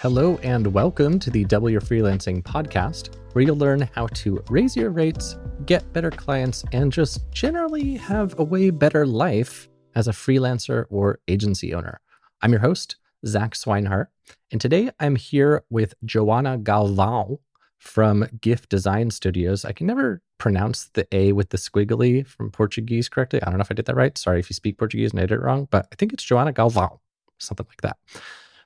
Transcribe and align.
Hello, 0.00 0.38
and 0.42 0.66
welcome 0.74 1.18
to 1.18 1.30
the 1.30 1.46
Double 1.46 1.70
Your 1.70 1.80
Freelancing 1.80 2.42
podcast, 2.42 3.16
where 3.32 3.42
you'll 3.42 3.56
learn 3.56 3.88
how 3.94 4.08
to 4.08 4.44
raise 4.50 4.76
your 4.76 4.90
rates, 4.90 5.38
get 5.64 5.90
better 5.94 6.10
clients, 6.10 6.66
and 6.72 6.92
just 6.92 7.30
generally 7.32 7.94
have 7.94 8.38
a 8.38 8.44
way 8.44 8.68
better 8.68 9.06
life 9.06 9.70
as 9.94 10.06
a 10.06 10.12
freelancer 10.12 10.84
or 10.90 11.18
agency 11.28 11.72
owner. 11.72 11.98
I'm 12.42 12.52
your 12.52 12.60
host, 12.60 12.96
Zach 13.26 13.54
Swinehart, 13.54 14.08
and 14.52 14.60
today 14.60 14.90
I'm 15.00 15.16
here 15.16 15.64
with 15.70 15.94
Joana 16.04 16.62
Galvão 16.62 17.38
from 17.78 18.26
GIF 18.42 18.68
Design 18.68 19.10
Studios. 19.10 19.64
I 19.64 19.72
can 19.72 19.86
never 19.86 20.20
pronounce 20.36 20.90
the 20.92 21.08
A 21.10 21.32
with 21.32 21.48
the 21.48 21.56
squiggly 21.56 22.26
from 22.26 22.50
Portuguese 22.50 23.08
correctly. 23.08 23.42
I 23.42 23.46
don't 23.46 23.56
know 23.56 23.62
if 23.62 23.72
I 23.72 23.74
did 23.74 23.86
that 23.86 23.96
right. 23.96 24.18
Sorry 24.18 24.40
if 24.40 24.50
you 24.50 24.54
speak 24.54 24.76
Portuguese 24.76 25.12
and 25.12 25.20
I 25.20 25.22
did 25.22 25.32
it 25.32 25.40
wrong, 25.40 25.68
but 25.70 25.88
I 25.90 25.96
think 25.96 26.12
it's 26.12 26.26
Joana 26.26 26.52
Galvão, 26.52 26.98
something 27.38 27.66
like 27.66 27.80
that. 27.80 27.96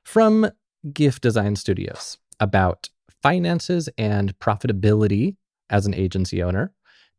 From 0.02 0.50
GIF 0.92 1.20
Design 1.20 1.56
Studios 1.56 2.18
about 2.38 2.88
finances 3.22 3.88
and 3.98 4.38
profitability 4.38 5.36
as 5.68 5.86
an 5.86 5.94
agency 5.94 6.42
owner, 6.42 6.72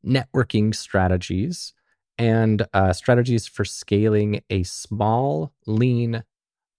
networking 0.06 0.74
strategies, 0.74 1.74
and 2.18 2.68
uh, 2.74 2.92
strategies 2.94 3.48
for 3.48 3.64
scaling 3.64 4.42
a 4.50 4.64
small, 4.64 5.54
lean 5.66 6.24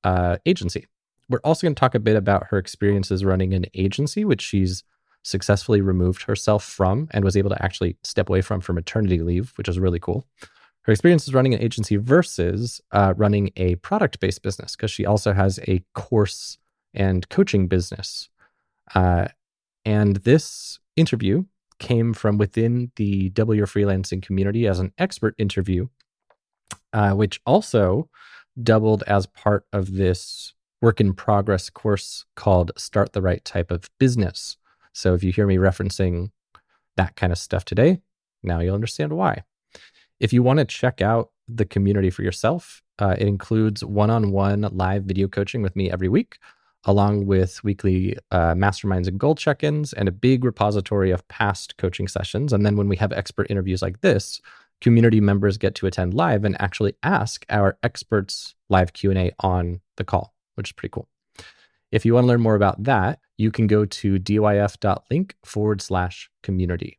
uh, 0.05 0.39
agency. 0.45 0.87
We're 1.29 1.41
also 1.45 1.67
going 1.67 1.75
to 1.75 1.81
talk 1.81 1.95
a 1.95 2.01
bit 2.01 2.17
about 2.17 2.49
her 2.49 2.59
experiences 2.59 3.25
running 3.25 3.55
an 3.55 3.67
agency, 3.75 4.25
which 4.25 4.43
she's 4.43 4.85
successfully 5.23 5.81
removed 5.81 6.25
herself 6.25 6.65
from 6.65 7.09
and 7.13 7.25
was 7.25 7.37
able 7.37 7.51
to 7.51 7.65
actually 7.65 7.97
step 8.03 8.29
away 8.29 8.41
from 8.41 8.61
for 8.61 8.73
maternity 8.73 9.21
leave, 9.21 9.53
which 9.57 9.69
is 9.69 9.79
really 9.79 10.01
cool. 10.01 10.27
Her 10.83 10.93
experiences 10.93 11.33
running 11.33 11.55
an 11.55 11.63
agency 11.63 11.97
versus 11.97 12.81
uh, 12.91 13.15
running 13.17 13.51
a 13.57 13.77
product 13.77 14.19
based 14.19 14.43
business, 14.43 14.75
because 14.75 14.91
she 14.91 15.07
also 15.07 15.33
has 15.33 15.61
a 15.69 15.85
course 15.95 16.59
and 16.95 17.29
coaching 17.29 17.69
business. 17.69 18.29
Uh, 18.95 19.29
and 19.85 20.17
this 20.17 20.79
interview 20.97 21.45
came 21.79 22.15
from 22.15 22.39
within 22.39 22.93
the 22.97 23.31
Double 23.31 23.55
Your 23.55 23.67
Freelancing 23.67 24.23
community 24.23 24.67
as 24.67 24.79
an 24.79 24.93
expert 24.99 25.35
interview, 25.39 25.89
uh, 26.93 27.13
which 27.13 27.41
also 27.45 28.09
doubled 28.63 29.03
as 29.07 29.27
part 29.27 29.67
of 29.73 29.95
this 29.95 30.55
work 30.81 31.01
in 31.01 31.15
progress 31.15 31.71
course 31.71 32.25
called 32.37 32.73
Start 32.77 33.13
the 33.13 33.23
Right 33.23 33.45
Type 33.45 33.71
of 33.71 33.89
Business. 33.99 34.57
So 34.93 35.15
if 35.15 35.25
you 35.25 35.33
hear 35.33 35.47
me 35.47 35.57
referencing 35.57 36.31
that 36.97 37.17
kind 37.17 37.33
of 37.33 37.39
stuff 37.39 37.65
today, 37.65 38.01
now 38.43 38.61
you'll 38.61 38.75
understand 38.75 39.13
why. 39.13 39.45
If 40.21 40.33
you 40.33 40.43
want 40.43 40.59
to 40.59 40.65
check 40.65 41.01
out 41.01 41.31
the 41.49 41.65
community 41.65 42.11
for 42.11 42.23
yourself, 42.23 42.83
uh, 42.99 43.17
it 43.19 43.27
includes 43.27 43.85
one 43.85 44.11
on 44.11 44.31
one 44.33 44.69
live 44.73 45.05
video 45.05 45.29
coaching 45.29 45.63
with 45.63 45.75
me 45.75 45.91
every 45.91 46.09
week, 46.09 46.39
along 46.85 47.27
with 47.27 47.63
weekly 47.63 48.17
uh, 48.31 48.55
masterminds 48.55 49.07
and 49.07 49.19
goal 49.19 49.35
check 49.35 49.63
ins, 49.63 49.93
and 49.93 50.09
a 50.09 50.13
big 50.13 50.45
repository 50.45 51.11
of 51.11 51.27
past 51.29 51.77
coaching 51.77 52.09
sessions. 52.09 52.53
And 52.53 52.67
then 52.67 52.77
when 52.77 52.89
we 52.89 52.97
have 52.97 53.13
expert 53.13 53.51
interviews 53.51 53.83
like 53.83 54.01
this, 54.01 54.41
community 54.83 55.21
members 55.21 55.57
get 55.57 55.77
to 55.77 55.87
attend 55.87 56.13
live 56.13 56.45
and 56.45 56.61
actually 56.61 56.95
ask 57.05 57.47
our 57.49 57.79
experts 57.83 58.57
live 58.69 58.93
q&a 58.93 59.31
on 59.41 59.81
the 59.97 60.05
call 60.05 60.35
which 60.57 60.69
is 60.69 60.73
pretty 60.73 60.91
cool. 60.91 61.09
If 61.91 62.05
you 62.05 62.13
want 62.15 62.25
to 62.25 62.29
learn 62.29 62.43
more 62.43 62.57
about 62.57 62.83
that 62.83 63.21
you 63.39 63.51
can 63.51 63.69
go 63.69 63.85
to 63.87 64.19
dyf.link 64.19 65.37
forward 65.45 65.81
slash 65.81 66.31
community. 66.43 66.99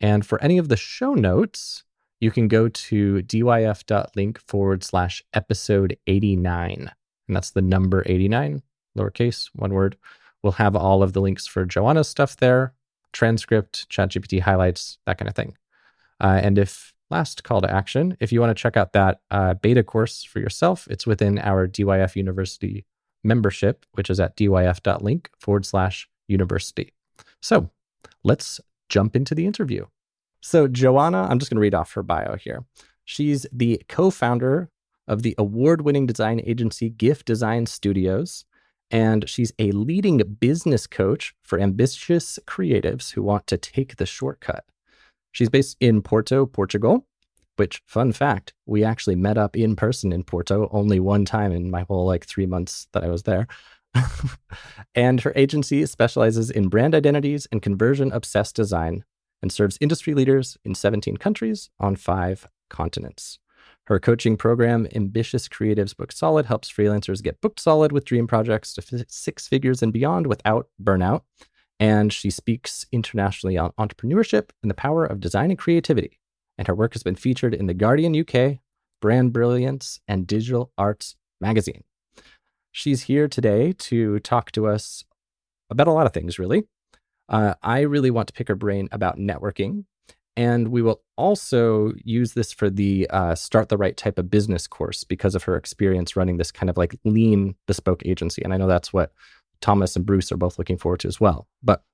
And 0.00 0.24
for 0.24 0.40
any 0.42 0.58
of 0.58 0.68
the 0.68 0.76
show 0.76 1.14
notes 1.14 1.84
you 2.20 2.30
can 2.30 2.46
go 2.46 2.68
to 2.68 3.22
dyf.link 3.22 4.38
forward 4.38 4.84
slash 4.84 5.24
episode 5.32 5.96
89 6.06 6.90
and 7.30 7.36
that's 7.36 7.52
the 7.52 7.62
number 7.62 8.02
89 8.06 8.62
lowercase 8.98 9.50
one 9.54 9.72
word 9.72 9.96
we'll 10.42 10.52
have 10.52 10.74
all 10.74 11.02
of 11.02 11.12
the 11.12 11.20
links 11.20 11.46
for 11.46 11.64
Joana's 11.64 12.08
stuff 12.08 12.36
there 12.36 12.74
transcript 13.12 13.88
chatgpt 13.88 14.40
highlights 14.40 14.98
that 15.06 15.18
kind 15.18 15.28
of 15.28 15.34
thing 15.34 15.56
uh, 16.20 16.40
and 16.42 16.58
if 16.58 16.92
last 17.10 17.44
call 17.44 17.60
to 17.60 17.70
action, 17.70 18.16
if 18.20 18.32
you 18.32 18.40
want 18.40 18.56
to 18.56 18.60
check 18.60 18.76
out 18.76 18.92
that 18.92 19.20
uh, 19.30 19.54
beta 19.54 19.82
course 19.82 20.24
for 20.24 20.38
yourself, 20.38 20.86
it's 20.90 21.06
within 21.06 21.38
our 21.38 21.66
DYF 21.66 22.16
University 22.16 22.84
membership, 23.22 23.84
which 23.92 24.08
is 24.08 24.20
at 24.20 24.36
dyf.link 24.36 25.30
forward 25.38 25.66
slash 25.66 26.08
university. 26.28 26.92
So 27.42 27.70
let's 28.22 28.60
jump 28.88 29.16
into 29.16 29.34
the 29.34 29.46
interview. 29.46 29.86
So, 30.40 30.68
Joanna, 30.68 31.26
I'm 31.28 31.38
just 31.38 31.50
going 31.50 31.56
to 31.56 31.62
read 31.62 31.74
off 31.74 31.92
her 31.92 32.02
bio 32.02 32.36
here. 32.36 32.64
She's 33.04 33.44
the 33.52 33.82
co 33.88 34.10
founder 34.10 34.70
of 35.10 35.22
the 35.22 35.34
award 35.36 35.82
winning 35.82 36.06
design 36.06 36.40
agency 36.46 36.88
GIF 36.88 37.24
Design 37.24 37.66
Studios. 37.66 38.46
And 38.90 39.28
she's 39.28 39.52
a 39.58 39.72
leading 39.72 40.18
business 40.18 40.86
coach 40.86 41.34
for 41.42 41.60
ambitious 41.60 42.38
creatives 42.46 43.12
who 43.12 43.22
want 43.22 43.46
to 43.48 43.58
take 43.58 43.96
the 43.96 44.06
shortcut. 44.06 44.64
She's 45.32 45.48
based 45.48 45.76
in 45.80 46.00
Porto, 46.00 46.46
Portugal, 46.46 47.06
which, 47.56 47.82
fun 47.86 48.12
fact, 48.12 48.54
we 48.66 48.84
actually 48.84 49.16
met 49.16 49.36
up 49.36 49.56
in 49.56 49.76
person 49.76 50.12
in 50.12 50.22
Porto 50.22 50.68
only 50.72 50.98
one 50.98 51.24
time 51.24 51.52
in 51.52 51.70
my 51.70 51.82
whole 51.82 52.06
like 52.06 52.24
three 52.24 52.46
months 52.46 52.86
that 52.92 53.04
I 53.04 53.08
was 53.08 53.24
there. 53.24 53.48
and 54.94 55.20
her 55.20 55.32
agency 55.34 55.84
specializes 55.86 56.50
in 56.50 56.68
brand 56.68 56.94
identities 56.94 57.48
and 57.50 57.60
conversion 57.60 58.12
obsessed 58.12 58.54
design 58.54 59.04
and 59.42 59.52
serves 59.52 59.76
industry 59.80 60.14
leaders 60.14 60.56
in 60.64 60.74
17 60.74 61.16
countries 61.16 61.68
on 61.80 61.96
five 61.96 62.48
continents. 62.68 63.39
Her 63.90 64.00
coaching 64.00 64.38
program, 64.38 64.88
Ambitious 64.94 65.48
Creatives 65.48 65.94
Booked 65.94 66.16
Solid, 66.16 66.46
helps 66.46 66.72
freelancers 66.72 67.22
get 67.22 67.40
booked 67.42 67.60
solid 67.60 67.92
with 67.92 68.06
dream 68.06 68.26
projects 68.26 68.72
to 68.74 69.04
six 69.08 69.46
figures 69.46 69.82
and 69.82 69.92
beyond 69.92 70.26
without 70.26 70.68
burnout 70.82 71.22
and 71.80 72.12
she 72.12 72.30
speaks 72.30 72.84
internationally 72.92 73.56
on 73.56 73.72
entrepreneurship 73.72 74.50
and 74.62 74.70
the 74.70 74.74
power 74.74 75.06
of 75.06 75.18
design 75.18 75.50
and 75.50 75.58
creativity. 75.58 76.20
And 76.58 76.68
her 76.68 76.74
work 76.74 76.92
has 76.92 77.02
been 77.02 77.14
featured 77.14 77.54
in 77.54 77.66
The 77.66 77.74
Guardian 77.74 78.14
UK, 78.14 78.58
Brand 79.00 79.32
Brilliance, 79.32 79.98
and 80.06 80.26
Digital 80.26 80.70
Arts 80.76 81.16
Magazine. 81.40 81.82
She's 82.70 83.04
here 83.04 83.26
today 83.26 83.72
to 83.72 84.20
talk 84.20 84.52
to 84.52 84.66
us 84.66 85.04
about 85.70 85.88
a 85.88 85.92
lot 85.92 86.04
of 86.04 86.12
things, 86.12 86.38
really. 86.38 86.64
Uh, 87.30 87.54
I 87.62 87.80
really 87.80 88.10
want 88.10 88.28
to 88.28 88.34
pick 88.34 88.48
her 88.48 88.54
brain 88.54 88.88
about 88.92 89.16
networking. 89.16 89.84
And 90.40 90.68
we 90.68 90.80
will 90.80 91.02
also 91.18 91.92
use 92.02 92.32
this 92.32 92.50
for 92.50 92.70
the 92.70 93.06
uh, 93.10 93.34
Start 93.34 93.68
the 93.68 93.76
Right 93.76 93.94
Type 93.94 94.18
of 94.18 94.30
Business 94.30 94.66
course 94.66 95.04
because 95.04 95.34
of 95.34 95.42
her 95.42 95.54
experience 95.54 96.16
running 96.16 96.38
this 96.38 96.50
kind 96.50 96.70
of 96.70 96.78
like 96.78 96.96
lean 97.04 97.56
bespoke 97.66 98.00
agency. 98.06 98.40
And 98.40 98.54
I 98.54 98.56
know 98.56 98.66
that's 98.66 98.90
what 98.90 99.12
Thomas 99.60 99.96
and 99.96 100.06
Bruce 100.06 100.32
are 100.32 100.38
both 100.38 100.58
looking 100.58 100.78
forward 100.78 101.00
to 101.00 101.08
as 101.08 101.20
well. 101.20 101.46
But 101.62 101.84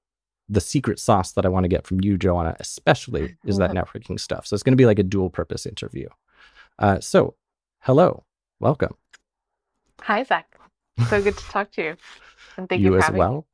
the 0.49 0.61
secret 0.61 1.01
sauce 1.01 1.33
that 1.33 1.45
I 1.45 1.49
want 1.49 1.65
to 1.65 1.69
get 1.69 1.89
from 1.89 2.01
you, 2.05 2.17
Joana, 2.17 2.55
especially, 2.61 3.37
is 3.45 3.57
that 3.57 3.73
networking 3.73 4.21
stuff. 4.21 4.47
So 4.47 4.55
it's 4.55 4.63
going 4.63 4.75
to 4.75 4.81
be 4.81 4.87
like 4.87 5.01
a 5.01 5.03
dual 5.03 5.29
purpose 5.29 5.67
interview. 5.67 6.07
Uh, 6.79 7.01
so, 7.01 7.35
hello, 7.81 8.27
welcome. 8.61 8.95
Hi, 10.03 10.23
Zach. 10.23 10.57
So 11.09 11.21
good 11.21 11.37
to 11.37 11.45
talk 11.47 11.73
to 11.73 11.83
you. 11.83 11.97
And 12.57 12.69
thank 12.69 12.81
you, 12.81 12.91
for 12.91 12.99
you 12.99 13.03
as 13.03 13.11
well. 13.11 13.35
Me. 13.35 13.45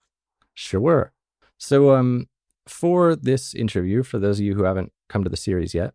Sure. 0.53 1.13
So, 1.57 1.95
um, 1.95 2.29
for 2.67 3.17
this 3.17 3.55
interview, 3.55 4.03
for 4.03 4.19
those 4.19 4.39
of 4.39 4.45
you 4.45 4.55
who 4.55 4.65
haven't 4.65 4.93
come 5.09 5.25
to 5.25 5.31
the 5.31 5.37
series 5.37 5.75
yet, 5.75 5.95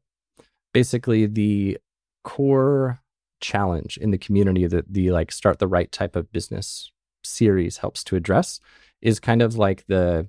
basically 0.74 1.26
the 1.26 1.78
core 2.24 3.00
challenge 3.40 3.98
in 3.98 4.12
the 4.12 4.18
community 4.18 4.68
that 4.68 4.92
the 4.92 5.12
like 5.12 5.32
start 5.32 5.60
the 5.60 5.68
right 5.68 5.92
type 5.92 6.16
of 6.16 6.32
business 6.32 6.92
series 7.24 7.78
helps 7.78 8.04
to 8.04 8.16
address 8.16 8.60
is 9.02 9.20
kind 9.20 9.42
of 9.42 9.58
like 9.58 9.86
the 9.88 10.28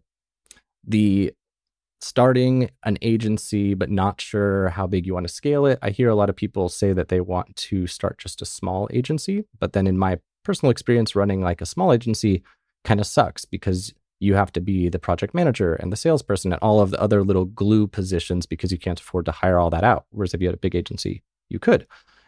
the 0.86 1.32
starting 2.00 2.70
an 2.84 2.96
agency 3.02 3.74
but 3.74 3.90
not 3.90 4.20
sure 4.20 4.68
how 4.68 4.86
big 4.86 5.06
you 5.06 5.14
want 5.14 5.26
to 5.26 5.32
scale 5.32 5.66
it. 5.66 5.78
I 5.82 5.90
hear 5.90 6.08
a 6.08 6.14
lot 6.14 6.30
of 6.30 6.36
people 6.36 6.68
say 6.68 6.92
that 6.92 7.08
they 7.08 7.20
want 7.20 7.56
to 7.56 7.86
start 7.86 8.18
just 8.18 8.40
a 8.40 8.46
small 8.46 8.88
agency, 8.92 9.44
but 9.58 9.72
then 9.72 9.86
in 9.86 9.98
my 9.98 10.18
personal 10.44 10.70
experience 10.70 11.16
running 11.16 11.40
like 11.40 11.60
a 11.60 11.66
small 11.66 11.92
agency 11.92 12.42
kind 12.84 13.00
of 13.00 13.06
sucks 13.06 13.44
because 13.44 13.92
you 14.20 14.34
have 14.34 14.52
to 14.52 14.60
be 14.60 14.88
the 14.88 14.98
project 14.98 15.34
manager 15.34 15.74
and 15.74 15.92
the 15.92 15.96
salesperson 15.96 16.52
and 16.52 16.60
all 16.60 16.80
of 16.80 16.90
the 16.90 17.00
other 17.00 17.22
little 17.22 17.44
glue 17.44 17.86
positions 17.86 18.46
because 18.46 18.72
you 18.72 18.78
can't 18.78 19.00
afford 19.00 19.24
to 19.26 19.32
hire 19.32 19.58
all 19.58 19.70
that 19.70 19.84
out. 19.84 20.06
Whereas 20.10 20.34
if 20.34 20.40
you 20.40 20.48
had 20.48 20.54
a 20.54 20.58
big 20.58 20.74
agency, 20.74 21.22
you 21.48 21.58
could. 21.58 21.86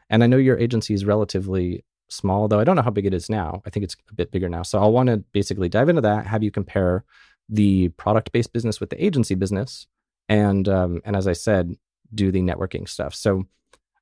And 0.08 0.22
I 0.22 0.26
know 0.26 0.36
your 0.36 0.58
agency 0.58 0.94
is 0.94 1.04
relatively 1.04 1.84
small, 2.08 2.48
though 2.48 2.60
I 2.60 2.64
don't 2.64 2.76
know 2.76 2.82
how 2.82 2.90
big 2.90 3.06
it 3.06 3.14
is 3.14 3.28
now. 3.28 3.62
I 3.66 3.70
think 3.70 3.84
it's 3.84 3.96
a 4.08 4.14
bit 4.14 4.30
bigger 4.30 4.48
now. 4.48 4.62
So 4.62 4.78
I'll 4.78 4.92
want 4.92 5.08
to 5.08 5.18
basically 5.32 5.68
dive 5.68 5.88
into 5.88 6.02
that, 6.02 6.26
have 6.26 6.42
you 6.42 6.50
compare 6.50 7.04
the 7.50 7.88
product 7.90 8.32
based 8.32 8.52
business 8.52 8.80
with 8.80 8.90
the 8.90 9.04
agency 9.04 9.34
business, 9.34 9.86
and 10.28 10.68
um, 10.68 11.02
and 11.04 11.16
as 11.16 11.26
I 11.26 11.32
said, 11.32 11.74
do 12.14 12.30
the 12.30 12.40
networking 12.40 12.88
stuff. 12.88 13.14
So 13.14 13.46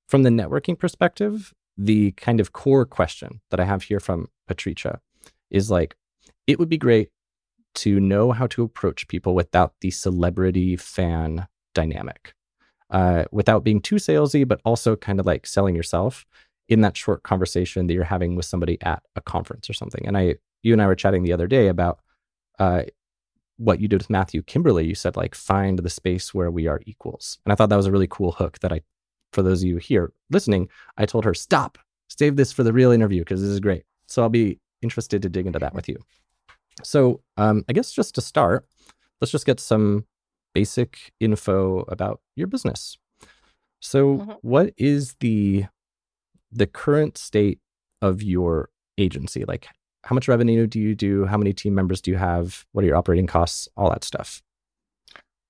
from 0.06 0.22
the 0.22 0.30
networking 0.30 0.78
perspective, 0.78 1.54
the 1.76 2.12
kind 2.12 2.40
of 2.40 2.52
core 2.52 2.84
question 2.84 3.40
that 3.50 3.60
I 3.60 3.64
have 3.64 3.84
here 3.84 4.00
from 4.00 4.28
Patricia 4.46 5.00
is 5.50 5.70
like, 5.70 5.96
it 6.46 6.58
would 6.58 6.68
be 6.68 6.78
great 6.78 7.10
to 7.76 8.00
know 8.00 8.32
how 8.32 8.46
to 8.48 8.62
approach 8.62 9.08
people 9.08 9.34
without 9.34 9.74
the 9.80 9.90
celebrity 9.90 10.76
fan 10.76 11.46
dynamic, 11.74 12.34
uh, 12.90 13.24
without 13.30 13.64
being 13.64 13.80
too 13.80 13.96
salesy, 13.96 14.46
but 14.46 14.60
also 14.64 14.96
kind 14.96 15.20
of 15.20 15.26
like 15.26 15.46
selling 15.46 15.76
yourself 15.76 16.26
in 16.68 16.82
that 16.82 16.96
short 16.96 17.22
conversation 17.22 17.86
that 17.86 17.94
you're 17.94 18.04
having 18.04 18.36
with 18.36 18.44
somebody 18.44 18.78
at 18.82 19.02
a 19.16 19.20
conference 19.20 19.70
or 19.70 19.72
something. 19.72 20.06
And 20.06 20.16
I 20.16 20.36
you 20.62 20.72
and 20.72 20.82
I 20.82 20.86
were 20.86 20.94
chatting 20.94 21.22
the 21.22 21.32
other 21.32 21.46
day 21.46 21.68
about 21.68 22.00
uh, 22.58 22.82
what 23.56 23.80
you 23.80 23.88
did 23.88 24.00
with 24.00 24.10
Matthew 24.10 24.42
Kimberley. 24.42 24.86
You 24.86 24.94
said 24.94 25.16
like 25.16 25.34
find 25.34 25.78
the 25.78 25.90
space 25.90 26.34
where 26.34 26.50
we 26.50 26.66
are 26.66 26.80
equals, 26.86 27.38
and 27.44 27.52
I 27.52 27.56
thought 27.56 27.68
that 27.70 27.76
was 27.76 27.86
a 27.86 27.92
really 27.92 28.08
cool 28.08 28.32
hook. 28.32 28.58
That 28.60 28.72
I, 28.72 28.82
for 29.32 29.42
those 29.42 29.62
of 29.62 29.68
you 29.68 29.76
here 29.76 30.12
listening, 30.30 30.68
I 30.96 31.06
told 31.06 31.24
her 31.24 31.34
stop, 31.34 31.78
save 32.08 32.36
this 32.36 32.52
for 32.52 32.62
the 32.62 32.72
real 32.72 32.90
interview 32.90 33.20
because 33.20 33.40
this 33.40 33.50
is 33.50 33.60
great. 33.60 33.84
So 34.06 34.22
I'll 34.22 34.28
be 34.28 34.58
interested 34.82 35.22
to 35.22 35.28
dig 35.28 35.46
into 35.46 35.58
that 35.58 35.74
with 35.74 35.88
you. 35.88 35.98
So 36.82 37.20
um, 37.36 37.64
I 37.68 37.72
guess 37.72 37.92
just 37.92 38.14
to 38.16 38.20
start, 38.20 38.66
let's 39.20 39.32
just 39.32 39.46
get 39.46 39.60
some 39.60 40.06
basic 40.54 41.12
info 41.20 41.84
about 41.88 42.20
your 42.36 42.46
business. 42.46 42.98
So, 43.80 44.18
mm-hmm. 44.18 44.32
what 44.42 44.74
is 44.76 45.14
the 45.20 45.66
the 46.50 46.66
current 46.66 47.16
state 47.16 47.60
of 48.02 48.22
your 48.22 48.70
agency? 48.96 49.44
Like, 49.44 49.68
how 50.04 50.14
much 50.14 50.26
revenue 50.28 50.66
do 50.66 50.80
you 50.80 50.94
do? 50.94 51.26
How 51.26 51.36
many 51.36 51.52
team 51.52 51.74
members 51.74 52.00
do 52.00 52.10
you 52.10 52.16
have? 52.16 52.64
What 52.72 52.82
are 52.84 52.88
your 52.88 52.96
operating 52.96 53.26
costs? 53.26 53.68
All 53.76 53.90
that 53.90 54.04
stuff. 54.04 54.42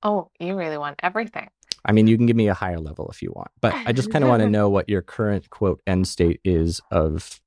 Oh, 0.02 0.31
you 0.38 0.56
really 0.56 0.78
want 0.78 1.00
everything. 1.02 1.48
I 1.84 1.92
mean, 1.92 2.06
you 2.06 2.16
can 2.16 2.26
give 2.26 2.36
me 2.36 2.48
a 2.48 2.54
higher 2.54 2.78
level 2.78 3.08
if 3.08 3.22
you 3.22 3.32
want, 3.34 3.50
but 3.60 3.72
I 3.74 3.92
just 3.92 4.10
kind 4.10 4.24
of 4.24 4.28
want 4.28 4.42
to 4.42 4.50
know 4.56 4.69
what 4.69 4.88
your 4.88 5.00
current 5.00 5.48
quote 5.50 5.81
end 5.86 6.06
state 6.06 6.40
is 6.44 6.81
of 6.90 7.40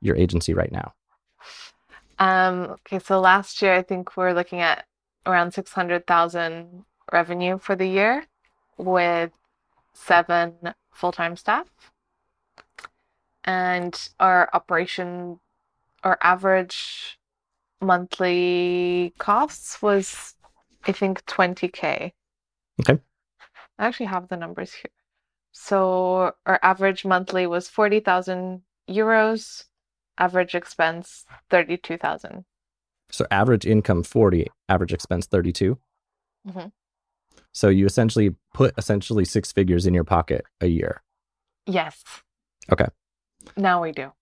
your 0.00 0.14
agency 0.14 0.54
right 0.54 0.70
now. 0.70 0.94
Um, 2.18 2.76
okay, 2.86 2.98
so 2.98 3.20
last 3.20 3.62
year 3.62 3.74
I 3.74 3.82
think 3.82 4.16
we're 4.16 4.32
looking 4.32 4.60
at 4.60 4.86
around 5.26 5.52
600,000 5.52 6.84
revenue 7.12 7.58
for 7.58 7.76
the 7.76 7.86
year 7.86 8.26
with 8.76 9.30
seven 9.92 10.54
full-time 10.92 11.36
staff. 11.36 11.68
And 13.44 14.08
our 14.20 14.50
operation 14.52 15.40
our 16.04 16.18
average 16.22 17.18
monthly 17.80 19.12
costs 19.18 19.82
was 19.82 20.34
I 20.84 20.92
think 20.92 21.24
20k. 21.26 22.12
Okay. 22.80 23.00
I 23.78 23.86
actually 23.86 24.06
have 24.06 24.28
the 24.28 24.36
numbers 24.36 24.72
here. 24.72 24.90
So 25.52 26.32
our 26.46 26.58
average 26.62 27.04
monthly 27.04 27.46
was 27.46 27.68
40,000 27.68 28.62
euros, 28.88 29.64
average 30.18 30.54
expense 30.54 31.24
32,000. 31.50 32.44
So 33.10 33.26
average 33.30 33.66
income 33.66 34.02
40, 34.02 34.48
average 34.68 34.92
expense 34.92 35.26
32. 35.26 35.78
Mm-hmm. 36.46 36.68
So 37.52 37.68
you 37.68 37.86
essentially 37.86 38.34
put 38.52 38.74
essentially 38.76 39.24
six 39.24 39.52
figures 39.52 39.86
in 39.86 39.94
your 39.94 40.04
pocket 40.04 40.44
a 40.60 40.66
year. 40.66 41.02
Yes. 41.66 42.02
Okay. 42.70 42.86
Now 43.56 43.82
we 43.82 43.92
do. 43.92 44.12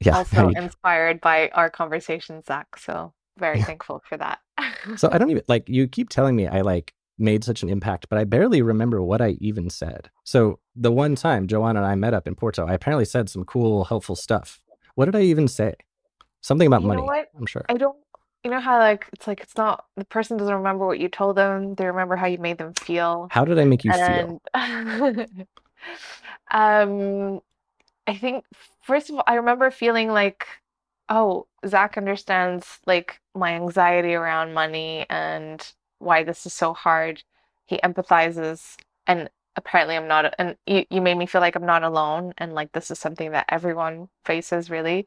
Yeah. 0.00 0.16
Also 0.16 0.48
inspired 0.50 1.20
by 1.20 1.50
our 1.50 1.68
conversation, 1.68 2.42
Zach. 2.44 2.78
So 2.78 3.12
very 3.38 3.58
yeah. 3.58 3.64
thankful 3.64 4.02
for 4.08 4.16
that. 4.16 4.40
so 4.96 5.08
I 5.10 5.18
don't 5.18 5.30
even 5.30 5.42
like 5.48 5.68
you 5.68 5.88
keep 5.88 6.08
telling 6.08 6.36
me 6.36 6.46
I 6.46 6.60
like 6.60 6.94
made 7.18 7.44
such 7.44 7.62
an 7.62 7.68
impact, 7.68 8.06
but 8.08 8.18
I 8.18 8.24
barely 8.24 8.62
remember 8.62 9.02
what 9.02 9.20
I 9.20 9.36
even 9.40 9.68
said. 9.68 10.10
So 10.24 10.58
the 10.74 10.90
one 10.90 11.16
time 11.16 11.46
Joana 11.46 11.76
and 11.76 11.86
I 11.86 11.94
met 11.94 12.14
up 12.14 12.26
in 12.26 12.34
Porto, 12.34 12.66
I 12.66 12.74
apparently 12.74 13.04
said 13.04 13.28
some 13.28 13.44
cool, 13.44 13.84
helpful 13.84 14.16
stuff. 14.16 14.60
What 15.00 15.06
did 15.06 15.16
I 15.16 15.22
even 15.22 15.48
say? 15.48 15.76
Something 16.42 16.66
about 16.66 16.82
you 16.82 16.88
money. 16.88 17.08
I'm 17.34 17.46
sure. 17.46 17.64
I 17.70 17.78
don't 17.78 17.96
you 18.44 18.50
know 18.50 18.60
how 18.60 18.78
like 18.78 19.06
it's 19.14 19.26
like 19.26 19.40
it's 19.40 19.56
not 19.56 19.86
the 19.96 20.04
person 20.04 20.36
doesn't 20.36 20.54
remember 20.54 20.86
what 20.86 20.98
you 20.98 21.08
told 21.08 21.36
them, 21.36 21.74
they 21.74 21.86
remember 21.86 22.16
how 22.16 22.26
you 22.26 22.36
made 22.36 22.58
them 22.58 22.74
feel. 22.74 23.28
How 23.30 23.46
did 23.46 23.58
I 23.58 23.64
make 23.64 23.82
you 23.82 23.92
and, 23.92 24.40
feel? 24.54 25.26
um 26.50 27.40
I 28.06 28.14
think 28.14 28.44
first 28.82 29.08
of 29.08 29.16
all 29.16 29.24
I 29.26 29.36
remember 29.36 29.70
feeling 29.70 30.10
like 30.10 30.46
oh, 31.08 31.46
Zach 31.66 31.96
understands 31.96 32.78
like 32.86 33.22
my 33.34 33.54
anxiety 33.54 34.12
around 34.12 34.52
money 34.52 35.06
and 35.08 35.66
why 35.98 36.24
this 36.24 36.44
is 36.44 36.52
so 36.52 36.74
hard. 36.74 37.22
He 37.64 37.78
empathizes 37.82 38.76
and 39.06 39.30
apparently 39.56 39.96
I'm 39.96 40.08
not 40.08 40.34
and 40.38 40.56
you, 40.66 40.84
you 40.90 41.00
made 41.00 41.16
me 41.16 41.26
feel 41.26 41.40
like 41.40 41.56
I'm 41.56 41.66
not 41.66 41.82
alone 41.82 42.32
and 42.38 42.54
like 42.54 42.72
this 42.72 42.90
is 42.90 42.98
something 42.98 43.32
that 43.32 43.46
everyone 43.48 44.08
faces 44.24 44.70
really. 44.70 45.06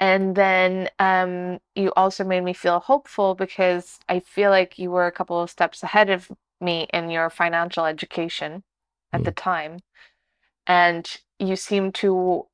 And 0.00 0.34
then 0.34 0.88
um, 0.98 1.58
you 1.76 1.92
also 1.96 2.24
made 2.24 2.42
me 2.42 2.52
feel 2.52 2.80
hopeful 2.80 3.34
because 3.34 3.98
I 4.08 4.20
feel 4.20 4.50
like 4.50 4.78
you 4.78 4.90
were 4.90 5.06
a 5.06 5.12
couple 5.12 5.40
of 5.40 5.50
steps 5.50 5.82
ahead 5.82 6.10
of 6.10 6.30
me 6.60 6.88
in 6.92 7.10
your 7.10 7.30
financial 7.30 7.84
education 7.84 8.64
at 9.12 9.20
mm. 9.20 9.24
the 9.24 9.32
time. 9.32 9.78
And 10.66 11.08
you 11.38 11.56
seem 11.56 11.92
to, 11.92 12.46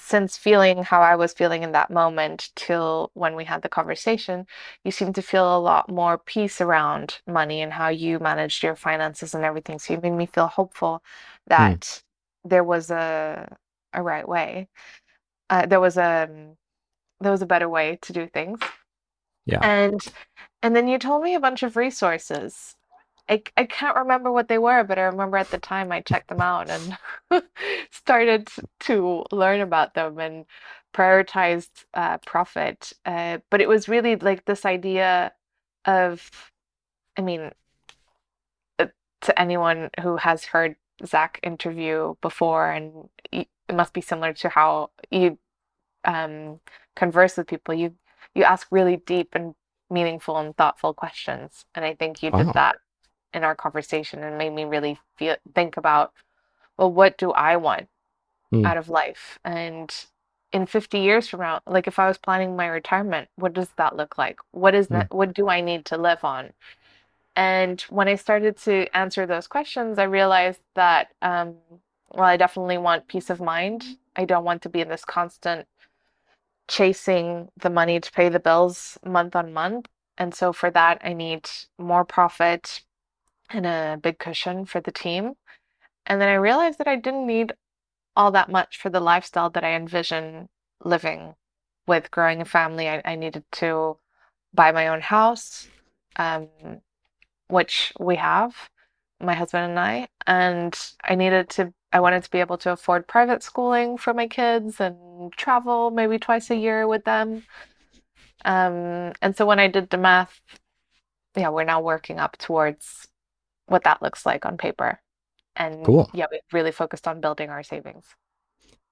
since 0.00 0.36
feeling 0.36 0.82
how 0.82 1.00
I 1.00 1.16
was 1.16 1.32
feeling 1.32 1.62
in 1.62 1.72
that 1.72 1.90
moment 1.90 2.50
till 2.56 3.10
when 3.14 3.36
we 3.36 3.44
had 3.44 3.62
the 3.62 3.68
conversation, 3.68 4.46
you 4.84 4.90
seem 4.90 5.12
to 5.12 5.22
feel 5.22 5.56
a 5.56 5.60
lot 5.60 5.90
more 5.90 6.18
peace 6.18 6.60
around 6.60 7.20
money 7.26 7.62
and 7.62 7.72
how 7.72 7.88
you 7.88 8.18
managed 8.18 8.62
your 8.62 8.76
finances 8.76 9.34
and 9.34 9.44
everything. 9.44 9.78
So 9.78 9.94
you 9.94 10.00
made 10.00 10.10
me 10.10 10.26
feel 10.26 10.46
hopeful 10.46 11.02
mm. 11.02 11.48
that 11.48 11.80
mm. 11.80 12.02
there 12.44 12.64
was 12.64 12.90
a 12.90 13.56
a 13.92 14.02
right 14.02 14.28
way. 14.28 14.68
Uh, 15.48 15.66
there 15.66 15.80
was 15.80 15.96
a 15.96 16.28
um, 16.30 16.56
there 17.20 17.32
was 17.32 17.42
a 17.42 17.46
better 17.46 17.68
way 17.68 17.98
to 18.02 18.12
do 18.12 18.26
things. 18.26 18.60
Yeah. 19.46 19.60
And 19.62 20.00
and 20.62 20.76
then 20.76 20.88
you 20.88 20.98
told 20.98 21.22
me 21.22 21.34
a 21.34 21.40
bunch 21.40 21.62
of 21.62 21.76
resources. 21.76 22.76
I, 23.30 23.42
I 23.56 23.64
can't 23.64 23.96
remember 23.96 24.32
what 24.32 24.48
they 24.48 24.58
were, 24.58 24.82
but 24.82 24.98
I 24.98 25.02
remember 25.02 25.36
at 25.36 25.52
the 25.52 25.58
time 25.58 25.92
I 25.92 26.00
checked 26.00 26.28
them 26.28 26.40
out 26.40 26.68
and 26.68 26.98
started 27.92 28.48
to 28.80 29.24
learn 29.30 29.60
about 29.60 29.94
them 29.94 30.18
and 30.18 30.46
prioritized 30.92 31.84
uh, 31.94 32.18
profit. 32.18 32.92
Uh, 33.06 33.38
but 33.48 33.60
it 33.60 33.68
was 33.68 33.88
really 33.88 34.16
like 34.16 34.44
this 34.44 34.66
idea 34.66 35.32
of, 35.84 36.50
I 37.16 37.22
mean, 37.22 37.52
uh, 38.80 38.86
to 39.20 39.40
anyone 39.40 39.90
who 40.02 40.16
has 40.16 40.44
heard 40.44 40.74
Zach 41.06 41.38
interview 41.44 42.16
before, 42.20 42.72
and 42.72 43.08
it 43.30 43.46
must 43.72 43.92
be 43.92 44.00
similar 44.00 44.32
to 44.32 44.48
how 44.48 44.90
you 45.08 45.38
um, 46.04 46.58
converse 46.96 47.36
with 47.36 47.46
people, 47.46 47.74
you 47.74 47.94
you 48.34 48.42
ask 48.42 48.66
really 48.70 48.96
deep 48.96 49.30
and 49.34 49.54
meaningful 49.88 50.36
and 50.36 50.56
thoughtful 50.56 50.94
questions. 50.94 51.64
And 51.74 51.84
I 51.84 51.94
think 51.94 52.22
you 52.22 52.30
did 52.30 52.46
wow. 52.46 52.52
that 52.52 52.76
in 53.32 53.44
our 53.44 53.54
conversation 53.54 54.22
and 54.22 54.38
made 54.38 54.52
me 54.52 54.64
really 54.64 54.98
feel 55.16 55.36
think 55.54 55.76
about, 55.76 56.12
well, 56.76 56.92
what 56.92 57.18
do 57.18 57.32
I 57.32 57.56
want 57.56 57.88
mm. 58.52 58.66
out 58.66 58.76
of 58.76 58.88
life? 58.88 59.38
And 59.44 59.92
in 60.52 60.66
50 60.66 60.98
years 60.98 61.28
from 61.28 61.40
now, 61.40 61.60
like 61.66 61.86
if 61.86 61.98
I 61.98 62.08
was 62.08 62.18
planning 62.18 62.56
my 62.56 62.66
retirement, 62.66 63.28
what 63.36 63.52
does 63.52 63.68
that 63.76 63.96
look 63.96 64.18
like? 64.18 64.40
What 64.50 64.74
is 64.74 64.86
mm. 64.86 64.90
that 64.90 65.14
what 65.14 65.34
do 65.34 65.48
I 65.48 65.60
need 65.60 65.84
to 65.86 65.96
live 65.96 66.24
on? 66.24 66.52
And 67.36 67.80
when 67.82 68.08
I 68.08 68.16
started 68.16 68.56
to 68.58 68.86
answer 68.96 69.24
those 69.26 69.46
questions, 69.46 69.98
I 69.98 70.04
realized 70.04 70.60
that 70.74 71.08
um, 71.22 71.54
well, 72.12 72.24
I 72.24 72.36
definitely 72.36 72.78
want 72.78 73.08
peace 73.08 73.30
of 73.30 73.40
mind. 73.40 73.84
I 74.16 74.24
don't 74.24 74.44
want 74.44 74.62
to 74.62 74.68
be 74.68 74.80
in 74.80 74.88
this 74.88 75.04
constant 75.04 75.66
chasing 76.68 77.48
the 77.56 77.70
money 77.70 78.00
to 78.00 78.12
pay 78.12 78.28
the 78.28 78.40
bills 78.40 78.98
month 79.04 79.34
on 79.34 79.52
month. 79.52 79.86
And 80.18 80.34
so 80.34 80.52
for 80.52 80.70
that, 80.70 81.00
I 81.02 81.12
need 81.12 81.48
more 81.78 82.04
profit 82.04 82.82
and 83.50 83.66
a 83.66 83.98
big 84.00 84.18
cushion 84.18 84.64
for 84.64 84.80
the 84.80 84.92
team. 84.92 85.34
And 86.06 86.20
then 86.20 86.28
I 86.28 86.34
realized 86.34 86.78
that 86.78 86.88
I 86.88 86.96
didn't 86.96 87.26
need 87.26 87.52
all 88.16 88.30
that 88.32 88.50
much 88.50 88.78
for 88.78 88.90
the 88.90 89.00
lifestyle 89.00 89.50
that 89.50 89.64
I 89.64 89.74
envision 89.74 90.48
living 90.84 91.34
with 91.86 92.10
growing 92.10 92.40
a 92.40 92.44
family. 92.44 92.88
I, 92.88 93.02
I 93.04 93.14
needed 93.16 93.44
to 93.52 93.98
buy 94.52 94.72
my 94.72 94.88
own 94.88 95.00
house, 95.00 95.68
um, 96.16 96.48
which 97.48 97.92
we 97.98 98.16
have, 98.16 98.54
my 99.20 99.34
husband 99.34 99.70
and 99.70 99.78
I. 99.78 100.08
And 100.26 100.78
I 101.02 101.14
needed 101.14 101.50
to 101.50 101.72
I 101.92 102.00
wanted 102.00 102.22
to 102.22 102.30
be 102.30 102.38
able 102.38 102.58
to 102.58 102.72
afford 102.72 103.08
private 103.08 103.42
schooling 103.42 103.98
for 103.98 104.14
my 104.14 104.28
kids 104.28 104.80
and 104.80 105.32
travel 105.32 105.90
maybe 105.90 106.18
twice 106.18 106.48
a 106.50 106.56
year 106.56 106.86
with 106.86 107.04
them. 107.04 107.42
Um, 108.44 109.12
and 109.20 109.36
so 109.36 109.44
when 109.44 109.58
I 109.58 109.66
did 109.66 109.90
the 109.90 109.98
math, 109.98 110.40
yeah, 111.36 111.48
we're 111.48 111.64
now 111.64 111.80
working 111.80 112.20
up 112.20 112.36
towards 112.38 113.08
what 113.70 113.84
that 113.84 114.02
looks 114.02 114.26
like 114.26 114.44
on 114.44 114.56
paper. 114.56 115.00
And 115.56 115.84
cool. 115.84 116.10
yeah, 116.12 116.26
we 116.30 116.40
really 116.52 116.72
focused 116.72 117.06
on 117.06 117.20
building 117.20 117.50
our 117.50 117.62
savings. 117.62 118.04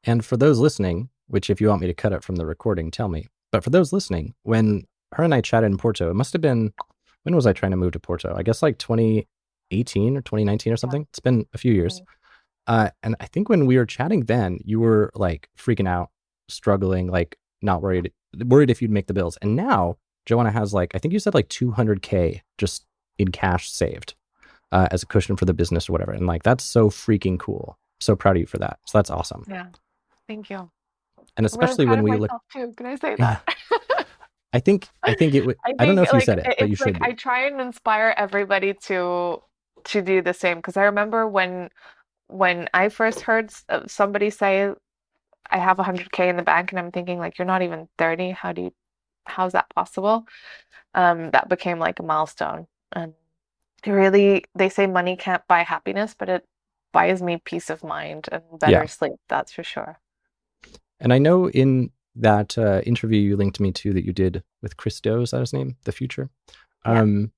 And 0.04 0.24
for 0.24 0.36
those 0.36 0.58
listening, 0.58 1.08
which 1.26 1.50
if 1.50 1.60
you 1.60 1.68
want 1.68 1.80
me 1.80 1.86
to 1.86 1.94
cut 1.94 2.12
it 2.12 2.22
from 2.22 2.36
the 2.36 2.46
recording, 2.46 2.90
tell 2.90 3.08
me. 3.08 3.26
But 3.50 3.64
for 3.64 3.70
those 3.70 3.92
listening, 3.92 4.34
when 4.42 4.84
her 5.14 5.24
and 5.24 5.34
I 5.34 5.40
chatted 5.40 5.70
in 5.70 5.78
Porto, 5.78 6.10
it 6.10 6.14
must 6.14 6.32
have 6.32 6.42
been 6.42 6.72
when 7.24 7.34
was 7.34 7.46
I 7.46 7.52
trying 7.52 7.72
to 7.72 7.76
move 7.76 7.92
to 7.92 8.00
Porto? 8.00 8.34
I 8.36 8.42
guess 8.42 8.62
like 8.62 8.78
2018 8.78 10.16
or 10.16 10.20
2019 10.20 10.72
or 10.72 10.76
something. 10.76 11.02
Yeah. 11.02 11.06
It's 11.10 11.20
been 11.20 11.46
a 11.52 11.58
few 11.58 11.72
years. 11.72 12.00
Mm-hmm. 12.00 12.74
Uh, 12.74 12.90
and 13.02 13.16
I 13.20 13.26
think 13.26 13.48
when 13.48 13.66
we 13.66 13.76
were 13.76 13.86
chatting 13.86 14.24
then, 14.26 14.58
you 14.64 14.78
were 14.78 15.10
like 15.14 15.48
freaking 15.58 15.88
out, 15.88 16.10
struggling, 16.48 17.08
like 17.08 17.36
not 17.62 17.82
worried, 17.82 18.12
worried 18.44 18.70
if 18.70 18.80
you'd 18.82 18.90
make 18.90 19.06
the 19.06 19.14
bills. 19.14 19.38
And 19.40 19.56
now 19.56 19.96
Joana 20.28 20.52
has 20.52 20.74
like, 20.74 20.94
I 20.94 20.98
think 20.98 21.12
you 21.12 21.18
said 21.18 21.34
like 21.34 21.48
200K 21.48 22.42
just 22.58 22.84
in 23.18 23.28
cash 23.28 23.70
saved 23.70 24.14
uh, 24.72 24.88
as 24.90 25.02
a 25.02 25.06
cushion 25.06 25.36
for 25.36 25.44
the 25.44 25.54
business 25.54 25.88
or 25.88 25.92
whatever. 25.92 26.12
And 26.12 26.26
like, 26.26 26.42
that's 26.42 26.64
so 26.64 26.90
freaking 26.90 27.38
cool. 27.38 27.78
So 28.00 28.14
proud 28.14 28.36
of 28.36 28.40
you 28.40 28.46
for 28.46 28.58
that. 28.58 28.78
So 28.86 28.98
that's 28.98 29.10
awesome. 29.10 29.44
Yeah. 29.48 29.66
Thank 30.26 30.50
you. 30.50 30.70
And 31.36 31.46
especially 31.46 31.86
when 31.86 32.02
we 32.02 32.16
look. 32.16 32.30
Too. 32.52 32.72
Can 32.76 32.86
I 32.86 32.96
say 32.96 33.16
that? 33.16 33.48
I 34.52 34.60
think 34.60 34.88
I 35.02 35.14
think 35.14 35.34
it 35.34 35.44
would. 35.44 35.56
I, 35.66 35.74
I, 35.78 35.86
don't 35.86 35.94
know 35.94 36.02
if 36.02 36.12
like, 36.12 36.22
you 36.22 36.26
said 36.26 36.38
it, 36.38 36.56
but 36.58 36.68
you 36.68 36.76
should. 36.76 37.00
Like, 37.00 37.02
I 37.02 37.12
try 37.12 37.46
and 37.46 37.60
inspire 37.60 38.14
everybody 38.16 38.74
to 38.84 39.42
to 39.84 40.02
do 40.02 40.22
the 40.22 40.34
same 40.34 40.56
because 40.56 40.76
I 40.76 40.84
remember 40.84 41.28
when 41.28 41.70
when 42.28 42.68
I 42.74 42.88
first 42.88 43.20
heard 43.20 43.52
somebody 43.86 44.30
say, 44.30 44.72
"I 45.50 45.58
have 45.58 45.76
100k 45.76 46.28
in 46.30 46.36
the 46.36 46.42
bank," 46.42 46.72
and 46.72 46.78
I'm 46.78 46.92
thinking 46.92 47.18
like, 47.18 47.38
"You're 47.38 47.46
not 47.46 47.62
even 47.62 47.88
30. 47.98 48.30
How 48.30 48.52
do 48.52 48.62
you? 48.62 48.74
How's 49.26 49.52
that 49.52 49.68
possible?" 49.74 50.26
Um, 50.94 51.30
that 51.32 51.48
became 51.48 51.78
like 51.78 52.00
a 52.00 52.02
milestone, 52.02 52.66
and 52.92 53.14
really, 53.86 54.44
they 54.54 54.68
say 54.68 54.86
money 54.86 55.16
can't 55.16 55.46
buy 55.48 55.62
happiness, 55.62 56.14
but 56.18 56.28
it 56.28 56.44
buys 56.92 57.22
me 57.22 57.40
peace 57.44 57.70
of 57.70 57.84
mind 57.84 58.28
and 58.32 58.42
better 58.58 58.72
yeah. 58.72 58.86
sleep. 58.86 59.14
That's 59.28 59.52
for 59.52 59.62
sure. 59.62 60.00
And 61.00 61.12
I 61.12 61.18
know 61.18 61.48
in 61.48 61.90
that 62.16 62.58
uh, 62.58 62.80
interview 62.84 63.20
you 63.20 63.36
linked 63.36 63.60
me 63.60 63.70
to 63.72 63.92
that 63.92 64.04
you 64.04 64.12
did 64.12 64.42
with 64.62 64.76
Chris 64.76 65.00
Do, 65.00 65.20
is 65.20 65.30
that 65.30 65.40
his 65.40 65.52
name? 65.52 65.76
The 65.84 65.92
Futur. 65.92 66.30
Yeah. 66.84 67.00
Um, 67.00 67.32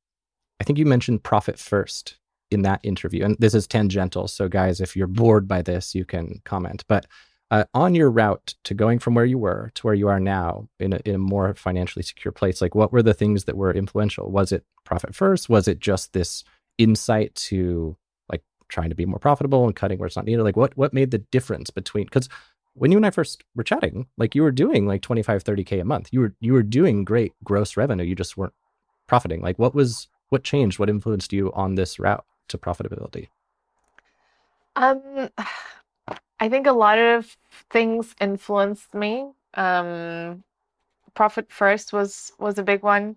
I 0.61 0.65
think 0.65 0.79
you 0.79 0.87
mentioned 0.87 1.23
profit 1.23 1.59
first 1.59 2.17
in 2.51 2.63
that 2.63 2.81
interview, 2.83 3.25
and 3.25 3.37
this 3.39 3.55
is 3.55 3.67
tangential. 3.67 4.29
So, 4.29 4.49
guys, 4.49 4.81
if 4.81 4.97
you're 4.97 5.07
bored 5.07 5.47
by 5.47 5.63
this, 5.63 5.95
you 5.95 6.05
can 6.05 6.41
comment. 6.45 6.85
But 6.89 7.07
uh, 7.50 7.64
on 7.75 7.95
your 7.95 8.11
route 8.11 8.54
to 8.64 8.75
going 8.75 8.99
from 8.99 9.14
where 9.14 9.25
you 9.25 9.38
were 9.38 9.73
to 9.75 9.87
where 9.87 9.95
you 9.95 10.09
are 10.09 10.21
now 10.21 10.69
in 10.78 10.92
a, 10.92 11.00
in 11.04 11.14
a 11.16 11.19
more 11.19 11.54
financially 11.54 12.02
secure 12.02 12.33
place, 12.33 12.61
like 12.61 12.75
what 12.75 12.92
were 12.92 13.02
the 13.02 13.14
things 13.14 13.45
that 13.45 13.57
were 13.57 13.73
influential? 13.73 14.30
Was 14.30 14.52
it 14.52 14.64
profit 14.85 15.14
first? 15.14 15.49
Was 15.49 15.66
it 15.66 15.80
just 15.80 16.12
this 16.12 16.45
insight 16.78 17.35
to 17.35 17.97
like 18.30 18.42
trying 18.69 18.90
to 18.90 18.95
be 18.95 19.07
more 19.07 19.19
profitable 19.19 19.66
and 19.66 19.75
cutting 19.75 19.99
where 19.99 20.07
it's 20.07 20.16
not 20.16 20.26
needed? 20.26 20.45
Like 20.45 20.57
what 20.57 20.76
what 20.76 20.95
made 20.95 21.11
the 21.11 21.19
difference 21.19 21.71
between 21.71 22.04
because 22.04 22.28
when 22.75 22.92
you 22.92 22.99
and 22.99 23.07
I 23.07 23.11
first 23.11 23.42
were 23.57 23.64
chatting, 23.64 24.07
like 24.16 24.35
you 24.37 24.42
were 24.42 24.52
doing 24.52 24.87
like 24.87 25.02
25, 25.02 25.42
30K 25.42 25.80
a 25.80 25.85
month. 25.85 26.09
You 26.12 26.21
were 26.21 26.35
you 26.40 26.52
were 26.52 26.62
doing 26.62 27.04
great 27.04 27.33
gross 27.42 27.76
revenue. 27.76 28.04
You 28.04 28.14
just 28.14 28.37
weren't 28.37 28.54
profiting. 29.09 29.40
Like 29.42 29.59
what 29.59 29.75
was 29.75 30.09
what 30.28 30.45
changed? 30.45 30.78
What 30.78 30.88
influenced 30.88 31.33
you 31.33 31.52
on 31.52 31.75
this 31.75 31.99
route 31.99 32.25
to 32.49 32.59
profitability? 32.59 33.28
Um 34.76 35.30
I 36.41 36.49
think 36.49 36.67
a 36.67 36.73
lot 36.73 36.99
of 36.99 37.37
things 37.71 38.15
influenced 38.21 38.95
me. 38.95 39.31
Um 39.55 40.43
profit 41.15 41.51
first 41.53 41.93
was 41.93 42.33
was 42.39 42.59
a 42.59 42.63
big 42.63 42.83
one. 42.83 43.17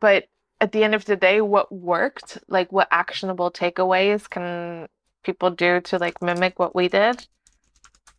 But 0.00 0.28
at 0.60 0.72
the 0.72 0.84
end 0.84 0.94
of 0.94 1.04
the 1.04 1.16
day, 1.16 1.40
what 1.40 1.72
worked, 1.72 2.38
like 2.48 2.72
what 2.72 2.88
actionable 2.90 3.50
takeaways 3.50 4.28
can 4.28 4.88
people 5.22 5.50
do 5.50 5.80
to 5.80 5.98
like 5.98 6.20
mimic 6.20 6.58
what 6.58 6.74
we 6.74 6.88
did? 6.88 7.26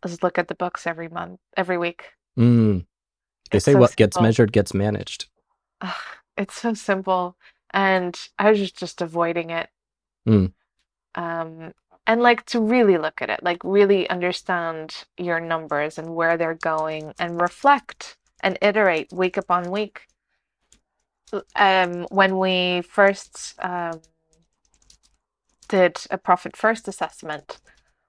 is 0.04 0.22
look 0.22 0.38
at 0.38 0.48
the 0.48 0.54
books 0.54 0.86
every 0.86 1.08
month, 1.08 1.40
every 1.56 1.78
week. 1.78 2.12
Mm. 2.38 2.86
They 3.50 3.56
it's 3.56 3.64
say 3.64 3.72
so 3.72 3.78
what 3.78 3.90
simple. 3.90 4.04
gets 4.04 4.20
measured 4.20 4.52
gets 4.52 4.74
managed. 4.74 5.26
Ugh, 5.80 5.94
it's 6.36 6.60
so 6.60 6.74
simple, 6.74 7.36
and 7.70 8.16
I 8.38 8.50
was 8.50 8.58
just, 8.58 8.76
just 8.76 9.02
avoiding 9.02 9.50
it. 9.50 9.68
Mm. 10.28 10.52
Um, 11.14 11.72
and 12.06 12.20
like 12.20 12.44
to 12.46 12.60
really 12.60 12.98
look 12.98 13.22
at 13.22 13.30
it, 13.30 13.42
like 13.42 13.62
really 13.64 14.08
understand 14.10 15.04
your 15.16 15.40
numbers 15.40 15.98
and 15.98 16.14
where 16.14 16.36
they're 16.36 16.54
going, 16.54 17.14
and 17.18 17.40
reflect 17.40 18.16
and 18.40 18.58
iterate 18.60 19.12
week 19.12 19.36
upon 19.36 19.70
week. 19.70 20.02
Um, 21.56 22.04
when 22.10 22.38
we 22.38 22.82
first 22.82 23.54
um, 23.58 24.00
did 25.68 25.98
a 26.10 26.18
profit 26.18 26.56
first 26.56 26.86
assessment, 26.86 27.58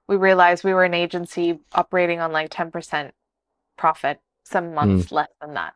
we 0.07 0.15
realized 0.15 0.63
we 0.63 0.73
were 0.73 0.83
an 0.83 0.93
agency 0.93 1.59
operating 1.73 2.19
on 2.19 2.31
like 2.31 2.49
10% 2.49 3.11
profit, 3.77 4.19
some 4.43 4.73
months 4.73 5.07
mm. 5.07 5.11
less 5.13 5.29
than 5.41 5.53
that. 5.53 5.73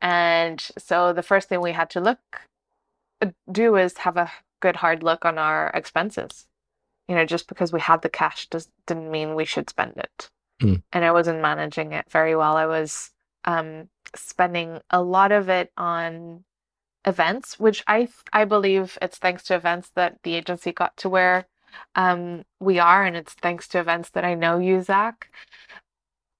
And 0.00 0.60
so 0.78 1.12
the 1.12 1.22
first 1.22 1.48
thing 1.48 1.60
we 1.60 1.72
had 1.72 1.90
to 1.90 2.00
look 2.00 2.18
uh, 3.20 3.30
do 3.50 3.76
is 3.76 3.98
have 3.98 4.16
a 4.16 4.30
good 4.60 4.76
hard 4.76 5.02
look 5.02 5.24
on 5.24 5.38
our 5.38 5.70
expenses. 5.74 6.46
You 7.08 7.14
know, 7.14 7.24
just 7.24 7.48
because 7.48 7.72
we 7.72 7.80
had 7.80 8.02
the 8.02 8.08
cash 8.08 8.48
just 8.50 8.70
didn't 8.86 9.10
mean 9.10 9.34
we 9.34 9.44
should 9.44 9.70
spend 9.70 9.94
it. 9.96 10.30
Mm. 10.60 10.82
And 10.92 11.04
I 11.04 11.12
wasn't 11.12 11.40
managing 11.40 11.92
it 11.92 12.10
very 12.10 12.36
well. 12.36 12.56
I 12.56 12.66
was 12.66 13.10
um, 13.44 13.88
spending 14.14 14.80
a 14.90 15.02
lot 15.02 15.32
of 15.32 15.48
it 15.48 15.72
on 15.76 16.44
events, 17.04 17.58
which 17.58 17.82
I 17.86 18.08
I 18.32 18.44
believe 18.44 18.98
it's 19.00 19.18
thanks 19.18 19.42
to 19.44 19.54
events 19.54 19.90
that 19.94 20.18
the 20.22 20.34
agency 20.34 20.72
got 20.72 20.96
to 20.98 21.08
where 21.08 21.46
um, 21.94 22.44
we 22.60 22.78
are, 22.78 23.04
and 23.04 23.16
it's 23.16 23.34
thanks 23.34 23.68
to 23.68 23.78
events 23.78 24.10
that 24.10 24.24
I 24.24 24.34
know 24.34 24.58
you, 24.58 24.82
Zach. 24.82 25.30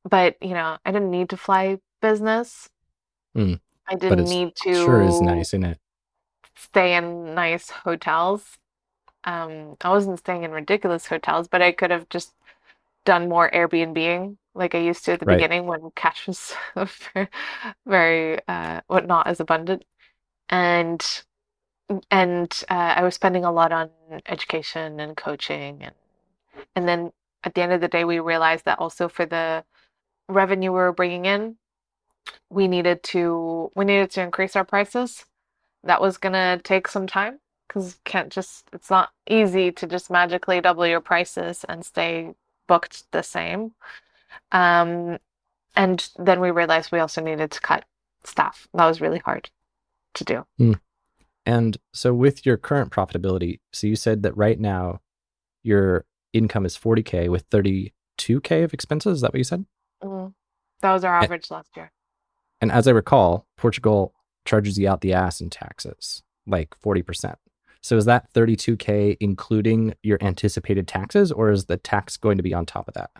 But 0.09 0.37
you 0.43 0.55
know, 0.55 0.79
I 0.85 0.93
didn't 0.93 1.11
need 1.11 1.31
to 1.31 1.37
fly 1.37 1.79
business. 2.01 2.69
Mm. 3.37 3.61
I 3.87 3.95
didn't 3.95 4.25
need 4.25 4.55
to. 4.63 4.75
Sure, 4.75 5.03
is 5.03 5.21
nice, 5.21 5.49
isn't 5.49 5.65
it? 5.65 5.79
Stay 6.55 6.95
in 6.97 7.35
nice 7.35 7.71
hotels. 7.71 8.59
Um, 9.25 9.77
I 9.81 9.91
wasn't 9.91 10.19
staying 10.19 10.45
in 10.45 10.53
ridiculous 10.53 11.07
hotels, 11.07 11.49
but 11.49 11.63
I 11.63 11.73
could 11.73 11.91
have 11.91 12.09
just 12.09 12.35
done 13.05 13.29
more 13.29 13.51
Airbnbing 13.51 14.37
like 14.55 14.75
I 14.75 14.79
used 14.79 15.05
to 15.05 15.13
at 15.13 15.21
the 15.21 15.27
right. 15.27 15.37
beginning 15.37 15.67
when 15.67 15.91
cash 15.95 16.27
was 16.27 16.55
very, 17.87 18.39
uh, 18.49 18.81
what 18.87 19.07
not 19.07 19.27
as 19.27 19.41
abundant. 19.41 19.85
And 20.51 21.05
and 22.11 22.65
uh, 22.69 22.95
I 22.97 23.03
was 23.03 23.15
spending 23.15 23.45
a 23.45 23.53
lot 23.53 23.73
on 23.73 23.91
education 24.27 25.01
and 25.01 25.17
coaching, 25.17 25.83
and 25.83 25.95
and 26.77 26.89
then 26.89 27.13
at 27.45 27.55
the 27.55 27.63
end 27.63 27.73
of 27.73 27.81
the 27.81 27.89
day, 27.89 28.05
we 28.05 28.19
realized 28.19 28.65
that 28.65 28.79
also 28.79 29.09
for 29.09 29.25
the 29.25 29.65
revenue 30.29 30.71
we 30.73 30.79
were 30.79 30.93
bringing 30.93 31.25
in, 31.25 31.57
we 32.51 32.69
needed 32.69 33.03
to 33.05 33.71
we 33.75 33.85
needed 33.85 34.11
to 34.13 34.23
increase 34.23 34.57
our 34.57 34.65
prices. 34.65 35.25
That 35.85 36.01
was 36.01 36.19
gonna 36.19 36.61
take 36.63 36.89
some 36.89 37.07
time 37.07 37.39
because 37.69 37.99
can't 38.05 38.33
just 38.33 38.69
it's 38.73 38.91
not 38.91 39.11
easy 39.29 39.71
to 39.73 39.87
just 39.87 40.11
magically 40.11 40.61
double 40.61 40.87
your 40.87 41.01
prices 41.01 41.65
and 41.69 41.85
stay 41.85 42.35
booked 42.67 43.11
the 43.13 43.23
same. 43.23 43.73
Um, 44.53 45.19
and 45.77 46.09
then 46.19 46.41
we 46.41 46.51
realized 46.51 46.91
we 46.91 46.99
also 46.99 47.21
needed 47.21 47.51
to 47.53 47.61
cut 47.61 47.85
staff. 48.25 48.67
That 48.75 48.87
was 48.87 49.01
really 49.01 49.21
hard 49.21 49.51
to 50.15 50.25
do. 50.25 50.47
Mm. 50.59 50.81
And 51.47 51.79
so 51.93 52.13
with 52.13 52.45
your 52.45 52.57
current 52.57 52.91
profitability, 52.91 53.61
so 53.73 53.87
you 53.87 53.97
said 53.97 54.23
that 54.23 54.37
right 54.37 54.59
now 54.59 55.01
your 55.63 56.05
income 56.33 56.67
is 56.67 56.77
40K 56.77 57.29
with 57.29 57.49
32K 57.51 58.65
of 58.65 58.75
expenses. 58.75 59.17
Is 59.17 59.21
that 59.23 59.33
what 59.33 59.39
you 59.39 59.45
said? 59.45 59.65
Mm-hmm. 60.03 60.29
That 60.81 60.93
was 60.93 61.05
our 61.05 61.17
average 61.17 61.47
and, 61.51 61.57
last 61.57 61.71
year. 61.77 61.91
And 62.61 62.71
as 62.71 62.87
I 62.87 62.91
recall, 62.91 63.47
Portugal 63.57 64.15
charges 64.45 64.79
you 64.79 64.89
out 64.89 65.01
the 65.01 65.13
ass 65.13 65.41
in 65.41 65.51
taxes, 65.51 66.23
like 66.47 66.79
40%. 66.81 67.37
So 67.80 67.97
is 67.97 68.04
that 68.06 68.32
32K 68.32 69.16
including 69.20 69.94
your 70.02 70.18
anticipated 70.20 70.88
taxes, 70.88 71.30
or 71.32 71.50
is 71.50 71.66
the 71.66 71.76
tax 71.76 72.16
going 72.16 72.37
to 72.37 72.42
be 72.42 72.54
on 72.54 72.66
top 72.66 72.88
of 72.88 72.94
that? 72.94 73.11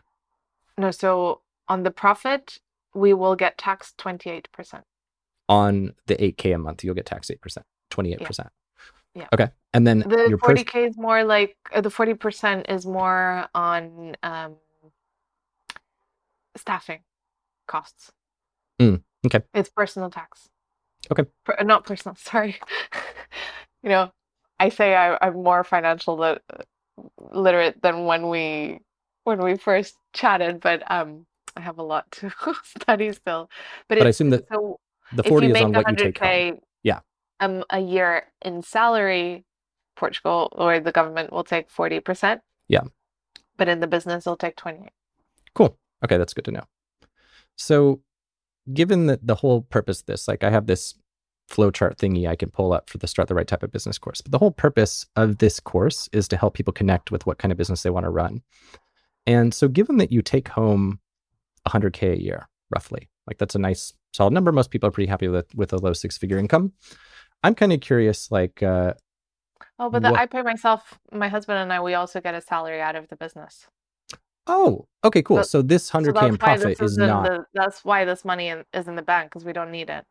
No, 0.77 0.91
so 0.91 1.43
on 1.69 1.83
the 1.83 1.91
profit, 1.91 2.59
we 2.95 3.13
will 3.13 3.37
get 3.37 3.59
taxed 3.59 3.97
28%. 3.99 4.83
On 5.49 5.95
the 6.07 6.17
8K 6.17 6.55
a 6.55 6.59
month, 6.59 6.85
you'll 6.85 6.95
get 6.95 7.07
taxed 7.07 7.31
8%. 7.31 7.59
28%. 7.91 8.39
Yeah. 8.39 8.47
yeah. 9.15 9.29
Okay. 9.33 9.49
And 9.75 9.87
then 9.87 10.01
the 10.01 10.39
40K 10.43 10.67
pers- 10.67 10.91
is 10.91 10.99
more 10.99 11.25
like 11.25 11.57
uh, 11.73 11.81
the 11.81 11.91
40% 11.91 12.71
is 12.71 12.87
more 12.87 13.49
on 13.55 14.17
um, 14.23 14.57
staffing 16.57 17.01
costs. 17.67 18.13
Mm, 18.81 19.03
okay. 19.27 19.41
It's 19.55 19.71
personal 19.71 20.11
tax. 20.11 20.49
Okay. 21.11 21.25
Per- 21.45 21.57
not 21.65 21.85
personal, 21.85 22.15
sorry. 22.19 22.57
you 23.83 23.89
know, 23.89 24.13
I 24.61 24.69
say 24.69 24.95
I, 24.95 25.27
am 25.27 25.43
more 25.43 25.65
financial 25.65 26.17
lit- 26.17 26.43
literate 27.31 27.81
than 27.83 28.05
when 28.05 28.29
we 28.29 28.81
when 29.25 29.41
we 29.43 29.57
first 29.57 29.95
chatted, 30.15 30.61
but 30.61 30.83
um, 30.91 31.27
I 31.57 31.61
have 31.61 31.79
a 31.79 31.83
lot 31.83 32.11
to 32.13 32.33
study 32.65 33.13
still. 33.13 33.51
But, 33.89 33.99
but 33.99 34.07
I 34.07 34.11
assume 34.11 34.31
that 34.31 34.47
so 34.51 34.79
the 35.13 35.23
40 35.23 35.51
is 35.51 35.61
on 35.61 35.73
what 35.73 35.89
you 35.91 35.97
take 35.97 36.19
home. 36.19 36.61
Yeah 36.83 37.01
um, 37.41 37.65
a 37.71 37.81
year 37.81 38.25
in 38.43 38.63
salary, 38.63 39.45
Portugal 39.97 40.49
or 40.53 40.81
the 40.81 40.93
government 40.93 41.33
will 41.33 41.45
take 41.45 41.71
40%. 41.71 42.41
Yeah. 42.69 42.83
But 43.57 43.69
in 43.69 43.81
the 43.81 43.87
business, 43.87 44.27
it'll 44.27 44.37
take 44.37 44.57
28. 44.57 44.91
Cool. 45.55 45.77
Okay, 46.05 46.17
that's 46.17 46.35
good 46.35 46.45
to 46.45 46.53
know. 46.53 46.65
So, 47.57 48.01
given 48.73 49.07
that 49.07 49.27
the 49.27 49.37
whole 49.37 49.63
purpose 49.63 50.01
of 50.01 50.07
this, 50.07 50.29
like 50.29 50.45
I 50.45 50.51
have 50.51 50.67
this 50.67 50.95
flowchart 51.51 51.97
thingy 51.97 52.29
I 52.29 52.37
can 52.37 52.51
pull 52.51 52.73
up 52.73 52.91
for 52.91 52.99
the 52.99 53.07
Start 53.07 53.29
the 53.29 53.35
Right 53.35 53.47
Type 53.47 53.63
of 53.63 53.73
Business 53.73 53.99
course, 53.99 54.21
but 54.21 54.33
the 54.33 54.39
whole 54.39 54.51
purpose 54.51 55.07
of 55.17 55.39
this 55.39 55.61
course 55.61 56.09
is 56.13 56.29
to 56.29 56.37
help 56.37 56.55
people 56.55 56.73
connect 56.73 57.11
with 57.11 57.27
what 57.27 57.39
kind 57.39 57.53
of 57.53 57.59
business 57.59 57.83
they 57.83 57.91
want 57.91 58.05
to 58.05 58.11
run. 58.11 58.43
And 59.27 59.53
so, 59.53 59.69
given 59.69 59.97
that 59.99 60.13
you 60.13 60.23
take 60.23 60.49
home 60.49 61.01
100K 61.67 62.13
a 62.15 62.23
year, 62.23 62.49
roughly, 62.71 63.09
like 63.27 63.39
that's 63.39 63.55
a 63.55 63.59
nice 63.59 63.93
solid 64.13 64.33
number. 64.33 64.53
Most 64.53 64.71
people 64.71 64.89
are 64.89 64.93
pretty 64.93 65.09
happy 65.09 65.29
with 65.29 65.55
with 65.55 65.73
a 65.73 65.79
low 65.79 65.93
six 65.93 66.17
figure 66.19 66.39
income. 66.39 66.73
I'm 67.43 67.55
kind 67.55 67.73
of 67.73 67.81
curious, 67.81 68.31
like. 68.31 68.63
Uh, 68.63 68.95
oh, 69.79 69.91
but 69.91 70.03
the, 70.03 70.11
what... 70.11 70.21
I 70.21 70.27
pay 70.27 70.43
myself. 70.43 70.99
My 71.13 71.29
husband 71.29 71.59
and 71.59 71.73
I, 71.73 71.81
we 71.81 71.95
also 71.95 72.21
get 72.21 72.35
a 72.35 72.41
salary 72.41 72.81
out 72.81 72.97
of 72.97 73.09
the 73.09 73.17
business. 73.17 73.67
Oh, 74.47 74.87
okay, 75.05 75.23
cool. 75.23 75.39
So- 75.39 75.43
So, 75.43 75.63
this 75.63 75.91
100k 75.91 76.15
that's 76.15 76.27
in 76.27 76.33
why 76.33 76.37
profit 76.39 76.81
is 76.81 76.93
is 76.93 76.99
not. 76.99 77.25
the, 77.25 77.45
that's 77.53 77.85
why 77.85 78.05
this 78.07 78.25
money 78.25 78.49
in, 78.49 78.65
is 78.73 78.89
in 78.89 78.97
the 78.97 79.03
bank 79.03 79.31
because 79.31 79.45
we 79.45 79.53
don't 79.53 79.71
need 79.71 79.91
it. 79.91 80.05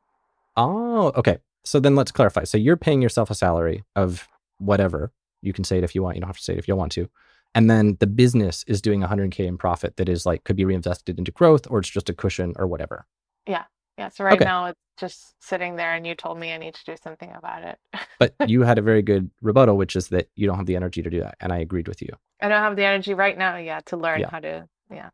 Oh, 0.57 1.11
okay. 1.15 1.37
So 1.63 1.79
then 1.79 1.95
let's 1.95 2.11
clarify. 2.11 2.43
So 2.43 2.57
you're 2.57 2.77
paying 2.77 3.01
yourself 3.01 3.29
a 3.29 3.35
salary 3.35 3.83
of 3.95 4.27
whatever. 4.57 5.11
You 5.41 5.53
can 5.53 5.63
say 5.63 5.77
it 5.77 5.83
if 5.83 5.93
you 5.95 6.01
want. 6.03 6.15
You 6.15 6.21
don't 6.21 6.29
have 6.29 6.37
to 6.37 6.43
say 6.43 6.53
it 6.53 6.59
if 6.59 6.67
you 6.67 6.73
don't 6.73 6.79
want 6.79 6.91
to. 6.93 7.09
And 7.55 7.69
then 7.69 7.97
the 7.99 8.07
business 8.07 8.63
is 8.67 8.81
doing 8.81 9.01
100k 9.01 9.39
in 9.45 9.57
profit 9.57 9.97
that 9.97 10.09
is 10.09 10.25
like 10.25 10.43
could 10.43 10.55
be 10.55 10.65
reinvested 10.65 11.17
into 11.17 11.31
growth 11.31 11.67
or 11.69 11.79
it's 11.79 11.89
just 11.89 12.09
a 12.09 12.13
cushion 12.13 12.53
or 12.57 12.67
whatever. 12.67 13.05
Yeah. 13.47 13.63
Yeah. 13.97 14.09
So 14.09 14.23
right 14.23 14.33
Okay. 14.33 14.45
now 14.45 14.65
it's 14.67 14.79
just 14.99 15.35
sitting 15.39 15.75
there, 15.75 15.93
and 15.93 16.05
you 16.05 16.13
told 16.15 16.39
me 16.39 16.53
I 16.53 16.57
need 16.57 16.73
to 16.75 16.85
do 16.85 16.95
something 17.03 17.31
about 17.35 17.63
it. 17.63 17.77
But 18.19 18.35
you 18.47 18.61
had 18.63 18.77
a 18.77 18.81
very 18.81 19.01
good 19.01 19.29
rebuttal, 19.41 19.77
which 19.77 19.95
is 19.95 20.09
that 20.09 20.27
you 20.35 20.47
don't 20.47 20.57
have 20.57 20.65
the 20.65 20.75
energy 20.75 21.01
to 21.03 21.09
do 21.09 21.19
that, 21.19 21.35
and 21.39 21.51
I 21.53 21.57
agreed 21.59 21.87
with 21.87 22.01
you. 22.01 22.09
I 22.41 22.47
don't 22.49 22.61
have 22.61 22.75
the 22.75 22.85
energy 22.85 23.13
right 23.13 23.37
now 23.37 23.57
yet 23.57 23.85
to 23.87 23.97
learn 23.97 24.19
Yeah. 24.21 24.29
how 24.31 24.39
to. 24.39 24.67
Yeah. 24.91 25.09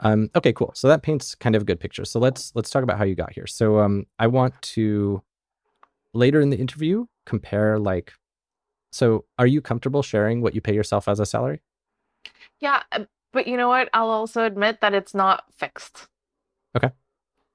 Um, 0.00 0.30
okay, 0.36 0.52
cool. 0.52 0.72
So 0.74 0.88
that 0.88 1.02
paints 1.02 1.34
kind 1.34 1.56
of 1.56 1.62
a 1.62 1.64
good 1.64 1.80
picture. 1.80 2.04
So 2.04 2.20
let's 2.20 2.52
let's 2.54 2.70
talk 2.70 2.82
about 2.82 2.98
how 2.98 3.04
you 3.04 3.14
got 3.14 3.32
here. 3.32 3.46
So 3.46 3.78
um, 3.80 4.06
I 4.18 4.26
want 4.26 4.60
to 4.62 5.22
later 6.14 6.40
in 6.40 6.50
the 6.50 6.58
interview 6.58 7.06
compare 7.26 7.78
like. 7.78 8.12
So 8.90 9.26
are 9.38 9.46
you 9.46 9.60
comfortable 9.60 10.02
sharing 10.02 10.40
what 10.40 10.54
you 10.54 10.60
pay 10.60 10.74
yourself 10.74 11.08
as 11.08 11.20
a 11.20 11.26
salary? 11.26 11.60
Yeah, 12.58 12.82
uh, 12.92 13.04
but 13.32 13.46
you 13.46 13.56
know 13.56 13.68
what? 13.68 13.90
I'll 13.92 14.08
also 14.08 14.44
admit 14.44 14.80
that 14.80 14.94
it's 14.94 15.14
not 15.14 15.44
fixed. 15.54 16.08
Okay. 16.76 16.90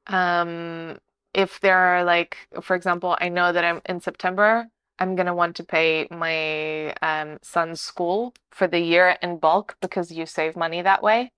Um, 0.07 0.99
if 1.33 1.59
there 1.61 1.77
are 1.77 2.03
like, 2.03 2.37
for 2.61 2.75
example, 2.75 3.17
I 3.19 3.29
know 3.29 3.51
that 3.51 3.63
I'm 3.63 3.81
in 3.85 3.99
September, 3.99 4.67
I'm 4.99 5.15
gonna 5.15 5.33
want 5.33 5.55
to 5.55 5.63
pay 5.63 6.07
my 6.11 6.93
um 7.01 7.39
son's 7.41 7.81
school 7.81 8.33
for 8.51 8.67
the 8.67 8.79
year 8.79 9.17
in 9.21 9.37
bulk 9.39 9.75
because 9.81 10.11
you 10.11 10.25
save 10.25 10.55
money 10.55 10.81
that 10.81 11.01
way. 11.01 11.31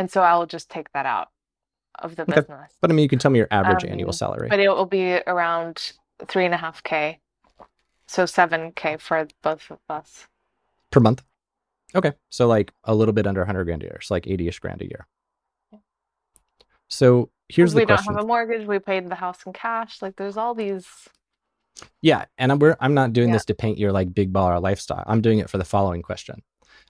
And 0.00 0.10
so 0.10 0.22
I'll 0.22 0.46
just 0.46 0.70
take 0.70 0.90
that 0.94 1.04
out 1.04 1.28
of 1.98 2.16
the 2.16 2.22
Okay. 2.22 2.36
business. 2.40 2.72
But 2.80 2.90
I 2.90 2.94
mean, 2.94 3.02
you 3.02 3.08
can 3.10 3.18
tell 3.18 3.30
me 3.30 3.38
your 3.38 3.48
average 3.50 3.84
annual 3.84 4.08
Um, 4.08 4.14
salary. 4.14 4.48
But 4.48 4.58
it 4.58 4.70
will 4.70 4.86
be 4.86 5.16
around 5.26 5.92
three 6.26 6.46
and 6.46 6.54
a 6.54 6.56
half 6.56 6.82
K. 6.82 7.20
So 8.06 8.24
seven 8.24 8.72
K 8.72 8.96
for 8.96 9.28
both 9.42 9.70
of 9.70 9.78
us. 9.90 10.26
per 10.90 11.00
month. 11.00 11.22
Okay, 11.94 12.12
so 12.30 12.46
like 12.46 12.72
a 12.84 12.94
little 12.94 13.12
bit 13.12 13.26
under 13.26 13.42
100 13.42 13.64
grand 13.64 13.82
a 13.82 13.86
year, 13.86 14.00
so 14.00 14.14
like 14.14 14.24
80ish 14.24 14.58
grand 14.60 14.80
a 14.80 14.86
year. 14.86 15.06
So 16.88 17.28
here's 17.50 17.74
the 17.74 17.80
we 17.80 17.84
question. 17.84 18.06
don't 18.06 18.16
have 18.16 18.24
a 18.24 18.26
mortgage, 18.26 18.66
we 18.66 18.78
paid 18.78 19.06
the 19.10 19.16
house 19.16 19.42
in 19.44 19.52
cash. 19.52 20.00
Like 20.00 20.16
there's 20.16 20.38
all 20.38 20.54
these 20.54 20.86
Yeah, 22.00 22.24
and 22.38 22.50
I'm 22.52 22.58
we're, 22.58 22.76
I'm 22.80 22.94
not 22.94 23.12
doing 23.12 23.28
Yeah. 23.28 23.34
this 23.34 23.44
to 23.46 23.54
paint 23.54 23.76
your 23.76 23.92
like 23.92 24.14
big 24.14 24.32
baller 24.32 24.62
lifestyle. 24.62 25.04
I'm 25.06 25.20
doing 25.20 25.40
it 25.40 25.50
for 25.50 25.58
the 25.58 25.64
following 25.64 26.00
question, 26.00 26.42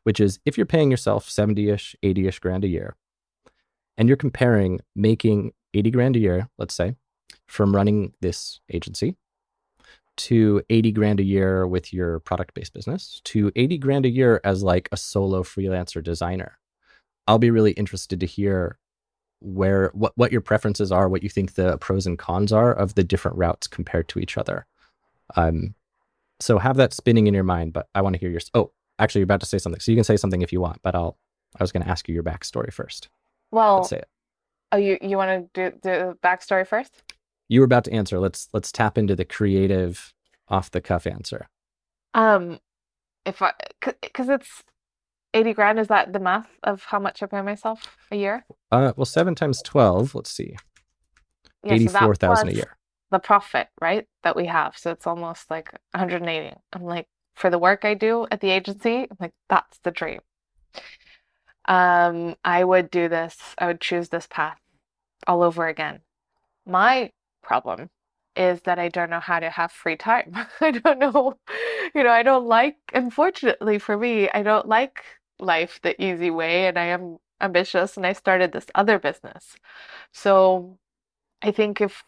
which 0.05 0.21
is 0.21 0.39
if 0.45 0.57
you're 0.57 0.67
paying 0.67 0.91
yourself 0.91 1.29
70ish, 1.29 1.95
80ish 2.03 2.41
grand 2.41 2.65
a 2.65 2.69
year, 2.69 2.97
and 3.97 4.09
you're 4.09 4.17
comparing 4.17 4.81
making 4.97 5.53
80 5.75 5.91
grand 5.91 6.17
a 6.17 6.21
year, 6.21 6.49
let's 6.59 6.75
say, 6.75 6.97
from 7.47 7.75
running 7.75 8.15
this 8.21 8.61
agency 8.73 9.17
to 10.17 10.63
80 10.69 10.93
grand 10.93 11.21
a 11.21 11.25
year 11.25 11.67
with 11.67 11.93
your 11.93 12.21
product 12.21 12.55
based 12.55 12.75
business 12.75 13.21
to 13.25 13.51
80 13.57 13.79
grand 13.79 14.07
a 14.07 14.11
year 14.11 14.41
as 14.45 14.63
like 14.63 14.89
a 14.93 14.97
solo 14.97 15.43
freelancer 15.43 16.03
designer. 16.03 16.59
I'll 17.27 17.39
be 17.39 17.51
really 17.51 17.73
interested 17.73 18.21
to 18.21 18.27
hear 18.27 18.79
where 19.41 19.91
what 19.95 20.13
what 20.17 20.33
your 20.33 20.43
preferences 20.43 20.93
are, 20.93 21.09
what 21.09 21.23
you 21.23 21.31
think 21.31 21.55
the 21.55 21.79
pros 21.79 22.07
and 22.07 22.19
cons 22.19 22.53
are 22.53 22.73
of 22.73 22.95
the 22.95 23.05
different 23.05 23.39
routes 23.39 23.67
compared 23.67 24.09
to 24.09 24.19
each 24.19 24.37
other. 24.37 24.67
Um, 25.37 25.75
so 26.41 26.59
have 26.59 26.77
that 26.77 26.93
spinning 26.93 27.27
in 27.27 27.35
your 27.35 27.45
mind, 27.45 27.73
but 27.73 27.89
I 27.95 28.03
want 28.03 28.15
to 28.15 28.21
hear 28.21 28.31
your. 28.31 28.41
Oh, 28.55 28.73
actually, 29.01 29.21
you're 29.21 29.25
about 29.25 29.41
to 29.41 29.47
say 29.47 29.59
something, 29.59 29.81
so 29.81 29.91
you 29.91 29.97
can 29.97 30.05
say 30.05 30.17
something 30.17 30.43
if 30.43 30.53
you 30.53 30.61
want. 30.61 30.81
But 30.83 30.95
I'll. 30.95 31.17
I 31.59 31.65
was 31.65 31.73
going 31.73 31.83
to 31.83 31.91
ask 31.91 32.09
you 32.09 32.15
your 32.15 32.23
backstory 32.23 32.73
first. 32.73 33.09
well 33.51 33.79
Let's 33.79 33.89
say 33.89 33.99
it. 33.99 34.09
oh 34.71 34.77
you 34.77 34.99
you 35.03 35.17
want 35.17 35.53
to 35.53 35.71
do 35.71 35.77
the 35.83 36.17
backstory 36.23 36.65
first? 36.65 37.03
You 37.49 37.59
were 37.61 37.65
about 37.65 37.83
to 37.85 37.93
answer. 37.93 38.21
Let's 38.21 38.49
let's 38.53 38.71
tap 38.71 38.97
into 38.97 39.17
the 39.17 39.25
creative, 39.25 40.15
off 40.49 40.71
the 40.71 40.81
cuff 40.81 41.09
answer. 41.09 41.49
Um 42.15 42.61
if 43.27 43.43
I 43.43 43.53
because 43.81 44.29
it's 44.29 44.63
80 45.35 45.55
grand 45.55 45.79
is 45.81 45.89
that 45.89 46.13
the 46.13 46.21
math 46.21 46.49
of 46.63 46.85
how 46.85 46.99
much 47.01 47.21
I 47.23 47.27
pay 47.27 47.43
myself 47.43 47.97
a 48.13 48.17
year? 48.17 48.45
Uh, 48.71 48.93
well, 48.97 49.05
seven 49.05 49.35
times 49.35 49.61
twelve. 49.63 50.15
Let's 50.15 50.31
see, 50.31 50.55
Yeah, 51.65 51.71
so 51.71 51.75
eighty-four 51.75 52.15
thousand 52.15 52.49
a 52.49 52.53
year. 52.53 52.77
The 53.11 53.19
profit, 53.19 53.69
right? 53.81 54.07
That 54.23 54.37
we 54.37 54.47
have. 54.47 54.77
So 54.79 54.93
it's 54.93 55.07
almost 55.07 55.51
like 55.51 55.73
180. 55.95 56.57
I'm 56.73 56.83
like 56.83 57.09
for 57.35 57.51
the 57.51 57.59
work 57.59 57.85
I 57.85 57.95
do 57.95 58.27
at 58.31 58.41
the 58.41 58.51
agency, 58.51 59.07
I'm 59.11 59.17
like 59.21 59.33
that's 59.49 59.79
the 59.79 59.91
dream. 59.91 60.21
Um 61.67 62.37
I 62.45 62.65
would 62.65 62.91
do 62.91 63.09
this. 63.09 63.39
I 63.59 63.67
would 63.67 63.81
choose 63.81 64.09
this 64.09 64.27
path 64.27 64.59
all 65.27 65.43
over 65.43 65.67
again. 65.69 66.01
My 66.67 67.13
problem 67.43 67.91
is 68.37 68.63
that 68.63 68.79
I 68.79 68.89
don't 68.89 69.11
know 69.11 69.21
how 69.21 69.41
to 69.41 69.51
have 69.51 69.73
free 69.73 69.97
time. 69.97 70.35
I 70.61 70.71
don't 70.73 70.99
know, 70.99 71.39
you 71.95 72.03
know, 72.03 72.11
I 72.11 72.23
don't 72.23 72.47
like, 72.47 72.77
unfortunately 72.95 73.79
for 73.79 73.97
me, 73.97 74.31
I 74.31 74.43
don't 74.43 74.69
like 74.69 75.03
life 75.39 75.81
the 75.83 76.01
easy 76.03 76.31
way, 76.31 76.67
and 76.67 76.79
I 76.79 76.87
am 76.87 77.19
ambitious, 77.41 77.97
and 77.97 78.07
I 78.07 78.13
started 78.13 78.53
this 78.53 78.67
other 78.75 78.99
business. 78.99 79.57
So 80.13 80.79
I 81.43 81.53
think 81.53 81.81
if, 81.81 82.05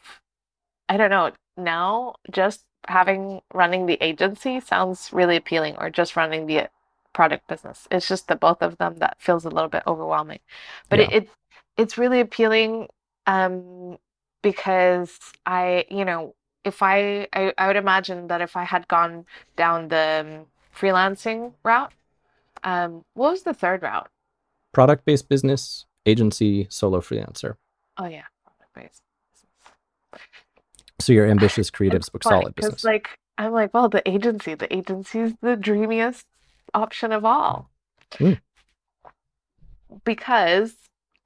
I 0.89 0.97
don't 0.97 1.11
know, 1.11 1.33
now 1.57 2.17
just 2.31 2.65
having 2.89 3.43
running 3.53 3.87
the 3.87 3.99
agency 4.01 4.61
sounds 4.61 5.11
really 5.13 5.37
appealing, 5.37 5.77
or 5.79 5.91
just 5.91 6.17
running 6.17 6.47
the 6.47 6.69
product 7.13 7.47
business. 7.47 7.87
It's 7.91 8.09
just 8.09 8.29
the 8.29 8.37
both 8.37 8.63
of 8.63 8.79
them 8.79 8.97
that 8.97 9.17
feels 9.21 9.45
a 9.45 9.51
little 9.51 9.69
bit 9.69 9.83
overwhelming. 9.87 10.41
But 10.89 11.01
Yeah. 11.01 11.07
it, 11.07 11.15
it 11.25 11.29
it's 11.77 11.99
really 11.99 12.21
appealing 12.21 12.89
um 13.27 13.99
because 14.43 15.19
I, 15.47 15.85
you 15.91 16.05
know, 16.05 16.35
if 16.65 16.83
I, 16.83 17.29
I 17.33 17.53
I 17.57 17.67
would 17.69 17.77
imagine 17.77 18.27
that 18.29 18.41
if 18.41 18.57
I 18.57 18.65
had 18.65 18.89
gone 18.89 19.27
down 19.57 19.89
the 19.89 20.25
um, 20.27 20.47
freelancing 20.77 21.53
route, 21.63 21.93
um, 22.65 23.05
what 23.15 23.33
was 23.33 23.43
the 23.43 23.55
third 23.55 23.83
route? 23.83 24.11
Product-based 24.73 25.29
business, 25.29 25.87
agency, 26.07 26.67
solo 26.71 27.01
freelancer. 27.01 27.57
Oh 27.99 28.07
yeah, 28.07 28.25
product-based. 28.45 29.03
So 31.05 31.13
your 31.13 31.27
ambitious 31.27 31.71
creatives 31.77 32.11
book 32.11 32.23
solid 32.23 32.55
business. 32.55 32.85
like 32.85 33.09
I'm 33.39 33.53
like, 33.53 33.73
well, 33.75 33.89
the 33.89 34.09
agency, 34.09 34.55
the 34.55 34.73
agency 34.75 35.21
is 35.21 35.35
the 35.41 35.57
dreamiest 35.57 36.27
option 36.75 37.13
of 37.13 37.25
all. 37.25 37.71
Mm. 38.13 38.41
Because 40.05 40.75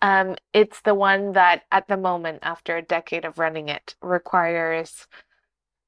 um, 0.03 0.37
it's 0.53 0.81
the 0.83 0.95
one 0.95 1.33
that 1.33 1.63
at 1.73 1.89
the 1.89 1.97
moment, 1.97 2.41
after 2.43 2.77
a 2.77 2.83
decade 2.83 3.25
of 3.25 3.39
running 3.39 3.69
it, 3.69 3.97
requires 4.03 5.07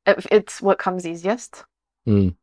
it's 0.06 0.62
what 0.62 0.78
comes 0.78 1.06
easiest. 1.06 1.64
Mm. 2.06 2.34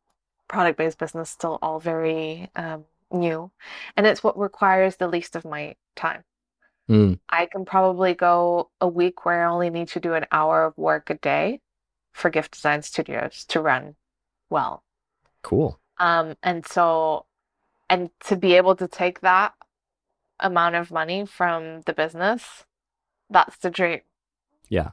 Product-based 0.48 0.98
business 0.98 1.30
still 1.30 1.58
all 1.60 1.80
very 1.80 2.48
um, 2.54 2.84
new, 3.10 3.50
and 3.96 4.06
it's 4.06 4.22
what 4.22 4.38
requires 4.38 4.96
the 4.96 5.08
least 5.08 5.34
of 5.34 5.44
my 5.44 5.74
time. 5.96 6.22
Mm. 6.88 7.18
I 7.28 7.46
can 7.46 7.64
probably 7.64 8.14
go 8.14 8.70
a 8.80 8.86
week 8.88 9.24
where 9.24 9.46
I 9.46 9.52
only 9.52 9.70
need 9.70 9.88
to 9.88 10.00
do 10.00 10.14
an 10.14 10.26
hour 10.30 10.64
of 10.64 10.78
work 10.78 11.10
a 11.10 11.14
day 11.14 11.60
for 12.12 12.30
GIF 12.30 12.50
Design 12.50 12.82
Studios 12.82 13.44
to 13.48 13.60
run 13.60 13.96
well. 14.50 14.82
Cool. 15.42 15.78
Um, 15.98 16.36
and 16.42 16.64
so, 16.66 17.26
and 17.90 18.10
to 18.26 18.36
be 18.36 18.54
able 18.54 18.76
to 18.76 18.86
take 18.86 19.20
that 19.20 19.54
amount 20.40 20.74
of 20.76 20.90
money 20.90 21.26
from 21.26 21.80
the 21.82 21.92
business, 21.92 22.64
that's 23.30 23.56
the 23.56 23.70
dream. 23.70 24.00
Yeah. 24.68 24.90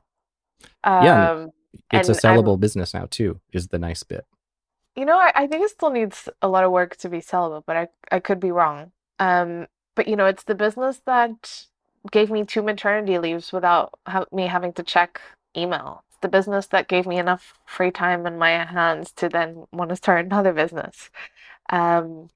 Yeah, 0.86 1.32
Um, 1.32 1.52
It's 1.92 2.10
a 2.10 2.14
And 2.14 2.20
I'm- 2.26 2.38
sellable 2.44 2.60
business 2.60 2.94
now 2.94 3.08
too. 3.10 3.40
Is 3.52 3.68
the 3.68 3.80
nice 3.80 4.04
bit. 4.04 4.26
You 4.96 5.06
know, 5.06 5.18
I, 5.18 5.32
I 5.36 5.48
think 5.48 5.64
it 5.64 5.72
still 5.72 5.90
needs 5.90 6.30
a 6.42 6.48
lot 6.48 6.64
of 6.64 6.72
work 6.72 6.96
to 6.98 7.10
be 7.10 7.18
sellable, 7.20 7.64
but 7.66 7.76
I, 7.76 7.88
I 8.12 8.20
could 8.20 8.40
be 8.40 8.52
wrong. 8.52 8.92
Um, 9.20 9.68
but 9.96 10.08
you 10.08 10.16
know, 10.16 10.26
it's 10.28 10.44
the 10.44 10.54
business 10.56 11.02
that 11.06 11.66
gave 12.12 12.30
me 12.32 12.46
two 12.46 12.62
maternity 12.62 13.18
leaves 13.20 13.52
without 13.54 13.94
ha 14.08 14.26
me 14.32 14.48
having 14.48 14.74
to 14.74 14.84
check 14.84 15.22
email. 15.58 16.04
It's 16.10 16.20
the 16.22 16.28
business 16.30 16.68
that 16.68 16.88
gave 16.88 17.06
me 17.08 17.18
enough 17.20 17.60
free 17.66 17.92
time 17.92 18.26
in 18.28 18.38
my 18.38 18.52
hands 18.66 19.12
to 19.14 19.30
then 19.30 19.66
want 19.72 19.90
to 19.90 19.96
start 19.96 20.26
another 20.26 20.54
business. 20.54 21.10
Um, 21.70 22.30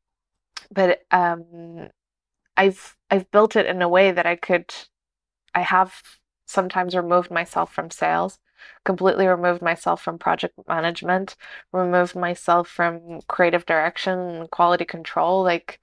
but 0.72 1.04
um, 1.12 1.90
I've 2.58 2.98
I've 3.12 3.32
built 3.32 3.56
it 3.56 3.66
in 3.68 3.82
a 3.82 3.90
way 3.90 4.12
that 4.12 4.26
I 4.26 4.36
could, 4.36 4.74
I 5.56 5.62
have 5.62 6.02
sometimes 6.48 6.96
removed 6.96 7.32
myself 7.32 7.74
from 7.74 7.92
sales, 7.92 8.40
completely 8.86 9.28
removed 9.28 9.62
myself 9.62 10.02
from 10.02 10.18
project 10.20 10.56
management 10.68 11.36
removed 11.74 12.16
myself 12.16 12.68
from 12.70 13.22
creative 13.28 13.66
direction 13.66 14.48
quality 14.52 14.86
control. 14.86 15.44
Like, 15.44 15.80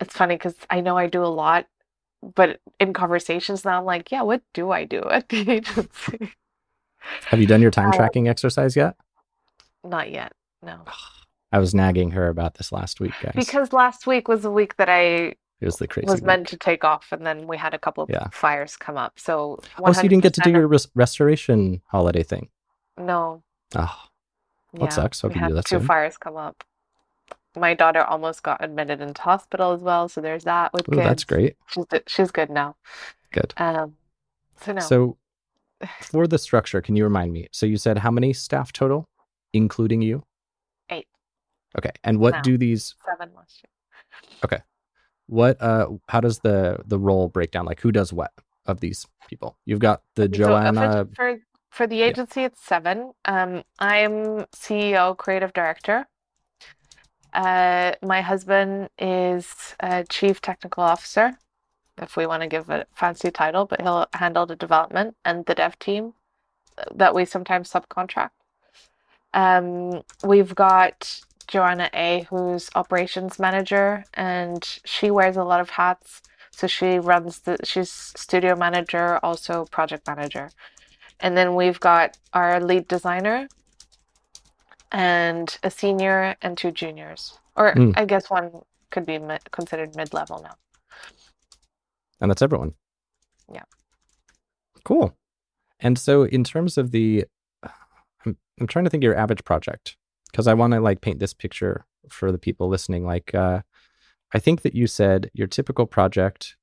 it's 0.00 0.16
funny 0.16 0.36
because 0.36 0.56
I 0.70 0.80
know 0.80 0.96
I 0.98 1.06
do 1.08 1.24
a 1.24 1.26
lot, 1.26 1.66
but 2.22 2.60
in 2.80 2.92
conversations 2.92 3.64
now, 3.64 3.78
I'm 3.78 3.84
like, 3.84 4.10
yeah, 4.10 4.22
what 4.22 4.42
do 4.54 4.70
I 4.70 4.84
do 4.84 5.02
at 5.10 5.28
the 5.28 5.50
agency? 5.50 6.32
Have 7.26 7.40
you 7.40 7.46
done 7.46 7.62
your 7.62 7.70
time 7.70 7.90
Uh, 7.90 7.96
tracking 7.96 8.28
exercise 8.28 8.76
yet? 8.76 8.96
Not 9.84 10.10
yet, 10.10 10.32
no. 10.62 10.80
I 11.52 11.58
was 11.58 11.74
nagging 11.74 12.10
her 12.10 12.28
about 12.28 12.54
this 12.54 12.72
last 12.72 13.00
week, 13.00 13.14
guys. 13.22 13.32
Because 13.34 13.72
last 13.72 14.06
week 14.06 14.28
was 14.28 14.42
the 14.42 14.50
week 14.50 14.76
that 14.76 14.88
I 14.88 15.00
It 15.60 15.64
was 15.64 15.76
the 15.76 15.88
crazy. 15.88 16.06
was 16.06 16.20
week. 16.20 16.26
meant 16.26 16.48
to 16.48 16.56
take 16.56 16.84
off, 16.84 17.06
and 17.12 17.24
then 17.26 17.46
we 17.46 17.56
had 17.56 17.72
a 17.72 17.78
couple 17.78 18.04
of 18.04 18.10
Yeah. 18.10 18.28
fires 18.32 18.76
come 18.76 18.96
up. 18.98 19.18
So 19.18 19.58
Oh, 19.78 19.92
so 19.92 20.02
you 20.02 20.08
didn't 20.08 20.24
get 20.24 20.34
to 20.34 20.40
do 20.42 20.50
your 20.50 20.66
res- 20.66 20.88
restoration 20.94 21.80
holiday 21.86 22.22
thing. 22.22 22.50
no. 22.98 23.42
Oh, 23.76 23.94
Yeah, 24.74 24.80
that 24.86 24.92
sucks. 24.92 25.20
Hope 25.20 25.34
we 25.34 25.40
you 25.40 25.48
do 25.48 25.54
that 25.54 25.64
two 25.66 25.78
soon. 25.78 25.86
fires 25.86 26.16
come 26.18 26.36
up. 26.36 26.64
My 27.56 27.74
daughter 27.74 28.02
almost 28.04 28.42
got 28.42 28.62
admitted 28.62 29.00
into 29.00 29.20
hospital 29.22 29.72
as 29.72 29.80
well, 29.80 30.08
so 30.08 30.20
there's 30.20 30.44
that 30.44 30.72
with 30.72 30.88
Ooh, 30.88 30.96
that's 30.96 31.24
great. 31.24 31.56
She's 31.66 31.84
she's 32.06 32.30
good 32.30 32.50
now. 32.50 32.76
Good. 33.32 33.54
Um, 33.56 33.96
so 34.60 34.72
no, 34.72 34.80
So, 34.80 35.16
for 36.02 36.26
the 36.26 36.38
structure, 36.38 36.80
can 36.80 36.96
you 36.96 37.04
remind 37.04 37.32
me? 37.32 37.48
So, 37.52 37.66
you 37.66 37.76
said 37.76 37.98
how 37.98 38.10
many 38.10 38.32
staff 38.32 38.72
total, 38.72 39.08
including 39.52 40.02
you? 40.02 40.24
Eight. 40.90 41.08
Okay. 41.78 41.92
And 42.04 42.20
what 42.20 42.34
Now. 42.34 42.42
do 42.42 42.58
these? 42.58 42.94
seven 43.04 43.30
last 43.34 43.62
year. 43.62 43.70
What? 45.28 45.60
Uh, 45.60 45.88
how 46.08 46.20
does 46.20 46.38
the 46.40 46.78
the 46.86 46.98
role 46.98 47.28
break 47.28 47.50
down? 47.50 47.66
Like, 47.66 47.80
who 47.80 47.92
does 47.92 48.12
what 48.12 48.32
of 48.64 48.80
these 48.80 49.06
people? 49.28 49.58
You've 49.66 49.78
got 49.78 50.02
the 50.14 50.22
So, 50.22 50.54
uh, 50.54 50.72
Joanna. 50.72 51.06
for, 51.14 51.14
for 51.14 51.38
for 51.70 51.86
the 51.86 52.00
agency, 52.00 52.44
it's 52.44 52.64
seven. 52.64 53.12
Um, 53.26 53.62
I'm 53.78 54.46
CEO, 54.56 55.16
creative 55.16 55.52
director. 55.52 56.06
Uh, 57.32 57.92
my 58.02 58.20
husband 58.20 58.88
is 58.98 59.76
uh, 59.80 60.02
chief 60.08 60.40
technical 60.40 60.82
officer, 60.82 61.32
if 62.00 62.16
we 62.16 62.26
want 62.26 62.42
to 62.42 62.48
give 62.48 62.70
a 62.70 62.86
fancy 62.94 63.30
title, 63.30 63.64
but 63.66 63.80
he'll 63.80 64.06
handle 64.14 64.46
the 64.46 64.56
development 64.56 65.16
and 65.24 65.44
the 65.46 65.54
dev 65.54 65.78
team 65.78 66.14
that 66.94 67.14
we 67.14 67.24
sometimes 67.24 67.70
subcontract. 67.70 68.30
Um, 69.34 70.02
we've 70.24 70.54
got 70.54 71.20
Joanna 71.46 71.90
A, 71.94 72.26
who's 72.30 72.70
operations 72.74 73.38
manager, 73.38 74.04
and 74.14 74.64
she 74.84 75.10
wears 75.10 75.36
a 75.36 75.44
lot 75.44 75.60
of 75.60 75.70
hats. 75.70 76.22
So 76.50 76.66
she 76.66 76.98
runs 76.98 77.40
the, 77.40 77.56
she's 77.64 77.90
studio 77.90 78.56
manager, 78.56 79.18
also 79.22 79.64
project 79.66 80.06
manager. 80.06 80.50
And 81.20 81.36
then 81.36 81.54
we've 81.54 81.80
got 81.80 82.16
our 82.32 82.60
lead 82.60 82.88
designer 82.88 83.48
and 84.92 85.58
a 85.62 85.70
senior 85.70 86.36
and 86.42 86.56
two 86.56 86.70
juniors. 86.70 87.38
Or 87.56 87.74
Mm. 87.74 87.94
I 87.96 88.04
guess 88.04 88.30
one 88.30 88.62
could 88.90 89.04
be 89.06 89.18
mi- 89.18 89.38
considered 89.50 89.94
mid 89.96 90.12
level 90.14 90.40
now. 90.42 90.54
and 92.20 92.30
that's 92.30 92.42
everyone. 92.42 92.74
Yeah. 93.52 93.62
Cool. 94.84 95.14
And 95.80 95.98
so, 95.98 96.24
in 96.24 96.42
terms 96.44 96.76
of 96.78 96.90
the, 96.90 97.24
I'm, 98.24 98.36
I'm 98.60 98.66
trying 98.66 98.84
to 98.84 98.90
think 98.90 99.02
of 99.02 99.04
your 99.04 99.16
average 99.16 99.44
project 99.44 99.96
because 100.30 100.46
I 100.48 100.54
want 100.54 100.72
to 100.72 100.80
like 100.80 101.00
paint 101.00 101.20
this 101.20 101.32
picture 101.34 101.84
for 102.08 102.32
the 102.32 102.38
people 102.38 102.68
listening. 102.68 103.04
Like, 103.06 103.34
uh, 103.34 103.60
I 104.34 104.38
think 104.40 104.62
that 104.62 104.74
you 104.74 104.86
said 104.86 105.30
your 105.34 105.46
typical 105.46 105.86
project 105.86 106.56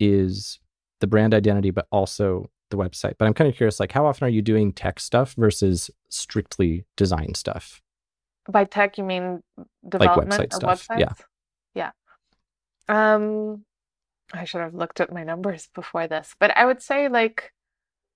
is 0.00 0.58
the 1.00 1.06
brand 1.06 1.34
identity, 1.34 1.70
but 1.70 1.86
also 1.92 2.48
the 2.72 2.76
website. 2.76 3.14
But 3.18 3.26
I'm 3.26 3.34
kind 3.34 3.48
of 3.48 3.56
curious, 3.56 3.78
like, 3.78 3.92
how 3.92 4.06
often 4.06 4.26
are 4.26 4.30
you 4.30 4.42
doing 4.42 4.72
tech 4.72 4.98
stuff 4.98 5.34
versus 5.34 5.90
strictly 6.08 6.84
design 6.96 7.34
stuff? 7.34 7.80
By 8.48 8.64
tech, 8.64 8.98
you 8.98 9.04
mean 9.04 9.42
development 9.88 10.32
website 10.32 10.64
of 10.64 10.78
stuff, 10.80 10.86
yeah. 10.98 11.06
websites? 11.06 11.24
Yeah. 11.74 11.90
Um, 12.88 13.64
I 14.32 14.44
should 14.44 14.62
have 14.62 14.74
looked 14.74 15.00
at 15.00 15.12
my 15.12 15.22
numbers 15.22 15.68
before 15.74 16.08
this, 16.08 16.34
but 16.40 16.56
I 16.56 16.64
would 16.64 16.82
say 16.82 17.08
like 17.08 17.52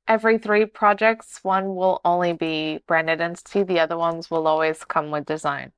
every 0.09 0.39
three 0.39 0.67
projects, 0.67 1.41
one 1.43 1.77
will 1.77 2.01
only 2.05 2.33
be 2.33 2.81
brand 2.87 3.11
identity, 3.11 3.63
the 3.63 3.81
other 3.81 3.97
ones 3.97 4.31
will 4.31 4.47
always 4.47 4.83
come 4.85 5.11
with 5.11 5.27
design. 5.27 5.73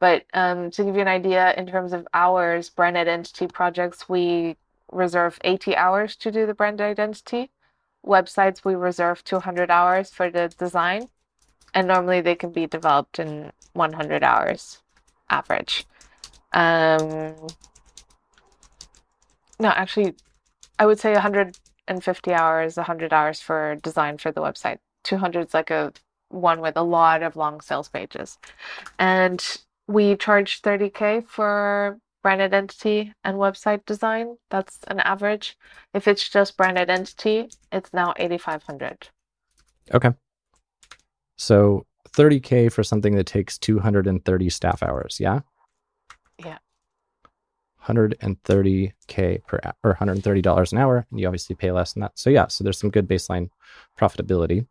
But 0.00 0.24
um, 0.34 0.70
to 0.72 0.84
give 0.84 0.96
you 0.96 1.02
an 1.02 1.08
idea, 1.08 1.54
in 1.56 1.66
terms 1.66 1.92
of 1.92 2.06
hours, 2.12 2.68
brand 2.70 2.96
identity 2.96 3.46
projects, 3.46 4.08
we 4.08 4.56
reserve 4.92 5.38
80 5.44 5.76
hours 5.76 6.16
to 6.16 6.30
do 6.30 6.46
the 6.46 6.54
brand 6.54 6.80
identity. 6.80 7.50
Websites, 8.04 8.64
we 8.64 8.74
reserve 8.74 9.24
200 9.24 9.70
hours 9.70 10.10
for 10.10 10.30
the 10.30 10.48
design, 10.58 11.08
and 11.72 11.88
normally 11.88 12.20
they 12.20 12.34
can 12.34 12.50
be 12.50 12.66
developed 12.66 13.18
in 13.18 13.52
100 13.72 14.22
hours 14.22 14.82
average. 15.30 15.86
Um, 16.52 17.34
no, 19.58 19.68
actually, 19.68 20.14
I 20.78 20.86
would 20.86 21.00
say 21.00 21.12
150 21.12 22.32
hours, 22.32 22.76
100 22.76 23.12
hours 23.12 23.40
for 23.40 23.76
design 23.76 24.18
for 24.18 24.30
the 24.30 24.40
website. 24.40 24.78
200 25.04 25.48
is 25.48 25.54
like 25.54 25.70
a 25.70 25.92
one 26.28 26.60
with 26.60 26.76
a 26.76 26.82
lot 26.82 27.22
of 27.22 27.36
long 27.36 27.60
sales 27.60 27.88
pages. 27.88 28.38
And 28.98 29.42
we 29.86 30.16
charge 30.16 30.62
30K 30.62 31.26
for 31.26 31.98
brand 32.24 32.40
identity 32.40 33.12
and 33.22 33.36
website 33.36 33.84
design. 33.84 34.36
That's 34.50 34.80
an 34.88 34.98
average. 35.00 35.56
If 35.92 36.08
it's 36.08 36.26
just 36.28 36.56
brand 36.56 36.78
identity, 36.78 37.50
it's 37.70 37.92
now 37.92 38.14
8,500. 38.16 39.08
Okay. 39.92 40.10
So 41.36 41.86
30K 42.12 42.72
for 42.72 42.82
something 42.82 43.14
that 43.16 43.26
takes 43.26 43.58
230 43.58 44.48
staff 44.48 44.82
hours. 44.82 45.18
Yeah. 45.20 45.40
Yeah. 46.42 46.58
130K 47.84 49.44
per 49.46 49.60
hour 49.62 49.74
or 49.84 49.94
$130 49.94 50.72
an 50.72 50.78
hour. 50.78 51.06
And 51.10 51.20
you 51.20 51.26
obviously 51.26 51.54
pay 51.54 51.72
less 51.72 51.92
than 51.92 52.00
that. 52.00 52.18
So, 52.18 52.30
yeah. 52.30 52.46
So 52.46 52.64
there's 52.64 52.78
some 52.78 52.90
good 52.90 53.06
baseline 53.06 53.50
profitability. 54.00 54.66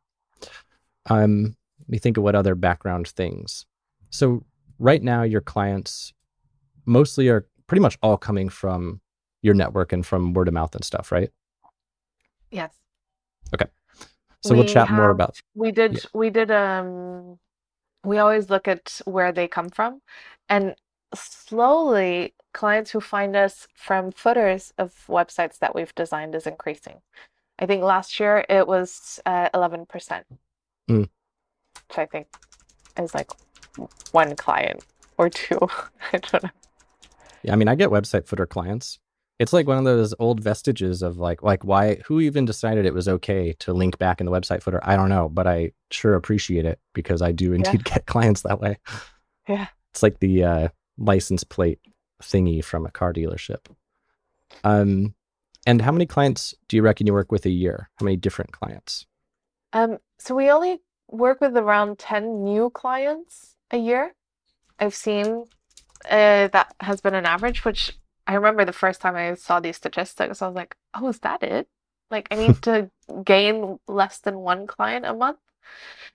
Um, 1.08 1.56
let 1.80 1.90
me 1.90 1.98
think 2.00 2.18
of 2.18 2.24
what 2.24 2.34
other 2.34 2.56
background 2.56 3.10
things. 3.10 3.68
So, 4.10 4.44
right 4.80 5.04
now, 5.04 5.22
your 5.22 5.42
clients 5.42 6.14
mostly 6.86 7.30
are 7.30 7.48
pretty 7.68 7.82
much 7.82 7.98
all 8.02 8.18
coming 8.18 8.50
from 8.50 9.02
your 9.42 9.54
network 9.54 9.94
and 9.94 10.06
from 10.06 10.34
word 10.34 10.48
of 10.48 10.54
mouth 10.54 10.74
and 10.76 10.84
stuff, 10.84 11.12
right? 11.12 11.32
Yes. 12.52 12.74
Okay. 13.54 13.66
So, 14.42 14.56
we'll 14.56 14.64
We 14.64 14.70
chat 14.74 14.92
more 14.92 15.10
about 15.10 15.40
We 15.56 15.72
did 15.72 16.06
we 16.14 16.30
did 16.30 16.52
um 16.52 17.40
we 18.04 18.18
always 18.18 18.50
look 18.50 18.68
at 18.68 19.00
where 19.06 19.32
they 19.32 19.48
come 19.48 19.70
from 19.70 20.02
and 20.50 20.76
slowly 21.16 22.34
clients 22.54 22.92
who 22.92 23.00
find 23.00 23.36
us 23.36 23.68
from 23.76 24.12
footers 24.12 24.74
of 24.78 24.94
websites 25.08 25.60
that 25.60 25.76
we've 25.76 25.94
designed 25.96 26.36
is 26.36 26.48
increasing. 26.48 27.02
I 27.60 27.66
think 27.66 27.84
last 27.84 28.20
year 28.20 28.46
it 28.50 28.68
was 28.68 29.20
uh, 29.26 29.50
11%. 29.54 29.88
Mm. 30.90 31.10
Which 31.88 31.98
I 31.98 32.06
think 32.06 32.28
is 32.98 33.14
like 33.14 33.32
one 34.12 34.36
client 34.36 34.84
or 35.18 35.30
two. 35.30 35.60
I 36.14 36.18
don't 36.18 36.44
know. 36.44 36.50
Yeah, 37.44 37.54
I 37.54 37.56
mean, 37.56 37.68
I 37.68 37.76
get 37.76 37.90
website 37.90 38.28
footer 38.28 38.46
clients. 38.46 39.00
It's 39.40 39.54
like 39.54 39.68
one 39.68 39.78
of 39.78 39.84
those 39.84 40.14
old 40.20 40.40
vestiges 40.40 41.02
of 41.02 41.18
like, 41.18 41.44
like 41.44 41.64
why, 41.64 41.98
who 42.06 42.20
even 42.20 42.46
decided 42.46 42.86
it 42.86 42.94
was 42.94 43.08
okay 43.08 43.54
to 43.60 43.74
link 43.74 43.98
back 43.98 44.22
in 44.22 44.26
the 44.26 44.32
website 44.32 44.62
footer? 44.62 44.80
I 44.84 44.96
don't 44.96 45.10
know, 45.10 45.28
but 45.28 45.48
I 45.48 45.72
sure 45.92 46.14
appreciate 46.14 46.66
it 46.66 46.80
because 46.94 47.22
I 47.22 47.32
do 47.32 47.54
indeed 47.54 47.84
get 47.86 48.06
clients 48.06 48.44
that 48.44 48.62
way. 48.62 48.78
Yeah. 49.48 49.68
It's 49.92 50.04
like 50.04 50.20
the 50.20 50.44
uh, 50.44 50.68
license 50.98 51.44
plate 51.44 51.80
thingy 52.22 52.64
from 52.64 52.86
a 52.86 52.92
car 52.92 53.12
dealership. 53.12 53.66
Um, 54.64 55.16
and 55.66 55.82
how 55.82 55.92
many 55.92 56.06
clients 56.06 56.54
do 56.68 56.76
you 56.76 56.82
reckon 56.82 57.08
you 57.08 57.14
work 57.14 57.32
with 57.32 57.46
a 57.46 57.50
year? 57.50 57.90
How 57.96 58.06
many 58.06 58.18
different 58.18 58.52
clients? 58.52 59.06
Um, 59.72 59.98
so 60.20 60.36
we 60.36 60.52
only 60.52 60.80
work 61.10 61.42
with 61.42 61.58
around 61.58 62.00
10 62.00 62.44
new 62.44 62.70
clients 62.70 63.56
a 63.72 63.78
year. 63.78 64.14
I've 64.80 64.96
seen 64.96 65.46
uh, 66.10 66.48
that 66.50 66.74
has 66.80 67.02
been 67.02 67.16
an 67.16 67.26
average, 67.26 67.66
which 67.66 67.98
I 68.28 68.36
remember 68.36 68.66
the 68.66 68.74
first 68.74 69.02
time 69.02 69.16
I 69.16 69.34
saw 69.36 69.60
these 69.60 69.78
statistics, 69.78 70.42
I 70.42 70.48
was 70.48 70.56
like, 70.56 70.76
oh, 70.94 71.10
is 71.10 71.20
that 71.20 71.44
it? 71.44 71.68
Like, 72.10 72.28
I 72.32 72.36
need 72.36 72.62
to 72.64 72.90
gain 73.24 73.80
less 73.88 74.20
than 74.20 74.40
one 74.40 74.68
client 74.68 75.06
a 75.06 75.14
month. 75.14 75.40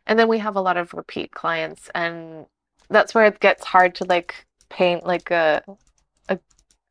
And 0.07 0.19
then 0.19 0.29
we 0.29 0.39
have 0.39 0.57
a 0.57 0.61
lot 0.61 0.77
of 0.77 0.95
repeat 0.95 1.33
clients, 1.33 1.91
and 1.95 2.47
that's 2.89 3.15
where 3.15 3.27
it 3.27 3.41
gets 3.41 3.65
hard 3.65 3.95
to 3.97 4.05
like 4.05 4.47
paint 4.71 5.05
like 5.07 5.31
a 5.31 5.63
a, 6.29 6.39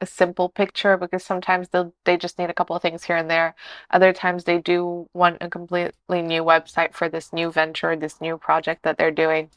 a 0.01 0.05
simple 0.05 0.49
picture 0.49 0.97
because 0.97 1.23
sometimes 1.23 1.69
they 1.69 1.83
they 2.05 2.17
just 2.17 2.39
need 2.39 2.49
a 2.49 2.53
couple 2.53 2.75
of 2.75 2.81
things 2.81 3.03
here 3.05 3.15
and 3.17 3.29
there. 3.29 3.55
Other 3.91 4.13
times 4.13 4.43
they 4.43 4.59
do 4.59 5.07
want 5.13 5.37
a 5.41 5.49
completely 5.49 6.21
new 6.21 6.43
website 6.43 6.93
for 6.93 7.09
this 7.09 7.33
new 7.33 7.51
venture, 7.51 7.95
this 7.95 8.21
new 8.21 8.37
project 8.37 8.83
that 8.83 8.97
they're 8.97 9.11
doing. 9.11 9.49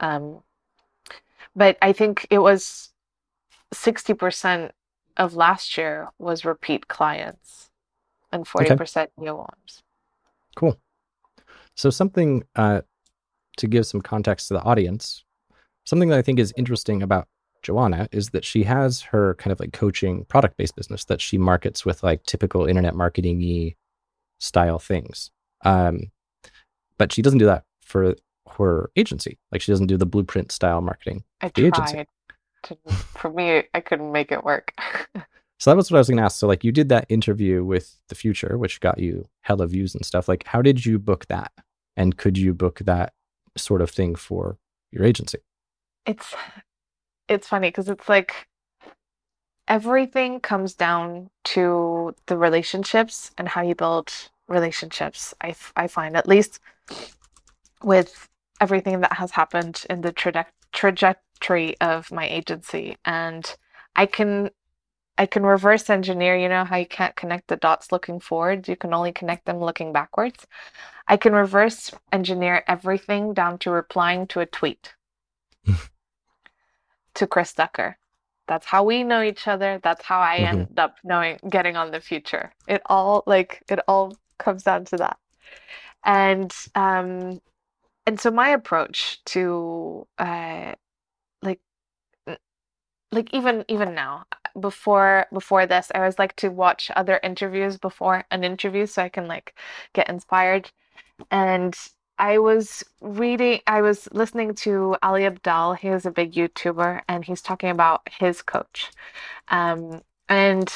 Um, 0.00 0.42
but 1.54 1.76
I 1.82 1.92
think 1.92 2.26
it 2.30 2.38
was 2.38 2.90
60% 3.74 4.70
of 5.16 5.34
last 5.34 5.76
year 5.76 6.08
was 6.18 6.44
repeat 6.44 6.88
clients 6.88 7.70
and 8.32 8.46
40% 8.46 9.08
new 9.18 9.34
ones. 9.34 9.82
Cool. 10.56 10.78
So 11.76 11.90
something 11.90 12.44
uh, 12.56 12.82
to 13.56 13.66
give 13.66 13.86
some 13.86 14.00
context 14.00 14.48
to 14.48 14.54
the 14.54 14.62
audience, 14.62 15.24
something 15.84 16.08
that 16.08 16.18
I 16.18 16.22
think 16.22 16.38
is 16.38 16.52
interesting 16.56 17.02
about 17.02 17.28
Joana 17.62 18.08
is 18.12 18.30
that 18.30 18.44
she 18.44 18.64
has 18.64 19.02
her 19.02 19.34
kind 19.34 19.52
of 19.52 19.60
like 19.60 19.72
coaching 19.72 20.24
product 20.26 20.56
based 20.56 20.76
business 20.76 21.04
that 21.06 21.20
she 21.20 21.38
markets 21.38 21.84
with 21.84 22.02
like 22.02 22.22
typical 22.24 22.66
internet 22.66 22.94
marketing 22.94 23.38
y 23.40 23.74
style 24.38 24.78
things. 24.78 25.30
Um, 25.64 26.12
but 26.98 27.12
she 27.12 27.22
doesn't 27.22 27.38
do 27.38 27.46
that 27.46 27.64
for 27.80 28.14
her 28.56 28.90
agency. 28.96 29.38
Like 29.52 29.60
she 29.60 29.72
doesn't 29.72 29.86
do 29.86 29.96
the 29.96 30.06
blueprint 30.06 30.52
style 30.52 30.80
marketing. 30.80 31.24
I 31.40 31.50
The 31.54 31.66
agency. 31.66 31.92
tried. 31.94 32.06
To, 32.64 32.76
for 32.92 33.30
me, 33.30 33.62
I 33.72 33.80
couldn't 33.80 34.10
make 34.10 34.32
it 34.32 34.44
work. 34.44 34.72
So 35.60 35.70
that 35.70 35.76
was 35.76 35.90
what 35.90 35.96
I 35.96 36.00
was 36.00 36.08
going 36.08 36.18
to 36.18 36.22
ask. 36.22 36.38
So 36.38 36.46
like 36.46 36.62
you 36.62 36.70
did 36.70 36.88
that 36.90 37.06
interview 37.08 37.64
with 37.64 37.96
the 38.08 38.14
Futur, 38.14 38.56
which 38.56 38.78
got 38.78 38.98
you 38.98 39.26
hella 39.40 39.66
views 39.66 39.92
and 39.92 40.06
stuff. 40.06 40.28
Like 40.28 40.46
how 40.46 40.62
did 40.62 40.86
you 40.86 41.00
book 41.00 41.26
that? 41.26 41.50
And 41.96 42.16
could 42.16 42.38
you 42.38 42.54
book 42.54 42.78
that 42.84 43.12
sort 43.56 43.82
of 43.82 43.90
thing 43.90 44.14
for 44.14 44.56
your 44.92 45.04
agency? 45.04 45.38
It's 46.06 46.32
it's 47.28 47.48
funny 47.48 47.68
because 47.68 47.88
it's 47.88 48.08
like 48.08 48.46
everything 49.66 50.38
comes 50.38 50.74
down 50.74 51.28
to 51.44 52.14
the 52.26 52.36
relationships 52.38 53.32
and 53.36 53.48
how 53.48 53.62
you 53.62 53.74
build 53.74 54.12
relationships. 54.46 55.34
I, 55.42 55.56
I 55.76 55.88
find 55.88 56.16
at 56.16 56.28
least 56.28 56.60
with 57.82 58.28
everything 58.60 59.00
that 59.00 59.14
has 59.14 59.32
happened 59.32 59.84
in 59.88 60.00
the 60.00 60.12
traje- 60.12 60.46
trajectory 60.72 61.78
of 61.80 62.10
my 62.12 62.26
agency 62.28 62.96
and 63.04 63.56
I 63.96 64.06
can 64.06 64.50
I 65.20 65.26
can 65.26 65.42
reverse 65.44 65.90
engineer, 65.90 66.36
you 66.36 66.48
know 66.48 66.64
how 66.64 66.76
you 66.76 66.86
can't 66.86 67.16
connect 67.16 67.48
the 67.48 67.56
dots 67.56 67.90
looking 67.90 68.20
forward, 68.20 68.68
you 68.68 68.76
can 68.76 68.94
only 68.94 69.10
connect 69.10 69.46
them 69.46 69.58
looking 69.58 69.92
backwards. 69.92 70.46
I 71.08 71.16
can 71.16 71.32
reverse 71.32 71.90
engineer 72.12 72.62
everything 72.68 73.34
down 73.34 73.58
to 73.60 73.72
replying 73.72 74.28
to 74.28 74.40
a 74.40 74.46
tweet 74.46 74.94
to 77.14 77.26
Chris 77.26 77.52
Ducker. 77.52 77.98
That's 78.46 78.66
how 78.66 78.84
we 78.84 79.02
know 79.02 79.22
each 79.22 79.48
other. 79.48 79.80
That's 79.82 80.04
how 80.04 80.20
I 80.20 80.38
mm-hmm. 80.38 80.58
end 80.60 80.78
up 80.78 80.96
knowing 81.02 81.38
getting 81.48 81.76
on 81.76 81.90
the 81.90 82.00
Futur. 82.00 82.52
It 82.68 82.82
all 82.86 83.24
like 83.26 83.62
it 83.68 83.80
all 83.88 84.16
comes 84.38 84.62
down 84.62 84.84
to 84.86 84.96
that. 84.98 85.18
And 86.04 86.54
um 86.76 87.40
and 88.08 88.18
so 88.18 88.30
my 88.30 88.48
approach 88.48 89.22
to 89.26 90.06
uh 90.18 90.72
like 91.42 91.60
like 93.12 93.28
even 93.34 93.66
even 93.68 93.94
now 93.94 94.24
before 94.58 95.26
before 95.30 95.66
this 95.66 95.92
i 95.94 95.98
always 95.98 96.18
like 96.18 96.34
to 96.36 96.48
watch 96.48 96.90
other 96.96 97.20
interviews 97.22 97.76
before 97.76 98.24
an 98.30 98.44
interview 98.44 98.86
so 98.86 99.02
i 99.02 99.10
can 99.10 99.28
like 99.28 99.54
get 99.92 100.08
inspired 100.08 100.70
and 101.30 101.76
i 102.18 102.38
was 102.38 102.82
reading 103.02 103.60
i 103.66 103.82
was 103.82 104.08
listening 104.12 104.54
to 104.54 104.96
ali 105.02 105.24
abdaal 105.24 105.76
he 105.76 105.88
is 105.88 106.06
a 106.06 106.10
big 106.10 106.32
youtuber 106.32 107.02
and 107.08 107.26
he's 107.26 107.42
talking 107.42 107.68
about 107.68 108.00
his 108.10 108.40
coach 108.40 108.90
um, 109.48 110.00
and 110.30 110.72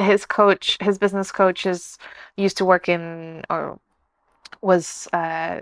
his 0.00 0.26
coach 0.26 0.76
his 0.80 0.98
business 0.98 1.30
coach 1.30 1.66
is 1.66 1.98
used 2.36 2.56
to 2.56 2.64
work 2.64 2.88
in 2.88 3.44
or 3.48 3.78
was 4.60 5.06
uh, 5.12 5.60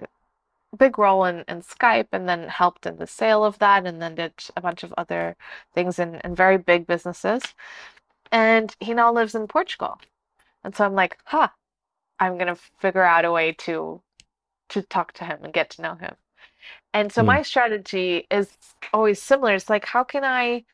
big 0.75 0.99
role 0.99 1.25
in, 1.25 1.45
in 1.49 1.63
Skype 1.63 2.09
and 2.13 2.29
then 2.29 2.49
helped 2.49 2.87
in 2.87 2.97
the 2.97 3.07
sale 3.07 3.45
of 3.45 3.59
that 3.59 3.87
and 3.87 4.01
then 4.01 4.15
did 4.15 4.33
a 4.57 4.61
bunch 4.61 4.83
of 4.83 4.95
other 4.97 5.37
things 5.75 5.99
in, 5.99 6.21
in 6.25 6.35
very 6.35 6.59
big 6.59 6.87
businesses. 6.87 7.43
And 8.33 8.75
he 8.81 8.95
now 8.95 9.13
lives 9.13 9.35
in 9.35 9.47
Portugal. 9.47 9.99
And 10.65 10.75
so 10.75 10.85
I'm 10.85 10.95
like, 10.95 11.19
huh, 11.25 11.49
I'm 12.19 12.39
gonna 12.39 12.57
figure 12.57 13.03
out 13.03 13.25
a 13.25 13.33
way 13.33 13.53
to 13.59 14.01
to 14.71 14.83
talk 14.83 15.13
to 15.13 15.25
him 15.25 15.39
and 15.43 15.53
get 15.53 15.71
to 15.71 15.83
know 15.83 15.95
him. 15.95 16.15
And 16.93 17.13
so 17.13 17.23
mm. 17.23 17.27
my 17.27 17.43
strategy 17.43 18.27
is 18.31 18.57
always 18.93 19.23
similar. 19.23 19.55
It's 19.55 19.69
like, 19.69 19.85
how 19.85 20.05
can 20.05 20.25
I 20.25 20.65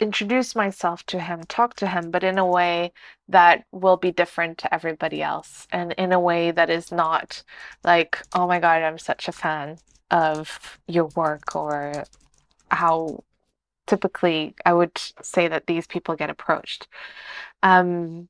introduce 0.00 0.54
myself 0.54 1.04
to 1.06 1.20
him, 1.20 1.42
talk 1.44 1.74
to 1.76 1.86
him, 1.86 2.10
but 2.10 2.24
in 2.24 2.38
a 2.38 2.46
way 2.46 2.92
that 3.28 3.64
will 3.72 3.96
be 3.96 4.10
different 4.10 4.58
to 4.58 4.74
everybody 4.74 5.22
else 5.22 5.66
and 5.70 5.92
in 5.92 6.12
a 6.12 6.20
way 6.20 6.50
that 6.50 6.70
is 6.70 6.90
not 6.90 7.42
like, 7.84 8.22
oh 8.34 8.46
my 8.46 8.58
God, 8.58 8.82
I'm 8.82 8.98
such 8.98 9.28
a 9.28 9.32
fan 9.32 9.78
of 10.10 10.78
your 10.88 11.06
work 11.16 11.54
or 11.54 12.04
how 12.70 13.22
typically 13.86 14.54
I 14.64 14.72
would 14.72 14.98
say 15.22 15.48
that 15.48 15.66
these 15.66 15.86
people 15.86 16.16
get 16.16 16.30
approached. 16.30 16.88
Um, 17.62 18.28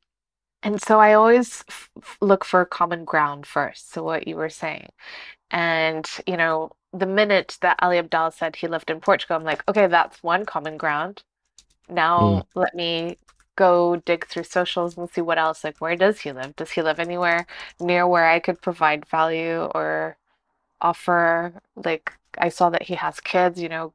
and 0.62 0.80
so 0.80 1.00
I 1.00 1.14
always 1.14 1.64
f- 1.68 1.90
look 2.20 2.44
for 2.44 2.64
common 2.64 3.04
ground 3.04 3.46
first. 3.46 3.92
So, 3.92 4.02
what 4.04 4.28
you 4.28 4.36
were 4.36 4.48
saying. 4.48 4.90
And, 5.50 6.08
you 6.26 6.36
know, 6.36 6.70
the 6.92 7.06
minute 7.06 7.58
that 7.62 7.78
Ali 7.82 8.00
Abdaal 8.00 8.32
said 8.32 8.56
he 8.56 8.68
lived 8.68 8.90
in 8.90 9.00
Portugal, 9.00 9.36
I'm 9.36 9.44
like, 9.44 9.64
okay, 9.68 9.86
that's 9.86 10.22
one 10.22 10.44
common 10.46 10.76
ground. 10.76 11.24
Now 11.88 12.18
mm. 12.20 12.46
let 12.54 12.74
me 12.74 13.18
go 13.56 13.96
dig 13.96 14.26
through 14.26 14.44
socials 14.44 14.96
and 14.96 15.10
see 15.10 15.20
what 15.20 15.38
else. 15.38 15.64
Like, 15.64 15.78
where 15.78 15.96
does 15.96 16.20
he 16.20 16.32
live? 16.32 16.56
Does 16.56 16.70
he 16.70 16.82
live 16.82 16.98
anywhere 16.98 17.46
near 17.80 18.06
where 18.06 18.28
I 18.28 18.38
could 18.38 18.60
provide 18.60 19.06
value 19.06 19.68
or 19.74 20.16
offer? 20.80 21.54
Like, 21.76 22.12
I 22.38 22.48
saw 22.48 22.70
that 22.70 22.82
he 22.82 22.94
has 22.94 23.20
kids, 23.20 23.60
you 23.60 23.68
know, 23.68 23.92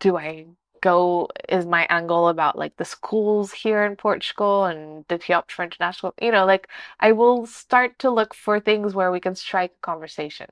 do 0.00 0.16
I 0.16 0.46
go? 0.80 1.28
Is 1.48 1.66
my 1.66 1.86
angle 1.90 2.28
about 2.28 2.56
like 2.56 2.76
the 2.76 2.84
schools 2.84 3.52
here 3.52 3.84
in 3.84 3.96
Portugal 3.96 4.66
and 4.66 5.06
did 5.08 5.24
he 5.24 5.32
opt 5.32 5.50
for 5.50 5.64
international? 5.64 6.14
You 6.20 6.30
know, 6.30 6.46
like, 6.46 6.68
I 7.00 7.12
will 7.12 7.46
start 7.46 7.98
to 8.00 8.10
look 8.10 8.34
for 8.34 8.60
things 8.60 8.94
where 8.94 9.10
we 9.10 9.20
can 9.20 9.34
strike 9.34 9.72
a 9.72 9.86
conversation. 9.86 10.50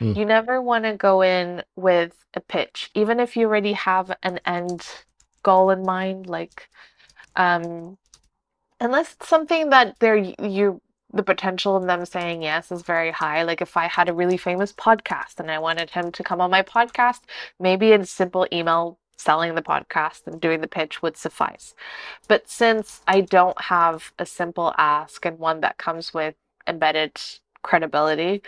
Mm. 0.00 0.16
You 0.16 0.24
never 0.26 0.60
want 0.60 0.84
to 0.84 0.94
go 0.96 1.22
in 1.22 1.62
with 1.76 2.24
a 2.34 2.40
pitch, 2.40 2.90
even 2.94 3.20
if 3.20 3.36
you 3.36 3.46
already 3.46 3.72
have 3.72 4.14
an 4.22 4.40
end 4.44 4.86
goal 5.42 5.70
in 5.70 5.82
mind 5.82 6.26
like 6.26 6.68
um 7.36 7.96
unless 8.80 9.14
it's 9.14 9.28
something 9.28 9.70
that 9.70 9.96
they're 9.98 10.16
you 10.16 10.80
the 11.14 11.22
potential 11.22 11.76
of 11.76 11.86
them 11.86 12.06
saying 12.06 12.42
yes 12.42 12.72
is 12.72 12.82
very 12.82 13.10
high 13.10 13.42
like 13.42 13.60
if 13.60 13.76
i 13.76 13.86
had 13.86 14.08
a 14.08 14.14
really 14.14 14.36
famous 14.36 14.72
podcast 14.72 15.38
and 15.38 15.50
i 15.50 15.58
wanted 15.58 15.90
him 15.90 16.10
to 16.10 16.22
come 16.22 16.40
on 16.40 16.50
my 16.50 16.62
podcast 16.62 17.20
maybe 17.60 17.92
a 17.92 18.04
simple 18.04 18.46
email 18.52 18.98
selling 19.22 19.54
the 19.54 19.62
podcast 19.62 20.26
and 20.26 20.40
doing 20.40 20.60
the 20.60 20.66
pitch 20.66 21.00
would 21.00 21.16
suffice. 21.16 21.74
But 22.28 22.48
since 22.48 23.02
i 23.06 23.20
don't 23.20 23.60
have 23.62 24.12
a 24.18 24.26
simple 24.26 24.74
ask 24.78 25.24
and 25.24 25.38
one 25.38 25.60
that 25.60 25.78
comes 25.78 26.12
with 26.12 26.34
embedded 26.66 27.20
credibility 27.62 28.42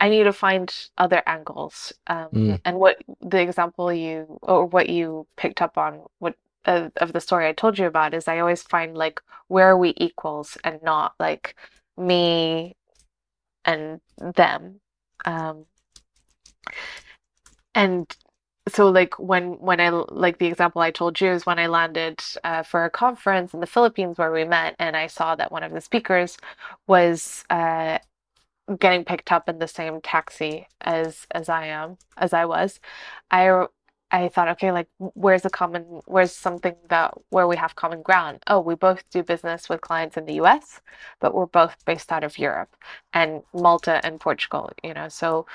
I 0.00 0.08
need 0.08 0.24
to 0.24 0.32
find 0.32 0.74
other 0.98 1.22
angles. 1.26 1.92
Um, 2.06 2.28
mm. 2.32 2.60
And 2.64 2.78
what 2.78 2.98
the 3.20 3.40
example 3.40 3.92
you 3.92 4.38
or 4.42 4.66
what 4.66 4.88
you 4.88 5.26
picked 5.36 5.62
up 5.62 5.78
on 5.78 6.02
what 6.18 6.34
uh, 6.66 6.90
of 6.96 7.12
the 7.12 7.20
story 7.20 7.46
I 7.46 7.52
told 7.52 7.78
you 7.78 7.86
about 7.86 8.14
is 8.14 8.28
I 8.28 8.38
always 8.38 8.62
find 8.62 8.96
like 8.96 9.20
where 9.48 9.68
are 9.68 9.78
we 9.78 9.94
equals 9.96 10.56
and 10.64 10.82
not 10.82 11.14
like 11.20 11.54
me 11.96 12.76
and 13.64 14.00
them. 14.18 14.80
Um, 15.24 15.66
and 17.74 18.14
so 18.68 18.88
like 18.88 19.18
when 19.18 19.52
when 19.60 19.80
I 19.80 19.90
like 19.90 20.38
the 20.38 20.46
example 20.46 20.80
I 20.80 20.90
told 20.90 21.20
you 21.20 21.30
is 21.30 21.44
when 21.44 21.58
I 21.58 21.66
landed 21.66 22.22
uh, 22.44 22.62
for 22.62 22.84
a 22.84 22.90
conference 22.90 23.52
in 23.52 23.60
the 23.60 23.66
Philippines 23.66 24.16
where 24.16 24.32
we 24.32 24.44
met 24.44 24.74
and 24.78 24.96
I 24.96 25.06
saw 25.06 25.34
that 25.36 25.52
one 25.52 25.62
of 25.62 25.72
the 25.72 25.80
speakers 25.80 26.38
was 26.86 27.44
uh, 27.50 27.98
getting 28.78 29.04
picked 29.04 29.30
up 29.32 29.48
in 29.48 29.58
the 29.58 29.68
same 29.68 30.00
taxi 30.00 30.68
as 30.80 31.26
as 31.30 31.48
I 31.48 31.66
am 31.66 31.98
as 32.16 32.32
I 32.32 32.44
was, 32.46 32.80
I 33.30 33.66
I 34.10 34.28
thought, 34.28 34.48
okay, 34.48 34.70
like 34.70 34.88
where's 34.98 35.42
the 35.42 35.50
common 35.50 35.82
where's 36.06 36.32
something 36.32 36.76
that 36.88 37.14
where 37.30 37.48
we 37.48 37.56
have 37.56 37.74
common 37.76 38.02
ground? 38.02 38.42
Oh, 38.46 38.60
we 38.60 38.74
both 38.76 39.08
do 39.10 39.22
business 39.22 39.68
with 39.68 39.80
clients 39.80 40.16
in 40.16 40.26
the 40.26 40.34
US, 40.34 40.80
but 41.20 41.34
we're 41.34 41.46
both 41.46 41.84
based 41.84 42.12
out 42.12 42.24
of 42.24 42.38
Europe 42.38 42.76
and 43.12 43.42
Malta 43.52 44.00
and 44.04 44.20
Portugal, 44.20 44.70
you 44.84 44.94
know. 44.94 45.08
So 45.08 45.46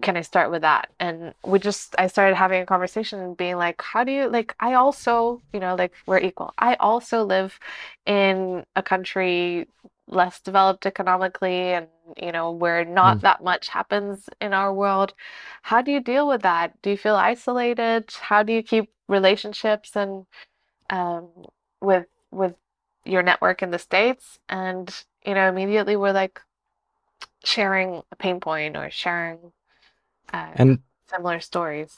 can 0.00 0.16
I 0.16 0.22
start 0.22 0.50
with 0.50 0.62
that? 0.62 0.90
And 1.00 1.34
we 1.44 1.58
just 1.58 1.94
I 1.98 2.06
started 2.06 2.36
having 2.36 2.62
a 2.62 2.66
conversation 2.66 3.20
and 3.20 3.36
being 3.36 3.56
like, 3.56 3.82
how 3.82 4.04
do 4.04 4.12
you 4.12 4.28
like 4.28 4.54
I 4.60 4.74
also, 4.74 5.42
you 5.52 5.60
know, 5.60 5.74
like 5.74 5.92
we're 6.06 6.20
equal. 6.20 6.54
I 6.58 6.74
also 6.76 7.24
live 7.24 7.58
in 8.06 8.64
a 8.76 8.82
country 8.82 9.66
less 10.08 10.40
developed 10.40 10.86
economically 10.86 11.74
and 11.74 11.86
you 12.16 12.32
know 12.32 12.50
where 12.50 12.84
not 12.84 13.18
mm. 13.18 13.20
that 13.20 13.44
much 13.44 13.68
happens 13.68 14.28
in 14.40 14.52
our 14.52 14.72
world. 14.72 15.14
How 15.62 15.82
do 15.82 15.92
you 15.92 16.00
deal 16.00 16.26
with 16.26 16.42
that? 16.42 16.80
Do 16.82 16.90
you 16.90 16.96
feel 16.96 17.16
isolated? 17.16 18.10
How 18.20 18.42
do 18.42 18.52
you 18.52 18.62
keep 18.62 18.90
relationships 19.08 19.94
and 19.94 20.26
um, 20.90 21.28
with 21.80 22.06
with 22.30 22.54
your 23.04 23.22
network 23.22 23.62
in 23.62 23.70
the 23.70 23.78
states? 23.78 24.38
And 24.48 24.92
you 25.24 25.34
know 25.34 25.48
immediately 25.48 25.96
we're 25.96 26.12
like 26.12 26.40
sharing 27.44 28.02
a 28.10 28.16
pain 28.16 28.40
point 28.40 28.76
or 28.76 28.90
sharing 28.90 29.52
uh, 30.32 30.52
and 30.54 30.78
similar 31.08 31.40
stories. 31.40 31.96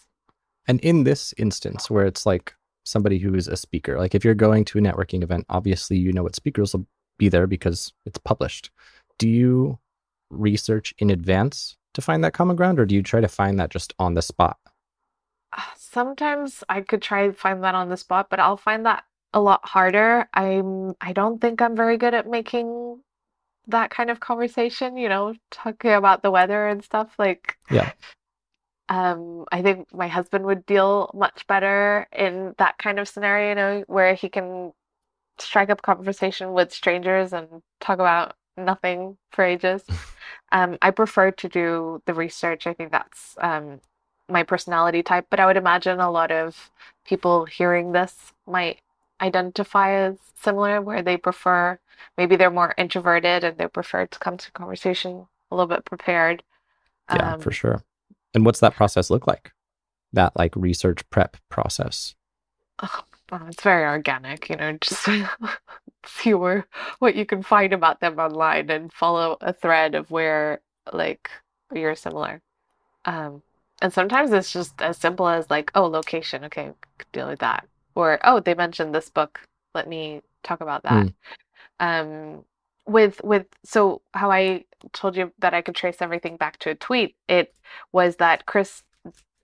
And 0.67 0.81
in 0.81 1.05
this 1.05 1.33
instance 1.39 1.89
where 1.89 2.07
it's 2.07 2.27
like 2.27 2.55
somebody 2.85 3.19
who 3.19 3.35
is 3.35 3.47
a 3.47 3.57
speaker 3.57 3.99
like 3.99 4.15
if 4.15 4.25
you're 4.25 4.35
going 4.35 4.65
to 4.65 4.79
a 4.79 4.81
networking 4.81 5.23
event 5.23 5.45
obviously 5.51 5.99
you 5.99 6.13
know 6.13 6.23
what 6.23 6.35
speakers 6.35 6.73
will 6.73 6.87
be 7.21 7.29
there 7.29 7.47
because 7.47 7.93
it's 8.05 8.19
published. 8.19 8.71
Do 9.19 9.29
you 9.29 9.79
research 10.31 10.95
in 10.99 11.11
advance 11.11 11.77
to 11.95 12.01
find 12.01 12.25
that 12.25 12.33
common 12.33 12.57
ground, 12.57 12.81
or 12.81 12.87
do 12.87 12.95
you 12.95 13.03
try 13.03 13.21
to 13.21 13.29
find 13.29 13.61
that 13.61 13.71
just 13.71 13.95
on 13.99 14.15
the 14.15 14.23
spot? 14.23 14.57
Sometimes 15.77 16.65
I 16.69 16.81
could 16.81 17.03
try 17.03 17.27
to 17.27 17.33
find 17.33 17.63
that 17.63 17.75
on 17.75 17.89
the 17.89 17.97
spot, 17.97 18.29
but 18.31 18.41
I'll 18.41 18.57
find 18.57 18.87
that 18.87 19.05
a 19.33 19.41
lot 19.41 19.61
harder. 19.65 20.29
I'm 20.35 20.95
I 21.01 21.13
don't 21.13 21.41
think 21.41 21.61
I'm 21.61 21.77
very 21.77 21.99
good 21.99 22.15
at 22.15 22.29
making 22.29 23.03
that 23.67 23.91
kind 23.91 24.11
of 24.11 24.21
conversation, 24.21 24.97
you 24.97 25.09
know, 25.09 25.35
talking 25.51 25.93
about 25.93 26.23
the 26.23 26.31
weather 26.31 26.69
and 26.69 26.83
stuff 26.83 27.15
like 27.19 27.59
Yeah. 27.71 27.93
Um, 28.89 29.45
I 29.53 29.63
think 29.63 29.95
my 29.95 30.09
husband 30.09 30.45
would 30.47 30.67
deal 30.67 31.13
much 31.15 31.47
better 31.47 32.09
in 32.13 32.55
that 32.59 32.77
kind 32.79 32.99
of 32.99 33.09
scenario, 33.09 33.49
you 33.51 33.55
know, 33.55 33.85
where 33.87 34.15
he 34.15 34.29
can 34.29 34.73
strike 35.41 35.71
up 35.71 35.83
conversation 35.83 36.53
with 36.53 36.73
strangers 36.73 37.33
and 37.33 37.63
talk 37.81 37.99
about 37.99 38.35
nothing 38.57 39.17
for 39.33 39.45
ages. 39.45 39.85
Um, 40.53 40.79
I 40.83 40.91
prefer 40.91 41.31
to 41.31 41.49
do 41.49 42.03
the 42.07 42.15
research. 42.15 42.67
I 42.67 42.73
think 42.73 42.91
that's 42.91 43.37
um, 43.41 43.81
my 44.29 44.43
personality 44.43 45.03
type, 45.03 45.27
but 45.31 45.39
I 45.39 45.47
would 45.47 45.57
imagine 45.57 46.01
a 46.01 46.11
lot 46.11 46.33
of 46.33 46.71
people 47.05 47.45
hearing 47.45 47.93
this 47.93 48.33
might 48.49 48.81
identify 49.21 49.93
as 49.93 50.19
similar, 50.35 50.81
where 50.81 51.03
they 51.03 51.17
prefer 51.17 51.79
maybe 52.17 52.37
they're 52.37 52.51
more 52.51 52.75
introverted 52.79 53.45
and 53.45 53.59
they 53.59 53.69
prefer 53.69 54.07
to 54.07 54.19
come 54.19 54.37
to 54.39 54.51
conversation 54.53 55.27
a 55.51 55.55
little 55.55 55.69
bit 55.69 55.85
prepared. 55.85 56.43
Yeah, 57.13 57.35
um, 57.35 57.41
for 57.41 57.53
sure. 57.53 57.85
And 58.35 58.45
what's 58.45 58.61
that 58.61 58.75
process 58.75 59.11
look 59.11 59.27
like? 59.27 59.53
That 60.13 60.33
like 60.37 60.55
research 60.57 61.09
prep 61.11 61.37
process? 61.49 62.15
Oh, 62.83 63.05
well, 63.31 63.47
it's 63.49 63.63
very 63.63 63.85
organic, 63.85 64.49
you 64.49 64.57
know, 64.57 64.77
just 64.81 65.09
see 66.07 66.35
where 66.35 66.67
what 66.99 67.15
you 67.15 67.27
can 67.27 67.43
find 67.43 67.73
about 67.73 68.01
them 68.01 68.19
online 68.19 68.71
and 68.71 68.93
follow 68.93 69.37
a 69.41 69.53
thread 69.53 69.95
of 69.95 70.11
where 70.11 70.61
like 70.93 71.31
you're 71.73 71.95
similar. 71.95 72.41
Um, 73.05 73.43
and 73.83 73.93
sometimes 73.93 74.33
it's 74.33 74.53
just 74.53 74.81
as 74.83 74.99
simple 74.99 75.29
as 75.29 75.49
like, 75.51 75.71
oh, 75.75 75.87
location, 75.87 76.45
okay, 76.45 76.73
deal 77.13 77.29
with 77.29 77.39
that. 77.39 77.67
Or 77.95 78.19
oh, 78.25 78.41
they 78.41 78.55
mentioned 78.55 78.95
this 78.95 79.09
book. 79.09 79.41
Let 79.75 79.89
me 79.89 80.23
talk 80.43 80.61
about 80.61 80.83
that. 80.83 81.07
Mm. 81.07 81.15
Um, 81.81 82.45
with 82.87 83.21
with 83.23 83.47
so 83.65 84.03
how 84.13 84.31
I 84.31 84.65
told 84.93 85.17
you 85.17 85.33
that 85.39 85.55
I 85.55 85.63
could 85.63 85.75
trace 85.75 85.99
everything 86.01 86.37
back 86.37 86.59
to 86.61 86.71
a 86.71 86.75
tweet. 86.75 87.17
It 87.29 87.55
was 87.93 88.17
that 88.17 88.47
Chris 88.47 88.83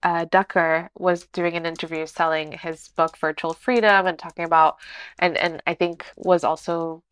uh, 0.02 0.26
Ducker 0.30 0.90
was 0.98 1.26
doing 1.28 1.56
an 1.56 1.66
interview 1.66 2.06
selling 2.06 2.52
his 2.52 2.88
book 2.88 3.16
Virtual 3.18 3.54
Freedom 3.54 4.06
and 4.06 4.18
talking 4.18 4.44
about 4.44 4.76
and 5.18 5.36
and 5.36 5.62
I 5.66 5.74
think 5.74 6.06
was 6.16 6.44
also 6.44 7.02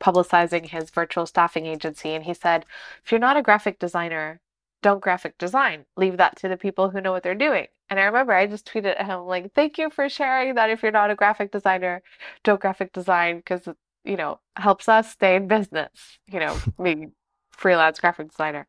publicizing 0.00 0.68
his 0.68 0.90
virtual 0.90 1.26
staffing 1.26 1.66
agency. 1.66 2.10
And 2.10 2.24
he 2.24 2.34
said 2.34 2.66
if 3.04 3.12
you're 3.12 3.20
not 3.20 3.36
a 3.36 3.42
graphic 3.42 3.78
designer 3.78 4.40
don't 4.82 5.00
graphic 5.00 5.38
design. 5.38 5.84
Leave 5.96 6.16
that 6.16 6.36
to 6.36 6.48
the 6.48 6.56
people 6.56 6.90
who 6.90 7.00
know 7.00 7.12
what 7.12 7.22
they're 7.22 7.34
doing. 7.34 7.68
And 7.88 8.00
I 8.00 8.04
remember 8.04 8.32
I 8.32 8.46
just 8.46 8.66
tweeted 8.66 8.98
at 8.98 9.06
him 9.06 9.20
like 9.26 9.52
thank 9.54 9.78
you 9.78 9.90
for 9.90 10.08
sharing 10.08 10.54
that 10.56 10.70
if 10.70 10.82
you're 10.82 10.92
not 10.92 11.10
a 11.10 11.14
graphic 11.14 11.52
designer 11.52 12.02
don't 12.42 12.60
graphic 12.60 12.92
design 12.92 13.38
because 13.38 13.68
you 14.04 14.16
know 14.16 14.40
helps 14.56 14.88
us 14.88 15.10
stay 15.10 15.36
in 15.36 15.46
business 15.46 16.18
you 16.26 16.40
know 16.40 16.56
maybe 16.78 17.08
freelance 17.52 18.00
graphic 18.00 18.30
designer 18.30 18.66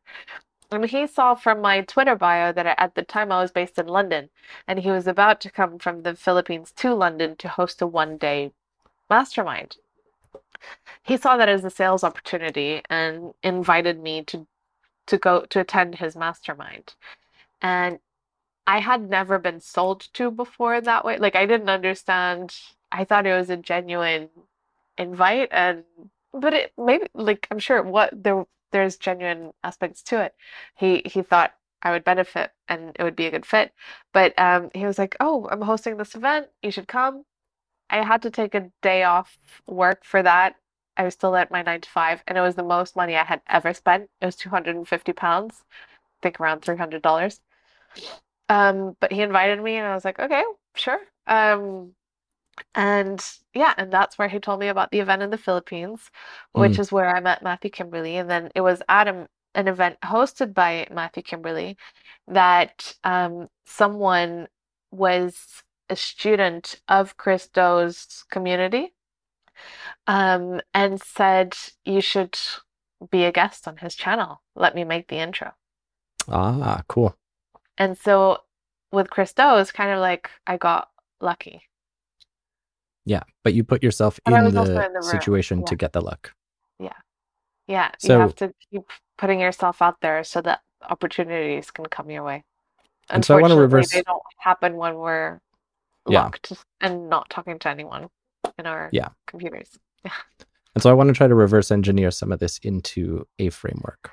and 0.74 0.84
he 0.86 1.06
saw 1.06 1.34
from 1.34 1.60
my 1.60 1.82
Twitter 1.82 2.16
bio 2.16 2.52
that 2.52 2.66
at 2.78 2.94
the 2.94 3.02
time 3.02 3.32
I 3.32 3.40
was 3.40 3.52
based 3.52 3.78
in 3.78 3.86
London, 3.86 4.30
and 4.66 4.80
he 4.80 4.90
was 4.90 5.06
about 5.06 5.40
to 5.42 5.50
come 5.50 5.78
from 5.78 6.02
the 6.02 6.14
Philippines 6.16 6.72
to 6.76 6.94
London 6.94 7.36
to 7.36 7.48
host 7.48 7.82
a 7.82 7.86
one 7.86 8.16
day 8.18 8.52
mastermind. 9.10 9.76
He 11.02 11.16
saw 11.16 11.36
that 11.36 11.48
as 11.48 11.64
a 11.64 11.70
sales 11.70 12.04
opportunity 12.04 12.82
and 12.90 13.34
invited 13.42 14.00
me 14.02 14.22
to 14.24 14.46
to 15.06 15.18
go 15.18 15.42
to 15.50 15.60
attend 15.60 15.96
his 15.96 16.16
mastermind. 16.16 16.94
And 17.62 17.98
I 18.66 18.80
had 18.80 19.08
never 19.10 19.38
been 19.38 19.60
sold 19.60 20.08
to 20.14 20.30
before 20.30 20.80
that 20.80 21.04
way. 21.04 21.18
Like 21.18 21.36
I 21.36 21.46
didn't 21.46 21.68
understand. 21.70 22.56
I 22.92 23.04
thought 23.04 23.26
it 23.26 23.34
was 23.34 23.50
a 23.50 23.56
genuine 23.56 24.30
invite 24.98 25.48
and 25.52 25.84
but 26.32 26.54
it 26.54 26.72
maybe 26.78 27.06
like 27.14 27.46
I'm 27.50 27.58
sure 27.58 27.82
what 27.82 28.10
there 28.24 28.44
there's 28.74 28.96
genuine 28.98 29.52
aspects 29.62 30.02
to 30.02 30.20
it. 30.20 30.34
He 30.76 31.02
he 31.06 31.22
thought 31.22 31.54
I 31.82 31.92
would 31.92 32.04
benefit 32.04 32.50
and 32.68 32.96
it 32.98 33.04
would 33.04 33.16
be 33.16 33.26
a 33.26 33.30
good 33.30 33.46
fit. 33.46 33.72
But 34.12 34.34
um, 34.38 34.70
he 34.74 34.84
was 34.86 34.98
like, 34.98 35.16
"Oh, 35.20 35.48
I'm 35.50 35.62
hosting 35.62 35.96
this 35.96 36.16
event. 36.16 36.48
You 36.62 36.72
should 36.72 36.88
come." 36.88 37.24
I 37.90 38.02
had 38.04 38.22
to 38.22 38.30
take 38.30 38.54
a 38.54 38.70
day 38.82 39.04
off 39.04 39.38
work 39.66 40.04
for 40.04 40.22
that. 40.22 40.56
I 40.96 41.04
was 41.04 41.14
still 41.14 41.36
at 41.36 41.50
my 41.52 41.62
nine 41.62 41.82
to 41.82 41.90
five, 41.90 42.22
and 42.26 42.38
it 42.38 42.42
was 42.42 42.56
the 42.56 42.64
most 42.64 42.96
money 42.96 43.16
I 43.16 43.24
had 43.24 43.42
ever 43.48 43.74
spent. 43.74 44.10
It 44.20 44.26
was 44.26 44.36
two 44.36 44.50
hundred 44.50 44.76
and 44.76 44.88
fifty 44.88 45.12
pounds, 45.12 45.64
I 45.72 46.20
think 46.22 46.40
around 46.40 46.62
three 46.62 46.76
hundred 46.78 47.02
dollars. 47.02 47.40
Um, 48.48 48.96
but 49.00 49.12
he 49.12 49.22
invited 49.22 49.62
me, 49.62 49.76
and 49.76 49.86
I 49.86 49.94
was 49.94 50.04
like, 50.04 50.18
"Okay, 50.20 50.42
sure." 50.74 51.00
Um, 51.26 51.94
and 52.74 53.24
yeah, 53.54 53.74
and 53.76 53.92
that's 53.92 54.18
where 54.18 54.28
he 54.28 54.38
told 54.38 54.60
me 54.60 54.68
about 54.68 54.90
the 54.90 55.00
event 55.00 55.22
in 55.22 55.30
the 55.30 55.38
Philippines, 55.38 56.10
which 56.52 56.72
mm. 56.72 56.78
is 56.78 56.92
where 56.92 57.14
I 57.14 57.20
met 57.20 57.42
Matthew 57.42 57.70
Kimberley. 57.70 58.16
And 58.16 58.28
then 58.28 58.50
it 58.54 58.60
was 58.60 58.82
at 58.88 59.08
a, 59.08 59.28
an 59.54 59.68
event 59.68 59.98
hosted 60.04 60.54
by 60.54 60.86
Matthew 60.90 61.22
Kimberley 61.22 61.76
that 62.28 62.94
um, 63.04 63.48
someone 63.66 64.48
was 64.90 65.62
a 65.88 65.96
student 65.96 66.80
of 66.88 67.16
Chris 67.16 67.48
Do's 67.48 68.24
community 68.30 68.94
um, 70.06 70.60
and 70.72 71.00
said, 71.00 71.56
You 71.84 72.00
should 72.00 72.38
be 73.10 73.24
a 73.24 73.32
guest 73.32 73.68
on 73.68 73.78
his 73.78 73.94
channel. 73.94 74.42
Let 74.56 74.74
me 74.74 74.84
make 74.84 75.08
the 75.08 75.18
intro. 75.18 75.52
Ah, 76.28 76.82
cool. 76.88 77.16
And 77.76 77.98
so 77.98 78.38
with 78.92 79.10
Chris 79.10 79.32
Do, 79.32 79.56
it's 79.56 79.72
kind 79.72 79.90
of 79.90 79.98
like 79.98 80.30
I 80.46 80.56
got 80.56 80.88
lucky 81.20 81.62
yeah, 83.04 83.22
but 83.42 83.54
you 83.54 83.64
put 83.64 83.82
yourself 83.82 84.18
in 84.26 84.32
the, 84.32 84.38
in 84.46 84.54
the, 84.54 85.02
situation 85.02 85.60
yeah. 85.60 85.64
to 85.66 85.76
get 85.76 85.92
the 85.92 86.00
luck. 86.00 86.32
Yeah. 86.78 86.92
Yeah. 87.66 87.90
So, 87.98 88.14
you 88.14 88.20
have 88.20 88.34
to 88.36 88.54
keep 88.70 88.82
putting 89.18 89.40
yourself 89.40 89.82
out 89.82 90.00
there 90.00 90.24
so 90.24 90.40
that 90.42 90.60
opportunities 90.88 91.70
can 91.70 91.86
come 91.86 92.10
your 92.10 92.22
way. 92.24 92.44
And 93.10 93.24
so 93.24 93.36
I 93.36 93.40
want 93.40 93.52
to 93.52 93.60
reverse. 93.60 93.92
They 93.92 94.02
don't 94.02 94.22
happen 94.38 94.76
when 94.76 94.94
we're 94.96 95.38
locked 96.06 96.50
yeah. 96.50 96.56
and 96.80 97.10
not 97.10 97.28
talking 97.28 97.58
to 97.58 97.68
anyone 97.68 98.08
in 98.58 98.66
our 98.66 98.88
yeah. 98.92 99.08
computers. 99.26 99.70
Yeah. 100.04 100.12
And 100.74 100.82
so 100.82 100.90
I 100.90 100.92
want 100.92 101.08
to 101.08 101.14
try 101.14 101.26
to 101.26 101.34
reverse 101.34 101.70
engineer 101.70 102.10
some 102.10 102.30
of 102.30 102.40
this 102.40 102.58
into 102.58 103.26
a 103.38 103.48
framework. 103.48 104.12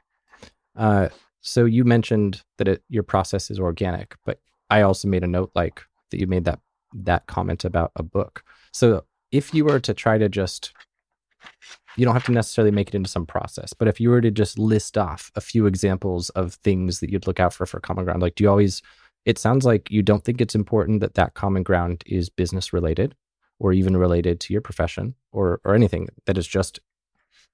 Uh, 0.74 1.10
so 1.42 1.66
you 1.66 1.84
mentioned 1.84 2.44
that 2.58 2.70
it, 2.70 2.84
your 2.88 3.04
process 3.04 3.52
is 3.52 3.60
organic, 3.60 4.16
but 4.26 4.40
I 4.70 4.84
also 4.84 5.10
made 5.10 5.26
a 5.26 5.28
note 5.28 5.52
like 5.54 5.82
that 6.12 6.20
you 6.22 6.28
made 6.28 6.46
that 6.46 6.60
that 6.94 7.28
comment 7.28 7.66
about 7.66 7.92
a 7.98 8.04
book. 8.04 8.46
So 8.72 9.06
if 9.32 9.54
you 9.54 9.66
were 9.66 9.80
to 9.80 9.94
try 9.94 10.18
to 10.18 10.30
just, 10.30 10.74
you 11.96 12.06
don't 12.06 12.14
have 12.14 12.26
to 12.26 12.32
necessarily 12.32 12.72
make 12.72 12.90
it 12.90 12.96
into 12.96 13.10
some 13.10 13.26
process, 13.26 13.74
but 13.74 13.88
if 13.88 14.00
you 14.00 14.10
were 14.10 14.22
to 14.22 14.32
just 14.32 14.58
list 14.58 14.98
off 14.98 15.32
a 15.36 15.42
few 15.42 15.66
examples 15.66 16.30
of 16.32 16.56
things 16.56 17.00
that 17.00 17.10
you'd 17.10 17.28
look 17.28 17.40
out 17.40 17.54
for 17.54 17.66
for 17.66 17.80
common 17.80 18.06
ground, 18.06 18.22
like 18.22 18.36
do 18.36 18.44
you 18.44 18.50
always, 18.50 18.82
it 19.26 19.38
sounds 19.38 19.66
like 19.66 19.92
you 19.92 20.02
don't 20.02 20.24
think 20.24 20.42
it's 20.42 20.56
important 20.56 21.00
that 21.02 21.16
that 21.16 21.34
common 21.34 21.64
ground 21.64 22.04
is 22.06 22.30
business 22.30 22.74
related 22.74 23.16
or 23.60 23.74
even 23.74 23.96
related 23.96 24.40
to 24.40 24.54
your 24.54 24.62
profession 24.62 25.16
or, 25.32 25.62
or 25.64 25.76
anything 25.76 26.10
that 26.26 26.38
is 26.38 26.48
just 26.48 26.80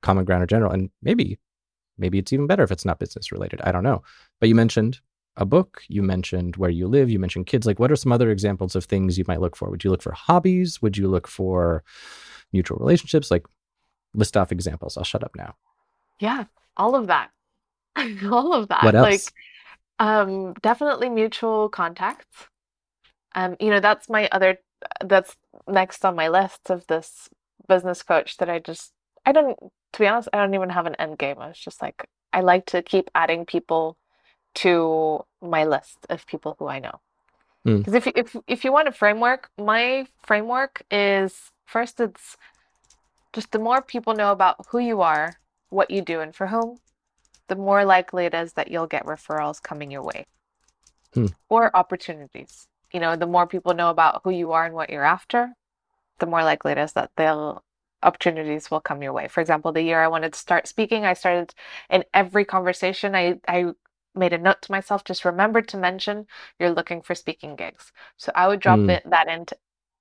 common 0.02 0.24
ground 0.24 0.44
in 0.44 0.48
general. 0.48 0.72
And 0.72 0.90
maybe, 1.02 1.38
maybe 1.98 2.20
it's 2.20 2.32
even 2.32 2.48
better 2.48 2.64
if 2.64 2.72
it's 2.72 2.86
not 2.86 3.00
business 3.00 3.32
related. 3.32 3.60
I 3.62 3.72
don't 3.72 3.84
know. 3.84 4.04
But 4.40 4.50
you 4.50 4.56
mentioned 4.56 5.02
a 5.38 5.46
book, 5.46 5.84
you 5.88 6.02
mentioned 6.02 6.58
where 6.58 6.70
you 6.70 6.88
live, 6.88 7.10
you 7.10 7.20
mentioned 7.20 7.46
kids. 7.46 7.66
Like, 7.66 7.80
what 7.80 7.92
are 7.92 7.96
some 7.96 8.12
other 8.12 8.32
examples 8.32 8.76
of 8.76 8.86
things 8.86 9.18
you 9.18 9.26
might 9.28 9.40
look 9.40 9.56
for? 9.56 9.70
Would 9.70 9.84
you 9.84 9.92
look 9.92 10.02
for 10.02 10.12
hobbies? 10.12 10.82
Would 10.82 10.98
you 10.98 11.08
look 11.08 11.28
for 11.28 11.84
mutual 12.52 12.78
relationships? 12.80 13.30
Like, 13.30 13.46
list 14.14 14.36
off 14.36 14.52
examples. 14.52 14.98
I'll 14.98 15.04
shut 15.04 15.24
up 15.24 15.36
now. 15.36 15.56
Yeah, 16.20 16.46
all 16.76 16.96
of 16.96 17.08
that. 17.08 17.30
all 18.26 18.54
of 18.54 18.68
that. 18.70 18.84
What 18.84 18.96
else? 18.96 19.04
Like, 19.06 19.34
um, 20.00 20.54
definitely 20.62 21.10
mutual 21.10 21.70
contacts. 21.70 22.48
Um, 23.36 23.56
you 23.60 23.70
know, 23.70 23.80
that's 23.80 24.10
my 24.10 24.28
other, 24.32 24.58
that's 25.06 25.36
next 25.68 26.04
on 26.04 26.16
my 26.16 26.30
list 26.30 26.72
of 26.72 26.88
this 26.88 27.30
business 27.68 28.02
coach 28.02 28.38
that 28.38 28.50
I 28.50 28.58
just, 28.58 28.92
I 29.26 29.32
don't, 29.32 29.58
to 29.94 30.00
be 30.00 30.08
honest, 30.08 30.30
I 30.34 30.38
don't 30.38 30.56
even 30.56 30.70
have 30.70 30.88
an 30.88 30.96
end 30.96 31.20
game. 31.20 31.38
I 31.40 31.50
was 31.50 31.60
just 31.60 31.82
like, 31.82 32.08
I 32.34 32.42
like 32.42 32.66
to 32.68 32.82
keep 32.82 33.12
adding 33.14 33.46
people 33.46 33.98
to 34.58 35.24
my 35.42 35.64
list 35.66 36.06
of 36.10 36.26
people 36.26 36.56
who 36.58 36.68
I 36.68 36.80
know. 36.80 37.00
Because 37.64 37.94
mm. 37.94 37.98
if, 37.98 38.08
if 38.08 38.36
if 38.48 38.64
you 38.64 38.72
want 38.72 38.88
a 38.88 38.92
framework, 38.92 39.50
my 39.58 40.08
framework 40.26 40.84
is 40.90 41.52
first 41.66 42.00
it's 42.00 42.38
just 43.34 43.52
the 43.52 43.60
more 43.60 43.82
people 43.82 44.16
know 44.16 44.32
about 44.32 44.56
who 44.70 44.80
you 44.80 45.02
are, 45.02 45.36
what 45.70 45.92
you 45.92 46.02
do, 46.02 46.22
and 46.22 46.34
for 46.34 46.48
whom, 46.48 46.78
the 47.50 47.56
more 47.56 47.84
likely 47.86 48.26
it 48.26 48.34
is 48.34 48.54
that 48.54 48.72
you'll 48.72 48.88
get 48.88 49.06
referrals 49.06 49.62
coming 49.62 49.92
your 49.92 50.04
way 50.04 50.26
mm. 51.14 51.34
or 51.50 51.76
opportunities. 51.76 52.68
You 52.94 53.00
know, 53.00 53.16
the 53.16 53.28
more 53.28 53.48
people 53.48 53.74
know 53.74 53.90
about 53.90 54.22
who 54.24 54.32
you 54.32 54.54
are 54.54 54.66
and 54.66 54.74
what 54.74 54.90
you're 54.90 55.04
after, 55.04 55.54
the 56.20 56.26
more 56.26 56.44
likely 56.44 56.72
it 56.72 56.78
is 56.78 56.94
that 56.94 57.12
they'll 57.18 57.64
opportunities 58.04 58.72
will 58.72 58.80
come 58.80 59.02
your 59.02 59.12
way. 59.12 59.28
For 59.28 59.42
example, 59.42 59.72
the 59.72 59.82
year 59.82 60.02
I 60.02 60.08
wanted 60.08 60.34
to 60.34 60.40
start 60.40 60.68
speaking, 60.68 61.04
I 61.04 61.14
started 61.14 61.54
in 61.90 62.06
every 62.14 62.46
conversation 62.46 63.16
I 63.16 63.40
I 63.48 63.74
made 64.18 64.34
a 64.34 64.38
note 64.38 64.62
to 64.62 64.72
myself 64.72 65.04
just 65.04 65.26
remember 65.26 65.62
to 65.62 65.78
mention 65.78 66.26
you're 66.60 66.72
looking 66.72 67.02
for 67.02 67.16
speaking 67.16 67.56
gigs 67.56 67.92
so 68.18 68.32
i 68.36 68.48
would 68.48 68.60
drop 68.60 68.80
mm. 68.80 68.90
it, 68.90 69.04
that 69.10 69.28
into 69.28 69.56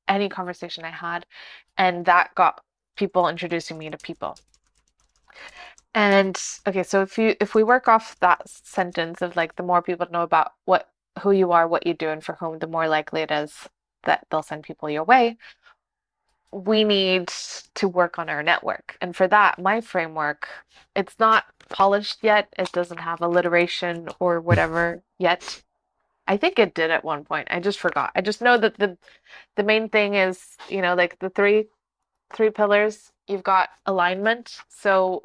any 0.08 0.28
conversation 0.28 0.84
i 0.84 0.90
had 0.90 1.26
and 1.78 2.04
that 2.04 2.34
got 2.34 2.60
people 2.96 3.28
introducing 3.28 3.78
me 3.78 3.90
to 3.90 3.98
people 3.98 4.36
and 5.94 6.40
okay 6.66 6.82
so 6.82 7.02
if 7.02 7.18
you 7.18 7.34
if 7.40 7.54
we 7.54 7.62
work 7.62 7.88
off 7.88 8.18
that 8.20 8.48
sentence 8.48 9.22
of 9.22 9.36
like 9.36 9.56
the 9.56 9.62
more 9.62 9.82
people 9.82 10.06
know 10.10 10.22
about 10.22 10.52
what 10.64 10.88
who 11.20 11.32
you 11.32 11.52
are, 11.52 11.66
what 11.66 11.86
you 11.86 11.94
do, 11.94 12.08
and 12.08 12.22
for 12.22 12.34
whom, 12.34 12.58
the 12.58 12.66
more 12.66 12.88
likely 12.88 13.22
it 13.22 13.30
is 13.30 13.68
that 14.04 14.26
they'll 14.30 14.42
send 14.42 14.62
people 14.62 14.90
your 14.90 15.04
way. 15.04 15.36
We 16.56 16.84
need 16.84 17.28
to 17.74 17.86
work 17.86 18.18
on 18.18 18.30
our 18.30 18.42
network. 18.42 18.96
And 19.02 19.14
for 19.14 19.28
that, 19.28 19.58
my 19.58 19.82
framework, 19.82 20.48
it's 20.94 21.18
not 21.18 21.44
polished 21.68 22.18
yet. 22.22 22.48
It 22.58 22.72
doesn't 22.72 23.00
have 23.00 23.20
alliteration 23.20 24.08
or 24.20 24.40
whatever 24.40 25.02
yet. 25.18 25.62
I 26.26 26.38
think 26.38 26.58
it 26.58 26.74
did 26.74 26.90
at 26.90 27.04
one 27.04 27.24
point. 27.24 27.48
I 27.50 27.60
just 27.60 27.78
forgot. 27.78 28.10
I 28.16 28.22
just 28.22 28.40
know 28.40 28.56
that 28.58 28.78
the 28.78 28.96
the 29.56 29.62
main 29.62 29.90
thing 29.90 30.14
is, 30.14 30.56
you 30.68 30.80
know, 30.80 30.94
like 30.94 31.18
the 31.18 31.30
three 31.30 31.66
three 32.34 32.50
pillars, 32.50 33.12
you've 33.28 33.44
got 33.44 33.68
alignment. 33.84 34.56
So 34.68 35.22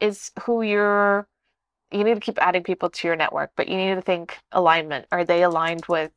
is 0.00 0.32
who 0.42 0.62
you're 0.62 1.28
you 1.92 2.04
need 2.04 2.14
to 2.14 2.20
keep 2.20 2.42
adding 2.42 2.62
people 2.64 2.90
to 2.90 3.08
your 3.08 3.16
network, 3.16 3.52
but 3.56 3.68
you 3.68 3.76
need 3.76 3.94
to 3.94 4.02
think 4.02 4.38
alignment. 4.52 5.06
Are 5.12 5.24
they 5.24 5.42
aligned 5.42 5.86
with 5.86 6.12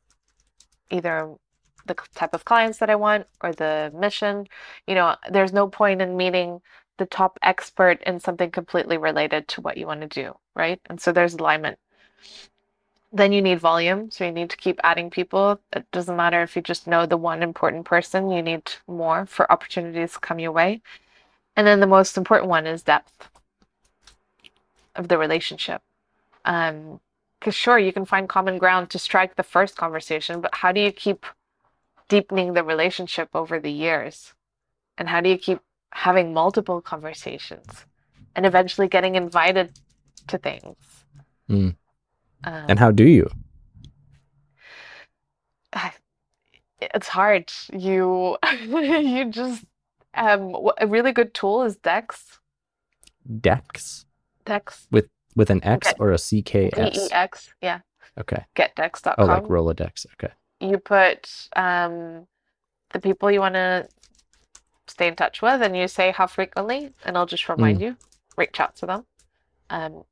either 0.90 1.34
the 1.86 1.94
type 2.14 2.34
of 2.34 2.44
clients 2.44 2.78
that 2.78 2.90
I 2.90 2.96
want 2.96 3.26
or 3.40 3.52
the 3.52 3.92
mission? 3.94 4.46
You 4.86 4.94
know, 4.94 5.16
there's 5.30 5.52
no 5.52 5.68
point 5.68 6.02
in 6.02 6.16
meeting 6.16 6.60
the 6.98 7.06
top 7.06 7.38
expert 7.42 8.02
in 8.04 8.20
something 8.20 8.50
completely 8.50 8.96
related 8.96 9.48
to 9.48 9.60
what 9.60 9.76
you 9.76 9.86
want 9.86 10.00
to 10.02 10.06
do, 10.06 10.36
right? 10.54 10.80
And 10.88 11.00
so 11.00 11.12
there's 11.12 11.34
alignment. 11.34 11.78
Then 13.12 13.32
you 13.32 13.42
need 13.42 13.60
volume, 13.60 14.10
so 14.10 14.24
you 14.24 14.32
need 14.32 14.50
to 14.50 14.56
keep 14.56 14.80
adding 14.82 15.10
people. 15.10 15.60
It 15.72 15.86
doesn't 15.92 16.16
matter 16.16 16.42
if 16.42 16.56
you 16.56 16.62
just 16.62 16.86
know 16.86 17.06
the 17.06 17.16
one 17.16 17.42
important 17.42 17.84
person, 17.84 18.30
you 18.30 18.42
need 18.42 18.72
more 18.88 19.26
for 19.26 19.50
opportunities 19.50 20.14
to 20.14 20.20
come 20.20 20.38
your 20.38 20.52
way. 20.52 20.82
And 21.56 21.66
then 21.66 21.80
the 21.80 21.86
most 21.86 22.16
important 22.16 22.48
one 22.48 22.66
is 22.66 22.82
depth 22.82 23.28
of 24.96 25.08
the 25.08 25.18
relationship. 25.18 25.82
Um, 26.44 27.00
because 27.44 27.54
sure, 27.54 27.78
you 27.78 27.92
can 27.92 28.06
find 28.06 28.26
common 28.26 28.56
ground 28.56 28.88
to 28.90 28.98
strike 28.98 29.36
the 29.36 29.42
first 29.42 29.76
conversation, 29.76 30.40
but 30.40 30.54
how 30.54 30.72
do 30.72 30.80
you 30.80 30.90
keep 30.90 31.26
deepening 32.14 32.52
the 32.52 32.62
relationship 32.62 33.28
over 33.34 33.58
the 33.58 33.72
years? 33.72 34.34
And 34.96 35.08
how 35.08 35.20
do 35.20 35.28
you 35.28 35.36
keep 35.36 35.60
having 35.90 36.32
multiple 36.32 36.80
conversations 36.80 37.86
and 38.36 38.46
eventually 38.46 38.86
getting 38.86 39.16
invited 39.16 39.72
to 40.28 40.38
things? 40.38 40.76
Mm. 41.50 41.74
Um, 42.44 42.64
and 42.68 42.78
how 42.78 42.90
do 42.92 43.04
you? 43.04 43.28
It's 46.80 47.08
hard. 47.08 47.50
You 47.72 48.36
you 48.68 49.30
just 49.30 49.64
um 50.14 50.54
a 50.78 50.86
really 50.86 51.12
good 51.12 51.34
tool 51.34 51.62
is 51.62 51.76
Dex. 51.76 52.38
Dex. 53.40 54.04
Dex. 54.44 54.86
With 54.90 55.08
with 55.34 55.50
an 55.50 55.64
X 55.64 55.94
or 55.98 56.12
a 56.12 56.16
CKS? 56.16 56.92
D-E-X, 56.92 57.54
yeah. 57.60 57.80
Okay. 58.20 58.44
Getdex.com. 58.54 59.14
Oh, 59.18 59.24
like 59.24 59.44
Rolodex. 59.44 60.06
Okay. 60.14 60.32
You 60.64 60.78
put 60.78 61.48
um, 61.56 62.26
the 62.92 63.00
people 63.00 63.30
you 63.30 63.40
want 63.40 63.54
to 63.54 63.88
stay 64.86 65.08
in 65.08 65.16
touch 65.16 65.42
with 65.42 65.62
and 65.62 65.76
you 65.76 65.88
say 65.88 66.12
how 66.12 66.26
frequently, 66.26 66.92
and 67.04 67.16
I'll 67.16 67.26
just 67.26 67.48
remind 67.48 67.78
mm. 67.78 67.82
you, 67.82 67.96
reach 68.36 68.60
out 68.60 68.76
to 68.76 68.86
them. 68.86 69.06
Um, 69.70 70.04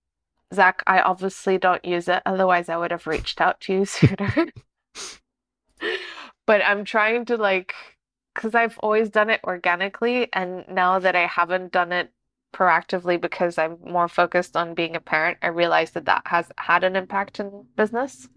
Zach, 0.53 0.83
I 0.87 1.01
obviously 1.01 1.59
don't 1.59 1.85
use 1.85 2.09
it. 2.09 2.23
Otherwise, 2.27 2.69
I 2.69 2.77
would 2.77 2.91
have 2.91 3.07
reached 3.07 3.41
out 3.41 3.61
to 3.63 3.73
you 3.73 3.85
sooner. 3.87 4.49
but 6.47 6.63
I'm 6.65 6.85
trying 6.85 7.25
to 7.27 7.37
like, 7.37 7.75
because 8.35 8.55
I've 8.55 8.79
always 8.79 9.09
done 9.09 9.31
it 9.31 9.41
organically. 9.45 10.29
And 10.33 10.65
now 10.69 10.99
that 10.99 11.17
I 11.17 11.27
haven't 11.27 11.73
done 11.73 11.93
it 11.93 12.13
proactively 12.53 13.21
because 13.21 13.57
I'm 13.57 13.79
more 13.85 14.09
focused 14.09 14.57
on 14.57 14.75
being 14.75 14.95
a 14.95 15.01
parent, 15.01 15.39
I 15.43 15.49
realized 15.49 15.95
that 15.95 16.05
that 16.05 16.23
has 16.27 16.53
had 16.59 16.85
an 16.85 16.97
impact 16.97 17.41
in 17.41 17.65
business. 17.77 18.29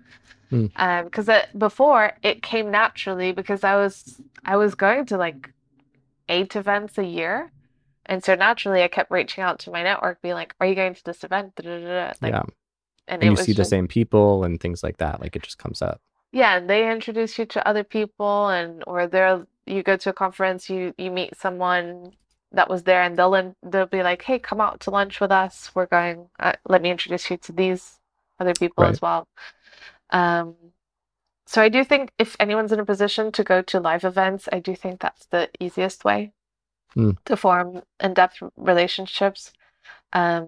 Mm. 0.51 0.71
Um, 0.75 1.05
because 1.05 1.29
before 1.57 2.13
it 2.23 2.43
came 2.43 2.71
naturally 2.71 3.31
because 3.31 3.63
I 3.63 3.75
was 3.75 4.21
I 4.43 4.57
was 4.57 4.75
going 4.75 5.05
to 5.07 5.17
like 5.17 5.51
eight 6.29 6.55
events 6.55 6.97
a 6.97 7.03
year, 7.03 7.51
and 8.05 8.23
so 8.23 8.35
naturally 8.35 8.83
I 8.83 8.87
kept 8.87 9.11
reaching 9.11 9.43
out 9.43 9.59
to 9.59 9.71
my 9.71 9.83
network, 9.83 10.21
being 10.21 10.35
like, 10.35 10.53
"Are 10.59 10.67
you 10.67 10.75
going 10.75 10.93
to 10.95 11.03
this 11.03 11.23
event?" 11.23 11.53
Like, 11.57 11.65
yeah, 11.65 12.43
and, 13.07 13.23
and 13.23 13.23
you 13.23 13.35
see 13.37 13.53
just, 13.53 13.57
the 13.57 13.65
same 13.65 13.87
people 13.87 14.43
and 14.43 14.59
things 14.59 14.83
like 14.83 14.97
that. 14.97 15.19
Like 15.19 15.35
it 15.35 15.43
just 15.43 15.57
comes 15.57 15.81
up. 15.81 16.01
Yeah, 16.31 16.57
and 16.57 16.69
they 16.69 16.91
introduce 16.91 17.39
you 17.39 17.45
to 17.45 17.67
other 17.67 17.83
people, 17.83 18.49
and 18.49 18.83
or 18.85 19.07
they're 19.07 19.45
you 19.65 19.81
go 19.81 19.97
to 19.97 20.09
a 20.09 20.13
conference, 20.13 20.69
you 20.69 20.93
you 20.97 21.09
meet 21.11 21.35
someone 21.35 22.11
that 22.55 22.69
was 22.69 22.83
there 22.83 23.01
and 23.01 23.17
they'll 23.17 23.55
they'll 23.63 23.85
be 23.85 24.01
like 24.01 24.21
hey 24.23 24.39
come 24.39 24.61
out 24.61 24.79
to 24.79 24.89
lunch 24.89 25.19
with 25.19 25.31
us 25.31 25.71
we're 25.75 25.85
going 25.85 26.27
uh, 26.39 26.53
let 26.67 26.81
me 26.81 26.89
introduce 26.89 27.29
you 27.29 27.37
to 27.37 27.51
these 27.51 27.99
other 28.39 28.53
people 28.53 28.83
right. 28.83 28.91
as 28.91 29.01
well 29.01 29.27
um, 30.11 30.55
so 31.45 31.61
i 31.61 31.69
do 31.69 31.83
think 31.83 32.11
if 32.17 32.35
anyone's 32.39 32.71
in 32.71 32.79
a 32.79 32.85
position 32.85 33.31
to 33.31 33.43
go 33.43 33.61
to 33.61 33.79
live 33.79 34.03
events 34.03 34.47
i 34.51 34.59
do 34.59 34.75
think 34.75 34.99
that's 34.99 35.25
the 35.27 35.49
easiest 35.59 36.05
way 36.05 36.31
mm. 36.95 37.15
to 37.25 37.37
form 37.37 37.81
in-depth 37.99 38.41
relationships 38.57 39.53
um, 40.13 40.47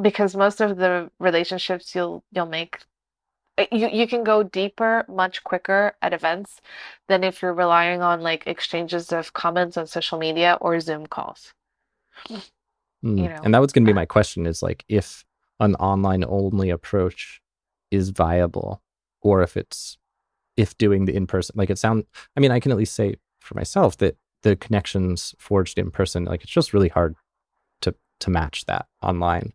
because 0.00 0.36
most 0.36 0.60
of 0.60 0.76
the 0.76 1.10
relationships 1.18 1.94
you'll 1.94 2.22
you'll 2.32 2.46
make 2.46 2.80
uh, 3.58 3.64
you 3.72 3.88
you 3.88 4.06
can 4.06 4.24
go 4.24 4.42
deeper 4.42 5.04
much 5.08 5.42
quicker 5.44 5.94
at 6.02 6.12
events 6.12 6.60
than 7.08 7.24
if 7.24 7.40
you're 7.40 7.54
relying 7.54 8.02
on 8.02 8.20
like 8.20 8.46
exchanges 8.46 9.12
of 9.12 9.32
comments 9.32 9.76
on 9.76 9.86
social 9.86 10.18
media 10.18 10.58
or 10.60 10.78
Zoom 10.80 11.06
calls. 11.06 11.54
Mm. 12.28 12.42
You 13.02 13.28
know, 13.28 13.40
and 13.44 13.54
that 13.54 13.60
was 13.60 13.72
going 13.72 13.84
to 13.84 13.90
be 13.90 13.94
my 13.94 14.06
question: 14.06 14.46
is 14.46 14.62
like 14.62 14.84
if 14.88 15.24
an 15.60 15.74
online 15.76 16.24
only 16.26 16.70
approach 16.70 17.40
is 17.90 18.10
viable, 18.10 18.82
or 19.22 19.42
if 19.42 19.56
it's 19.56 19.98
if 20.56 20.76
doing 20.78 21.04
the 21.04 21.14
in 21.14 21.26
person, 21.26 21.54
like 21.56 21.70
it 21.70 21.78
sound. 21.78 22.04
I 22.36 22.40
mean, 22.40 22.50
I 22.50 22.60
can 22.60 22.72
at 22.72 22.78
least 22.78 22.94
say 22.94 23.16
for 23.40 23.54
myself 23.54 23.96
that 23.98 24.16
the 24.42 24.56
connections 24.56 25.34
forged 25.38 25.78
in 25.78 25.90
person, 25.90 26.24
like 26.24 26.42
it's 26.42 26.52
just 26.52 26.72
really 26.72 26.88
hard 26.88 27.16
to 27.82 27.94
to 28.20 28.30
match 28.30 28.66
that 28.66 28.86
online. 29.02 29.52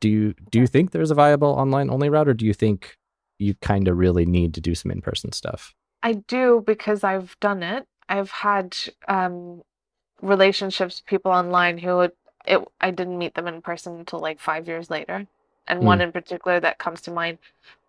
Do 0.00 0.08
you 0.08 0.34
do 0.50 0.58
you 0.58 0.66
think 0.66 0.90
there's 0.90 1.10
a 1.10 1.14
viable 1.14 1.48
online 1.48 1.90
only 1.90 2.08
route, 2.08 2.28
or 2.28 2.34
do 2.34 2.46
you 2.46 2.54
think 2.54 2.96
you 3.38 3.54
kind 3.54 3.88
of 3.88 3.96
really 3.96 4.24
need 4.24 4.54
to 4.54 4.60
do 4.60 4.74
some 4.74 4.90
in 4.90 5.00
person 5.00 5.32
stuff. 5.32 5.74
I 6.02 6.14
do 6.14 6.62
because 6.64 7.04
I've 7.04 7.36
done 7.40 7.62
it. 7.62 7.86
I've 8.08 8.30
had 8.30 8.76
um, 9.08 9.62
relationships 10.22 11.00
with 11.00 11.06
people 11.06 11.32
online 11.32 11.78
who 11.78 12.00
it, 12.00 12.16
I 12.80 12.92
didn't 12.92 13.18
meet 13.18 13.34
them 13.34 13.48
in 13.48 13.60
person 13.60 13.98
until 13.98 14.20
like 14.20 14.38
five 14.38 14.68
years 14.68 14.88
later. 14.88 15.26
And 15.68 15.80
mm. 15.80 15.84
one 15.84 16.00
in 16.00 16.12
particular 16.12 16.60
that 16.60 16.78
comes 16.78 17.00
to 17.02 17.10
mind, 17.10 17.38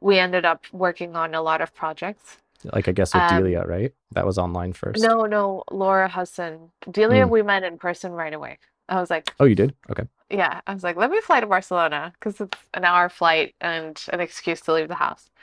we 0.02 0.20
ended 0.20 0.46
up 0.46 0.66
working 0.72 1.16
on 1.16 1.36
a 1.36 1.42
lot 1.42 1.62
of 1.62 1.74
projects. 1.74 2.38
Like 2.74 2.88
I 2.88 2.92
guess 2.92 3.14
with 3.14 3.24
um, 3.24 3.38
Delia, 3.38 3.64
right? 3.66 3.94
That 4.12 4.26
was 4.26 4.38
online 4.38 4.74
first. 4.74 5.02
No, 5.02 5.26
no, 5.26 5.64
Laura 5.70 6.08
Hudson. 6.08 6.72
Delia, 6.90 7.26
mm. 7.26 7.30
we 7.30 7.42
met 7.44 7.64
in 7.64 7.78
person 7.78 8.12
right 8.12 8.34
away. 8.34 8.58
I 8.90 9.00
was 9.00 9.10
like, 9.10 9.34
Oh, 9.40 9.46
you 9.46 9.56
did? 9.56 9.76
Okay. 9.90 10.04
Yeah. 10.30 10.62
I 10.66 10.74
was 10.74 10.84
like, 10.84 10.96
let 10.96 11.12
me 11.12 11.22
fly 11.22 11.40
to 11.40 11.48
Barcelona 11.48 12.14
because 12.14 12.42
it's 12.42 12.58
an 12.74 12.84
hour 12.84 13.10
flight 13.10 13.56
and 13.62 14.02
an 14.12 14.20
excuse 14.20 14.62
to 14.62 14.74
leave 14.74 14.88
the 14.88 14.96
house. 14.96 15.30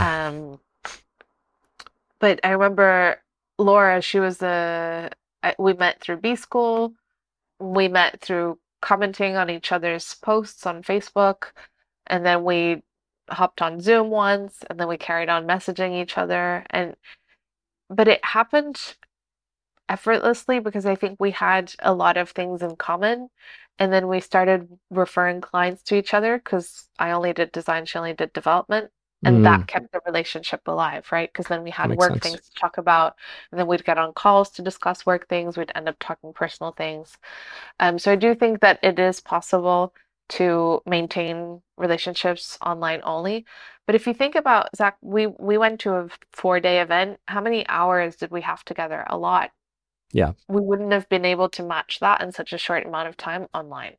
Um, 0.00 0.58
but 2.18 2.40
I 2.42 2.50
remember 2.50 3.20
Laura, 3.58 4.02
she 4.02 4.18
was 4.18 4.42
a, 4.42 5.10
we 5.58 5.74
met 5.74 6.00
through 6.00 6.16
B 6.18 6.34
School. 6.34 6.92
We 7.60 7.88
met 7.88 8.20
through 8.20 8.58
commenting 8.86 9.34
on 9.34 9.50
each 9.50 9.72
other's 9.72 10.14
posts 10.14 10.64
on 10.64 10.80
Facebook. 10.80 11.46
And 12.06 12.24
then 12.24 12.44
we 12.44 12.84
hopped 13.28 13.60
on 13.60 13.80
Zoom 13.80 14.10
once 14.10 14.58
and 14.70 14.78
then 14.78 14.86
we 14.86 14.96
carried 14.96 15.28
on 15.28 15.44
messaging 15.44 16.00
each 16.00 16.16
other. 16.16 16.64
And, 16.70 16.94
but 17.90 18.06
it 18.06 18.24
happened 18.24 18.94
effortlessly 19.88 20.60
because 20.60 20.86
I 20.86 20.94
think 20.94 21.18
we 21.18 21.32
had 21.32 21.74
a 21.80 21.92
lot 21.92 22.16
of 22.16 22.30
things 22.30 22.62
in 22.62 22.76
common. 22.76 23.28
And 23.76 23.92
then 23.92 24.06
we 24.06 24.20
started 24.20 24.68
referring 24.88 25.40
clients 25.40 25.82
to 25.84 25.96
each 25.96 26.14
other 26.14 26.38
because 26.38 26.88
I 26.96 27.10
only 27.10 27.32
did 27.32 27.50
design, 27.50 27.86
she 27.86 27.98
only 27.98 28.14
did 28.14 28.32
development 28.32 28.92
and 29.24 29.38
mm. 29.38 29.42
that 29.44 29.66
kept 29.66 29.92
the 29.92 30.00
relationship 30.06 30.60
alive 30.66 31.06
right? 31.10 31.32
Because 31.32 31.46
then 31.46 31.62
we 31.62 31.70
had 31.70 31.96
work 31.96 32.12
sense. 32.12 32.22
things 32.22 32.40
to 32.48 32.54
talk 32.54 32.78
about 32.78 33.16
and 33.50 33.58
then 33.58 33.66
we'd 33.66 33.84
get 33.84 33.98
on 33.98 34.12
calls 34.12 34.50
to 34.50 34.62
discuss 34.62 35.06
work 35.06 35.28
things 35.28 35.56
we'd 35.56 35.72
end 35.74 35.88
up 35.88 35.96
talking 35.98 36.32
personal 36.32 36.72
things. 36.72 37.16
Um, 37.80 37.98
so 37.98 38.12
i 38.12 38.16
do 38.16 38.34
think 38.34 38.60
that 38.60 38.78
it 38.82 38.98
is 38.98 39.20
possible 39.20 39.94
to 40.28 40.82
maintain 40.86 41.62
relationships 41.76 42.58
online 42.60 43.00
only 43.04 43.46
but 43.86 43.94
if 43.94 44.06
you 44.06 44.14
think 44.14 44.34
about 44.34 44.74
zach 44.76 44.96
we 45.00 45.28
we 45.38 45.56
went 45.56 45.80
to 45.80 45.94
a 45.94 46.08
four 46.32 46.58
day 46.60 46.80
event 46.80 47.18
how 47.26 47.40
many 47.40 47.66
hours 47.68 48.16
did 48.16 48.30
we 48.30 48.42
have 48.42 48.64
together? 48.64 49.04
A 49.08 49.16
lot. 49.16 49.50
Yeah. 50.12 50.32
We 50.48 50.60
wouldn't 50.60 50.92
have 50.92 51.08
been 51.08 51.24
able 51.24 51.48
to 51.50 51.62
match 51.62 52.00
that 52.00 52.20
in 52.20 52.32
such 52.32 52.52
a 52.52 52.58
short 52.58 52.86
amount 52.86 53.08
of 53.08 53.16
time 53.16 53.46
online 53.54 53.96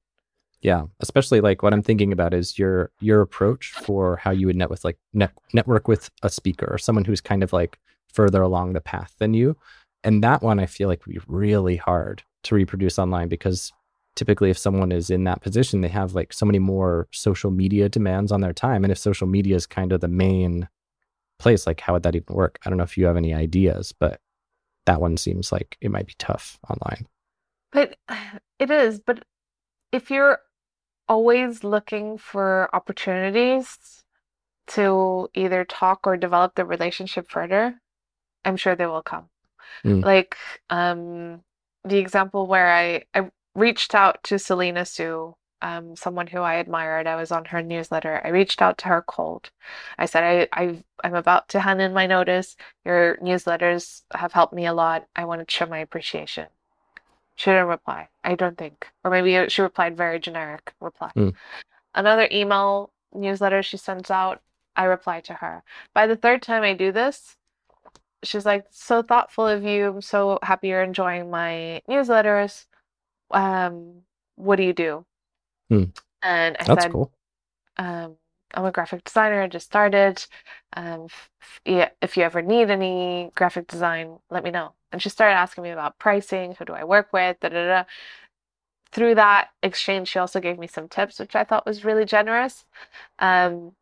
yeah, 0.62 0.84
especially 1.00 1.42
like 1.42 1.62
what 1.62 1.74
I'm 1.74 1.84
thinking 1.84 2.12
about 2.12 2.34
is 2.34 2.58
your 2.58 2.92
your 3.00 3.22
approach 3.22 3.72
for 3.72 4.18
how 4.18 4.32
you 4.32 4.48
would 4.48 4.56
net 4.56 4.70
with 4.70 4.84
like 4.84 4.98
net, 5.14 5.32
network 5.54 5.88
with 5.88 6.10
a 6.24 6.30
speaker 6.30 6.68
or 6.70 6.78
someone 6.78 7.06
who's 7.06 7.22
kind 7.22 7.44
of 7.44 7.54
like 7.54 7.80
further 8.12 8.42
along 8.42 8.74
the 8.74 8.82
path 8.82 9.14
than 9.20 9.34
you. 9.34 9.56
And 10.04 10.24
that 10.24 10.42
one 10.42 10.60
I 10.60 10.66
feel 10.66 10.88
like 10.88 11.06
would 11.06 11.14
be 11.14 11.22
really 11.28 11.76
hard 11.76 12.24
to 12.44 12.56
reproduce 12.56 12.98
online 12.98 13.28
because 13.28 13.72
typically 14.16 14.50
if 14.50 14.58
someone 14.58 14.92
is 14.92 15.10
in 15.10 15.26
that 15.26 15.42
position, 15.42 15.82
they 15.82 15.88
have 15.90 16.16
like 16.16 16.34
so 16.34 16.46
many 16.46 16.60
more 16.60 17.08
social 17.12 17.52
media 17.52 17.88
demands 17.88 18.32
on 18.32 18.42
their 18.42 18.54
time. 18.54 18.84
And 18.84 18.92
if 18.92 18.98
social 18.98 19.28
media 19.28 19.56
is 19.56 19.68
kind 19.68 19.92
of 19.92 20.02
the 20.02 20.08
main 20.08 20.68
place, 21.40 21.68
like 21.68 21.82
how 21.82 21.94
would 21.94 22.04
that 22.04 22.16
even 22.16 22.36
work? 22.36 22.58
I 22.66 22.70
don't 22.70 22.78
know 22.78 22.84
if 22.84 22.98
you 22.98 23.06
have 23.06 23.18
any 23.18 23.34
ideas, 23.34 23.94
but 23.98 24.20
that 24.88 25.02
one 25.02 25.18
seems 25.18 25.52
like 25.52 25.78
it 25.82 25.92
might 25.92 26.08
be 26.08 26.16
tough 26.18 26.58
online. 26.70 27.08
But 27.72 27.98
it 28.60 28.72
is. 28.72 29.00
But 29.00 29.24
if 29.92 30.10
you're 30.10 30.40
always 31.08 31.64
looking 31.64 32.18
for 32.18 32.70
opportunities 32.74 34.04
to 34.68 35.30
either 35.34 35.64
talk 35.66 36.06
or 36.06 36.18
develop 36.18 36.56
the 36.56 36.66
relationship 36.66 37.30
further, 37.30 37.82
I'm 38.44 38.58
sure 38.58 38.76
they 38.76 38.86
will 38.86 39.02
come. 39.02 39.30
Mm. 39.84 40.04
Like 40.04 40.38
um, 40.70 41.42
the 41.84 41.98
example 41.98 42.48
where 42.48 42.72
I, 42.72 43.04
I 43.14 43.30
reached 43.56 43.96
out 43.96 44.24
to 44.24 44.40
Selena 44.40 44.86
Soo, 44.86 45.36
um, 45.62 45.96
someone 45.96 46.28
who 46.28 46.40
I 46.40 46.56
admired. 46.56 47.08
I 47.08 47.16
was 47.16 47.32
on 47.32 47.46
her 47.46 47.62
newsletter. 47.62 48.22
I 48.24 48.30
reached 48.30 48.62
out 48.62 48.78
to 48.80 48.88
her 48.90 49.02
cold. 49.02 49.50
I 49.98 50.06
said, 50.06 50.24
I, 50.24 50.62
I, 50.62 50.84
I'm 51.04 51.16
about 51.16 51.50
to 51.50 51.60
hand 51.60 51.82
in 51.82 51.94
my 51.94 52.06
notice. 52.08 52.56
Your 52.86 53.18
newsletters 53.18 54.04
have 54.14 54.34
helped 54.34 54.54
me 54.54 54.66
a 54.66 54.74
lot. 54.74 55.08
I 55.16 55.26
want 55.26 55.48
to 55.48 55.54
show 55.54 55.66
my 55.66 55.80
appreciation. 55.80 56.48
She 57.38 57.52
didn't 57.52 57.68
reply. 57.68 58.10
I 58.24 58.36
don't 58.36 58.58
think. 58.58 58.88
Or 59.04 59.12
maybe 59.12 59.48
she 59.50 59.62
replied 59.62 59.96
very 59.96 60.20
generic 60.20 60.74
reply. 60.82 61.12
Mm. 61.16 61.36
Another 61.96 62.28
email 62.32 62.92
newsletter 63.14 63.64
she 63.64 63.78
sends 63.78 64.12
out, 64.12 64.42
I 64.76 64.84
reply 64.86 65.22
to 65.22 65.34
her. 65.36 65.64
By 65.94 66.08
the 66.08 66.16
third 66.16 66.42
time 66.42 66.64
I 66.64 66.74
do 66.74 66.92
this, 66.92 67.38
she's 68.24 68.46
like, 68.46 68.66
so 68.72 69.04
thoughtful 69.04 69.48
of 69.48 69.64
you. 69.64 69.88
I'm 69.88 70.02
so 70.02 70.40
happy 70.42 70.70
you're 70.70 70.82
enjoying 70.82 71.30
my 71.30 71.82
newsletters. 71.88 72.66
Um, 73.32 74.02
what 74.36 74.56
do 74.56 74.64
you 74.64 74.74
do? 74.74 75.06
Hmm. 75.70 75.84
And 76.24 76.58
I 76.60 76.64
That's 76.64 76.84
said, 76.84 76.92
cool. 76.92 77.12
Um, 77.78 78.16
I'm 78.54 78.66
a 78.66 78.72
graphic 78.72 79.04
designer. 79.04 79.44
I 79.44 79.48
just 79.48 79.68
started. 79.68 80.26
Um, 80.76 81.08
if 81.66 82.18
you 82.18 82.24
ever 82.24 82.42
need 82.42 82.72
any 82.72 83.30
graphic 83.36 83.68
design, 83.68 84.18
let 84.32 84.44
me 84.44 84.50
know. 84.50 84.74
And 84.92 85.02
she 85.02 85.10
started 85.10 85.36
asking 85.36 85.64
me 85.64 85.72
about 85.72 86.00
pricing. 86.00 86.56
Who 86.58 86.66
do 86.66 86.74
I 86.74 86.84
work 86.84 87.12
with? 87.12 87.40
Da, 87.40 87.50
da, 87.50 87.68
da. 87.68 87.84
Through 88.92 89.16
that 89.16 89.50
exchange, 89.62 90.08
she 90.08 90.20
also 90.20 90.40
gave 90.40 90.58
me 90.58 90.68
some 90.68 90.88
tips, 90.88 91.20
which 91.20 91.36
I 91.36 91.44
thought 91.44 91.66
was 91.66 91.84
really 91.84 92.06
generous. 92.06 92.66
Um, 93.20 93.74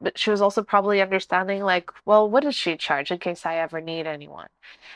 but 0.00 0.18
she 0.18 0.30
was 0.30 0.40
also 0.40 0.62
probably 0.62 1.02
understanding, 1.02 1.62
like, 1.62 1.90
well, 2.06 2.28
what 2.28 2.42
does 2.42 2.54
she 2.54 2.76
charge 2.76 3.10
in 3.10 3.18
case 3.18 3.44
I 3.44 3.56
ever 3.56 3.80
need 3.80 4.06
anyone? 4.06 4.48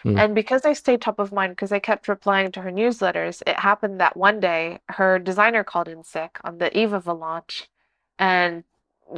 Mm. 0.05 0.19
And 0.19 0.35
because 0.35 0.65
I 0.65 0.73
stayed 0.73 1.03
top 1.03 1.19
of 1.19 1.31
mind, 1.31 1.53
because 1.53 1.73
I 1.73 1.79
kept 1.79 2.09
replying 2.09 2.51
to 2.53 2.63
her 2.63 2.73
newsletters, 2.73 3.43
it 3.47 3.61
happened 3.61 4.01
that 4.01 4.17
one 4.17 4.41
day 4.41 4.79
her 4.89 5.19
designer 5.19 5.63
called 5.63 5.89
in 5.89 6.05
sick 6.05 6.39
on 6.43 6.59
the 6.59 6.77
eve 6.77 6.95
of 6.95 7.07
a 7.07 7.13
launch, 7.13 7.69
and 8.19 8.65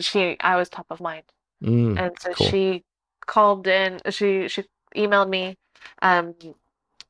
she, 0.01 0.37
I 0.41 0.57
was 0.57 0.68
top 0.68 0.87
of 0.91 1.01
mind. 1.01 1.24
Mm, 1.62 1.99
and 1.99 2.16
so 2.20 2.32
cool. 2.32 2.47
she 2.49 2.84
called 3.24 3.66
in, 3.66 4.01
she 4.11 4.49
she 4.49 4.64
emailed 4.95 5.28
me 5.28 5.57
um, 6.03 6.35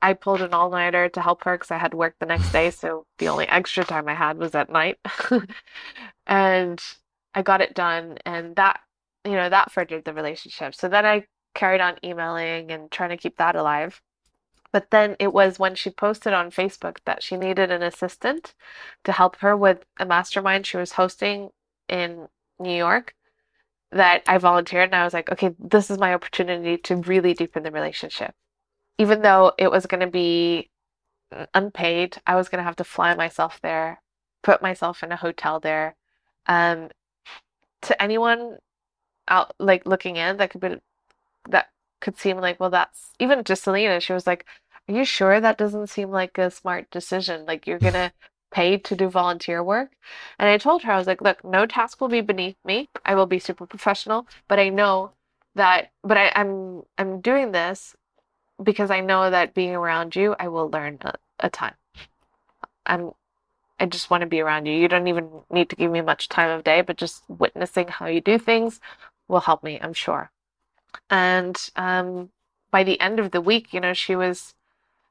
I 0.02 0.12
pulled 0.12 0.42
an 0.42 0.52
all 0.52 0.70
nighter 0.70 1.08
to 1.08 1.20
help 1.20 1.44
her 1.44 1.56
because 1.56 1.70
I 1.70 1.78
had 1.78 1.94
work 1.94 2.16
the 2.18 2.26
next 2.26 2.52
day. 2.52 2.70
So 2.70 3.06
the 3.18 3.28
only 3.28 3.46
extra 3.48 3.84
time 3.84 4.08
I 4.08 4.14
had 4.14 4.38
was 4.38 4.54
at 4.54 4.70
night. 4.70 4.98
and 6.26 6.82
I 7.34 7.42
got 7.42 7.60
it 7.60 7.74
done. 7.74 8.18
And 8.26 8.54
that, 8.56 8.80
you 9.24 9.32
know, 9.32 9.48
that 9.48 9.72
furthered 9.72 10.04
the 10.04 10.12
relationship. 10.12 10.74
So 10.74 10.88
then 10.88 11.06
I 11.06 11.26
carried 11.54 11.80
on 11.80 11.96
emailing 12.04 12.70
and 12.70 12.90
trying 12.90 13.10
to 13.10 13.16
keep 13.16 13.36
that 13.38 13.56
alive. 13.56 14.02
But 14.72 14.90
then 14.90 15.16
it 15.18 15.32
was 15.32 15.58
when 15.58 15.74
she 15.74 15.90
posted 15.90 16.34
on 16.34 16.50
Facebook 16.50 16.98
that 17.06 17.22
she 17.22 17.36
needed 17.36 17.70
an 17.70 17.82
assistant 17.82 18.54
to 19.04 19.12
help 19.12 19.36
her 19.36 19.56
with 19.56 19.86
a 19.98 20.04
mastermind 20.04 20.66
she 20.66 20.76
was 20.76 20.92
hosting 20.92 21.50
in 21.88 22.28
New 22.58 22.76
York 22.76 23.14
that 23.90 24.22
I 24.26 24.36
volunteered. 24.36 24.90
And 24.90 24.94
I 24.94 25.04
was 25.04 25.14
like, 25.14 25.32
okay, 25.32 25.54
this 25.58 25.90
is 25.90 25.98
my 25.98 26.12
opportunity 26.12 26.76
to 26.78 26.96
really 26.96 27.32
deepen 27.32 27.62
the 27.62 27.70
relationship 27.70 28.34
even 28.98 29.22
though 29.22 29.52
it 29.58 29.70
was 29.70 29.86
going 29.86 30.00
to 30.00 30.06
be 30.06 30.70
unpaid, 31.54 32.18
I 32.26 32.36
was 32.36 32.48
going 32.48 32.58
to 32.58 32.64
have 32.64 32.76
to 32.76 32.84
fly 32.84 33.14
myself 33.14 33.60
there, 33.62 34.00
put 34.42 34.62
myself 34.62 35.02
in 35.02 35.12
a 35.12 35.16
hotel 35.16 35.60
there. 35.60 35.96
Um, 36.46 36.90
to 37.82 38.00
anyone 38.02 38.58
out 39.28 39.54
like 39.58 39.86
looking 39.86 40.16
in, 40.16 40.36
that 40.38 40.50
could 40.50 40.60
be 40.60 40.76
that 41.50 41.68
could 42.00 42.18
seem 42.18 42.38
like, 42.38 42.60
well, 42.60 42.70
that's 42.70 43.12
even 43.18 43.44
just 43.44 43.64
Selena. 43.64 44.00
She 44.00 44.12
was 44.12 44.26
like, 44.26 44.46
"Are 44.88 44.94
you 44.94 45.04
sure 45.04 45.40
that 45.40 45.58
doesn't 45.58 45.88
seem 45.88 46.10
like 46.10 46.38
a 46.38 46.50
smart 46.50 46.90
decision? 46.90 47.46
Like 47.46 47.66
you're 47.66 47.78
gonna 47.78 48.12
pay 48.52 48.78
to 48.78 48.96
do 48.96 49.08
volunteer 49.08 49.62
work?" 49.62 49.92
And 50.38 50.48
I 50.48 50.58
told 50.58 50.82
her, 50.84 50.92
I 50.92 50.98
was 50.98 51.06
like, 51.06 51.20
"Look, 51.22 51.44
no 51.44 51.66
task 51.66 52.00
will 52.00 52.08
be 52.08 52.20
beneath 52.20 52.56
me. 52.64 52.88
I 53.04 53.14
will 53.14 53.26
be 53.26 53.38
super 53.38 53.66
professional, 53.66 54.26
but 54.48 54.58
I 54.58 54.68
know." 54.70 55.12
that 55.56 55.90
but 56.04 56.16
I, 56.16 56.32
I'm 56.36 56.82
I'm 56.98 57.20
doing 57.20 57.52
this 57.52 57.96
because 58.62 58.90
I 58.90 59.00
know 59.00 59.30
that 59.30 59.54
being 59.54 59.74
around 59.74 60.16
you, 60.16 60.34
I 60.38 60.48
will 60.48 60.70
learn 60.70 60.98
a, 61.02 61.14
a 61.40 61.50
ton. 61.50 61.74
I'm 62.86 63.12
I 63.78 63.86
just 63.86 64.10
want 64.10 64.22
to 64.22 64.26
be 64.26 64.40
around 64.40 64.66
you. 64.66 64.72
You 64.72 64.88
don't 64.88 65.06
even 65.06 65.28
need 65.50 65.68
to 65.70 65.76
give 65.76 65.90
me 65.90 66.00
much 66.00 66.28
time 66.28 66.50
of 66.50 66.64
day, 66.64 66.80
but 66.80 66.96
just 66.96 67.22
witnessing 67.28 67.88
how 67.88 68.06
you 68.06 68.20
do 68.20 68.38
things 68.38 68.80
will 69.28 69.40
help 69.40 69.62
me, 69.62 69.78
I'm 69.80 69.92
sure. 69.92 70.30
And 71.10 71.56
um, 71.76 72.30
by 72.70 72.84
the 72.84 72.98
end 73.00 73.20
of 73.20 73.32
the 73.32 73.40
week, 73.40 73.74
you 73.74 73.80
know, 73.80 73.92
she 73.92 74.16
was, 74.16 74.54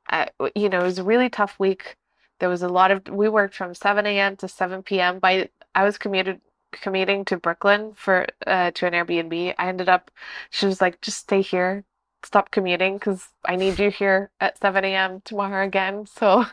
uh, 0.09 0.25
you 0.55 0.69
know, 0.69 0.79
it 0.79 0.83
was 0.83 0.99
a 0.99 1.03
really 1.03 1.29
tough 1.29 1.59
week. 1.59 1.97
There 2.39 2.49
was 2.49 2.63
a 2.63 2.69
lot 2.69 2.91
of, 2.91 3.07
we 3.07 3.29
worked 3.29 3.53
from 3.53 3.75
7 3.75 4.05
a.m. 4.05 4.35
to 4.37 4.47
7 4.47 4.81
p.m. 4.81 5.19
By, 5.19 5.49
I 5.75 5.83
was 5.83 5.99
commuted, 5.99 6.41
commuting 6.71 7.23
to 7.25 7.37
Brooklyn 7.37 7.93
for, 7.93 8.25
uh, 8.47 8.71
to 8.71 8.87
an 8.87 8.93
Airbnb. 8.93 9.53
I 9.59 9.67
ended 9.67 9.89
up, 9.89 10.09
she 10.49 10.65
was 10.65 10.81
like, 10.81 11.01
just 11.01 11.19
stay 11.19 11.41
here 11.41 11.83
stop 12.25 12.51
commuting 12.51 12.97
because 12.97 13.27
I 13.45 13.55
need 13.55 13.79
you 13.79 13.91
here 13.91 14.31
at 14.39 14.57
7 14.57 14.83
a.m. 14.83 15.21
tomorrow 15.23 15.65
again. 15.65 16.05
So 16.17 16.45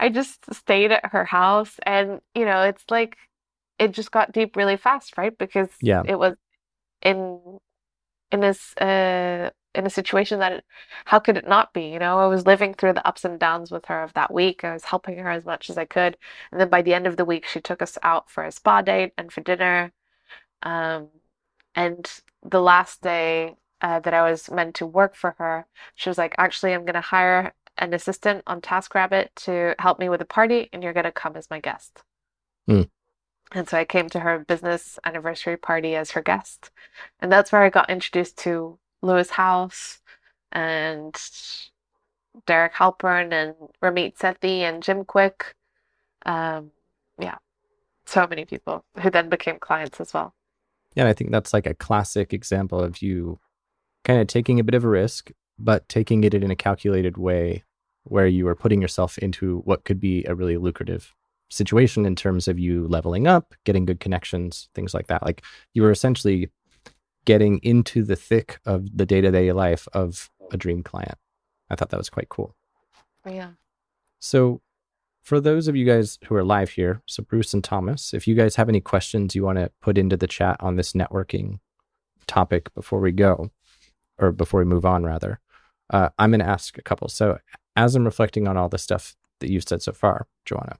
I 0.00 0.08
just 0.08 0.54
stayed 0.54 0.92
at 0.92 1.12
her 1.12 1.26
house 1.26 1.78
and 1.84 2.20
you 2.34 2.44
know, 2.46 2.62
it's 2.62 2.84
like 2.90 3.18
it 3.78 3.92
just 3.92 4.10
got 4.10 4.32
deep 4.32 4.56
really 4.56 4.76
fast, 4.76 5.18
right? 5.18 5.36
Because 5.36 5.68
yeah. 5.82 6.02
it 6.06 6.18
was 6.18 6.36
in 7.02 7.58
in 8.30 8.40
this 8.40 8.74
uh 8.78 9.50
in 9.74 9.86
a 9.86 9.90
situation 9.90 10.38
that 10.38 10.52
it, 10.52 10.64
how 11.06 11.18
could 11.18 11.36
it 11.36 11.48
not 11.48 11.72
be 11.72 11.84
you 11.88 11.98
know 11.98 12.18
i 12.18 12.26
was 12.26 12.46
living 12.46 12.74
through 12.74 12.92
the 12.92 13.06
ups 13.06 13.24
and 13.24 13.38
downs 13.38 13.70
with 13.70 13.86
her 13.86 14.02
of 14.02 14.12
that 14.14 14.32
week 14.32 14.64
i 14.64 14.72
was 14.72 14.84
helping 14.84 15.18
her 15.18 15.30
as 15.30 15.44
much 15.44 15.70
as 15.70 15.78
i 15.78 15.84
could 15.84 16.16
and 16.50 16.60
then 16.60 16.68
by 16.68 16.82
the 16.82 16.94
end 16.94 17.06
of 17.06 17.16
the 17.16 17.24
week 17.24 17.46
she 17.46 17.60
took 17.60 17.80
us 17.82 17.98
out 18.02 18.30
for 18.30 18.44
a 18.44 18.52
spa 18.52 18.82
date 18.82 19.12
and 19.16 19.32
for 19.32 19.40
dinner 19.40 19.92
um, 20.62 21.08
and 21.74 22.20
the 22.42 22.60
last 22.60 23.02
day 23.02 23.56
uh, 23.82 24.00
that 24.00 24.14
I 24.14 24.30
was 24.30 24.50
meant 24.50 24.74
to 24.76 24.86
work 24.86 25.14
for 25.14 25.34
her, 25.38 25.66
she 25.94 26.08
was 26.08 26.16
like, 26.16 26.34
actually, 26.38 26.72
I'm 26.72 26.84
going 26.84 26.94
to 26.94 27.00
hire 27.00 27.52
an 27.78 27.92
assistant 27.92 28.42
on 28.46 28.60
TaskRabbit 28.60 29.28
to 29.36 29.74
help 29.78 29.98
me 29.98 30.08
with 30.08 30.20
a 30.20 30.26
party, 30.26 30.68
and 30.72 30.82
you're 30.82 30.92
going 30.92 31.04
to 31.04 31.12
come 31.12 31.36
as 31.36 31.50
my 31.50 31.60
guest. 31.60 32.02
Mm. 32.68 32.88
And 33.52 33.68
so 33.68 33.76
I 33.76 33.84
came 33.84 34.08
to 34.10 34.20
her 34.20 34.38
business 34.38 34.98
anniversary 35.04 35.56
party 35.56 35.94
as 35.94 36.12
her 36.12 36.22
guest. 36.22 36.70
And 37.20 37.30
that's 37.30 37.52
where 37.52 37.62
I 37.62 37.68
got 37.68 37.90
introduced 37.90 38.38
to 38.38 38.78
Lewis 39.02 39.30
Howes 39.30 40.00
and 40.52 41.14
Derek 42.46 42.74
Halpern 42.74 43.32
and 43.32 43.54
Ramit 43.82 44.16
Sethi 44.16 44.60
and 44.60 44.82
Jim 44.82 45.04
Kwik. 45.04 45.54
Um, 46.24 46.70
yeah, 47.18 47.38
so 48.06 48.26
many 48.26 48.44
people 48.44 48.84
who 49.00 49.10
then 49.10 49.28
became 49.28 49.58
clients 49.58 50.00
as 50.00 50.14
well. 50.14 50.34
Yeah, 50.94 51.08
I 51.08 51.12
think 51.12 51.30
that's 51.30 51.52
like 51.52 51.66
a 51.66 51.74
classic 51.74 52.32
example 52.32 52.80
of 52.80 53.02
you 53.02 53.38
kind 54.04 54.20
of 54.20 54.26
taking 54.26 54.58
a 54.58 54.64
bit 54.64 54.74
of 54.74 54.84
a 54.84 54.88
risk, 54.88 55.30
but 55.58 55.88
taking 55.88 56.24
it 56.24 56.34
in 56.34 56.50
a 56.50 56.56
calculated 56.56 57.16
way 57.16 57.64
where 58.04 58.26
you 58.26 58.48
are 58.48 58.56
putting 58.56 58.82
yourself 58.82 59.18
into 59.18 59.60
what 59.60 59.84
could 59.84 60.00
be 60.00 60.24
a 60.24 60.34
really 60.34 60.56
lucrative 60.56 61.14
situation 61.50 62.06
in 62.06 62.16
terms 62.16 62.48
of 62.48 62.58
you 62.58 62.86
leveling 62.88 63.26
up, 63.26 63.54
getting 63.64 63.84
good 63.84 64.00
connections, 64.00 64.68
things 64.74 64.94
like 64.94 65.06
that. 65.06 65.22
Like 65.22 65.42
you 65.74 65.82
were 65.82 65.90
essentially 65.90 66.50
getting 67.24 67.58
into 67.58 68.02
the 68.02 68.16
thick 68.16 68.58
of 68.64 68.96
the 68.96 69.06
day 69.06 69.20
to 69.20 69.30
day 69.30 69.52
life 69.52 69.86
of 69.92 70.30
a 70.50 70.56
dream 70.56 70.82
client. 70.82 71.18
I 71.70 71.76
thought 71.76 71.90
that 71.90 71.98
was 71.98 72.10
quite 72.10 72.28
cool. 72.28 72.54
Oh, 73.24 73.30
yeah. 73.30 73.50
So, 74.18 74.60
for 75.22 75.40
those 75.40 75.68
of 75.68 75.76
you 75.76 75.86
guys 75.86 76.18
who 76.26 76.34
are 76.34 76.42
live 76.42 76.70
here, 76.70 77.00
so 77.06 77.22
Bruce 77.22 77.54
and 77.54 77.62
Thomas, 77.62 78.12
if 78.12 78.26
you 78.26 78.34
guys 78.34 78.56
have 78.56 78.68
any 78.68 78.80
questions 78.80 79.36
you 79.36 79.44
want 79.44 79.58
to 79.58 79.70
put 79.80 79.96
into 79.96 80.16
the 80.16 80.26
chat 80.26 80.56
on 80.58 80.74
this 80.74 80.94
networking 80.94 81.60
topic 82.26 82.74
before 82.74 82.98
we 82.98 83.12
go, 83.12 83.50
or 84.22 84.32
before 84.32 84.60
we 84.60 84.66
move 84.66 84.84
on, 84.84 85.04
rather, 85.04 85.40
uh, 85.90 86.10
I'm 86.18 86.30
going 86.30 86.40
to 86.40 86.48
ask 86.48 86.78
a 86.78 86.82
couple. 86.82 87.08
So, 87.08 87.38
as 87.76 87.94
I'm 87.94 88.04
reflecting 88.04 88.46
on 88.46 88.56
all 88.56 88.68
the 88.68 88.78
stuff 88.78 89.16
that 89.40 89.50
you've 89.50 89.68
said 89.68 89.82
so 89.82 89.92
far, 89.92 90.26
Joana, 90.46 90.76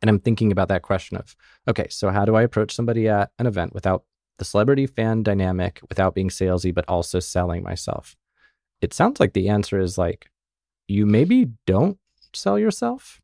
and 0.00 0.08
I'm 0.08 0.20
thinking 0.20 0.50
about 0.50 0.68
that 0.68 0.82
question 0.82 1.16
of, 1.16 1.36
okay, 1.68 1.86
so 1.90 2.10
how 2.10 2.24
do 2.24 2.34
I 2.34 2.42
approach 2.42 2.74
somebody 2.74 3.08
at 3.08 3.30
an 3.38 3.46
event 3.46 3.74
without 3.74 4.04
the 4.38 4.44
celebrity 4.44 4.86
fan 4.86 5.22
dynamic, 5.22 5.80
without 5.88 6.14
being 6.14 6.28
salesy, 6.28 6.74
but 6.74 6.88
also 6.88 7.20
selling 7.20 7.62
myself? 7.62 8.16
It 8.80 8.94
sounds 8.94 9.20
like 9.20 9.32
the 9.32 9.48
answer 9.48 9.78
is 9.78 9.98
like, 9.98 10.30
you 10.88 11.06
maybe 11.06 11.50
don't 11.66 11.98
sell 12.34 12.58
yourself 12.58 13.20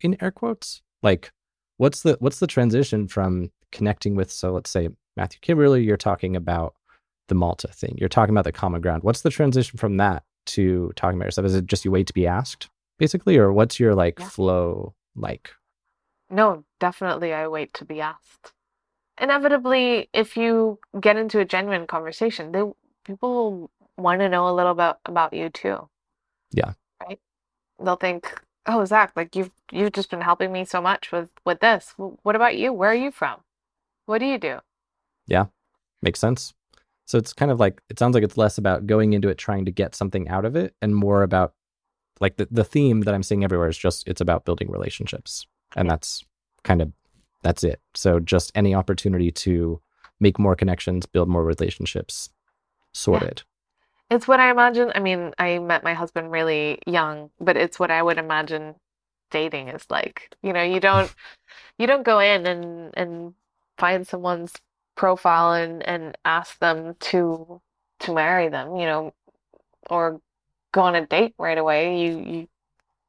in 0.00 0.16
air 0.20 0.30
quotes? 0.30 0.82
Like 1.02 1.32
what's 1.76 2.02
the 2.02 2.16
what's 2.20 2.38
the 2.38 2.46
transition 2.46 3.06
from 3.06 3.50
connecting 3.72 4.14
with 4.16 4.30
so 4.30 4.52
let's 4.52 4.70
say 4.70 4.88
Matthew 5.16 5.40
Kimberley, 5.40 5.82
you're 5.82 5.96
talking 5.96 6.36
about 6.36 6.74
the 7.28 7.34
Malta 7.34 7.68
thing. 7.68 7.96
You're 7.98 8.08
talking 8.08 8.34
about 8.34 8.44
the 8.44 8.52
common 8.52 8.80
ground. 8.80 9.02
What's 9.02 9.22
the 9.22 9.30
transition 9.30 9.78
from 9.78 9.96
that 9.96 10.24
to 10.46 10.92
talking 10.96 11.18
about 11.18 11.26
yourself? 11.26 11.46
Is 11.46 11.54
it 11.54 11.66
just 11.66 11.84
you 11.84 11.90
wait 11.90 12.06
to 12.06 12.14
be 12.14 12.26
asked, 12.26 12.68
basically, 12.98 13.36
or 13.36 13.52
what's 13.52 13.80
your 13.80 13.94
like 13.94 14.18
yeah. 14.18 14.28
flow 14.28 14.94
like? 15.14 15.50
No, 16.30 16.64
definitely 16.80 17.32
I 17.32 17.48
wait 17.48 17.74
to 17.74 17.84
be 17.84 18.00
asked. 18.00 18.52
Inevitably, 19.20 20.08
if 20.12 20.36
you 20.36 20.78
get 21.00 21.16
into 21.16 21.40
a 21.40 21.44
genuine 21.44 21.86
conversation, 21.86 22.52
they 22.52 22.62
people 23.04 23.70
want 23.96 24.20
to 24.20 24.28
know 24.28 24.48
a 24.48 24.54
little 24.54 24.74
bit 24.74 24.96
about 25.06 25.32
you 25.32 25.48
too. 25.48 25.88
Yeah. 26.50 26.72
Right? 27.00 27.18
They'll 27.82 27.96
think, 27.96 28.32
"Oh, 28.66 28.84
Zach, 28.84 29.12
like 29.16 29.34
you've 29.34 29.52
you've 29.72 29.92
just 29.92 30.10
been 30.10 30.20
helping 30.20 30.52
me 30.52 30.64
so 30.64 30.80
much 30.82 31.12
with 31.12 31.30
with 31.44 31.60
this. 31.60 31.94
What 31.96 32.36
about 32.36 32.56
you? 32.56 32.72
Where 32.72 32.90
are 32.90 32.94
you 32.94 33.10
from? 33.10 33.40
What 34.06 34.18
do 34.18 34.26
you 34.26 34.38
do?" 34.38 34.60
Yeah. 35.26 35.46
Makes 36.02 36.20
sense. 36.20 36.54
So 37.06 37.18
it's 37.18 37.32
kind 37.32 37.50
of 37.50 37.60
like 37.60 37.80
it 37.88 37.98
sounds 37.98 38.14
like 38.14 38.24
it's 38.24 38.36
less 38.36 38.58
about 38.58 38.86
going 38.86 39.12
into 39.12 39.28
it 39.28 39.38
trying 39.38 39.64
to 39.64 39.70
get 39.70 39.94
something 39.94 40.28
out 40.28 40.44
of 40.44 40.56
it 40.56 40.74
and 40.82 40.94
more 40.94 41.22
about 41.22 41.54
like 42.20 42.36
the, 42.36 42.48
the 42.50 42.64
theme 42.64 43.02
that 43.02 43.14
I'm 43.14 43.22
seeing 43.22 43.44
everywhere 43.44 43.68
is 43.68 43.78
just 43.78 44.06
it's 44.08 44.20
about 44.20 44.44
building 44.44 44.70
relationships. 44.70 45.46
And 45.76 45.90
that's 45.90 46.24
kind 46.64 46.82
of 46.82 46.92
that's 47.42 47.62
it. 47.62 47.80
So 47.94 48.18
just 48.18 48.50
any 48.54 48.74
opportunity 48.74 49.30
to 49.30 49.80
make 50.18 50.38
more 50.38 50.56
connections, 50.56 51.06
build 51.06 51.28
more 51.28 51.44
relationships, 51.44 52.30
sorted. 52.92 53.42
Yeah. 54.10 54.16
It's 54.16 54.28
what 54.28 54.40
I 54.40 54.50
imagine. 54.50 54.92
I 54.94 55.00
mean, 55.00 55.32
I 55.38 55.58
met 55.58 55.84
my 55.84 55.94
husband 55.94 56.30
really 56.30 56.78
young, 56.86 57.30
but 57.40 57.56
it's 57.56 57.78
what 57.78 57.90
I 57.90 58.02
would 58.02 58.18
imagine 58.18 58.76
dating 59.30 59.68
is 59.68 59.84
like. 59.90 60.34
You 60.42 60.52
know, 60.52 60.62
you 60.62 60.80
don't 60.80 61.12
you 61.78 61.86
don't 61.86 62.04
go 62.04 62.18
in 62.18 62.46
and 62.46 62.92
and 62.96 63.34
find 63.78 64.06
someone's 64.06 64.54
profile 64.96 65.52
and 65.52 65.82
and 65.86 66.16
ask 66.24 66.58
them 66.58 66.96
to 67.00 67.60
to 68.00 68.14
marry 68.14 68.48
them, 68.48 68.76
you 68.76 68.86
know, 68.86 69.14
or 69.90 70.20
go 70.72 70.82
on 70.82 70.94
a 70.94 71.06
date 71.06 71.34
right 71.38 71.58
away. 71.58 72.00
You 72.00 72.18
you 72.20 72.48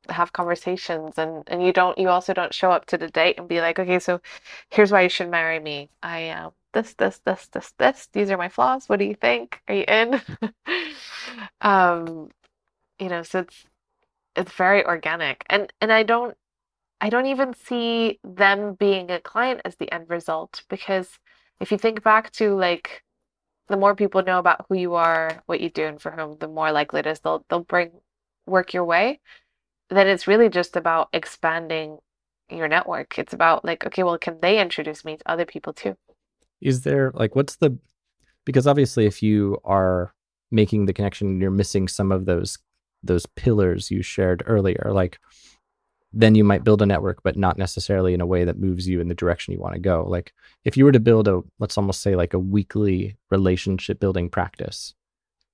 have 0.10 0.34
conversations 0.34 1.18
and 1.18 1.44
and 1.48 1.64
you 1.66 1.74
don't 1.74 1.98
you 1.98 2.10
also 2.10 2.34
don't 2.34 2.54
show 2.54 2.72
up 2.72 2.86
to 2.88 2.98
the 2.98 3.10
date 3.10 3.38
and 3.40 3.48
be 3.48 3.62
like, 3.62 3.80
okay, 3.80 4.00
so 4.00 4.22
here's 4.70 4.92
why 4.92 5.02
you 5.02 5.10
should 5.10 5.30
marry 5.30 5.60
me. 5.60 5.90
I 6.04 6.30
um 6.30 6.54
this 6.74 6.94
this 6.96 7.20
this 7.26 7.48
this 7.48 7.74
this 7.78 8.08
these 8.14 8.32
are 8.32 8.38
my 8.38 8.50
flaws. 8.50 8.88
What 8.90 9.00
do 9.00 9.06
you 9.06 9.16
think? 9.16 9.62
Are 9.68 9.76
you 9.76 9.86
in? 9.88 10.22
um, 11.62 12.30
you 13.00 13.10
know, 13.10 13.24
so 13.24 13.40
it's 13.40 13.66
it's 14.36 14.52
very 14.54 14.86
organic 14.86 15.46
and 15.50 15.72
and 15.82 15.92
I 15.92 16.04
don't 16.04 16.38
I 17.02 17.10
don't 17.10 17.28
even 17.28 17.54
see 17.54 18.20
them 18.24 18.74
being 18.74 19.12
a 19.12 19.20
client 19.20 19.62
as 19.66 19.76
the 19.76 19.92
end 19.92 20.10
result 20.10 20.64
because 20.70 21.20
if 21.60 21.72
you 21.72 21.78
think 21.78 22.04
back 22.04 22.32
to 22.34 22.56
like 22.56 23.04
the 23.68 23.78
more 23.78 23.96
people 23.96 24.24
know 24.24 24.40
about 24.40 24.66
who 24.70 24.76
you 24.76 24.96
are, 24.96 25.44
what 25.46 25.60
you 25.60 25.70
do, 25.70 25.86
and 25.86 26.02
for 26.02 26.12
whom, 26.12 26.38
the 26.40 26.48
more 26.48 26.72
likely 26.72 27.02
it 27.02 27.08
is 27.08 27.20
they'll 27.20 27.46
they'll 27.50 27.64
bring 27.64 27.92
work 28.46 28.74
your 28.74 28.86
way. 28.86 29.20
Then 29.90 30.08
it's 30.08 30.28
really 30.28 30.50
just 30.50 30.76
about 30.76 31.10
expanding 31.14 31.98
your 32.50 32.68
network. 32.68 33.20
It's 33.20 33.34
about 33.34 33.66
like, 33.66 33.86
okay, 33.86 34.04
well, 34.04 34.18
can 34.18 34.40
they 34.42 34.60
introduce 34.60 35.04
me 35.04 35.18
to 35.18 35.32
other 35.32 35.46
people 35.46 35.74
too? 35.74 35.96
Is 36.62 36.82
there 36.82 37.12
like 37.14 37.36
what's 37.36 37.58
the 37.58 37.78
because 38.46 38.68
obviously 38.68 39.06
if 39.06 39.22
you 39.22 39.60
are 39.64 40.14
making 40.52 40.86
the 40.86 40.94
connection, 40.94 41.42
you're 41.42 41.52
missing 41.52 41.88
some 41.88 42.12
of 42.12 42.26
those 42.26 42.58
those 43.04 43.26
pillars 43.36 43.92
you 43.92 44.02
shared 44.02 44.44
earlier. 44.46 44.92
Like 44.92 45.20
then 46.14 46.36
you 46.36 46.44
might 46.44 46.64
build 46.64 46.82
a 46.82 46.86
network, 46.86 47.22
but 47.24 47.38
not 47.38 47.58
necessarily 47.58 48.14
in 48.14 48.22
a 48.22 48.26
way 48.26 48.46
that 48.46 48.60
moves 48.60 48.88
you 48.88 49.02
in 49.02 49.08
the 49.08 49.16
direction 49.16 49.54
you 49.54 49.60
want 49.60 49.74
to 49.74 49.80
go. 49.80 50.06
Like 50.08 50.34
if 50.64 50.78
you 50.78 50.86
were 50.86 50.92
to 50.92 51.00
build 51.00 51.28
a, 51.28 51.42
let's 51.60 51.78
almost 51.78 52.02
say 52.02 52.16
like 52.16 52.34
a 52.34 52.40
weekly 52.40 53.18
relationship 53.30 54.00
building 54.00 54.30
practice, 54.30 54.94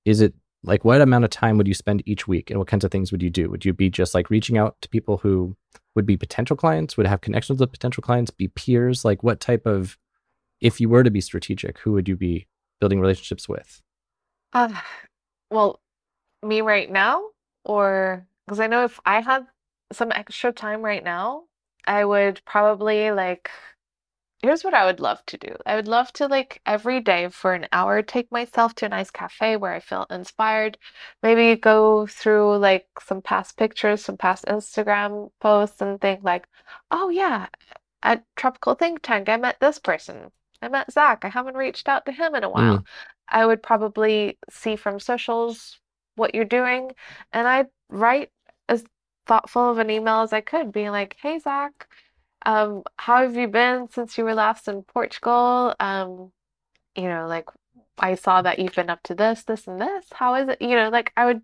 is 0.04 0.20
it 0.20 0.34
like 0.62 0.84
what 0.84 1.00
amount 1.00 1.24
of 1.24 1.30
time 1.30 1.58
would 1.58 1.68
you 1.68 1.74
spend 1.74 2.02
each 2.06 2.26
week 2.26 2.50
and 2.50 2.58
what 2.58 2.68
kinds 2.68 2.84
of 2.84 2.90
things 2.90 3.12
would 3.12 3.22
you 3.22 3.30
do? 3.30 3.50
Would 3.50 3.64
you 3.64 3.72
be 3.72 3.90
just 3.90 4.14
like 4.14 4.30
reaching 4.30 4.56
out 4.56 4.80
to 4.80 4.88
people 4.88 5.18
who 5.18 5.56
would 5.94 6.06
be 6.06 6.16
potential 6.16 6.56
clients, 6.56 6.96
would 6.96 7.06
have 7.06 7.20
connections 7.20 7.60
with 7.60 7.72
potential 7.72 8.02
clients, 8.02 8.30
be 8.30 8.48
peers? 8.48 9.04
Like 9.04 9.22
what 9.22 9.40
type 9.40 9.66
of, 9.66 9.98
if 10.60 10.80
you 10.80 10.88
were 10.88 11.02
to 11.02 11.10
be 11.10 11.20
strategic, 11.20 11.78
who 11.80 11.92
would 11.92 12.08
you 12.08 12.16
be 12.16 12.46
building 12.80 13.00
relationships 13.00 13.48
with? 13.48 13.82
Uh, 14.52 14.72
well, 15.50 15.80
me 16.42 16.60
right 16.60 16.90
now, 16.90 17.24
or 17.64 18.26
because 18.46 18.60
I 18.60 18.66
know 18.66 18.84
if 18.84 19.00
I 19.04 19.20
had 19.20 19.46
some 19.94 20.12
extra 20.14 20.52
time 20.52 20.82
right 20.82 21.02
now, 21.04 21.44
I 21.86 22.04
would 22.04 22.42
probably 22.44 23.10
like 23.10 23.50
here's 24.44 24.62
what 24.62 24.74
I 24.74 24.84
would 24.84 25.00
love 25.00 25.24
to 25.26 25.38
do. 25.38 25.56
I 25.64 25.74
would 25.74 25.88
love 25.88 26.12
to 26.14 26.28
like 26.28 26.60
every 26.66 27.00
day 27.00 27.28
for 27.30 27.54
an 27.54 27.66
hour 27.72 28.02
take 28.02 28.30
myself 28.30 28.74
to 28.76 28.86
a 28.86 28.88
nice 28.90 29.10
cafe 29.10 29.56
where 29.56 29.72
I 29.72 29.80
feel 29.80 30.06
inspired. 30.10 30.76
Maybe 31.22 31.58
go 31.58 32.06
through 32.06 32.58
like 32.58 32.86
some 33.00 33.22
past 33.22 33.56
pictures, 33.56 34.04
some 34.04 34.18
past 34.18 34.44
Instagram 34.46 35.30
posts 35.40 35.80
and 35.80 36.00
think 36.00 36.22
like, 36.24 36.46
"Oh 36.90 37.08
yeah, 37.08 37.46
at 38.02 38.24
Tropical 38.36 38.74
Think 38.74 39.00
Tank 39.02 39.28
I 39.30 39.36
met 39.38 39.60
this 39.60 39.78
person. 39.78 40.30
I 40.62 40.68
met 40.68 40.92
Zach. 40.92 41.24
I 41.24 41.28
haven't 41.28 41.56
reached 41.56 41.88
out 41.88 42.04
to 42.06 42.12
him 42.12 42.34
in 42.34 42.44
a 42.44 42.50
while." 42.50 42.78
Mm. 42.80 42.84
I 43.28 43.46
would 43.46 43.62
probably 43.62 44.38
see 44.50 44.76
from 44.76 45.00
socials 45.00 45.80
what 46.16 46.34
you're 46.34 46.44
doing 46.44 46.92
and 47.32 47.48
I'd 47.48 47.68
write 47.88 48.30
as 48.68 48.84
thoughtful 49.26 49.70
of 49.70 49.78
an 49.78 49.90
email 49.90 50.20
as 50.22 50.32
I 50.32 50.40
could, 50.40 50.72
being 50.72 50.90
like, 50.90 51.16
"Hey 51.20 51.38
Zach, 51.38 51.88
um, 52.46 52.82
how 52.98 53.22
have 53.22 53.36
you 53.36 53.48
been 53.48 53.88
since 53.88 54.18
you 54.18 54.24
were 54.24 54.34
last 54.34 54.68
in 54.68 54.82
Portugal? 54.84 55.74
Um, 55.80 56.32
you 56.96 57.08
know, 57.08 57.26
like 57.28 57.48
I 57.98 58.14
saw 58.16 58.42
that 58.42 58.58
you've 58.58 58.74
been 58.74 58.90
up 58.90 59.02
to 59.04 59.14
this, 59.14 59.44
this, 59.44 59.66
and 59.66 59.80
this. 59.80 60.06
How 60.14 60.34
is 60.36 60.48
it? 60.48 60.62
You 60.62 60.76
know, 60.76 60.88
like 60.90 61.12
I 61.16 61.26
would 61.26 61.42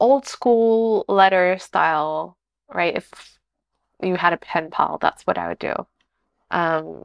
old 0.00 0.26
school 0.26 1.04
letter 1.08 1.58
style, 1.58 2.36
right? 2.72 2.96
If 2.96 3.38
you 4.02 4.16
had 4.16 4.32
a 4.32 4.38
pen 4.38 4.70
pal, 4.70 4.98
that's 5.00 5.26
what 5.26 5.38
I 5.38 5.48
would 5.48 5.58
do. 5.58 5.74
Um, 6.50 7.04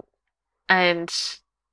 and 0.70 1.14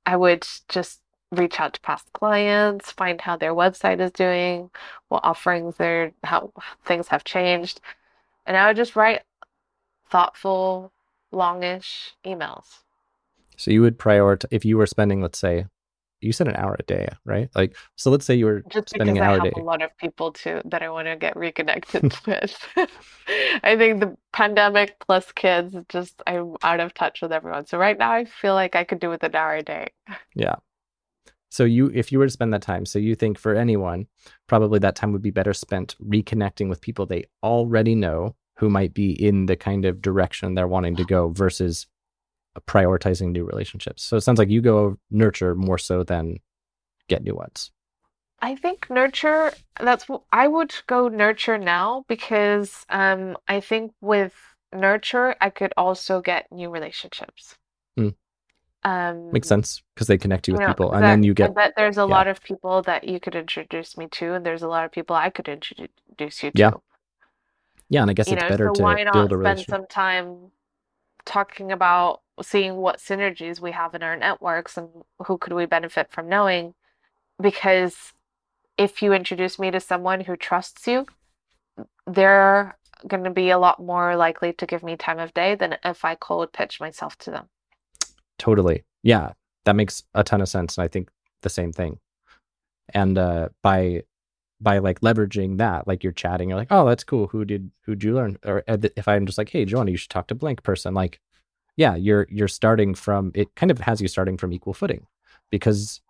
I 0.05 0.17
would 0.17 0.47
just 0.69 1.01
reach 1.37 1.59
out 1.59 1.73
to 1.73 1.81
past 1.81 2.11
clients, 2.13 2.91
find 2.91 3.21
how 3.21 3.37
their 3.37 3.53
website 3.53 3.99
is 3.99 4.11
doing, 4.11 4.69
what 5.09 5.23
offerings 5.23 5.77
they're, 5.77 6.11
how 6.23 6.51
things 6.85 7.07
have 7.07 7.23
changed. 7.23 7.81
And 8.45 8.57
I 8.57 8.67
would 8.67 8.77
just 8.77 8.95
write 8.95 9.21
thoughtful, 10.09 10.91
longish 11.31 12.13
emails. 12.25 12.79
So 13.57 13.71
you 13.71 13.81
would 13.81 13.97
prioritize 13.97 14.45
if 14.51 14.65
you 14.65 14.77
were 14.77 14.87
spending, 14.87 15.21
let's 15.21 15.39
say, 15.39 15.65
you 16.23 16.31
said 16.31 16.47
an 16.47 16.55
hour 16.55 16.75
a 16.79 16.83
day, 16.83 17.09
right? 17.25 17.49
Like, 17.53 17.75
so 17.95 18.09
let's 18.09 18.25
say 18.25 18.35
you 18.35 18.45
were 18.45 18.63
just 18.69 18.89
spending 18.89 19.17
an 19.17 19.23
hour 19.23 19.35
a 19.35 19.41
day. 19.41 19.51
I 19.53 19.59
have 19.59 19.63
a 19.63 19.65
lot 19.65 19.81
of 19.81 19.95
people 19.97 20.31
too 20.31 20.61
that 20.65 20.81
I 20.81 20.89
want 20.89 21.07
to 21.07 21.15
get 21.15 21.35
reconnected 21.35 22.15
with. 22.25 22.67
I 23.63 23.75
think 23.77 23.99
the 23.99 24.15
pandemic 24.31 24.97
plus 24.99 25.31
kids, 25.33 25.75
just 25.89 26.21
I'm 26.25 26.55
out 26.63 26.79
of 26.79 26.93
touch 26.93 27.21
with 27.21 27.31
everyone. 27.31 27.65
So 27.65 27.77
right 27.77 27.97
now, 27.97 28.11
I 28.11 28.25
feel 28.25 28.53
like 28.53 28.75
I 28.75 28.83
could 28.83 28.99
do 28.99 29.09
with 29.09 29.23
an 29.23 29.35
hour 29.35 29.55
a 29.55 29.63
day. 29.63 29.89
Yeah. 30.33 30.55
So 31.53 31.65
you, 31.65 31.91
if 31.93 32.11
you 32.11 32.17
were 32.17 32.25
to 32.25 32.31
spend 32.31 32.51
that 32.51 32.63
time, 32.63 32.83
so 32.83 32.97
you 32.97 33.13
think 33.13 33.37
for 33.37 33.53
anyone, 33.53 34.07
probably 34.47 34.79
that 34.79 34.95
time 34.95 35.11
would 35.11 35.21
be 35.21 35.29
better 35.29 35.53
spent 35.53 35.95
reconnecting 36.03 36.67
with 36.67 36.81
people 36.81 37.05
they 37.05 37.25
already 37.43 37.93
know 37.93 38.35
who 38.57 38.71
might 38.71 38.95
be 38.95 39.11
in 39.11 39.45
the 39.45 39.55
kind 39.55 39.85
of 39.85 40.01
direction 40.01 40.55
they're 40.55 40.67
wanting 40.67 40.95
to 40.95 41.05
go 41.05 41.29
versus 41.29 41.85
prioritizing 42.65 43.31
new 43.31 43.45
relationships. 43.45 44.01
So 44.01 44.17
it 44.17 44.21
sounds 44.21 44.39
like 44.39 44.49
you 44.49 44.61
go 44.61 44.97
nurture 45.11 45.53
more 45.53 45.77
so 45.77 46.03
than 46.03 46.37
get 47.07 47.23
new 47.23 47.35
ones. 47.35 47.69
I 48.41 48.55
think 48.55 48.89
nurture 48.89 49.53
that's 49.79 50.09
what 50.09 50.23
I 50.31 50.47
would 50.47 50.73
go 50.87 51.07
nurture 51.07 51.59
now 51.59 52.03
because 52.07 52.83
um 52.89 53.37
I 53.47 53.59
think 53.59 53.91
with 54.01 54.33
nurture 54.73 55.35
I 55.39 55.51
could 55.51 55.73
also 55.77 56.19
get 56.19 56.51
new 56.51 56.71
relationships. 56.71 57.57
Mm. 57.99 58.15
Um, 58.85 59.31
Makes 59.31 59.47
sense 59.47 59.81
because 59.95 60.07
they 60.07 60.17
connect 60.17 60.47
you 60.47 60.53
with 60.53 60.61
you 60.61 60.67
know, 60.67 60.73
people, 60.73 60.91
and 60.91 61.03
that, 61.03 61.07
then 61.07 61.23
you 61.23 61.33
get. 61.33 61.51
I 61.51 61.53
bet 61.53 61.73
there's 61.77 61.97
a 61.97 62.01
yeah. 62.01 62.05
lot 62.05 62.27
of 62.27 62.41
people 62.41 62.81
that 62.81 63.05
you 63.05 63.19
could 63.19 63.35
introduce 63.35 63.97
me 63.97 64.07
to, 64.11 64.33
and 64.33 64.45
there's 64.45 64.61
a 64.61 64.67
lot 64.67 64.83
of 64.83 64.91
people 64.91 65.15
I 65.15 65.29
could 65.29 65.47
introduce 65.47 66.43
you 66.43 66.51
to. 66.51 66.59
Yeah, 66.59 66.71
yeah, 67.89 68.01
and 68.01 68.09
I 68.11 68.13
guess 68.13 68.27
you 68.27 68.33
it's 68.33 68.43
know, 68.43 68.49
better 68.49 68.67
so 68.69 68.73
to 68.73 68.83
why 68.83 69.03
not 69.03 69.29
spend 69.29 69.59
some 69.61 69.87
time 69.87 70.51
talking 71.25 71.71
about 71.71 72.21
seeing 72.41 72.75
what 72.75 72.99
synergies 72.99 73.59
we 73.59 73.71
have 73.71 73.93
in 73.93 74.03
our 74.03 74.17
networks 74.17 74.77
and 74.77 74.89
who 75.27 75.37
could 75.37 75.53
we 75.53 75.65
benefit 75.65 76.11
from 76.11 76.27
knowing? 76.27 76.73
Because 77.39 78.13
if 78.77 79.01
you 79.01 79.13
introduce 79.13 79.59
me 79.59 79.71
to 79.71 79.79
someone 79.79 80.21
who 80.21 80.35
trusts 80.35 80.87
you, 80.87 81.05
they're 82.07 82.77
going 83.07 83.23
to 83.23 83.29
be 83.29 83.49
a 83.49 83.59
lot 83.59 83.79
more 83.79 84.15
likely 84.15 84.53
to 84.53 84.65
give 84.65 84.83
me 84.83 84.95
time 84.95 85.19
of 85.19 85.33
day 85.33 85.55
than 85.55 85.77
if 85.83 86.03
I 86.03 86.15
cold 86.15 86.51
pitch 86.53 86.79
myself 86.79 87.17
to 87.19 87.31
them. 87.31 87.49
Totally. 88.37 88.83
Yeah, 89.03 89.33
that 89.65 89.75
makes 89.75 90.03
a 90.13 90.23
ton 90.23 90.41
of 90.41 90.49
sense. 90.49 90.77
And 90.77 90.83
I 90.83 90.87
think 90.87 91.09
the 91.41 91.49
same 91.49 91.71
thing. 91.71 91.99
And 92.93 93.17
uh, 93.17 93.49
by 93.61 94.03
by 94.61 94.77
like 94.77 95.01
leveraging 95.01 95.57
that, 95.57 95.87
like 95.87 96.03
you're 96.03 96.13
chatting, 96.13 96.49
you're 96.49 96.57
like, 96.57 96.71
oh, 96.71 96.87
that's 96.87 97.03
cool. 97.03 97.27
Who 97.27 97.45
did 97.45 97.71
who'd 97.81 98.03
you 98.03 98.13
learn? 98.13 98.37
Or 98.45 98.63
if 98.67 99.07
I'm 99.07 99.25
just 99.25 99.37
like, 99.37 99.49
hey, 99.49 99.65
Joana, 99.65 99.91
you 99.91 99.97
should 99.97 100.09
talk 100.09 100.27
to 100.27 100.35
blank 100.35 100.63
person. 100.63 100.93
Like, 100.93 101.19
yeah, 101.75 101.95
you're 101.95 102.27
you're 102.29 102.47
starting 102.47 102.95
from 102.95 103.31
it. 103.35 103.53
Kind 103.55 103.71
of 103.71 103.79
has 103.79 104.01
you 104.01 104.07
starting 104.07 104.37
from 104.37 104.53
equal 104.53 104.73
footing 104.73 105.07
because 105.49 106.01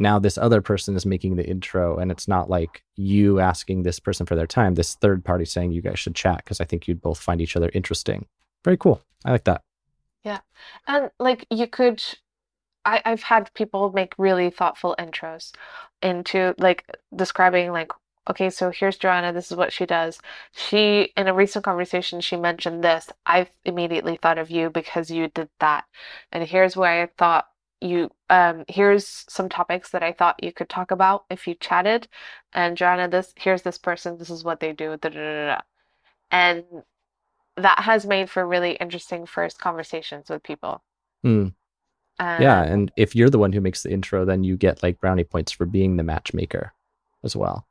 now 0.00 0.18
this 0.18 0.38
other 0.38 0.62
person 0.62 0.96
is 0.96 1.06
making 1.06 1.36
the 1.36 1.46
intro 1.46 1.98
and 1.98 2.10
it's 2.10 2.26
not 2.26 2.48
like 2.48 2.82
you 2.96 3.38
asking 3.38 3.82
this 3.82 4.00
person 4.00 4.26
for 4.26 4.34
their 4.34 4.46
time 4.46 4.74
this 4.74 4.94
third 4.96 5.24
party 5.24 5.44
saying 5.44 5.70
you 5.70 5.82
guys 5.82 5.98
should 5.98 6.14
chat 6.14 6.38
because 6.38 6.60
i 6.60 6.64
think 6.64 6.88
you'd 6.88 7.02
both 7.02 7.18
find 7.20 7.40
each 7.40 7.54
other 7.54 7.70
interesting 7.74 8.26
very 8.64 8.76
cool 8.76 9.02
i 9.24 9.30
like 9.30 9.44
that 9.44 9.62
yeah 10.24 10.40
and 10.86 11.10
like 11.18 11.46
you 11.50 11.66
could 11.66 12.02
I, 12.84 13.02
i've 13.04 13.22
had 13.22 13.52
people 13.54 13.92
make 13.92 14.14
really 14.18 14.50
thoughtful 14.50 14.96
intros 14.98 15.52
into 16.02 16.54
like 16.58 16.84
describing 17.14 17.72
like 17.72 17.92
okay 18.28 18.50
so 18.50 18.70
here's 18.70 18.98
joana 18.98 19.32
this 19.34 19.50
is 19.50 19.56
what 19.56 19.72
she 19.72 19.86
does. 19.86 20.20
She 20.52 21.12
in 21.16 21.26
a 21.28 21.34
recent 21.34 21.64
conversation 21.64 22.20
she 22.20 22.36
mentioned 22.36 22.84
this 22.84 23.10
i 23.26 23.48
immediately 23.64 24.16
thought 24.16 24.38
of 24.38 24.50
you 24.50 24.70
because 24.70 25.10
you 25.10 25.28
did 25.28 25.48
that 25.60 25.84
and 26.32 26.44
here's 26.46 26.76
where 26.76 27.02
i 27.04 27.06
thought 27.18 27.46
you 27.80 28.10
um 28.28 28.64
here's 28.68 29.06
some 29.28 29.48
topics 29.48 29.90
that 29.90 30.02
I 30.02 30.12
thought 30.12 30.42
you 30.42 30.52
could 30.52 30.68
talk 30.68 30.90
about 30.90 31.24
if 31.30 31.46
you 31.46 31.54
chatted 31.54 32.08
and 32.52 32.76
Joana 32.76 33.10
this 33.10 33.32
here's 33.36 33.62
this 33.62 33.78
person 33.78 34.18
this 34.18 34.30
is 34.30 34.44
what 34.44 34.60
they 34.60 34.72
do 34.72 34.96
da, 34.98 35.08
da, 35.08 35.46
da, 35.46 35.60
and 36.30 36.64
that 37.60 37.80
has 37.80 38.06
made 38.06 38.28
for 38.28 38.46
really 38.46 38.72
interesting 38.72 39.26
first 39.26 39.58
conversations 39.58 40.28
with 40.28 40.42
people 40.42 40.82
mm. 41.24 41.52
um, 42.18 42.42
yeah 42.42 42.62
and 42.62 42.90
if 42.96 43.14
you're 43.14 43.30
the 43.30 43.38
one 43.38 43.52
who 43.52 43.60
makes 43.60 43.82
the 43.82 43.90
intro 43.90 44.24
then 44.24 44.44
you 44.44 44.56
get 44.56 44.82
like 44.82 45.00
brownie 45.00 45.24
points 45.24 45.52
for 45.52 45.66
being 45.66 45.96
the 45.96 46.02
matchmaker 46.02 46.72
as 47.22 47.36
well 47.36 47.66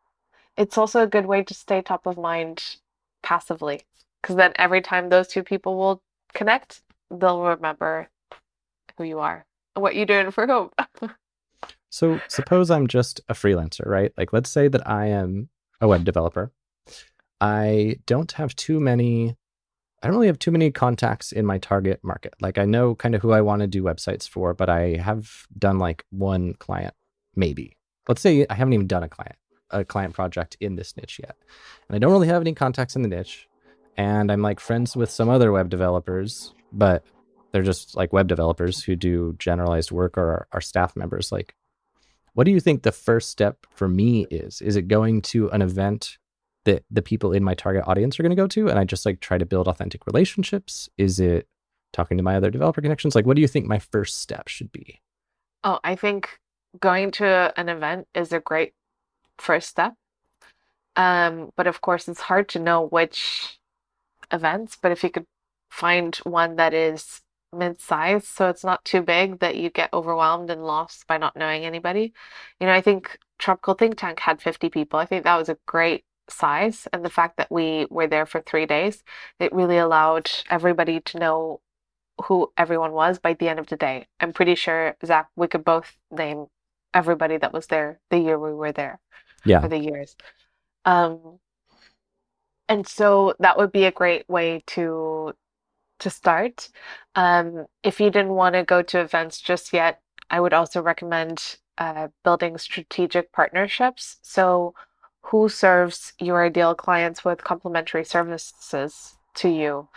it's 0.58 0.78
also 0.78 1.04
a 1.04 1.08
good 1.08 1.26
way 1.26 1.44
to 1.44 1.54
stay 1.54 1.82
top 1.82 2.06
of 2.06 2.18
mind 2.18 2.78
passively 3.24 3.82
because 4.22 4.36
then 4.36 4.54
every 4.56 4.82
time 4.82 5.10
those 5.10 5.28
two 5.28 5.44
people 5.44 5.78
will 5.78 6.02
connect 6.34 6.82
they'll 7.12 7.42
remember 7.42 8.08
who 8.98 9.04
you 9.04 9.20
are 9.20 9.46
what 9.80 9.96
you 9.96 10.06
doing 10.06 10.32
for 10.32 10.46
hope. 10.48 10.80
so 11.90 12.20
suppose 12.28 12.70
I'm 12.70 12.88
just 12.88 13.22
a 13.30 13.34
freelancer, 13.34 13.86
right? 13.86 14.12
Like 14.18 14.34
let's 14.34 14.50
say 14.50 14.68
that 14.68 14.88
I 14.88 15.08
am 15.08 15.50
a 15.82 15.88
web 15.88 16.04
developer. 16.04 16.52
I 17.42 17.98
don't 18.06 18.32
have 18.34 18.56
too 18.56 18.80
many 18.80 19.38
I 20.02 20.08
don't 20.08 20.16
really 20.16 20.28
have 20.28 20.40
too 20.40 20.52
many 20.52 20.72
contacts 20.72 21.32
in 21.32 21.46
my 21.46 21.58
target 21.58 22.00
market. 22.04 22.34
Like 22.40 22.58
I 22.58 22.66
know 22.66 22.96
kind 22.96 23.16
of 23.16 23.22
who 23.22 23.32
I 23.32 23.42
want 23.42 23.62
to 23.62 23.68
do 23.68 23.84
websites 23.84 24.28
for, 24.28 24.54
but 24.54 24.70
I 24.70 24.96
have 24.98 25.46
done 25.58 25.78
like 25.78 26.06
one 26.10 26.54
client 26.54 26.94
maybe. 27.36 27.78
Let's 28.08 28.22
say 28.22 28.46
I 28.50 28.54
haven't 28.54 28.74
even 28.74 28.88
done 28.88 29.04
a 29.04 29.10
client 29.10 29.36
a 29.72 29.86
client 29.86 30.16
project 30.16 30.58
in 30.60 30.76
this 30.76 30.98
niche 30.98 31.20
yet. 31.22 31.36
And 31.88 31.96
I 31.96 32.00
don't 32.00 32.12
really 32.12 32.28
have 32.28 32.42
any 32.42 32.54
contacts 32.54 32.96
in 32.96 33.04
the 33.04 33.08
niche 33.08 33.48
and 34.00 34.32
I'm 34.32 34.42
like 34.42 34.62
friends 34.62 34.96
with 34.96 35.12
some 35.12 35.28
other 35.28 35.52
web 35.52 35.70
developers, 35.70 36.54
but 36.72 37.04
they're 37.52 37.62
just 37.62 37.98
like 37.98 38.14
web 38.14 38.28
developers 38.28 38.82
who 38.82 38.96
do 38.96 39.36
generalized 39.38 39.92
work 39.92 40.18
or 40.18 40.24
are, 40.24 40.48
are 40.54 40.62
staff 40.62 40.96
members. 40.96 41.34
Like, 41.34 41.54
what 42.34 42.46
do 42.46 42.52
you 42.52 42.62
think 42.62 42.84
the 42.84 42.94
first 42.94 43.30
step 43.30 43.66
for 43.72 43.90
me 43.90 44.26
is? 44.32 44.62
Is 44.62 44.78
it 44.78 44.88
going 44.88 45.22
to 45.24 45.50
an 45.50 45.62
event 45.62 46.18
that 46.70 46.86
the 46.92 47.02
people 47.02 47.34
in 47.34 47.44
my 47.44 47.56
target 47.56 47.84
audience 47.88 48.20
are 48.20 48.24
going 48.24 48.36
to 48.36 48.36
go 48.36 48.48
to 48.48 48.70
and 48.70 48.78
I 48.78 48.84
just 48.84 49.06
like 49.06 49.20
try 49.20 49.38
to 49.40 49.46
build 49.46 49.68
authentic 49.68 50.06
relationships? 50.06 50.88
Is 50.98 51.20
it 51.20 51.48
talking 51.94 52.18
to 52.18 52.24
my 52.24 52.36
other 52.36 52.52
developer 52.52 52.82
connections? 52.82 53.16
Like, 53.16 53.26
what 53.26 53.36
do 53.36 53.42
you 53.42 53.48
think 53.48 53.66
my 53.66 53.80
first 53.80 54.20
step 54.20 54.48
should 54.48 54.72
be? 54.72 55.02
Oh, 55.64 55.80
I 55.84 55.96
think 55.96 56.40
going 56.80 57.10
to 57.12 57.52
an 57.58 57.70
event 57.70 58.08
is 58.14 58.32
a 58.32 58.40
great 58.40 58.74
first 59.40 59.70
step. 59.70 59.94
Um, 60.96 61.50
but 61.56 61.66
of 61.66 61.82
course, 61.82 62.08
it's 62.08 62.22
hard 62.22 62.50
to 62.50 62.60
know 62.60 62.86
which 62.86 63.60
events. 64.32 64.78
But 64.80 64.92
if 64.92 65.04
you 65.04 65.10
could 65.10 65.26
find 65.72 66.16
one 66.18 66.58
that 66.58 66.74
is 66.74 67.22
mid-sized 67.52 68.28
so 68.28 68.48
it's 68.48 68.64
not 68.64 68.86
too 68.86 69.02
big 69.02 69.40
that 69.40 69.56
you 69.56 69.70
get 69.72 69.92
overwhelmed 69.92 70.52
and 70.52 70.64
lost 70.64 71.08
by 71.08 71.18
not 71.18 71.36
knowing 71.36 71.66
anybody 71.66 72.14
you 72.60 72.68
know 72.68 72.74
i 72.74 72.82
think 72.82 73.18
tropical 73.40 73.74
think 73.74 73.98
tank 73.98 74.20
had 74.20 74.40
50 74.40 74.70
people 74.70 75.00
i 75.00 75.06
think 75.06 75.24
that 75.24 75.36
was 75.36 75.50
a 75.50 75.58
great 75.66 76.04
size 76.30 76.88
and 76.94 77.04
the 77.04 77.10
fact 77.10 77.38
that 77.38 77.52
we 77.52 77.88
were 77.90 78.08
there 78.08 78.26
for 78.26 78.42
three 78.42 78.66
days 78.66 79.04
it 79.40 79.54
really 79.54 79.78
allowed 79.78 80.30
everybody 80.50 81.00
to 81.00 81.20
know 81.20 81.62
who 82.26 82.52
everyone 82.58 82.92
was 82.92 83.18
by 83.20 83.34
the 83.34 83.48
end 83.48 83.60
of 83.60 83.68
the 83.68 83.78
day 83.78 84.08
i'm 84.20 84.34
pretty 84.34 84.56
sure 84.56 84.96
zach 85.06 85.30
we 85.36 85.48
could 85.48 85.64
both 85.64 85.98
name 86.12 86.46
everybody 86.94 87.38
that 87.38 87.54
was 87.54 87.68
there 87.68 88.00
the 88.10 88.20
year 88.20 88.38
we 88.38 88.54
were 88.54 88.72
there 88.72 89.00
yeah 89.46 89.62
for 89.62 89.68
the 89.68 89.78
years 89.78 90.16
um 90.86 91.40
and 92.68 92.88
so 92.88 93.34
that 93.40 93.58
would 93.58 93.72
be 93.72 93.86
a 93.86 93.92
great 93.92 94.30
way 94.30 94.62
to 94.68 95.34
to 96.00 96.10
start. 96.10 96.70
Um, 97.16 97.66
if 97.84 98.00
you 98.00 98.10
didn't 98.10 98.34
want 98.34 98.56
to 98.56 98.64
go 98.64 98.82
to 98.82 99.00
events 99.00 99.40
just 99.40 99.74
yet, 99.74 100.02
I 100.30 100.40
would 100.40 100.54
also 100.54 100.82
recommend 100.82 101.58
uh, 101.78 102.10
building 102.24 102.58
strategic 102.58 103.32
partnerships. 103.32 104.18
So, 104.22 104.74
who 105.24 105.50
serves 105.50 106.14
your 106.20 106.44
ideal 106.44 106.74
clients 106.76 107.24
with 107.24 107.44
complementary 107.44 108.04
services 108.04 109.18
to 109.36 109.50
you? 109.50 109.88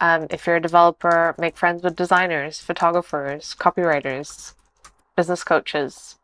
Um, 0.00 0.26
if 0.30 0.46
you're 0.46 0.56
a 0.56 0.60
developer, 0.60 1.34
make 1.38 1.56
friends 1.56 1.82
with 1.82 1.94
designers, 1.96 2.60
photographers, 2.60 3.54
copywriters, 3.58 4.54
business 5.14 5.44
coaches, 5.44 6.18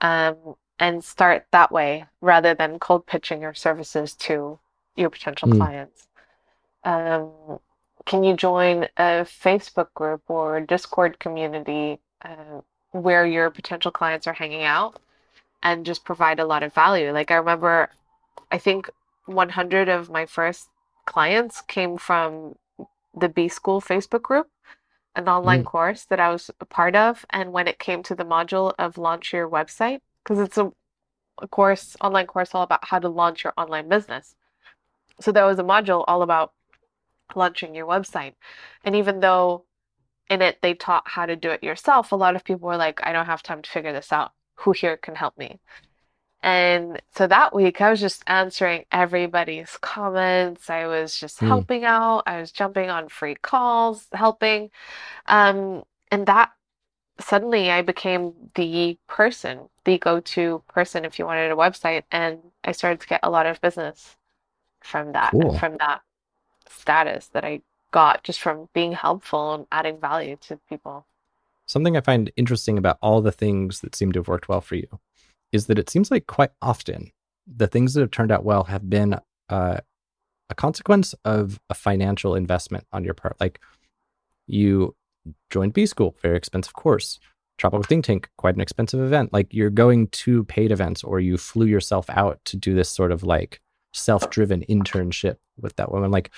um, 0.00 0.36
and 0.78 1.04
start 1.04 1.46
that 1.52 1.70
way 1.70 2.06
rather 2.20 2.54
than 2.54 2.78
cold 2.78 3.06
pitching 3.06 3.40
your 3.40 3.54
services 3.54 4.14
to 4.14 4.58
your 4.96 5.10
potential 5.10 5.48
mm. 5.48 5.56
clients. 5.56 6.08
Um, 6.82 7.30
can 8.04 8.24
you 8.24 8.34
join 8.34 8.84
a 8.96 9.24
Facebook 9.24 9.94
group 9.94 10.22
or 10.28 10.60
Discord 10.60 11.18
community 11.18 12.00
uh, 12.22 12.60
where 12.90 13.24
your 13.24 13.50
potential 13.50 13.90
clients 13.90 14.26
are 14.26 14.32
hanging 14.32 14.64
out 14.64 15.00
and 15.64 15.84
just 15.84 16.04
provide 16.04 16.38
a 16.38 16.46
lot 16.46 16.62
of 16.62 16.72
value? 16.72 17.10
Like 17.10 17.30
I 17.30 17.36
remember, 17.36 17.90
I 18.52 18.58
think 18.58 18.90
100 19.26 19.88
of 19.88 20.10
my 20.10 20.26
first 20.26 20.68
clients 21.06 21.62
came 21.62 21.96
from 21.96 22.56
the 23.16 23.28
B 23.28 23.48
School 23.48 23.80
Facebook 23.80 24.22
group, 24.22 24.48
an 25.16 25.28
online 25.28 25.62
mm. 25.62 25.66
course 25.66 26.04
that 26.04 26.20
I 26.20 26.30
was 26.30 26.50
a 26.60 26.64
part 26.64 26.94
of. 26.94 27.24
And 27.30 27.52
when 27.52 27.66
it 27.66 27.78
came 27.78 28.02
to 28.04 28.14
the 28.14 28.24
module 28.24 28.74
of 28.78 28.98
launch 28.98 29.32
your 29.32 29.48
website, 29.48 30.00
because 30.22 30.38
it's 30.38 30.58
a, 30.58 30.72
a 31.40 31.48
course, 31.48 31.96
online 32.00 32.26
course 32.26 32.54
all 32.54 32.62
about 32.62 32.86
how 32.86 32.98
to 32.98 33.08
launch 33.08 33.44
your 33.44 33.54
online 33.56 33.88
business. 33.88 34.36
So 35.20 35.32
there 35.32 35.46
was 35.46 35.58
a 35.58 35.64
module 35.64 36.04
all 36.06 36.22
about 36.22 36.52
launching 37.34 37.74
your 37.74 37.86
website. 37.86 38.34
And 38.84 38.94
even 38.96 39.20
though 39.20 39.64
in 40.28 40.42
it 40.42 40.58
they 40.62 40.74
taught 40.74 41.04
how 41.06 41.26
to 41.26 41.36
do 41.36 41.50
it 41.50 41.62
yourself, 41.62 42.12
a 42.12 42.16
lot 42.16 42.36
of 42.36 42.44
people 42.44 42.68
were 42.68 42.76
like, 42.76 43.00
I 43.04 43.12
don't 43.12 43.26
have 43.26 43.42
time 43.42 43.62
to 43.62 43.70
figure 43.70 43.92
this 43.92 44.12
out. 44.12 44.32
Who 44.56 44.72
here 44.72 44.96
can 44.96 45.14
help 45.14 45.36
me? 45.38 45.58
And 46.42 47.00
so 47.14 47.26
that 47.26 47.54
week, 47.54 47.80
I 47.80 47.90
was 47.90 48.00
just 48.00 48.22
answering 48.26 48.84
everybody's 48.92 49.78
comments. 49.80 50.68
I 50.68 50.86
was 50.86 51.18
just 51.18 51.40
mm. 51.40 51.46
helping 51.46 51.84
out. 51.84 52.24
I 52.26 52.38
was 52.38 52.52
jumping 52.52 52.90
on 52.90 53.08
free 53.08 53.34
calls, 53.34 54.06
helping. 54.12 54.70
Um, 55.24 55.84
and 56.10 56.26
that 56.26 56.52
suddenly 57.18 57.70
I 57.70 57.80
became 57.80 58.34
the 58.56 58.98
person, 59.08 59.70
the 59.84 59.96
go 59.96 60.20
to 60.20 60.62
person 60.68 61.06
if 61.06 61.18
you 61.18 61.24
wanted 61.24 61.50
a 61.50 61.56
website. 61.56 62.02
And 62.12 62.40
I 62.62 62.72
started 62.72 63.00
to 63.00 63.06
get 63.06 63.20
a 63.22 63.30
lot 63.30 63.46
of 63.46 63.60
business 63.62 64.16
from 64.82 65.12
that 65.12 65.30
cool. 65.30 65.58
from 65.58 65.78
that 65.78 66.02
status 66.68 67.28
that 67.28 67.44
I 67.44 67.62
got 67.90 68.22
just 68.22 68.40
from 68.40 68.68
being 68.74 68.92
helpful 68.92 69.54
and 69.54 69.66
adding 69.72 69.98
value 69.98 70.36
to 70.42 70.58
people. 70.68 71.06
Something 71.66 71.96
I 71.96 72.00
find 72.00 72.30
interesting 72.36 72.78
about 72.78 72.98
all 73.00 73.20
the 73.20 73.32
things 73.32 73.80
that 73.80 73.94
seem 73.94 74.12
to 74.12 74.20
have 74.20 74.28
worked 74.28 74.48
well 74.48 74.60
for 74.60 74.74
you 74.74 74.86
is 75.52 75.66
that 75.66 75.78
it 75.78 75.88
seems 75.88 76.10
like 76.10 76.26
quite 76.26 76.50
often 76.60 77.10
the 77.46 77.66
things 77.66 77.94
that 77.94 78.00
have 78.00 78.10
turned 78.10 78.32
out 78.32 78.44
well 78.44 78.64
have 78.64 78.88
been 78.88 79.18
uh, 79.48 79.78
a 80.50 80.54
consequence 80.54 81.14
of 81.24 81.60
a 81.70 81.74
financial 81.74 82.34
investment 82.34 82.86
on 82.92 83.04
your 83.04 83.14
part. 83.14 83.36
Like 83.40 83.60
you 84.46 84.94
joined 85.50 85.72
B 85.72 85.86
School, 85.86 86.16
very 86.22 86.36
expensive 86.36 86.74
course. 86.74 87.18
Tropical 87.56 87.84
Think 87.84 88.04
Tank, 88.04 88.28
quite 88.36 88.56
an 88.56 88.60
expensive 88.60 89.00
event. 89.00 89.32
Like 89.32 89.54
you're 89.54 89.70
going 89.70 90.08
to 90.08 90.44
paid 90.44 90.72
events 90.72 91.04
or 91.04 91.20
you 91.20 91.36
flew 91.36 91.66
yourself 91.66 92.10
out 92.10 92.40
to 92.46 92.56
do 92.56 92.74
this 92.74 92.90
sort 92.90 93.12
of 93.12 93.22
like 93.22 93.60
self 93.92 94.28
driven 94.28 94.64
internship 94.68 95.36
with 95.60 95.76
that 95.76 95.92
woman. 95.92 96.10
Like 96.10 96.30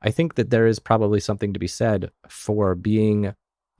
I 0.00 0.10
think 0.10 0.36
that 0.36 0.50
there 0.50 0.66
is 0.66 0.78
probably 0.78 1.20
something 1.20 1.52
to 1.52 1.58
be 1.58 1.66
said 1.66 2.10
for 2.28 2.74
being 2.74 3.34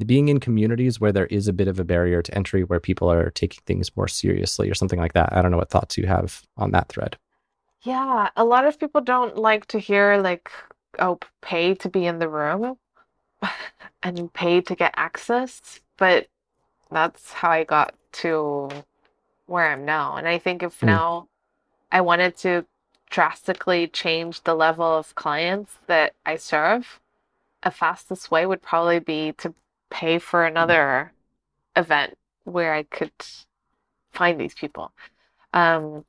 being 0.07 0.29
in 0.29 0.41
communities 0.41 1.01
where 1.01 1.13
there 1.13 1.27
is 1.27 1.49
a 1.49 1.53
bit 1.53 1.69
of 1.69 1.81
a 1.81 1.85
barrier 1.85 2.23
to 2.23 2.35
entry 2.35 2.63
where 2.63 2.81
people 2.81 3.11
are 3.11 3.31
taking 3.31 3.63
things 3.67 3.97
more 3.97 4.09
seriously 4.09 4.71
or 4.71 4.75
something 4.75 4.99
like 4.99 5.15
that. 5.15 5.33
I 5.33 5.43
don't 5.43 5.51
know 5.51 5.57
what 5.57 5.71
thoughts 5.71 5.99
you 5.99 6.07
have 6.07 6.43
on 6.57 6.71
that 6.73 6.89
thread. 6.89 7.17
Yeah, 7.83 8.31
a 8.37 8.45
lot 8.45 8.65
of 8.65 8.79
people 8.79 9.01
don't 9.01 9.37
like 9.37 9.67
to 9.67 9.79
hear 9.79 10.19
like 10.19 10.51
oh 10.99 11.19
pay 11.43 11.75
to 11.75 11.89
be 11.89 12.07
in 12.07 12.19
the 12.19 12.29
room 12.29 12.77
and 14.03 14.33
pay 14.33 14.61
to 14.61 14.75
get 14.75 14.95
access, 14.97 15.81
but 15.97 16.29
that's 16.91 17.33
how 17.33 17.51
I 17.51 17.65
got 17.65 17.95
to 18.13 18.71
where 19.47 19.71
I'm 19.73 19.85
now. 19.85 20.17
And 20.17 20.29
I 20.29 20.39
think 20.39 20.63
if 20.63 20.81
mm. 20.81 20.87
now 20.87 21.29
I 21.91 22.01
wanted 22.01 22.37
to 22.39 22.67
drastically 23.11 23.89
change 23.89 24.43
the 24.43 24.55
level 24.55 24.99
of 24.99 25.15
clients 25.15 25.79
that 25.87 26.15
I 26.27 26.37
serve, 26.37 27.01
a 27.63 27.71
fastest 27.71 28.31
way 28.31 28.47
would 28.47 28.63
probably 28.63 28.99
be 28.99 29.33
to 29.39 29.55
pay 29.91 30.19
for 30.19 30.45
another 30.45 31.13
event 31.77 32.17
where 32.45 32.75
I 32.75 32.83
could 32.83 33.13
find 34.13 34.41
these 34.41 34.55
people. 34.55 34.93
Um, 35.53 36.05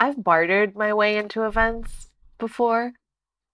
I've 0.00 0.22
bartered 0.22 0.76
my 0.76 0.92
way 0.92 1.16
into 1.16 1.44
events 1.44 2.10
before. 2.38 2.92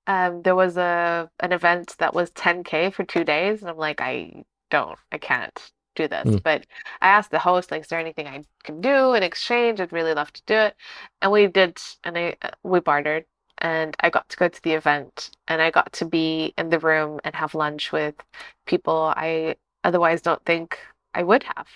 Um, 0.06 0.42
there 0.42 0.56
was 0.56 0.76
a 0.76 1.30
an 1.40 1.52
event 1.52 1.96
that 1.98 2.14
was 2.14 2.30
10k 2.32 2.92
for 2.92 3.04
two 3.04 3.24
days, 3.24 3.60
and 3.60 3.70
I'm 3.70 3.76
like, 3.76 4.00
I 4.00 4.44
don't, 4.70 4.98
I 5.12 5.18
can't 5.18 5.72
do 5.94 6.08
this. 6.08 6.26
Mm. 6.26 6.42
But 6.42 6.66
I 7.00 7.08
asked 7.08 7.30
the 7.30 7.38
host, 7.38 7.70
like, 7.70 7.82
is 7.82 7.88
there 7.88 8.00
anything 8.00 8.26
I 8.26 8.44
can 8.64 8.80
do 8.80 9.14
in 9.14 9.22
exchange? 9.22 9.80
I'd 9.80 9.92
really 9.92 10.14
love 10.14 10.32
to 10.32 10.42
do 10.46 10.54
it, 10.54 10.74
and 11.22 11.30
we 11.30 11.46
did, 11.46 11.78
and 12.04 12.16
I 12.16 12.36
we 12.62 12.80
bartered, 12.80 13.24
and 13.60 13.96
I 14.00 14.10
got 14.10 14.28
to 14.28 14.36
go 14.36 14.48
to 14.48 14.62
the 14.62 14.72
event, 14.72 15.30
and 15.48 15.60
I 15.60 15.70
got 15.70 15.92
to 15.94 16.04
be 16.04 16.54
in 16.56 16.70
the 16.70 16.78
room 16.78 17.20
and 17.24 17.34
have 17.34 17.54
lunch 17.54 17.92
with 17.92 18.14
people 18.66 19.12
I 19.16 19.56
otherwise 19.84 20.22
don't 20.22 20.44
think 20.44 20.78
I 21.14 21.22
would 21.22 21.44
have. 21.44 21.68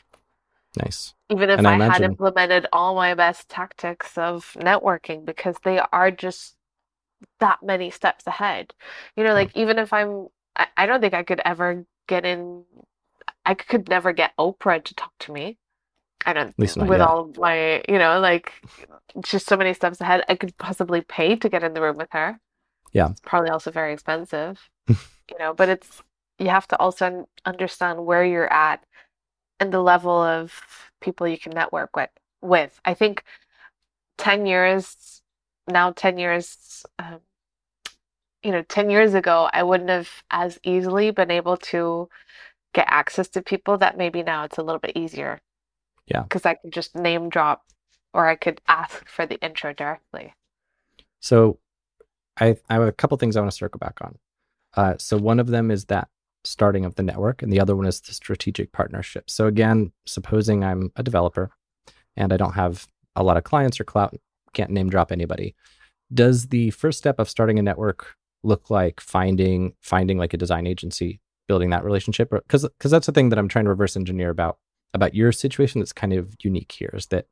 Nice. 0.76 1.14
Even 1.30 1.50
if 1.50 1.58
and 1.58 1.68
I, 1.68 1.72
I 1.72 1.74
imagine... 1.76 1.92
had 1.92 2.02
implemented 2.02 2.66
all 2.72 2.94
my 2.94 3.14
best 3.14 3.48
tactics 3.48 4.18
of 4.18 4.56
networking, 4.58 5.24
because 5.24 5.56
they 5.64 5.78
are 5.92 6.10
just 6.10 6.56
that 7.40 7.62
many 7.62 7.90
steps 7.90 8.26
ahead. 8.26 8.74
You 9.16 9.24
know, 9.24 9.34
like 9.34 9.52
mm. 9.52 9.62
even 9.62 9.78
if 9.78 9.92
I'm, 9.92 10.28
I, 10.56 10.66
I 10.76 10.86
don't 10.86 11.00
think 11.00 11.14
I 11.14 11.22
could 11.22 11.40
ever 11.44 11.86
get 12.06 12.24
in. 12.24 12.64
I 13.46 13.54
could 13.54 13.88
never 13.88 14.12
get 14.12 14.36
Oprah 14.38 14.82
to 14.82 14.94
talk 14.94 15.12
to 15.20 15.32
me. 15.32 15.58
I 16.26 16.32
don't 16.32 16.54
with 16.58 16.76
yet. 16.78 17.00
all 17.00 17.30
my, 17.36 17.82
you 17.88 17.98
know, 17.98 18.18
like 18.20 18.52
just 19.22 19.46
so 19.46 19.56
many 19.56 19.74
steps 19.74 20.00
ahead. 20.00 20.24
I 20.28 20.34
could 20.34 20.56
possibly 20.58 21.02
pay 21.02 21.36
to 21.36 21.48
get 21.48 21.62
in 21.62 21.74
the 21.74 21.80
room 21.80 21.96
with 21.96 22.08
her. 22.12 22.40
Yeah, 22.92 23.10
it's 23.10 23.20
probably 23.20 23.50
also 23.50 23.70
very 23.70 23.92
expensive, 23.92 24.58
you 24.88 25.38
know. 25.38 25.52
But 25.52 25.68
it's 25.68 26.02
you 26.38 26.48
have 26.48 26.66
to 26.68 26.78
also 26.78 27.28
understand 27.44 28.04
where 28.04 28.24
you're 28.24 28.52
at 28.52 28.84
and 29.60 29.72
the 29.72 29.80
level 29.80 30.22
of 30.22 30.62
people 31.00 31.28
you 31.28 31.38
can 31.38 31.52
network 31.52 31.94
with. 31.96 32.10
With 32.40 32.80
I 32.84 32.94
think 32.94 33.24
ten 34.18 34.46
years 34.46 35.22
now, 35.68 35.92
ten 35.92 36.18
years, 36.18 36.84
um, 36.98 37.20
you 38.42 38.52
know, 38.52 38.62
ten 38.62 38.90
years 38.90 39.14
ago, 39.14 39.48
I 39.52 39.62
wouldn't 39.62 39.90
have 39.90 40.10
as 40.30 40.58
easily 40.62 41.10
been 41.10 41.30
able 41.30 41.56
to 41.56 42.08
get 42.72 42.86
access 42.88 43.28
to 43.28 43.42
people 43.42 43.78
that 43.78 43.96
maybe 43.96 44.22
now 44.22 44.44
it's 44.44 44.58
a 44.58 44.62
little 44.62 44.80
bit 44.80 44.96
easier. 44.96 45.40
Yeah, 46.06 46.22
because 46.22 46.44
I 46.44 46.54
could 46.54 46.72
just 46.72 46.94
name 46.94 47.28
drop, 47.28 47.64
or 48.12 48.26
I 48.26 48.36
could 48.36 48.60
ask 48.68 49.08
for 49.08 49.26
the 49.26 49.40
intro 49.40 49.72
directly. 49.72 50.34
So, 51.20 51.58
I 52.38 52.56
I 52.68 52.74
have 52.74 52.82
a 52.82 52.92
couple 52.92 53.16
things 53.16 53.36
I 53.36 53.40
want 53.40 53.52
to 53.52 53.56
circle 53.56 53.78
back 53.78 53.98
on. 54.00 54.18
Uh, 54.76 54.94
so 54.98 55.16
one 55.16 55.38
of 55.38 55.46
them 55.46 55.70
is 55.70 55.86
that 55.86 56.08
starting 56.44 56.84
of 56.84 56.94
the 56.96 57.02
network, 57.02 57.42
and 57.42 57.52
the 57.52 57.60
other 57.60 57.76
one 57.76 57.86
is 57.86 58.00
the 58.00 58.12
strategic 58.12 58.72
partnership. 58.72 59.30
So 59.30 59.46
again, 59.46 59.92
supposing 60.06 60.62
I'm 60.62 60.90
a 60.96 61.02
developer 61.02 61.50
and 62.16 62.32
I 62.32 62.36
don't 62.36 62.54
have 62.54 62.86
a 63.16 63.22
lot 63.22 63.36
of 63.36 63.44
clients 63.44 63.80
or 63.80 63.84
clout, 63.84 64.14
can't 64.52 64.70
name 64.70 64.90
drop 64.90 65.12
anybody. 65.12 65.54
Does 66.12 66.48
the 66.48 66.70
first 66.70 66.98
step 66.98 67.18
of 67.18 67.28
starting 67.28 67.58
a 67.58 67.62
network 67.62 68.14
look 68.42 68.70
like 68.70 69.00
finding 69.00 69.74
finding 69.80 70.18
like 70.18 70.34
a 70.34 70.38
design 70.38 70.66
agency, 70.66 71.20
building 71.48 71.70
that 71.70 71.84
relationship? 71.84 72.30
Because 72.30 72.62
because 72.62 72.90
that's 72.90 73.06
the 73.06 73.12
thing 73.12 73.30
that 73.30 73.38
I'm 73.38 73.48
trying 73.48 73.64
to 73.64 73.70
reverse 73.70 73.96
engineer 73.96 74.30
about 74.30 74.58
about 74.94 75.14
your 75.14 75.32
situation 75.32 75.80
that's 75.80 75.92
kind 75.92 76.12
of 76.12 76.34
unique 76.42 76.72
here 76.72 76.90
is 76.94 77.06
that 77.06 77.26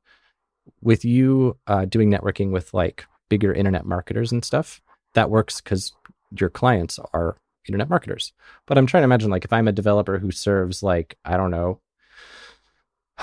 with 0.81 1.05
you 1.05 1.57
uh, 1.67 1.85
doing 1.85 2.11
networking 2.11 2.51
with 2.51 2.75
like 2.75 3.07
bigger 3.31 3.53
internet 3.53 3.87
marketers 3.87 4.33
and 4.33 4.45
stuff, 4.45 4.83
that 5.15 5.31
works 5.31 5.61
because 5.61 5.93
your 6.37 6.51
clients 6.51 6.99
are 7.15 7.37
internet 7.67 7.89
marketers. 7.89 8.33
But 8.67 8.79
I'm 8.79 8.87
trying 8.87 9.03
to 9.03 9.07
imagine 9.07 9.31
like 9.31 9.45
if 9.45 9.53
I'm 9.53 9.69
a 9.69 9.73
developer 9.73 10.19
who 10.19 10.31
serves 10.31 10.83
like, 10.83 11.17
I 11.25 11.37
don't 11.37 11.51
know, 11.51 11.81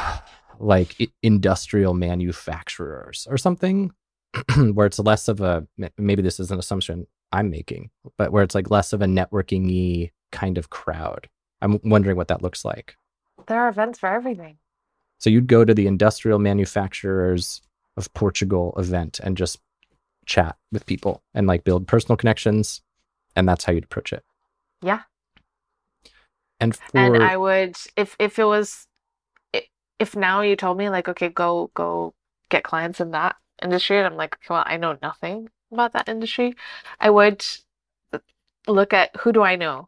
like 0.59 0.95
industrial 1.21 1.93
manufacturers 1.93 3.27
or 3.29 3.37
something, 3.37 3.91
where 4.73 4.87
it's 4.87 4.99
less 4.99 5.27
of 5.27 5.41
a 5.41 5.67
maybe 5.97 6.21
this 6.21 6.39
is 6.39 6.51
an 6.51 6.59
assumption 6.59 7.07
I'm 7.31 7.49
making, 7.49 7.91
but 8.17 8.31
where 8.31 8.43
it's 8.43 8.55
like 8.55 8.71
less 8.71 8.93
of 8.93 9.01
a 9.01 9.05
networking 9.05 9.65
y 9.67 10.11
kind 10.31 10.57
of 10.57 10.69
crowd. 10.69 11.29
I'm 11.61 11.79
wondering 11.83 12.15
what 12.15 12.29
that 12.29 12.41
looks 12.41 12.63
like. 12.63 12.95
There 13.49 13.59
are 13.59 13.67
events 13.69 13.99
for 13.99 14.07
everything. 14.07 14.57
So 15.17 15.29
you'd 15.29 15.47
go 15.47 15.65
to 15.65 15.73
the 15.73 15.87
industrial 15.87 16.39
manufacturers 16.39 17.61
of 17.97 18.13
Portugal 18.13 18.73
event 18.77 19.19
and 19.21 19.35
just 19.35 19.59
chat 20.25 20.55
with 20.71 20.85
people 20.85 21.23
and 21.33 21.47
like 21.47 21.63
build 21.63 21.87
personal 21.87 22.15
connections 22.15 22.81
and 23.35 23.49
that's 23.49 23.65
how 23.65 23.73
you'd 23.73 23.83
approach 23.83 24.13
it. 24.13 24.23
Yeah. 24.81 25.01
And 26.59 26.75
for... 26.75 26.97
and 26.97 27.23
I 27.23 27.35
would 27.35 27.75
if 27.97 28.15
if 28.19 28.39
it 28.39 28.45
was 28.45 28.87
if 29.97 30.15
now 30.15 30.41
you 30.41 30.55
told 30.55 30.77
me 30.77 30.89
like 30.89 31.09
okay 31.09 31.29
go 31.29 31.71
go 31.73 32.13
get 32.49 32.63
clients 32.63 33.01
in 33.01 33.11
that 33.11 33.35
industry 33.61 33.97
and 33.97 34.07
I'm 34.07 34.15
like 34.15 34.37
well 34.49 34.63
I 34.65 34.77
know 34.77 34.97
nothing 35.01 35.49
about 35.71 35.93
that 35.93 36.07
industry, 36.09 36.55
I 36.99 37.09
would 37.09 37.45
look 38.67 38.93
at 38.93 39.15
who 39.17 39.31
do 39.31 39.41
I 39.41 39.55
know, 39.55 39.87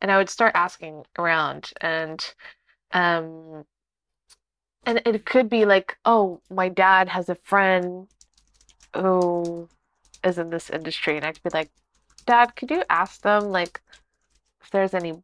and 0.00 0.10
I 0.10 0.18
would 0.18 0.30
start 0.30 0.52
asking 0.54 1.04
around 1.18 1.72
and 1.80 2.34
um 2.92 3.64
and 4.84 5.02
it 5.04 5.26
could 5.26 5.48
be 5.48 5.64
like 5.64 5.96
oh 6.04 6.40
my 6.50 6.68
dad 6.68 7.08
has 7.08 7.28
a 7.28 7.34
friend 7.34 8.08
who 8.94 9.68
is 10.24 10.38
in 10.38 10.50
this 10.50 10.70
industry 10.70 11.16
and 11.16 11.24
I 11.24 11.32
could 11.32 11.42
be 11.42 11.50
like 11.52 11.70
dad 12.26 12.56
could 12.56 12.70
you 12.70 12.84
ask 12.90 13.22
them 13.22 13.44
like 13.44 13.80
if 14.62 14.70
there's 14.70 14.94
any 14.94 15.22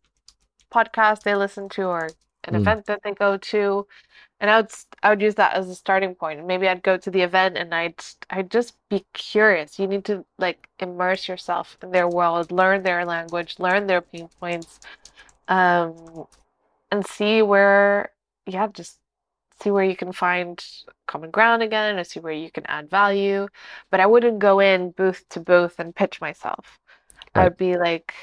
podcast 0.73 1.23
they 1.23 1.35
listen 1.35 1.69
to 1.71 1.85
or 1.85 2.11
an 2.45 2.55
mm. 2.55 2.61
event 2.61 2.87
that 2.87 3.01
they 3.03 3.13
go 3.13 3.37
to 3.37 3.87
and 4.41 4.51
I 4.51 4.61
would 4.61 4.71
I 5.03 5.11
would 5.11 5.23
use 5.23 5.37
that 5.37 5.55
as 5.55 5.69
a 5.71 5.75
starting 5.75 6.15
point. 6.15 6.47
Maybe 6.47 6.69
I'd 6.69 6.83
go 6.83 6.97
to 6.99 7.11
the 7.11 7.23
event 7.23 7.57
and 7.57 7.75
I'd 7.75 7.95
I'd 8.29 8.51
just 8.51 8.77
be 8.91 9.05
curious. 9.15 9.79
You 9.79 9.87
need 9.87 10.05
to 10.07 10.25
like 10.39 10.69
immerse 10.81 11.29
yourself 11.29 11.79
in 11.83 11.93
their 11.93 12.09
world, 12.09 12.53
learn 12.53 12.83
their 12.83 13.07
language, 13.07 13.57
learn 13.59 13.87
their 13.87 14.03
pain 14.03 14.29
points, 14.41 14.81
um, 15.49 16.27
and 16.95 17.07
see 17.07 17.43
where 17.43 18.11
yeah, 18.47 18.69
just 18.69 18.99
see 19.61 19.71
where 19.71 19.85
you 19.85 19.97
can 19.97 20.13
find 20.13 20.65
common 21.07 21.31
ground 21.31 21.63
again, 21.63 21.99
and 21.99 22.07
see 22.07 22.21
where 22.21 22.33
you 22.33 22.51
can 22.51 22.65
add 22.67 22.89
value. 22.91 23.49
But 23.91 24.01
I 24.01 24.07
wouldn't 24.07 24.39
go 24.39 24.61
in 24.61 24.93
booth 24.93 25.25
to 25.31 25.41
booth 25.41 25.79
and 25.79 25.95
pitch 25.95 26.21
myself. 26.21 26.79
Right. 27.35 27.43
I 27.43 27.45
would 27.45 27.57
be 27.57 27.77
like, 27.77 28.15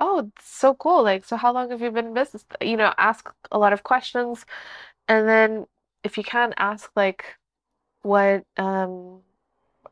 oh, 0.00 0.30
so 0.42 0.74
cool. 0.74 1.02
Like, 1.02 1.24
so 1.24 1.36
how 1.36 1.52
long 1.52 1.70
have 1.70 1.82
you 1.82 1.90
been 1.90 2.06
in 2.06 2.14
business? 2.14 2.44
You 2.60 2.76
know, 2.76 2.92
ask 2.96 3.30
a 3.52 3.58
lot 3.58 3.72
of 3.72 3.82
questions. 3.82 4.46
And 5.08 5.28
then 5.28 5.66
if 6.02 6.16
you 6.16 6.24
can 6.24 6.54
ask 6.56 6.90
like 6.96 7.24
what 8.02 8.44
um 8.58 9.20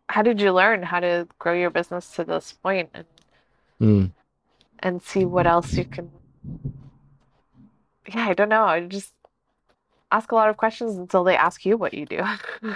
how 0.08 0.22
did 0.22 0.40
you 0.40 0.52
learn 0.52 0.82
how 0.82 1.00
to 1.00 1.26
grow 1.38 1.54
your 1.54 1.70
business 1.70 2.14
to 2.14 2.24
this 2.24 2.52
point 2.52 2.90
and 2.94 3.06
mm. 3.80 4.10
and 4.80 5.02
see 5.02 5.24
what 5.24 5.46
else 5.46 5.72
you 5.74 5.84
can 5.84 6.10
yeah, 8.08 8.28
I 8.28 8.34
don't 8.34 8.48
know. 8.48 8.64
I 8.64 8.80
just 8.80 9.12
ask 10.10 10.32
a 10.32 10.34
lot 10.34 10.48
of 10.48 10.56
questions 10.56 10.96
until 10.96 11.24
they 11.24 11.36
ask 11.36 11.64
you 11.64 11.76
what 11.76 11.94
you 11.94 12.06
do. 12.06 12.22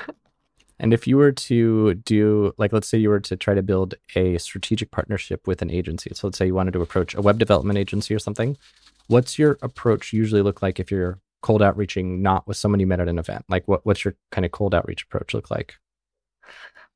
And 0.78 0.92
if 0.92 1.06
you 1.06 1.16
were 1.16 1.32
to 1.32 1.94
do, 1.94 2.52
like, 2.58 2.72
let's 2.72 2.88
say 2.88 2.98
you 2.98 3.08
were 3.08 3.20
to 3.20 3.36
try 3.36 3.54
to 3.54 3.62
build 3.62 3.94
a 4.14 4.36
strategic 4.38 4.90
partnership 4.90 5.46
with 5.46 5.62
an 5.62 5.70
agency. 5.70 6.10
So 6.14 6.26
let's 6.26 6.38
say 6.38 6.46
you 6.46 6.54
wanted 6.54 6.72
to 6.72 6.82
approach 6.82 7.14
a 7.14 7.22
web 7.22 7.38
development 7.38 7.78
agency 7.78 8.14
or 8.14 8.18
something. 8.18 8.58
What's 9.06 9.38
your 9.38 9.58
approach 9.62 10.12
usually 10.12 10.42
look 10.42 10.62
like 10.62 10.78
if 10.78 10.90
you're 10.90 11.18
cold 11.40 11.62
outreaching 11.62 12.22
not 12.22 12.46
with 12.46 12.56
someone 12.56 12.80
you 12.80 12.86
met 12.86 13.00
at 13.00 13.08
an 13.08 13.18
event? 13.18 13.46
Like, 13.48 13.66
what, 13.66 13.86
what's 13.86 14.04
your 14.04 14.16
kind 14.30 14.44
of 14.44 14.50
cold 14.50 14.74
outreach 14.74 15.04
approach 15.04 15.32
look 15.32 15.50
like? 15.50 15.76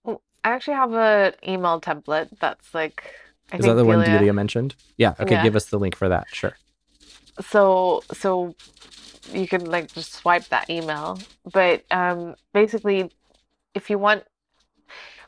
Well, 0.05 0.21
I 0.45 0.51
actually 0.51 0.75
have 0.75 0.93
an 0.93 1.33
email 1.47 1.81
template 1.81 2.29
that's 2.39 2.75
like, 2.75 3.15
I 3.51 3.57
Is 3.57 3.65
that 3.65 3.75
the 3.75 3.83
Delia... 3.83 3.97
one 3.97 4.07
Delia 4.07 4.33
mentioned? 4.35 4.75
Yeah. 4.99 5.15
Okay. 5.19 5.37
Yeah. 5.37 5.43
Give 5.43 5.57
us 5.57 5.67
the 5.67 5.79
link 5.79 5.97
for 5.97 6.09
that. 6.11 6.27
Sure. 6.33 6.55
So, 7.41 8.03
so 8.13 8.55
you 9.33 9.47
can 9.47 9.65
like 9.65 9.93
just 9.93 10.13
swipe 10.15 10.49
that 10.49 10.69
email, 10.71 11.19
but 11.53 11.85
um, 11.91 12.35
basically 12.53 13.11
if 13.75 13.91
you 13.91 13.99
want 13.99 14.25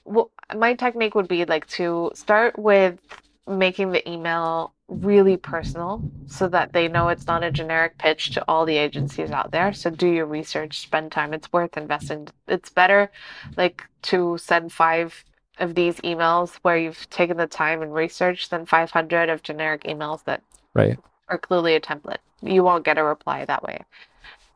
well, 0.05 0.31
my 0.57 0.75
technique 0.75 1.15
would 1.15 1.29
be 1.29 1.45
like 1.45 1.67
to 1.69 2.11
start 2.15 2.59
with 2.59 2.99
making 3.47 3.93
the 3.93 4.09
email 4.09 4.75
really 4.89 5.37
personal 5.37 6.03
so 6.27 6.49
that 6.49 6.73
they 6.73 6.89
know 6.89 7.09
it's 7.09 7.27
not 7.27 7.43
a 7.43 7.51
generic 7.51 7.99
pitch 7.99 8.31
to 8.31 8.45
all 8.49 8.65
the 8.65 8.77
agencies 8.77 9.31
out 9.31 9.51
there. 9.53 9.73
So 9.73 9.91
do 9.91 10.09
your 10.09 10.27
research, 10.27 10.81
spend 10.81 11.13
time. 11.13 11.33
It's 11.33 11.53
worth 11.53 11.77
investing. 11.77 12.29
It's 12.49 12.71
better 12.71 13.11
like 13.57 13.85
to 14.03 14.39
send 14.39 14.73
five 14.73 15.25
of 15.59 15.75
these 15.75 15.97
emails 16.01 16.57
where 16.63 16.79
you've 16.79 17.09
taken 17.11 17.37
the 17.37 17.47
time 17.47 17.83
and 17.83 17.95
research 17.95 18.49
than 18.49 18.67
500 18.67 19.29
of 19.29 19.43
generic 19.43 19.85
emails 19.85 20.25
that 20.25 20.43
right. 20.75 20.99
Are 21.33 21.39
clearly 21.39 21.75
a 21.77 21.81
template. 21.81 22.19
You 22.43 22.63
won't 22.65 22.85
get 22.85 22.99
a 22.99 23.05
reply 23.05 23.45
that 23.47 23.63
way 23.65 23.85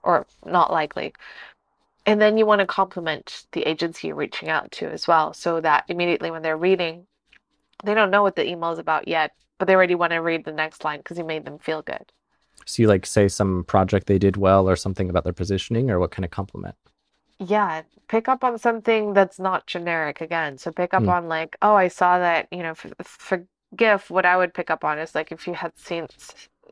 or 0.04 0.26
not 0.44 0.72
likely. 0.72 1.14
and 2.06 2.20
then 2.20 2.38
you 2.38 2.46
want 2.46 2.60
to 2.60 2.66
compliment 2.66 3.46
the 3.52 3.62
agency 3.62 4.08
you're 4.08 4.16
reaching 4.16 4.48
out 4.48 4.70
to 4.72 4.86
as 4.90 5.06
well, 5.08 5.32
so 5.34 5.60
that 5.60 5.84
immediately 5.88 6.30
when 6.30 6.42
they're 6.42 6.56
reading, 6.56 7.06
they 7.84 7.94
don't 7.94 8.10
know 8.10 8.22
what 8.22 8.36
the 8.36 8.46
email 8.48 8.72
is 8.72 8.78
about 8.80 9.08
yet, 9.08 9.32
but 9.58 9.66
they 9.66 9.74
already 9.76 9.94
want 9.96 10.12
to 10.12 10.18
read 10.18 10.44
the 10.44 10.52
next 10.52 10.84
line 10.84 11.00
because 11.00 11.18
you 11.18 11.24
made 11.24 11.44
them 11.46 11.58
feel 11.58 11.82
good. 11.82 12.12
So 12.66 12.82
you 12.82 12.88
like 12.88 13.06
say 13.06 13.28
some 13.28 13.64
project 13.64 14.06
they 14.06 14.18
did 14.18 14.36
well 14.36 14.68
or 14.68 14.76
something 14.76 15.08
about 15.08 15.24
their 15.24 15.32
positioning 15.32 15.90
or 15.90 15.98
what 15.98 16.10
kind 16.10 16.24
of 16.24 16.30
compliment? 16.30 16.74
Yeah, 17.38 17.82
pick 18.08 18.28
up 18.28 18.44
on 18.44 18.58
something 18.58 19.12
that's 19.12 19.38
not 19.38 19.66
generic 19.66 20.20
again. 20.20 20.58
So 20.58 20.72
pick 20.72 20.94
up 20.94 21.04
Mm. 21.04 21.08
on 21.08 21.28
like, 21.28 21.56
oh, 21.62 21.74
I 21.74 21.88
saw 21.88 22.18
that, 22.18 22.48
you 22.50 22.62
know, 22.62 22.74
for, 22.74 22.90
for 23.02 23.46
GIF, 23.74 24.10
what 24.10 24.24
I 24.26 24.36
would 24.36 24.54
pick 24.54 24.70
up 24.70 24.84
on 24.84 24.98
is 24.98 25.14
like 25.14 25.32
if 25.32 25.46
you 25.46 25.54
had 25.54 25.72
seen 25.78 26.08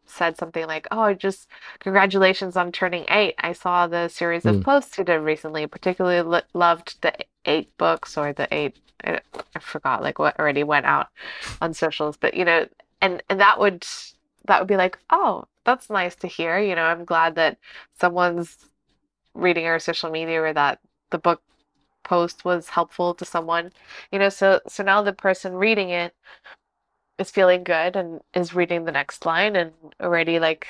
said 0.07 0.36
something 0.36 0.66
like, 0.66 0.86
oh, 0.90 1.14
just 1.14 1.48
congratulations 1.80 2.57
on 2.57 2.72
turning 2.72 3.05
eight. 3.09 3.34
I 3.38 3.52
saw 3.52 3.86
the 3.86 4.09
series 4.09 4.46
of 4.46 4.57
Mm. 4.57 4.64
posts 4.64 4.98
you 4.98 5.05
did 5.05 5.18
recently, 5.20 5.66
particularly 5.66 6.22
lo 6.22 6.40
loved 6.55 7.00
the 7.02 7.12
eight 7.46 7.76
books 7.78 8.16
or 8.16 8.32
the 8.32 8.48
eight, 8.55 8.76
I 9.05 9.20
I 9.57 9.59
forgot 9.61 10.02
like 10.02 10.18
what 10.18 10.38
already 10.38 10.64
went 10.64 10.86
out 10.86 11.09
on 11.61 11.74
socials, 11.74 12.16
but 12.16 12.34
you 12.34 12.44
know, 12.44 12.66
and 13.00 13.22
and 13.28 13.40
that 13.40 13.59
would 13.59 13.84
that 14.46 14.61
would 14.61 14.68
be 14.68 14.76
like, 14.76 14.98
oh, 15.11 15.44
that's 15.64 15.90
nice 15.90 16.14
to 16.16 16.26
hear. 16.28 16.59
You 16.59 16.74
know, 16.74 16.84
I'm 16.84 17.05
glad 17.05 17.34
that 17.36 17.59
someone's 18.00 18.59
reading 19.34 19.66
our 19.66 19.78
social 19.78 20.11
media 20.11 20.42
or 20.42 20.52
that 20.52 20.80
the 21.11 21.18
book 21.18 21.42
post 22.05 22.44
was 22.44 22.68
helpful 22.68 23.14
to 23.14 23.24
someone 23.24 23.72
you 24.12 24.18
know 24.18 24.28
so 24.28 24.61
so 24.68 24.82
now 24.82 25.02
the 25.02 25.12
person 25.12 25.55
reading 25.55 25.90
it 25.90 26.14
is 27.19 27.31
feeling 27.31 27.65
good 27.65 27.97
and 27.97 28.21
is 28.35 28.55
reading 28.55 28.85
the 28.85 28.93
next 28.93 29.25
line 29.25 29.57
and 29.57 29.73
already 30.01 30.39
like 30.39 30.67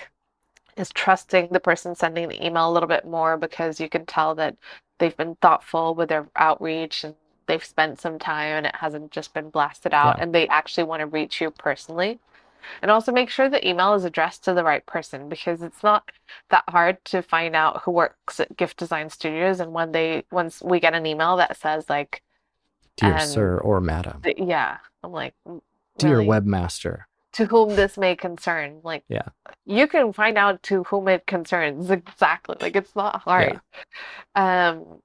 is 0.77 0.91
trusting 0.93 1.49
the 1.53 1.61
person 1.61 1.95
sending 1.95 2.29
the 2.29 2.45
email 2.45 2.71
a 2.71 2.73
little 2.73 2.89
bit 2.89 3.07
more 3.07 3.37
because 3.37 3.81
you 3.81 3.89
can 3.89 4.05
tell 4.05 4.35
that 4.35 4.57
they've 4.99 5.17
been 5.17 5.37
thoughtful 5.37 5.95
with 5.95 6.09
their 6.09 6.27
outreach 6.37 7.05
and 7.05 7.15
they've 7.47 7.65
spent 7.65 8.01
some 8.01 8.19
time 8.19 8.57
and 8.57 8.67
it 8.67 8.75
hasn't 8.77 9.11
just 9.11 9.33
been 9.35 9.51
blasted 9.51 9.95
out 9.95 10.17
Yeah. 10.17 10.23
and 10.25 10.35
they 10.35 10.49
actually 10.49 10.85
want 10.85 11.01
to 11.01 11.07
reach 11.07 11.41
you 11.41 11.51
personally 11.51 12.19
and 12.83 12.91
also 12.91 13.13
make 13.13 13.29
sure 13.31 13.49
the 13.49 13.67
email 13.67 13.95
is 13.95 14.05
addressed 14.05 14.43
to 14.45 14.55
the 14.55 14.65
right 14.65 14.85
person 14.87 15.29
because 15.29 15.63
it's 15.63 15.83
not 15.83 16.11
that 16.51 16.65
hard 16.69 17.03
to 17.07 17.23
find 17.23 17.55
out 17.55 17.83
who 17.83 17.91
works 17.91 18.41
at 18.41 18.57
GIF 18.57 18.75
Design 18.75 19.11
Studios. 19.11 19.61
And 19.61 19.75
when 19.75 19.93
they 19.93 20.25
once 20.31 20.63
we 20.63 20.81
get 20.81 20.95
an 20.95 21.05
email 21.05 21.37
that 21.37 21.59
says 21.59 21.91
like, 21.91 22.23
Dear 22.97 23.15
Um, 23.17 23.21
sir 23.21 23.59
or 23.59 23.83
madam, 23.83 24.23
th- 24.23 24.39
yeah, 24.39 24.79
I'm 25.03 25.13
like, 25.13 25.35
"Mm, 25.47 25.61
dear 25.99 26.19
really? 26.19 26.27
webmaster. 26.29 27.05
to 27.33 27.47
whom 27.47 27.71
this 27.75 27.99
may 27.99 28.15
concern. 28.15 28.81
Like, 28.85 29.05
Yeah. 29.09 29.29
you 29.67 29.89
can 29.89 30.13
find 30.13 30.39
out 30.39 30.63
to 30.65 30.85
whom 30.85 31.09
it 31.09 31.27
concerns 31.27 31.91
exactly. 31.91 32.57
Like, 32.61 32.77
it's 32.77 32.95
not 32.95 33.23
hard. 33.23 33.61
Um, 34.37 35.01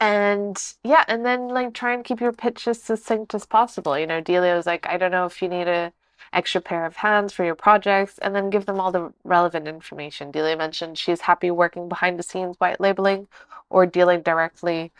and 0.00 0.60
yeah, 0.82 1.04
and 1.08 1.24
then 1.26 1.48
like 1.48 1.74
try 1.74 1.92
and 1.92 2.04
keep 2.04 2.20
your 2.20 2.32
pitch 2.32 2.66
as 2.66 2.82
succinct 2.82 3.34
as 3.34 3.46
possible. 3.46 3.98
You 3.98 4.06
know, 4.06 4.20
Delia 4.20 4.54
was 4.56 4.66
like, 4.66 4.86
I 4.88 4.96
don't 4.96 5.10
know 5.12 5.26
if 5.26 5.42
you 5.42 5.48
need 5.48 5.68
a 5.68 5.92
extra 6.32 6.60
pair 6.60 6.86
of 6.86 6.96
hands 6.96 7.32
for 7.32 7.44
your 7.44 7.54
projects, 7.56 8.16
and 8.18 8.34
then 8.34 8.50
give 8.50 8.64
them 8.66 8.80
all 8.80 8.92
the 8.92 9.12
relevant 9.24 9.66
information. 9.68 10.30
Delia 10.30 10.56
mentioned 10.56 10.96
she's 10.96 11.22
happy 11.22 11.50
working 11.50 11.88
behind 11.88 12.18
the 12.18 12.22
scenes 12.22 12.56
white 12.58 12.80
labeling 12.80 13.26
or 13.68 13.84
dealing 13.84 14.22
directly 14.22 14.90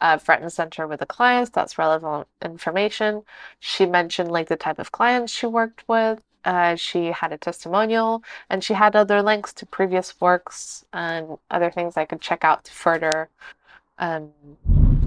uh, 0.00 0.18
front 0.18 0.42
and 0.42 0.52
center 0.52 0.86
with 0.86 1.00
the 1.00 1.06
clients. 1.06 1.50
That's 1.50 1.78
relevant 1.78 2.28
information. 2.44 3.22
She 3.60 3.86
mentioned 3.86 4.30
like 4.30 4.48
the 4.48 4.56
type 4.56 4.78
of 4.78 4.92
clients 4.92 5.32
she 5.32 5.46
worked 5.46 5.84
with. 5.88 6.20
Uh, 6.44 6.76
she 6.76 7.06
had 7.06 7.32
a 7.32 7.38
testimonial 7.38 8.22
and 8.48 8.62
she 8.62 8.72
had 8.72 8.94
other 8.94 9.22
links 9.22 9.52
to 9.52 9.66
previous 9.66 10.18
works 10.20 10.84
and 10.92 11.36
other 11.50 11.70
things 11.70 11.96
I 11.96 12.04
could 12.04 12.20
check 12.20 12.44
out 12.44 12.64
to 12.64 12.72
further 12.72 13.28
um, 13.98 14.30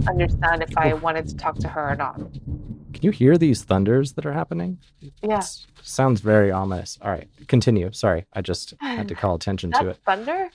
understand 0.08 0.62
if 0.62 0.78
I 0.78 0.94
wanted 0.94 1.28
to 1.30 1.38
talk 1.38 1.56
to 1.60 1.70
her 1.70 1.92
or 1.92 1.96
not. 1.96 2.18
Can 2.18 3.04
you 3.04 3.12
hear 3.12 3.38
these 3.38 3.64
thunders 3.64 4.14
that 4.14 4.26
are 4.26 4.34
happening? 4.34 4.80
Yeah. 5.24 5.42
Sounds 5.82 6.20
very 6.20 6.52
ominous. 6.52 7.00
All 7.02 7.10
right, 7.10 7.28
continue. 7.48 7.92
Sorry, 7.94 8.26
I 8.34 8.42
just 8.42 8.74
had 8.80 9.08
to 9.08 9.16
call 9.22 9.36
attention 9.36 9.72
to 9.72 9.86
That's 9.86 9.98
it. 9.98 10.04
thunder? 10.06 10.50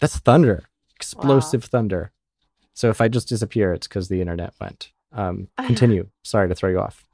That's 0.00 0.18
thunder, 0.18 0.64
explosive 0.94 1.64
thunder. 1.64 2.12
So 2.76 2.90
if 2.90 3.00
I 3.00 3.08
just 3.08 3.28
disappear, 3.28 3.72
it's 3.72 3.88
because 3.88 4.08
the 4.08 4.20
internet 4.20 4.52
went. 4.60 4.92
Um, 5.12 5.48
continue. 5.56 6.08
Sorry 6.22 6.46
to 6.48 6.54
throw 6.54 6.70
you 6.70 6.78
off. 6.78 7.04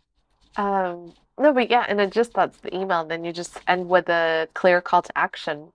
Um, 0.57 1.15
no, 1.39 1.53
but 1.55 1.71
yeah, 1.71 1.87
and 1.89 2.01
it 2.01 2.11
just 2.11 2.35
that's 2.35 2.59
the 2.59 2.77
email. 2.77 3.05
Then 3.07 3.25
you 3.25 3.33
just 3.33 3.59
end 3.69 3.89
with 3.89 4.09
a 4.09 4.49
clear 4.55 4.81
call 4.81 5.03
to 5.03 5.17
action. 5.17 5.73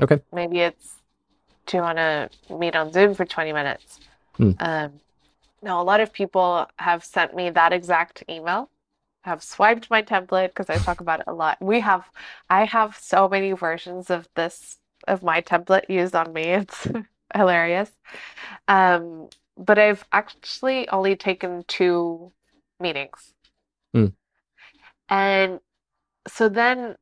Okay. 0.00 0.20
Maybe 0.32 0.60
it's 0.60 0.96
do 1.66 1.78
you 1.78 1.82
want 1.82 1.98
to 1.98 2.30
meet 2.56 2.76
on 2.76 2.92
Zoom 2.92 3.14
for 3.14 3.24
20 3.24 3.52
minutes? 3.52 3.98
Hmm. 4.36 4.52
Um, 4.60 4.92
now, 5.62 5.82
a 5.82 5.84
lot 5.84 6.00
of 6.00 6.12
people 6.12 6.66
have 6.78 7.04
sent 7.04 7.34
me 7.34 7.50
that 7.50 7.72
exact 7.72 8.22
email, 8.30 8.70
have 9.22 9.42
swiped 9.42 9.90
my 9.90 10.02
template 10.02 10.48
because 10.48 10.70
I 10.70 10.76
talk 10.76 11.00
about 11.00 11.20
it 11.20 11.26
a 11.26 11.34
lot. 11.34 11.58
We 11.60 11.80
have, 11.80 12.04
I 12.48 12.64
have 12.64 12.96
so 12.96 13.28
many 13.28 13.50
versions 13.52 14.10
of 14.10 14.28
this, 14.36 14.76
of 15.08 15.24
my 15.24 15.40
template 15.40 15.88
used 15.88 16.14
on 16.14 16.32
me. 16.32 16.42
It's 16.42 16.86
hilarious. 17.36 17.90
Um, 18.68 19.28
but 19.56 19.78
I've 19.78 20.04
actually 20.12 20.88
only 20.88 21.16
taken 21.16 21.64
two 21.66 22.32
meetings. 22.80 23.32
Hmm. 23.94 24.06
And 25.08 25.60
so 26.28 26.48
then 26.48 26.96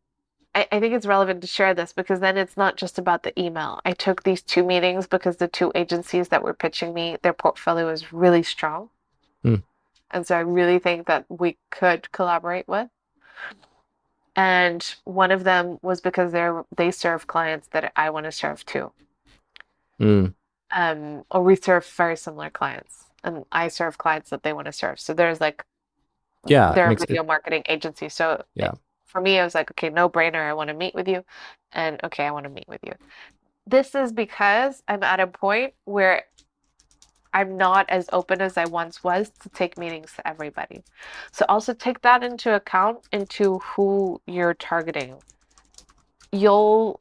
I, 0.55 0.67
I 0.71 0.81
think 0.81 0.95
it's 0.95 1.07
relevant 1.07 1.41
to 1.41 1.47
share 1.47 1.75
this 1.75 1.93
because 1.93 2.21
then 2.21 2.37
it's 2.37 2.57
not 2.57 2.77
just 2.77 2.99
about 2.99 3.23
the 3.23 3.39
email. 3.41 3.81
I 3.85 3.93
took 3.93 4.23
these 4.23 4.43
two 4.43 4.65
meetings 4.65 5.07
because 5.07 5.37
the 5.37 5.49
two 5.49 5.73
agencies 5.75 6.29
that 6.29 6.43
were 6.43 6.55
pitching 6.55 6.95
me, 6.95 7.17
their 7.23 7.33
portfolio 7.33 7.87
was 7.87 8.13
really 8.13 8.43
strong. 8.43 8.91
Hmm. 9.43 9.57
And 10.11 10.27
so 10.27 10.37
I 10.37 10.41
really 10.41 10.79
think 10.79 11.07
that 11.09 11.25
we 11.29 11.57
could 11.71 12.11
collaborate 12.13 12.69
with. 12.69 12.89
And 14.37 14.95
one 15.05 15.31
of 15.31 15.45
them 15.45 15.79
was 15.83 16.01
because 16.01 16.33
they're 16.33 16.65
they 16.77 16.91
serve 16.91 17.27
clients 17.27 17.69
that 17.69 17.93
I 17.95 18.11
want 18.11 18.25
to 18.25 18.33
serve 18.33 18.65
too. 18.67 18.93
Mm, 20.05 20.35
Um, 20.71 21.25
or 21.31 21.43
we 21.43 21.57
serve 21.57 21.87
very 21.87 22.17
similar 22.17 22.51
clients, 22.51 23.05
and 23.23 23.45
I 23.53 23.69
serve 23.69 23.97
clients 23.99 24.31
that 24.31 24.43
they 24.43 24.53
want 24.53 24.67
to 24.67 24.73
serve. 24.73 25.01
So 25.01 25.15
there's 25.15 25.41
like 25.41 25.65
yeah, 26.47 26.71
it 26.71 26.75
they're 26.75 26.87
a 26.87 26.89
makes 26.91 27.03
it- 27.03 27.09
video 27.09 27.25
marketing 27.25 27.63
agency. 27.69 28.09
So 28.09 28.45
Yeah. 28.55 28.73
for 29.07 29.21
me, 29.21 29.39
I 29.39 29.45
was 29.45 29.55
like, 29.55 29.71
okay, 29.71 29.89
no 29.91 30.09
brainer. 30.11 30.43
I 30.43 30.53
want 30.55 30.69
to 30.69 30.75
meet 30.75 30.95
with 30.95 31.09
you. 31.09 31.25
And 31.73 32.03
okay, 32.05 32.27
I 32.27 32.31
want 32.33 32.45
to 32.45 32.51
meet 32.51 32.69
with 32.69 32.81
you. 32.85 32.93
This 33.67 33.95
is 33.95 34.13
because 34.13 34.83
I'm 34.89 35.03
at 35.03 35.21
a 35.21 35.27
point 35.27 35.73
where 35.85 36.25
I'm 37.33 37.57
not 37.57 37.89
as 37.89 38.09
open 38.13 38.41
as 38.43 38.57
I 38.57 38.67
once 38.67 39.03
was 39.03 39.31
to 39.41 39.49
take 39.49 39.79
meetings 39.79 40.13
to 40.17 40.29
everybody. 40.29 40.85
So 41.33 41.45
also 41.49 41.73
take 41.75 42.03
that 42.03 42.23
into 42.23 42.55
account 42.55 42.99
into 43.11 43.59
who 43.61 44.21
you're 44.27 44.55
targeting. 44.55 45.17
You'll 46.31 47.01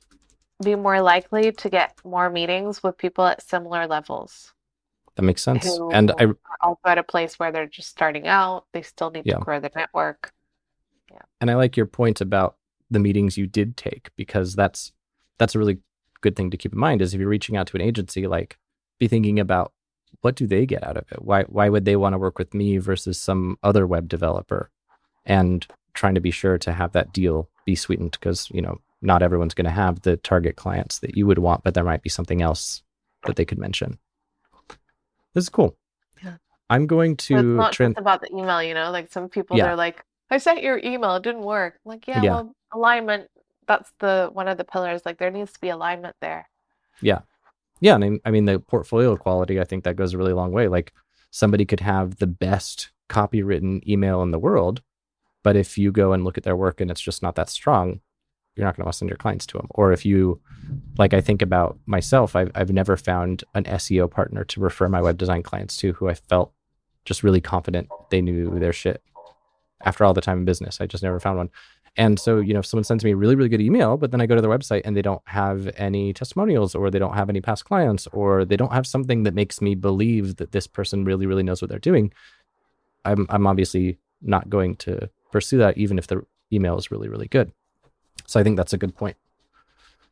be 0.63 0.75
more 0.75 1.01
likely 1.01 1.51
to 1.51 1.69
get 1.69 1.99
more 2.03 2.29
meetings 2.29 2.81
with 2.83 2.97
people 2.97 3.25
at 3.25 3.41
similar 3.41 3.87
levels 3.87 4.53
that 5.15 5.21
makes 5.21 5.43
sense. 5.43 5.79
And 5.91 6.11
I 6.17 6.27
also 6.61 6.79
at 6.85 6.97
a 6.97 7.03
place 7.03 7.37
where 7.37 7.51
they're 7.51 7.67
just 7.67 7.89
starting 7.89 8.27
out. 8.27 8.65
They 8.73 8.81
still 8.81 9.11
need 9.11 9.25
Yeah. 9.25 9.35
to 9.35 9.41
grow 9.41 9.59
their 9.59 9.71
network. 9.75 10.33
Yeah. 11.11 11.21
And 11.39 11.51
I 11.51 11.55
like 11.55 11.77
your 11.77 11.85
point 11.85 12.19
about 12.19 12.55
the 12.89 12.99
meetings 12.99 13.37
you 13.37 13.47
did 13.47 13.77
take 13.77 14.09
because 14.15 14.55
that's 14.55 14.91
that's 15.37 15.55
a 15.55 15.59
really 15.59 15.79
good 16.21 16.35
thing 16.35 16.49
to 16.51 16.57
keep 16.57 16.73
in 16.73 16.79
mind 16.79 17.01
is 17.01 17.13
if 17.13 17.19
you're 17.19 17.29
reaching 17.29 17.57
out 17.57 17.67
to 17.67 17.75
an 17.77 17.81
agency 17.81 18.27
like 18.27 18.57
be 18.99 19.07
thinking 19.07 19.39
about 19.39 19.73
what 20.21 20.35
do 20.35 20.47
they 20.47 20.65
get 20.65 20.83
out 20.83 20.95
of 20.95 21.11
it 21.11 21.21
why 21.21 21.43
why 21.43 21.69
would 21.69 21.85
they 21.85 21.95
want 21.95 22.13
to 22.13 22.17
work 22.19 22.37
with 22.37 22.53
me 22.53 22.77
versus 22.77 23.19
some 23.19 23.57
other 23.63 23.85
web 23.85 24.07
developer 24.07 24.69
and 25.25 25.67
trying 25.93 26.15
to 26.15 26.21
be 26.21 26.31
sure 26.31 26.57
to 26.57 26.71
have 26.71 26.91
that 26.93 27.11
deal 27.11 27.49
be 27.65 27.75
sweetened 27.75 28.11
because 28.11 28.47
you 28.51 28.61
know 28.61 28.79
not 29.03 29.21
everyone's 29.21 29.53
going 29.53 29.65
to 29.65 29.71
have 29.71 30.01
the 30.01 30.17
target 30.17 30.55
clients 30.55 30.99
that 30.99 31.15
you 31.17 31.25
would 31.27 31.39
want 31.39 31.63
but 31.63 31.73
there 31.73 31.83
might 31.83 32.01
be 32.01 32.09
something 32.09 32.41
else 32.41 32.81
that 33.25 33.35
they 33.35 33.45
could 33.45 33.57
mention 33.59 33.97
this 35.33 35.43
is 35.45 35.49
cool 35.49 35.75
Yeah. 36.23 36.35
i'm 36.69 36.87
going 36.87 37.11
So 37.19 37.35
it's 37.35 37.41
to 37.41 37.43
not 37.43 37.73
tran- 37.73 37.89
just 37.89 37.99
about 37.99 38.21
the 38.21 38.31
email, 38.31 38.61
you 38.63 38.73
know, 38.73 38.91
like 38.91 39.11
some 39.11 39.29
people 39.29 39.57
Yeah. 39.57 39.65
they're 39.67 39.75
like, 39.75 40.03
I 40.29 40.37
sent 40.37 40.63
your 40.63 40.77
email, 40.79 41.15
it 41.15 41.23
didn't 41.23 41.43
work. 41.43 41.79
I'm 41.85 41.89
like, 41.91 42.07
yeah, 42.07 42.21
Yeah. 42.21 42.31
well, 42.31 42.55
alignment, 42.73 43.29
that's 43.67 43.91
the 43.99 44.29
one 44.33 44.47
of 44.47 44.57
the 44.57 44.63
pillars. 44.63 45.01
Like 45.05 45.17
there 45.19 45.29
needs 45.31 45.53
to 45.53 45.59
be 45.61 45.69
alignment 45.69 46.15
there. 46.21 46.49
Yeah. 47.01 47.19
Yeah. 47.81 47.95
And 47.95 48.03
I, 48.25 48.29
I 48.29 48.31
mean, 48.31 48.45
the 48.45 48.59
portfolio 48.59 49.15
quality, 49.17 49.59
I 49.59 49.63
think 49.63 49.83
that 49.83 49.95
goes 49.95 50.13
a 50.13 50.17
really 50.17 50.33
long 50.33 50.51
way. 50.51 50.67
Like 50.67 50.91
somebody 51.31 51.65
could 51.65 51.81
have 51.81 52.17
the 52.17 52.27
best 52.27 52.91
copywritten 53.09 53.85
email 53.87 54.23
in 54.23 54.31
the 54.31 54.39
world, 54.39 54.81
but 55.43 55.55
if 55.55 55.77
you 55.77 55.91
go 55.91 56.13
and 56.13 56.23
look 56.23 56.37
at 56.37 56.43
their 56.43 56.55
work 56.55 56.81
and 56.81 56.89
it's 56.89 57.01
just 57.01 57.21
not 57.21 57.35
that 57.35 57.49
strong, 57.49 57.99
you're 58.55 58.65
not 58.65 58.75
going 58.75 58.83
to 58.83 58.85
want 58.85 58.93
to 58.93 58.97
send 58.99 59.09
your 59.09 59.17
clients 59.17 59.45
to 59.47 59.57
them. 59.57 59.67
Or 59.71 59.91
if 59.91 60.05
you, 60.05 60.39
like 60.97 61.13
I 61.13 61.21
think 61.21 61.41
about 61.41 61.79
myself, 61.85 62.35
I've, 62.35 62.51
I've 62.53 62.71
never 62.71 62.95
found 62.97 63.43
an 63.55 63.63
SEO 63.63 64.09
partner 64.09 64.43
to 64.45 64.59
refer 64.59 64.87
my 64.87 65.01
web 65.01 65.17
design 65.17 65.43
clients 65.43 65.77
to 65.77 65.93
who 65.93 66.07
I 66.07 66.13
felt 66.13 66.53
just 67.05 67.23
really 67.23 67.41
confident 67.41 67.89
they 68.11 68.21
knew 68.21 68.59
their 68.59 68.73
shit. 68.73 69.01
After 69.85 70.05
all 70.05 70.13
the 70.13 70.21
time 70.21 70.39
in 70.39 70.45
business, 70.45 70.79
I 70.79 70.85
just 70.85 71.03
never 71.03 71.19
found 71.19 71.37
one. 71.37 71.49
And 71.95 72.19
so, 72.19 72.39
you 72.39 72.53
know, 72.53 72.59
if 72.59 72.65
someone 72.65 72.83
sends 72.83 73.03
me 73.03 73.11
a 73.11 73.15
really, 73.15 73.35
really 73.35 73.49
good 73.49 73.61
email, 73.61 73.97
but 73.97 74.11
then 74.11 74.21
I 74.21 74.25
go 74.25 74.35
to 74.35 74.41
their 74.41 74.49
website 74.49 74.81
and 74.83 74.95
they 74.95 75.01
don't 75.01 75.21
have 75.25 75.69
any 75.77 76.11
testimonials 76.13 76.73
or 76.73 76.89
they 76.89 76.97
don't 76.99 77.13
have 77.13 77.29
any 77.29 77.41
past 77.41 77.65
clients 77.65 78.07
or 78.07 78.45
they 78.45 78.57
don't 78.57 78.71
have 78.73 78.87
something 78.87 79.23
that 79.23 79.35
makes 79.35 79.61
me 79.61 79.75
believe 79.75 80.37
that 80.37 80.51
this 80.51 80.65
person 80.65 81.05
really, 81.05 81.27
really 81.27 81.43
knows 81.43 81.61
what 81.61 81.69
they're 81.69 81.79
doing, 81.79 82.11
I'm, 83.05 83.27
I'm 83.29 83.45
obviously 83.45 83.97
not 84.21 84.49
going 84.49 84.75
to 84.77 85.09
pursue 85.31 85.59
that, 85.59 85.77
even 85.77 85.99
if 85.99 86.07
the 86.07 86.25
email 86.51 86.77
is 86.77 86.89
really, 86.89 87.09
really 87.09 87.27
good. 87.27 87.51
So 88.27 88.39
I 88.39 88.43
think 88.43 88.57
that's 88.57 88.73
a 88.73 88.77
good 88.77 88.95
point. 88.95 89.17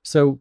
So 0.04 0.40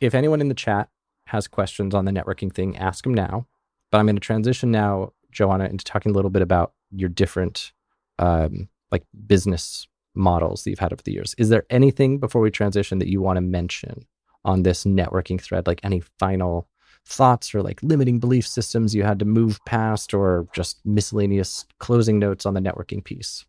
if 0.00 0.14
anyone 0.14 0.40
in 0.40 0.48
the 0.48 0.54
chat 0.54 0.88
has 1.26 1.48
questions 1.48 1.94
on 1.94 2.04
the 2.04 2.12
networking 2.12 2.52
thing, 2.52 2.76
ask 2.76 3.04
them 3.04 3.14
now. 3.14 3.46
But 3.90 3.98
I'm 3.98 4.06
going 4.06 4.16
to 4.16 4.20
transition 4.20 4.70
now, 4.70 5.12
Joana, 5.32 5.68
into 5.70 5.84
talking 5.84 6.12
a 6.12 6.14
little 6.14 6.30
bit 6.30 6.42
about 6.42 6.72
your 6.90 7.08
different 7.08 7.72
um, 8.18 8.68
like 8.90 9.04
business 9.26 9.86
models 10.14 10.64
that 10.64 10.70
you've 10.70 10.78
had 10.78 10.92
over 10.92 11.02
the 11.02 11.12
years. 11.12 11.34
Is 11.38 11.48
there 11.48 11.64
anything 11.70 12.18
before 12.18 12.40
we 12.40 12.50
transition 12.50 12.98
that 12.98 13.08
you 13.08 13.20
want 13.20 13.36
to 13.36 13.42
mention 13.42 14.06
on 14.44 14.62
this 14.62 14.84
networking 14.84 15.40
thread? 15.40 15.66
Like 15.66 15.80
any 15.82 16.00
final 16.18 16.68
thoughts 17.04 17.54
or 17.54 17.62
like 17.62 17.82
limiting 17.82 18.18
belief 18.18 18.46
systems 18.46 18.94
you 18.94 19.04
had 19.04 19.18
to 19.20 19.24
move 19.24 19.60
past 19.64 20.12
or 20.12 20.48
just 20.52 20.84
miscellaneous 20.84 21.64
closing 21.78 22.18
notes 22.18 22.46
on 22.46 22.54
the 22.54 22.60
networking 22.60 23.02
piece? 23.02 23.44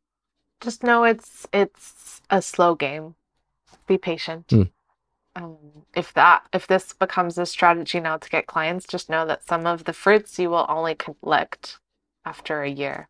Just 0.61 0.83
know 0.83 1.03
it's 1.03 1.47
it's 1.53 2.21
a 2.29 2.41
slow 2.41 2.75
game. 2.75 3.15
Be 3.87 3.97
patient. 3.97 4.47
Mm. 4.47 4.71
Um, 5.35 5.57
if 5.95 6.13
that 6.13 6.43
if 6.51 6.67
this 6.67 6.93
becomes 6.93 7.37
a 7.37 7.45
strategy 7.45 7.99
now 7.99 8.17
to 8.17 8.29
get 8.29 8.47
clients, 8.47 8.87
just 8.87 9.09
know 9.09 9.25
that 9.25 9.47
some 9.47 9.67
of 9.67 9.83
the 9.83 9.93
fruits 9.93 10.39
you 10.39 10.49
will 10.49 10.65
only 10.67 10.95
collect 10.95 11.79
after 12.25 12.63
a 12.63 12.69
year. 12.69 13.07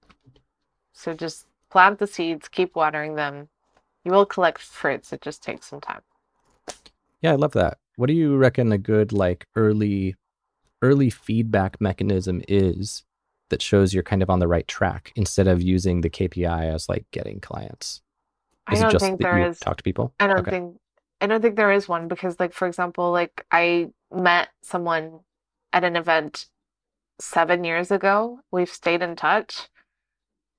So 0.94 1.14
just 1.14 1.46
plant 1.70 2.00
the 2.00 2.08
seeds, 2.08 2.48
keep 2.48 2.76
watering 2.76 3.16
them. 3.16 3.50
You 4.04 4.12
will 4.12 4.26
collect 4.26 4.62
fruits. 4.62 5.14
It 5.14 5.22
just 5.22 5.44
takes 5.44 5.68
some 5.68 5.82
time. 5.82 6.02
Yeah, 7.22 7.34
I 7.34 7.36
love 7.36 7.54
that. 7.54 7.78
What 7.96 8.08
do 8.08 8.14
you 8.14 8.38
reckon 8.38 8.72
a 8.72 8.78
good 8.78 9.12
like 9.12 9.48
early 9.56 10.16
early 10.82 11.10
feedback 11.10 11.82
mechanism 11.82 12.42
is 12.48 13.04
that 13.50 13.62
shows 13.62 13.94
you're 13.94 14.04
kind 14.04 14.22
of 14.22 14.30
on 14.30 14.40
the 14.40 14.48
right 14.48 14.68
track 14.68 15.12
instead 15.16 15.48
of 15.48 15.62
using 15.62 16.02
the 16.02 16.10
KPI 16.10 16.74
as 16.74 16.90
like 16.90 17.06
getting 17.12 17.40
clients? 17.40 18.02
Is 18.72 18.82
I 18.82 18.90
don't 18.90 19.00
think 19.00 19.22
there 19.22 19.48
is. 19.50 19.60
Talk 19.60 19.78
to 19.78 19.84
people. 19.84 20.14
I 20.20 20.28
don't 20.28 20.40
okay. 20.40 20.52
think. 20.52 20.78
I 21.20 21.28
don't 21.28 21.42
think 21.42 21.56
there 21.56 21.72
is 21.72 21.88
one 21.88 22.08
because, 22.08 22.40
like, 22.40 22.54
for 22.54 22.68
example, 22.68 23.12
like 23.12 23.46
I 23.52 23.88
met 24.12 24.50
someone 24.62 25.22
at 25.74 25.84
an 25.84 25.96
event 25.96 26.48
seven 27.20 27.64
years 27.64 27.92
ago. 27.92 28.40
We've 28.52 28.70
stayed 28.70 29.02
in 29.02 29.16
touch, 29.16 29.70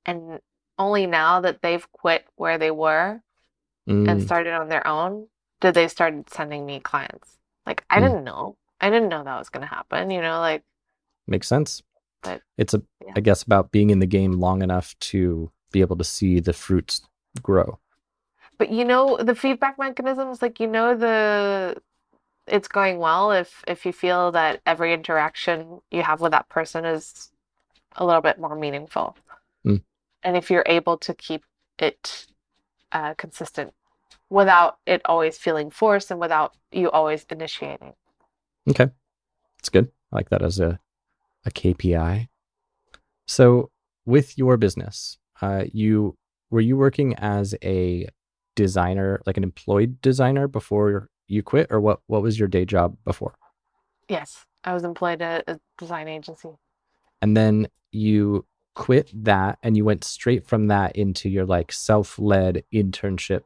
and 0.07 0.41
only 0.79 1.07
now 1.07 1.41
that 1.41 1.63
they've 1.63 1.91
quit 1.93 2.25
where 2.37 2.59
they 2.59 2.71
were 2.71 3.21
mm. 3.89 4.09
and 4.09 4.23
started 4.23 4.55
on 4.55 4.69
their 4.69 4.87
own 4.87 5.27
did 5.61 5.75
they 5.75 5.89
start 5.89 6.15
sending 6.31 6.65
me 6.65 6.81
clients. 6.81 7.37
Like 7.67 7.85
I 7.91 7.99
mm. 7.99 8.03
didn't 8.03 8.25
know. 8.25 8.57
I 8.81 8.91
didn't 8.91 9.09
know 9.09 9.25
that 9.25 9.39
was 9.39 9.49
going 9.49 9.67
to 9.67 9.75
happen, 9.75 10.11
you 10.11 10.21
know, 10.21 10.39
like 10.39 10.63
makes 11.27 11.49
sense. 11.49 11.83
But 12.23 12.43
it's 12.57 12.75
a 12.75 12.83
yeah. 13.05 13.13
I 13.17 13.21
guess 13.21 13.43
about 13.43 13.73
being 13.73 13.91
in 13.91 13.99
the 13.99 14.07
game 14.07 14.33
long 14.33 14.63
enough 14.63 14.99
to 15.01 15.51
be 15.73 15.81
able 15.81 15.97
to 15.97 16.05
see 16.05 16.41
the 16.41 16.53
fruits 16.53 17.03
grow. 17.43 17.79
But 18.59 18.71
you 18.71 18.85
know 18.85 19.17
the 19.17 19.35
feedback 19.35 19.79
mechanisms 19.79 20.43
like 20.43 20.61
you 20.61 20.67
know 20.67 20.97
the 20.97 21.81
it's 22.47 22.69
going 22.69 22.99
well 22.99 23.31
if 23.33 23.63
if 23.67 23.87
you 23.87 23.93
feel 23.93 24.33
that 24.33 24.61
every 24.67 24.93
interaction 24.93 25.81
you 25.91 26.03
have 26.03 26.21
with 26.21 26.33
that 26.33 26.49
person 26.49 26.85
is 26.85 27.31
a 27.97 28.05
little 28.05 28.23
bit 28.23 28.39
more 28.39 28.57
meaningful. 28.57 29.17
Mm 29.67 29.83
and 30.23 30.37
if 30.37 30.51
you're 30.51 30.65
able 30.67 30.97
to 30.99 31.15
keep 31.15 31.45
it 31.79 32.27
uh, 32.93 33.15
consistent 33.15 33.73
without 34.31 34.79
it 34.87 35.01
always 35.05 35.39
feeling 35.39 35.71
forced 35.71 36.11
and 36.11 36.21
without 36.21 36.55
you 36.73 36.91
always 36.91 37.25
initiating. 37.31 37.95
Okay, 38.69 38.91
that's 39.57 39.69
good. 39.69 39.91
I 40.13 40.17
like 40.17 40.31
that 40.31 40.43
as 40.43 40.61
a 40.61 40.79
a 41.45 41.51
KPI. 41.51 42.29
So, 43.27 43.71
with 44.05 44.37
your 44.37 44.57
business, 44.57 45.19
uh, 45.41 45.65
you 45.73 46.17
were 46.51 46.61
you 46.61 46.77
working 46.77 47.15
as 47.15 47.55
a 47.63 48.09
designer, 48.59 49.23
like 49.25 49.37
an 49.37 49.45
employed 49.45 50.03
designer, 50.03 50.49
before 50.49 51.09
you 51.29 51.45
quit, 51.45 51.69
or 51.71 51.81
what? 51.81 52.01
What 52.09 52.23
was 52.23 52.41
your 52.41 52.49
day 52.49 52.65
job 52.65 52.97
before? 53.05 53.35
Yes, 54.09 54.45
I 54.65 54.75
was 54.75 54.83
employed 54.83 55.23
at 55.23 55.45
a 55.47 55.61
design 55.79 56.09
agency. 56.09 56.49
And 57.23 57.37
then 57.37 57.69
you 57.93 58.45
quit 58.75 59.13
that 59.15 59.59
and 59.63 59.77
you 59.77 59.85
went 59.85 60.03
straight 60.03 60.45
from 60.45 60.67
that 60.69 60.97
into 60.97 61.29
your 61.29 61.47
like 61.47 61.71
self-led 61.71 62.65
internship 62.75 63.43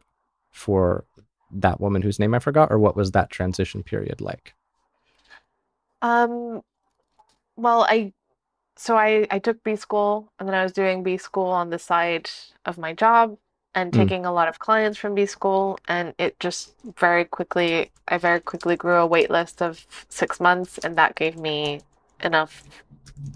for 0.50 1.04
that 1.50 1.78
woman 1.80 2.02
whose 2.02 2.18
name 2.18 2.34
I 2.34 2.38
forgot 2.38 2.72
or 2.72 2.78
what 2.78 2.96
was 2.96 3.10
that 3.10 3.30
transition 3.30 3.82
period 3.82 4.20
like? 4.20 4.54
Um 6.00 6.62
well, 7.56 7.86
I 7.88 8.12
so 8.76 8.96
I 8.96 9.26
I 9.30 9.38
took 9.38 9.62
B 9.62 9.76
school 9.76 10.32
and 10.38 10.48
then 10.48 10.54
I 10.54 10.62
was 10.62 10.72
doing 10.72 11.02
B 11.02 11.16
school 11.16 11.48
on 11.48 11.70
the 11.70 11.78
side 11.78 12.30
of 12.64 12.78
my 12.78 12.92
job 12.92 13.36
and 13.74 13.92
mm. 13.92 13.96
taking 13.96 14.22
mm. 14.22 14.28
a 14.28 14.30
lot 14.30 14.48
of 14.48 14.58
clients 14.58 14.98
from 14.98 15.14
B 15.14 15.26
school 15.26 15.78
and 15.88 16.14
it 16.18 16.38
just 16.40 16.74
very 16.96 17.24
quickly 17.24 17.90
I 18.08 18.18
very 18.18 18.40
quickly 18.40 18.76
grew 18.76 18.96
a 18.96 19.06
wait 19.06 19.30
list 19.30 19.62
of 19.62 19.86
6 20.08 20.40
months 20.40 20.78
and 20.78 20.96
that 20.96 21.14
gave 21.14 21.38
me 21.38 21.80
enough 22.22 22.62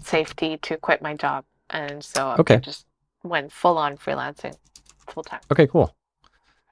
safety 0.03 0.57
to 0.57 0.77
quit 0.77 1.01
my 1.01 1.13
job 1.13 1.45
and 1.69 2.03
so 2.03 2.35
okay. 2.39 2.55
I 2.55 2.59
just 2.59 2.85
went 3.23 3.51
full 3.51 3.77
on 3.77 3.97
freelancing 3.97 4.55
full 5.07 5.23
time. 5.23 5.41
Okay, 5.51 5.67
cool. 5.67 5.95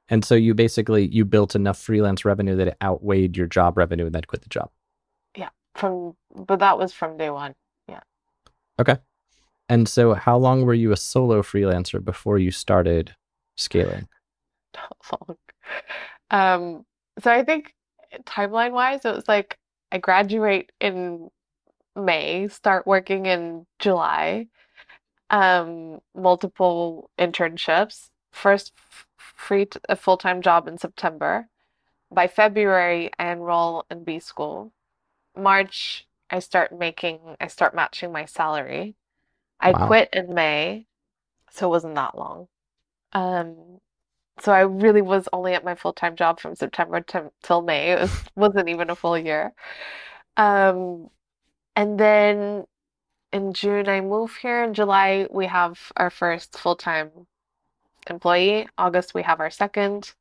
And 0.09 0.23
so 0.23 0.35
you 0.35 0.53
basically 0.53 1.07
you 1.07 1.25
built 1.25 1.55
enough 1.55 1.79
freelance 1.79 2.25
revenue 2.25 2.55
that 2.57 2.67
it 2.67 2.77
outweighed 2.83 3.35
your 3.35 3.47
job 3.47 3.77
revenue 3.77 4.05
and 4.05 4.13
then 4.13 4.23
quit 4.23 4.43
the 4.43 4.49
job. 4.49 4.69
Yeah, 5.35 5.49
from 5.73 6.15
but 6.35 6.59
that 6.59 6.77
was 6.77 6.93
from 6.93 7.17
day 7.17 7.29
one. 7.29 7.55
Yeah. 7.89 8.01
Okay. 8.79 8.97
And 9.67 9.89
so 9.89 10.13
how 10.13 10.37
long 10.37 10.63
were 10.63 10.75
you 10.75 10.91
a 10.91 10.97
solo 10.97 11.41
freelancer 11.41 12.03
before 12.03 12.37
you 12.37 12.51
started 12.51 13.15
scaling? 13.55 14.07
long. 14.73 15.37
Um 16.31 16.85
so 17.19 17.31
I 17.31 17.43
think 17.43 17.73
timeline 18.25 18.71
wise 18.71 19.05
it 19.05 19.15
was 19.15 19.27
like 19.27 19.57
I 19.91 19.97
graduate 19.97 20.71
in 20.79 21.29
May, 21.95 22.47
start 22.49 22.85
working 22.85 23.25
in 23.25 23.65
July, 23.79 24.47
um, 25.29 25.99
multiple 26.13 27.09
internships. 27.17 28.09
First, 28.31 28.73
free 29.17 29.65
t- 29.65 29.79
a 29.87 29.95
full 29.95 30.17
time 30.17 30.41
job 30.41 30.67
in 30.67 30.77
September. 30.77 31.47
By 32.11 32.27
February, 32.27 33.09
I 33.17 33.31
enroll 33.31 33.85
in 33.89 34.03
B 34.03 34.19
school. 34.19 34.73
March, 35.37 36.07
I 36.29 36.39
start 36.39 36.77
making, 36.77 37.19
I 37.39 37.47
start 37.47 37.75
matching 37.75 38.11
my 38.11 38.25
salary. 38.25 38.95
I 39.59 39.71
wow. 39.71 39.87
quit 39.87 40.09
in 40.13 40.33
May, 40.33 40.87
so 41.49 41.67
it 41.67 41.69
wasn't 41.69 41.95
that 41.95 42.17
long. 42.17 42.47
Um, 43.15 43.79
so 44.41 44.51
I 44.51 44.61
really 44.61 45.01
was 45.01 45.29
only 45.31 45.53
at 45.53 45.63
my 45.63 45.73
full 45.75 45.93
time 45.93 46.15
job 46.17 46.39
from 46.39 46.55
September 46.55 46.99
to, 47.01 47.31
till 47.41 47.61
May. 47.61 47.91
It 47.93 48.01
was, 48.01 48.23
wasn't 48.35 48.69
even 48.69 48.89
a 48.89 48.95
full 48.95 49.17
year. 49.17 49.53
Um, 50.37 51.09
and 51.75 51.97
then 51.97 52.65
in 53.31 53.53
June 53.53 53.87
I 53.87 54.01
move 54.01 54.35
here. 54.35 54.63
In 54.63 54.73
July 54.73 55.27
we 55.31 55.45
have 55.47 55.79
our 55.95 56.09
first 56.09 56.57
full-time 56.59 57.09
employee. 58.09 58.67
August 58.77 59.13
we 59.13 59.23
have 59.23 59.39
our 59.39 59.49
second. 59.49 60.13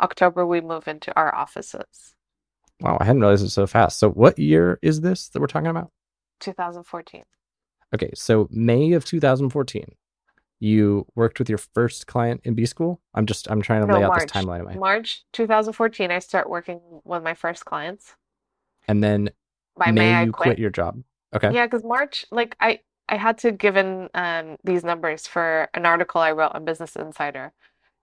October 0.00 0.44
we 0.44 0.60
move 0.60 0.88
into 0.88 1.14
our 1.16 1.32
offices. 1.32 2.14
Wow, 2.80 2.98
I 3.00 3.04
hadn't 3.04 3.20
realized 3.20 3.44
it 3.44 3.50
so 3.50 3.68
fast. 3.68 4.00
So 4.00 4.10
what 4.10 4.36
year 4.36 4.80
is 4.82 5.00
this 5.00 5.28
that 5.28 5.40
we're 5.40 5.46
talking 5.46 5.68
about? 5.68 5.92
2014. 6.40 7.22
Okay, 7.94 8.10
so 8.14 8.48
May 8.50 8.92
of 8.92 9.04
2014. 9.04 9.94
You 10.62 11.06
worked 11.16 11.40
with 11.40 11.48
your 11.48 11.58
first 11.58 12.06
client 12.06 12.42
in 12.44 12.54
B 12.54 12.66
school? 12.66 13.00
I'm 13.14 13.26
just 13.26 13.50
I'm 13.50 13.62
trying 13.62 13.80
to 13.80 13.88
no, 13.88 13.94
lay 13.94 14.04
out 14.04 14.10
March. 14.10 14.22
this 14.22 14.30
timeline 14.30 14.60
in 14.60 14.66
my 14.66 14.74
March 14.76 15.24
2014 15.32 16.12
I 16.12 16.20
start 16.20 16.48
working 16.48 16.80
with 17.02 17.24
my 17.24 17.34
first 17.34 17.64
clients. 17.64 18.14
And 18.86 19.02
then 19.02 19.30
by 19.76 19.90
May, 19.90 20.12
May 20.12 20.24
you 20.26 20.30
quit. 20.30 20.46
quit 20.46 20.58
your 20.60 20.70
job. 20.70 21.02
Okay. 21.34 21.52
Yeah, 21.52 21.66
because 21.66 21.82
March, 21.82 22.26
like 22.30 22.56
I, 22.60 22.78
I 23.08 23.16
had 23.16 23.38
to 23.38 23.50
give 23.50 23.76
in 23.76 24.08
um, 24.14 24.56
these 24.62 24.84
numbers 24.84 25.26
for 25.26 25.68
an 25.74 25.84
article 25.84 26.20
I 26.20 26.30
wrote 26.30 26.52
on 26.54 26.64
Business 26.64 26.94
Insider, 26.94 27.52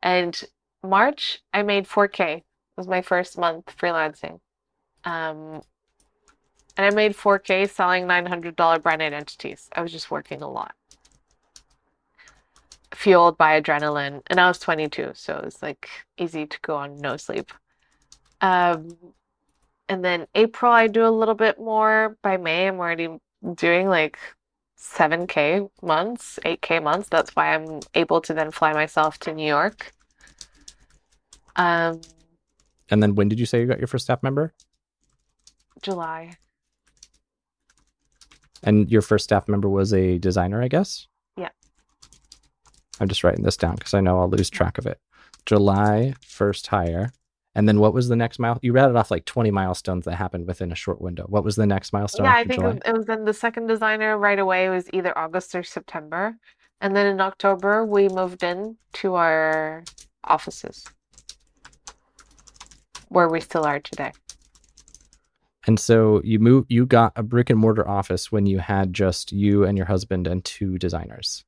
and 0.03 0.43
March 0.83 1.41
I 1.53 1.63
made 1.63 1.87
4K. 1.87 2.39
It 2.39 2.43
was 2.75 2.89
my 2.89 3.01
first 3.01 3.37
month 3.37 3.73
freelancing, 3.77 4.41
um, 5.05 5.61
and 6.75 6.85
I 6.85 6.89
made 6.89 7.15
4K 7.15 7.69
selling 7.69 8.03
$900 8.03 8.83
brand 8.83 9.01
identities. 9.01 9.69
I 9.73 9.81
was 9.81 9.93
just 9.93 10.11
working 10.11 10.41
a 10.41 10.49
lot, 10.49 10.73
fueled 12.99 13.37
by 13.37 13.61
adrenaline, 13.61 14.21
and 14.27 14.41
I 14.41 14.49
was 14.49 14.59
22, 14.59 15.11
so 15.13 15.37
it 15.37 15.45
was 15.45 15.61
like 15.61 15.89
easy 16.17 16.45
to 16.45 16.59
go 16.61 16.75
on 16.75 16.97
no 16.97 17.15
sleep. 17.15 17.53
Um, 18.41 18.97
and 19.87 20.03
then 20.03 20.27
April 20.35 20.71
I 20.71 20.87
do 20.87 21.05
a 21.05 21.17
little 21.19 21.33
bit 21.33 21.57
more. 21.59 22.17
By 22.21 22.35
May 22.35 22.67
I'm 22.67 22.77
already 22.77 23.07
doing 23.55 23.87
like 23.87 24.19
7k 24.77 25.69
months, 25.81 26.39
8k 26.43 26.83
months. 26.83 27.07
That's 27.09 27.33
why 27.35 27.55
I'm 27.55 27.79
able 27.93 28.19
to 28.21 28.33
then 28.33 28.51
fly 28.51 28.73
myself 28.73 29.17
to 29.19 29.33
New 29.33 29.47
York. 29.47 29.93
Um, 31.55 32.01
And 32.91 33.01
then 33.01 33.15
when 33.15 33.29
did 33.29 33.39
you 33.39 33.45
say 33.45 33.61
you 33.61 33.65
got 33.65 33.79
your 33.79 33.87
first 33.87 34.05
staff 34.05 34.21
member? 34.21 34.53
July. 35.81 36.35
And 38.61 38.91
your 38.91 39.01
first 39.01 39.23
staff 39.23 39.47
member 39.47 39.69
was 39.69 39.93
a 39.93 40.17
designer, 40.17 40.61
I 40.61 40.67
guess? 40.67 41.08
I'm 42.99 43.07
just 43.07 43.23
writing 43.23 43.43
this 43.43 43.57
down 43.57 43.75
because 43.75 43.93
I 43.93 44.01
know 44.01 44.19
I'll 44.19 44.29
lose 44.29 44.49
track 44.49 44.77
of 44.77 44.85
it. 44.85 44.99
July 45.45 46.13
first 46.21 46.67
hire. 46.67 47.11
And 47.55 47.67
then 47.67 47.79
what 47.79 47.93
was 47.93 48.07
the 48.07 48.15
next 48.15 48.39
mile? 48.39 48.59
You 48.61 48.73
rattled 48.73 48.95
off 48.95 49.09
like 49.11 49.25
20 49.25 49.51
milestones 49.51 50.05
that 50.05 50.15
happened 50.15 50.47
within 50.47 50.71
a 50.71 50.75
short 50.75 51.01
window. 51.01 51.25
What 51.27 51.43
was 51.43 51.55
the 51.55 51.65
next 51.65 51.91
milestone 51.91 52.25
Yeah, 52.25 52.35
I 52.35 52.43
think 52.43 52.51
it 52.51 52.55
July? 52.61 52.67
was, 52.69 52.79
it 52.85 52.93
was 52.93 53.05
then 53.05 53.25
the 53.25 53.33
second 53.33 53.67
designer 53.67 54.17
right 54.17 54.39
away 54.39 54.67
It 54.67 54.69
was 54.69 54.89
either 54.93 55.17
August 55.17 55.55
or 55.55 55.63
September. 55.63 56.37
And 56.81 56.95
then 56.95 57.07
in 57.07 57.19
October, 57.19 57.85
we 57.85 58.07
moved 58.07 58.43
in 58.43 58.77
to 58.93 59.15
our 59.15 59.83
offices 60.23 60.85
where 63.09 63.27
we 63.27 63.41
still 63.41 63.65
are 63.65 63.79
today. 63.79 64.11
And 65.67 65.79
so 65.79 66.21
you 66.23 66.39
move 66.39 66.65
you 66.69 66.85
got 66.85 67.11
a 67.15 67.23
brick 67.23 67.49
and 67.49 67.59
mortar 67.59 67.87
office 67.87 68.31
when 68.31 68.45
you 68.45 68.59
had 68.59 68.93
just 68.93 69.31
you 69.31 69.65
and 69.65 69.77
your 69.77 69.87
husband 69.87 70.25
and 70.25 70.43
two 70.45 70.77
designers. 70.77 71.43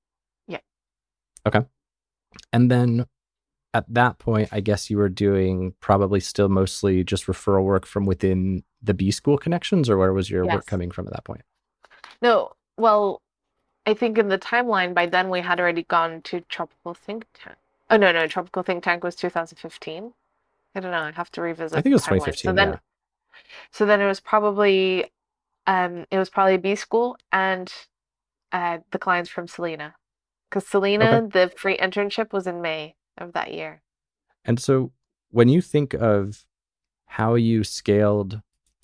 Okay. 1.45 1.65
And 2.53 2.69
then 2.69 3.05
at 3.73 3.85
that 3.93 4.19
point, 4.19 4.49
I 4.51 4.59
guess 4.59 4.89
you 4.89 4.97
were 4.97 5.09
doing 5.09 5.73
probably 5.80 6.19
still 6.19 6.49
mostly 6.49 7.03
just 7.03 7.26
referral 7.27 7.63
work 7.63 7.85
from 7.85 8.05
within 8.05 8.63
the 8.81 8.93
B 8.93 9.11
school 9.11 9.38
connections, 9.38 9.89
or 9.89 9.97
where 9.97 10.13
was 10.13 10.30
your 10.30 10.45
Yes. 10.45 10.55
work 10.55 10.65
coming 10.65 10.91
from 10.91 11.07
at 11.07 11.13
that 11.13 11.23
point? 11.23 11.41
No, 12.22 12.51
well, 12.77 13.22
I 13.85 13.93
think 13.93 14.18
in 14.18 14.27
the 14.27 14.38
timeline 14.38 14.93
by 14.93 15.05
then 15.05 15.30
we 15.30 15.41
had 15.41 15.59
already 15.59 15.84
gone 15.84 16.22
to 16.23 16.41
Tropical 16.41 16.93
Think 16.93 17.26
Tank. 17.34 17.57
Oh 17.89 17.97
no, 17.97 18.11
no, 18.11 18.27
Tropical 18.27 18.63
Think 18.63 18.84
Tank 18.84 19.03
was 19.03 19.15
2015. 19.15 20.13
I 20.76 20.80
don't 20.80 20.91
know. 20.91 21.01
I 21.01 21.11
have 21.11 21.31
to 21.31 21.41
revisit. 21.41 21.77
I 21.77 21.81
think 21.81 21.91
it 21.91 21.95
was 21.95 22.03
2015. 22.03 22.49
So 22.49 22.53
then, 22.53 22.69
yeah. 22.69 22.77
so 23.72 23.85
then 23.85 24.01
it 24.01 24.07
was 24.07 24.19
probably, 24.19 25.11
um, 25.68 26.05
it 26.11 26.18
was 26.18 26.30
probably 26.30 26.57
B 26.57 26.76
School 26.76 27.18
and, 27.31 27.72
uh, 28.51 28.80
the 28.91 28.99
clients 28.99 29.30
from 29.30 29.47
Selena, 29.47 29.95
because 30.52 30.68
Selena, 30.68 31.28
the 31.32 31.52
free 31.56 31.78
internship 31.78 32.34
was 32.34 32.45
in 32.45 32.61
May 32.61 32.95
of 33.18 33.32
that 33.34 33.53
year. 33.53 33.82
And 34.44 34.60
so 34.60 34.91
when 35.30 35.48
you 35.48 35.61
think 35.61 35.94
of 35.94 36.45
how 37.06 37.36
you 37.36 37.64
scaled 37.64 38.41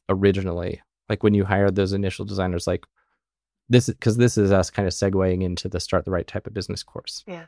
originally, 0.07 0.81
like 1.09 1.23
when 1.23 1.33
you 1.33 1.43
hired 1.43 1.75
those 1.75 1.91
initial 1.91 2.23
designers, 2.23 2.67
like 2.67 2.85
this, 3.67 3.87
because 3.87 4.15
this 4.15 4.37
is 4.37 4.51
us 4.51 4.69
kind 4.69 4.87
of 4.87 4.93
segueing 4.93 5.43
into 5.43 5.67
the 5.67 5.81
start 5.81 6.05
the 6.05 6.11
right 6.11 6.25
type 6.25 6.47
of 6.47 6.53
business 6.53 6.83
course. 6.83 7.23
Yeah. 7.27 7.47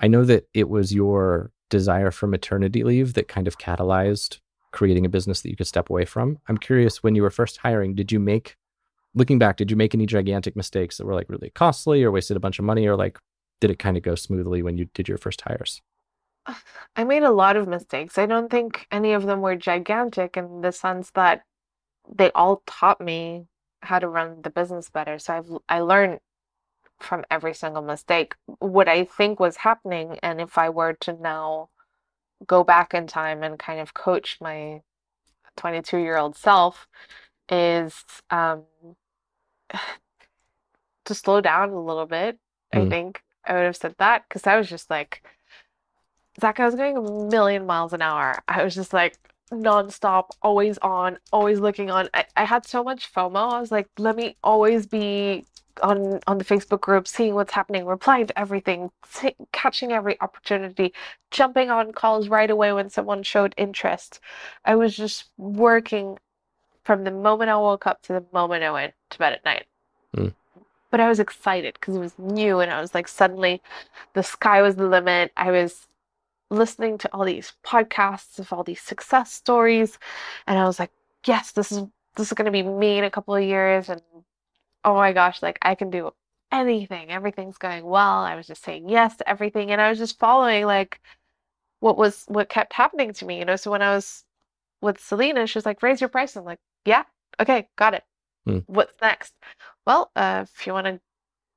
I 0.00 0.08
know 0.08 0.24
that 0.24 0.48
it 0.52 0.68
was 0.68 0.92
your 0.92 1.52
desire 1.70 2.10
for 2.10 2.26
maternity 2.26 2.82
leave 2.82 3.14
that 3.14 3.28
kind 3.28 3.46
of 3.46 3.58
catalyzed 3.58 4.40
creating 4.72 5.06
a 5.06 5.08
business 5.08 5.42
that 5.42 5.50
you 5.50 5.56
could 5.56 5.68
step 5.68 5.88
away 5.88 6.04
from. 6.04 6.38
I'm 6.48 6.58
curious 6.58 7.04
when 7.04 7.14
you 7.14 7.22
were 7.22 7.30
first 7.30 7.58
hiring, 7.58 7.94
did 7.94 8.10
you 8.10 8.18
make, 8.18 8.56
looking 9.14 9.38
back, 9.38 9.56
did 9.56 9.70
you 9.70 9.76
make 9.76 9.94
any 9.94 10.06
gigantic 10.06 10.56
mistakes 10.56 10.96
that 10.96 11.06
were 11.06 11.14
like 11.14 11.28
really 11.28 11.50
costly 11.50 12.02
or 12.02 12.10
wasted 12.10 12.36
a 12.36 12.40
bunch 12.40 12.58
of 12.58 12.64
money 12.64 12.88
or 12.88 12.96
like 12.96 13.18
did 13.64 13.70
it 13.70 13.78
kind 13.78 13.96
of 13.96 14.02
go 14.02 14.14
smoothly 14.14 14.62
when 14.62 14.76
you 14.76 14.84
did 14.92 15.08
your 15.08 15.16
first 15.16 15.40
hires? 15.40 15.80
I 16.96 17.04
made 17.04 17.22
a 17.22 17.30
lot 17.30 17.56
of 17.56 17.66
mistakes. 17.66 18.18
I 18.18 18.26
don't 18.26 18.50
think 18.50 18.86
any 18.90 19.14
of 19.14 19.24
them 19.24 19.40
were 19.40 19.56
gigantic 19.56 20.36
in 20.36 20.60
the 20.60 20.70
sense 20.70 21.10
that 21.12 21.44
they 22.14 22.30
all 22.32 22.62
taught 22.66 23.00
me 23.00 23.46
how 23.80 23.98
to 24.00 24.06
run 24.06 24.42
the 24.42 24.50
business 24.50 24.90
better. 24.90 25.18
So 25.18 25.32
I've 25.34 25.50
I 25.66 25.80
learned 25.80 26.20
from 27.00 27.24
every 27.30 27.54
single 27.54 27.80
mistake 27.80 28.34
what 28.58 28.86
I 28.86 29.04
think 29.04 29.40
was 29.40 29.56
happening, 29.56 30.18
and 30.22 30.42
if 30.42 30.58
I 30.58 30.68
were 30.68 30.92
to 31.00 31.14
now 31.14 31.70
go 32.46 32.64
back 32.64 32.92
in 32.92 33.06
time 33.06 33.42
and 33.42 33.58
kind 33.58 33.80
of 33.80 33.94
coach 33.94 34.38
my 34.42 34.82
22 35.56 35.96
year 35.98 36.18
old 36.18 36.36
self, 36.36 36.86
is 37.48 38.04
um, 38.30 38.64
to 41.06 41.14
slow 41.14 41.40
down 41.40 41.70
a 41.70 41.80
little 41.80 42.06
bit. 42.06 42.38
I 42.72 42.80
Mm. 42.80 42.90
think 42.90 43.22
I 43.46 43.54
would 43.54 43.64
have 43.64 43.76
said 43.76 43.94
that 43.98 44.24
because 44.28 44.46
I 44.46 44.56
was 44.56 44.68
just 44.68 44.90
like, 44.90 45.22
Zach, 46.40 46.60
I 46.60 46.66
was 46.66 46.74
going 46.74 46.96
a 46.96 47.02
million 47.02 47.66
miles 47.66 47.92
an 47.92 48.02
hour. 48.02 48.42
I 48.48 48.64
was 48.64 48.74
just 48.74 48.92
like 48.92 49.18
nonstop, 49.52 50.30
always 50.42 50.78
on, 50.78 51.18
always 51.32 51.60
looking 51.60 51.90
on. 51.90 52.08
I, 52.14 52.24
I 52.36 52.44
had 52.44 52.66
so 52.66 52.82
much 52.82 53.12
FOMO. 53.12 53.52
I 53.52 53.60
was 53.60 53.70
like, 53.70 53.88
let 53.98 54.16
me 54.16 54.36
always 54.42 54.86
be 54.86 55.46
on 55.82 56.20
on 56.26 56.38
the 56.38 56.44
Facebook 56.44 56.80
group, 56.80 57.08
seeing 57.08 57.34
what's 57.34 57.52
happening, 57.52 57.84
replying 57.84 58.26
to 58.26 58.38
everything, 58.38 58.90
see, 59.06 59.34
catching 59.52 59.92
every 59.92 60.20
opportunity, 60.20 60.92
jumping 61.30 61.70
on 61.70 61.92
calls 61.92 62.28
right 62.28 62.50
away 62.50 62.72
when 62.72 62.90
someone 62.90 63.22
showed 63.22 63.54
interest. 63.56 64.20
I 64.64 64.76
was 64.76 64.96
just 64.96 65.30
working 65.36 66.18
from 66.84 67.04
the 67.04 67.10
moment 67.10 67.50
I 67.50 67.56
woke 67.56 67.86
up 67.86 68.02
to 68.02 68.12
the 68.12 68.24
moment 68.32 68.62
I 68.62 68.70
went 68.70 68.94
to 69.10 69.18
bed 69.18 69.32
at 69.32 69.44
night. 69.44 69.66
Mm. 70.16 70.34
But 70.94 71.00
I 71.00 71.08
was 71.08 71.18
excited 71.18 71.74
because 71.74 71.96
it 71.96 71.98
was 71.98 72.16
new 72.20 72.60
and 72.60 72.70
I 72.70 72.80
was 72.80 72.94
like 72.94 73.08
suddenly 73.08 73.60
the 74.12 74.22
sky 74.22 74.62
was 74.62 74.76
the 74.76 74.86
limit. 74.86 75.32
I 75.36 75.50
was 75.50 75.88
listening 76.50 76.98
to 76.98 77.12
all 77.12 77.24
these 77.24 77.52
podcasts 77.66 78.38
of 78.38 78.52
all 78.52 78.62
these 78.62 78.80
success 78.80 79.32
stories 79.32 79.98
and 80.46 80.56
I 80.56 80.66
was 80.66 80.78
like, 80.78 80.92
yes, 81.26 81.50
this 81.50 81.72
is 81.72 81.82
this 82.14 82.28
is 82.28 82.32
going 82.34 82.46
to 82.46 82.52
be 82.52 82.62
me 82.62 82.98
in 82.98 83.02
a 83.02 83.10
couple 83.10 83.34
of 83.34 83.42
years 83.42 83.88
and 83.88 84.02
oh 84.84 84.94
my 84.94 85.12
gosh, 85.12 85.42
like 85.42 85.58
I 85.62 85.74
can 85.74 85.90
do 85.90 86.12
anything. 86.52 87.10
Everything's 87.10 87.58
going 87.58 87.84
well. 87.84 88.20
I 88.20 88.36
was 88.36 88.46
just 88.46 88.62
saying 88.62 88.88
yes 88.88 89.16
to 89.16 89.28
everything 89.28 89.72
and 89.72 89.80
I 89.80 89.90
was 89.90 89.98
just 89.98 90.20
following 90.20 90.64
like 90.64 91.00
what 91.80 91.98
was 91.98 92.22
what 92.28 92.48
kept 92.48 92.72
happening 92.72 93.12
to 93.14 93.24
me, 93.26 93.40
you 93.40 93.44
know. 93.44 93.56
So 93.56 93.72
when 93.72 93.82
I 93.82 93.96
was 93.96 94.22
with 94.80 95.00
Selena, 95.00 95.48
she 95.48 95.58
was 95.58 95.66
like, 95.66 95.82
raise 95.82 96.00
your 96.00 96.08
price. 96.08 96.36
I'm 96.36 96.44
like, 96.44 96.60
yeah, 96.84 97.02
okay, 97.40 97.66
got 97.74 97.94
it. 97.94 98.04
Hmm. 98.46 98.58
What's 98.66 99.00
next? 99.00 99.34
Well, 99.86 100.10
uh, 100.16 100.44
if 100.48 100.66
you 100.66 100.72
want 100.72 100.86
to 100.86 101.00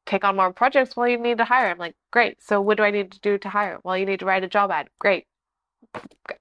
take 0.06 0.24
on 0.24 0.36
more 0.36 0.54
projects, 0.54 0.96
well, 0.96 1.08
you 1.08 1.18
need 1.18 1.38
to 1.40 1.46
hire. 1.46 1.70
I'm 1.70 1.78
like, 1.78 1.96
great. 2.12 2.42
So 2.42 2.62
what 2.62 2.78
do 2.78 2.84
I 2.84 2.92
need 2.92 3.12
to 3.12 3.20
do 3.20 3.38
to 3.40 3.50
hire? 3.50 3.80
Well, 3.84 3.98
you 3.98 4.06
need 4.06 4.20
to 4.20 4.26
write 4.26 4.44
a 4.44 4.48
job 4.48 4.72
ad. 4.72 4.90
Great. 5.00 5.26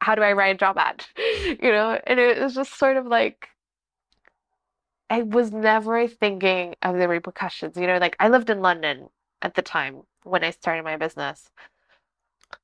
How 0.01 0.15
do 0.15 0.23
I 0.23 0.33
write 0.33 0.55
a 0.55 0.59
job 0.59 0.79
ad? 0.79 1.05
You 1.63 1.71
know, 1.71 1.99
and 2.07 2.19
it 2.19 2.41
was 2.41 2.55
just 2.55 2.77
sort 2.77 2.97
of 2.97 3.07
like 3.07 3.49
I 5.11 5.23
was 5.23 5.53
never 5.53 6.07
thinking 6.09 6.75
of 6.83 6.97
the 6.99 7.09
repercussions. 7.09 7.77
You 7.77 7.87
know, 7.87 7.99
like 7.99 8.17
I 8.21 8.29
lived 8.29 8.51
in 8.51 8.61
London 8.61 9.09
at 9.43 9.55
the 9.55 9.63
time 9.63 10.03
when 10.25 10.43
I 10.45 10.51
started 10.51 10.85
my 10.85 10.97
business. 10.97 11.49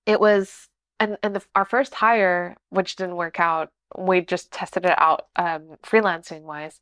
It 0.07 0.21
was 0.21 0.69
and 1.01 1.19
and 1.23 1.35
the, 1.37 1.45
our 1.55 1.65
first 1.65 1.95
hire, 1.95 2.57
which 2.71 2.97
didn't 2.97 3.17
work 3.17 3.41
out, 3.41 3.71
we 3.97 4.21
just 4.21 4.53
tested 4.53 4.85
it 4.85 4.99
out 4.99 5.27
um, 5.37 5.77
freelancing 5.83 6.43
wise. 6.43 6.81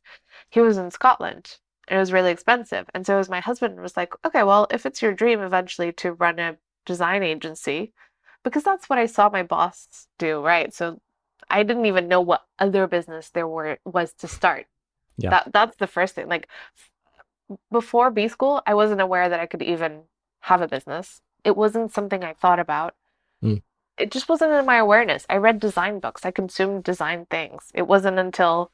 He 0.49 0.59
was 0.61 0.77
in 0.77 0.91
Scotland. 0.91 1.57
and 1.87 1.97
It 1.97 1.99
was 1.99 2.13
really 2.13 2.31
expensive, 2.31 2.89
and 2.93 3.05
so 3.05 3.17
as 3.19 3.29
my 3.29 3.39
husband 3.39 3.79
was 3.79 3.97
like, 3.97 4.13
"Okay, 4.25 4.43
well, 4.43 4.67
if 4.71 4.85
it's 4.85 5.01
your 5.01 5.13
dream 5.13 5.41
eventually 5.41 5.91
to 5.93 6.13
run 6.13 6.39
a 6.39 6.57
design 6.85 7.23
agency, 7.23 7.93
because 8.43 8.63
that's 8.63 8.89
what 8.89 8.99
I 8.99 9.05
saw 9.05 9.29
my 9.29 9.43
boss 9.43 10.07
do, 10.17 10.41
right? 10.41 10.73
So 10.73 10.99
I 11.49 11.63
didn't 11.63 11.85
even 11.85 12.07
know 12.07 12.21
what 12.21 12.45
other 12.59 12.87
business 12.87 13.29
there 13.29 13.47
were 13.47 13.77
was 13.85 14.13
to 14.13 14.27
start. 14.27 14.67
Yeah. 15.17 15.29
That 15.31 15.53
that's 15.53 15.77
the 15.77 15.87
first 15.87 16.15
thing. 16.15 16.27
Like 16.27 16.47
before 17.71 18.11
B 18.11 18.27
school, 18.27 18.61
I 18.65 18.73
wasn't 18.73 19.01
aware 19.01 19.29
that 19.29 19.39
I 19.39 19.45
could 19.45 19.61
even 19.61 20.03
have 20.41 20.61
a 20.61 20.67
business. 20.67 21.21
It 21.43 21.57
wasn't 21.57 21.91
something 21.91 22.23
I 22.23 22.33
thought 22.33 22.59
about. 22.59 22.95
Mm. 23.43 23.61
It 24.01 24.11
just 24.11 24.29
wasn't 24.29 24.53
in 24.53 24.65
my 24.65 24.77
awareness. 24.77 25.25
I 25.29 25.37
read 25.37 25.59
design 25.59 25.99
books. 25.99 26.25
I 26.25 26.31
consumed 26.31 26.83
design 26.83 27.27
things. 27.29 27.71
It 27.73 27.87
wasn't 27.87 28.19
until 28.19 28.71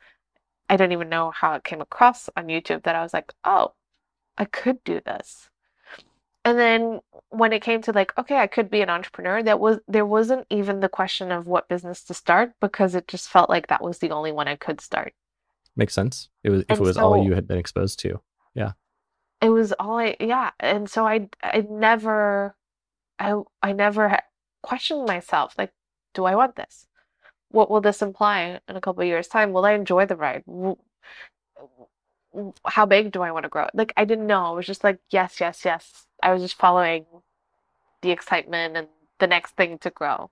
I 0.70 0.78
didn't 0.78 0.94
even 0.94 1.10
know 1.10 1.32
how 1.32 1.54
it 1.54 1.64
came 1.64 1.82
across 1.82 2.30
on 2.36 2.48
YouTube 2.48 2.84
that 2.84 2.96
I 2.96 3.04
was 3.04 3.14
like, 3.14 3.34
"Oh, 3.44 3.74
I 4.38 4.46
could 4.46 4.84
do 4.84 5.02
this." 5.06 5.50
And 6.48 6.58
then 6.58 7.02
when 7.28 7.52
it 7.52 7.62
came 7.62 7.82
to 7.82 7.92
like, 7.92 8.18
okay, 8.18 8.38
I 8.38 8.48
could 8.48 8.70
be 8.70 8.82
an 8.82 8.90
entrepreneur, 8.90 9.44
that 9.44 9.60
was 9.60 9.80
there 9.86 10.06
wasn't 10.06 10.48
even 10.50 10.80
the 10.80 10.88
question 10.88 11.30
of 11.30 11.46
what 11.46 11.68
business 11.68 12.04
to 12.06 12.14
start 12.14 12.54
because 12.62 12.96
it 12.96 13.06
just 13.10 13.28
felt 13.28 13.50
like 13.50 13.68
that 13.68 13.84
was 13.84 14.00
the 14.00 14.12
only 14.12 14.32
one 14.32 14.48
I 14.48 14.56
could 14.56 14.80
start. 14.80 15.14
Makes 15.76 15.94
sense. 15.94 16.30
It 16.46 16.50
was 16.50 16.62
if 16.62 16.70
And 16.70 16.80
it 16.80 16.84
was 16.84 16.98
all 16.98 17.22
you 17.22 17.34
had 17.34 17.50
been 17.50 17.58
exposed 17.58 18.00
to. 18.00 18.22
Yeah. 18.56 18.72
It 19.42 19.50
was 19.50 19.74
all 19.74 20.00
I, 20.00 20.16
yeah. 20.22 20.52
And 20.62 20.90
so 20.90 21.06
I 21.06 21.28
I 21.44 21.66
never 21.70 22.56
I 23.20 23.42
I 23.62 23.74
never 23.74 24.18
questioned 24.70 25.06
myself 25.06 25.50
like, 25.58 25.72
do 26.14 26.26
I 26.26 26.36
want 26.36 26.56
this? 26.56 26.88
What 27.50 27.70
will 27.70 27.82
this 27.82 28.02
imply 28.02 28.60
in 28.68 28.76
a 28.76 28.82
couple 28.82 29.02
of 29.02 29.08
years' 29.08 29.28
time? 29.36 29.54
Will 29.54 29.66
I 29.66 29.74
enjoy 29.74 30.06
the 30.06 30.16
ride? 30.26 30.44
How 32.66 32.86
big 32.86 33.12
do 33.12 33.22
I 33.22 33.32
want 33.32 33.44
to 33.44 33.50
grow? 33.50 33.68
Like 33.74 33.94
I 33.98 34.06
didn't 34.06 34.28
know. 34.28 34.46
I 34.46 34.52
was 34.52 34.66
just 34.66 34.84
like, 34.84 35.00
yes, 35.10 35.40
yes, 35.40 35.64
yes. 35.66 36.06
I 36.22 36.34
was 36.34 36.42
just 36.42 36.56
following 36.58 37.06
the 38.02 38.12
excitement 38.12 38.78
and 38.78 38.88
the 39.20 39.28
next 39.28 39.56
thing 39.56 39.78
to 39.80 39.90
grow. 39.90 40.30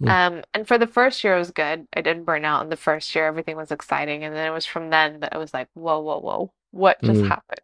Hmm. 0.00 0.08
Um, 0.08 0.44
and 0.54 0.66
for 0.68 0.78
the 0.78 0.86
first 0.86 1.22
year, 1.22 1.36
it 1.36 1.38
was 1.38 1.50
good. 1.50 1.86
I 1.94 2.00
didn't 2.00 2.24
burn 2.24 2.44
out 2.44 2.62
in 2.64 2.70
the 2.70 2.76
first 2.76 3.14
year. 3.14 3.26
Everything 3.26 3.56
was 3.56 3.70
exciting. 3.72 4.24
And 4.24 4.34
then 4.34 4.46
it 4.46 4.54
was 4.54 4.66
from 4.66 4.90
then 4.90 5.20
that 5.20 5.34
I 5.34 5.38
was 5.38 5.54
like, 5.54 5.68
whoa, 5.74 6.00
whoa, 6.00 6.20
whoa, 6.20 6.52
what 6.72 7.02
just 7.02 7.22
Mm. 7.22 7.28
happened? 7.28 7.60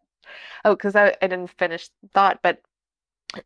Oh, 0.65 0.75
because 0.75 0.95
I, 0.95 1.15
I 1.21 1.27
didn't 1.27 1.49
finish 1.51 1.89
thought, 2.13 2.39
but 2.41 2.61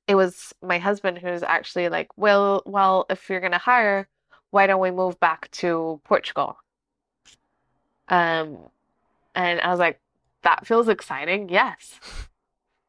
it 0.08 0.16
was 0.16 0.54
my 0.62 0.80
husband 0.80 1.18
who's 1.20 1.44
actually 1.44 1.90
like, 1.90 2.10
well, 2.18 2.64
well, 2.66 3.06
if 3.10 3.30
you're 3.30 3.40
gonna 3.40 3.58
hire, 3.58 4.08
why 4.52 4.68
don't 4.68 4.82
we 4.82 4.92
move 4.92 5.20
back 5.20 5.50
to 5.52 6.02
Portugal? 6.04 6.58
Um, 8.10 8.58
and 9.36 9.60
I 9.62 9.70
was 9.70 9.80
like, 9.80 10.00
that 10.44 10.66
feels 10.68 10.88
exciting. 10.88 11.50
Yes. 11.50 12.00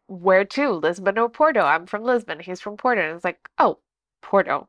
Where 0.07 0.45
to? 0.45 0.71
Lisbon 0.71 1.19
or 1.19 1.29
Porto? 1.29 1.61
I'm 1.61 1.87
from 1.87 2.05
Lisbon. 2.05 2.41
He's 2.41 2.61
from 2.61 2.77
Porto. 2.77 3.03
And 3.03 3.17
it's 3.17 3.25
like, 3.25 3.49
oh, 3.59 3.79
Porto. 4.23 4.69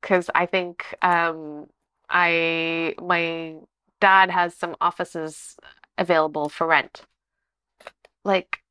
Because 0.00 0.30
I 0.34 0.46
think 0.46 0.84
um, 1.02 1.68
I 2.08 2.94
my 3.00 3.56
dad 4.00 4.30
has 4.30 4.54
some 4.56 4.76
offices 4.80 5.56
available 5.98 6.48
for 6.48 6.66
rent. 6.66 7.02
Like, 8.24 8.62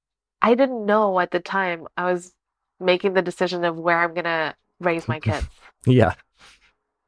I 0.42 0.56
didn't 0.56 0.86
know 0.86 1.20
at 1.20 1.32
the 1.32 1.40
time 1.40 1.88
I 1.98 2.12
was 2.12 2.34
making 2.80 3.14
the 3.14 3.22
decision 3.22 3.64
of 3.66 3.78
where 3.78 4.00
I'm 4.00 4.14
gonna 4.14 4.56
raise 4.80 5.08
my 5.08 5.20
kids. 5.28 5.48
yeah. 5.86 6.14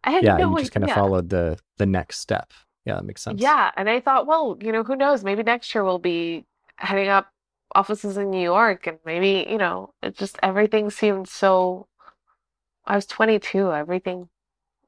I 0.04 0.12
had 0.12 0.24
yeah, 0.24 0.38
no 0.38 0.50
you 0.52 0.60
just 0.60 0.72
kind 0.72 0.84
of 0.84 0.92
followed 0.92 1.30
the 1.30 1.60
the 1.78 1.86
next 1.86 2.20
step. 2.20 2.52
Yeah, 2.86 2.96
that 2.96 3.06
makes 3.06 3.22
sense. 3.22 3.40
Yeah, 3.40 3.70
and 3.78 3.88
I 3.88 4.00
thought, 4.00 4.26
well, 4.26 4.58
you 4.60 4.72
know, 4.72 4.84
who 4.84 4.96
knows? 4.96 5.24
Maybe 5.24 5.44
next 5.44 5.74
year 5.76 5.84
we'll 5.84 6.00
be 6.00 6.46
heading 6.78 7.08
up 7.10 7.32
offices 7.76 8.18
in 8.18 8.32
New 8.32 8.42
York, 8.42 8.88
and 8.88 8.98
maybe, 9.06 9.46
you 9.50 9.58
know, 9.60 9.94
it 10.02 10.18
just 10.18 10.38
everything 10.42 10.90
seemed 10.90 11.28
so. 11.28 11.88
I 12.86 12.96
was 12.96 13.06
22, 13.06 13.72
everything 13.72 14.30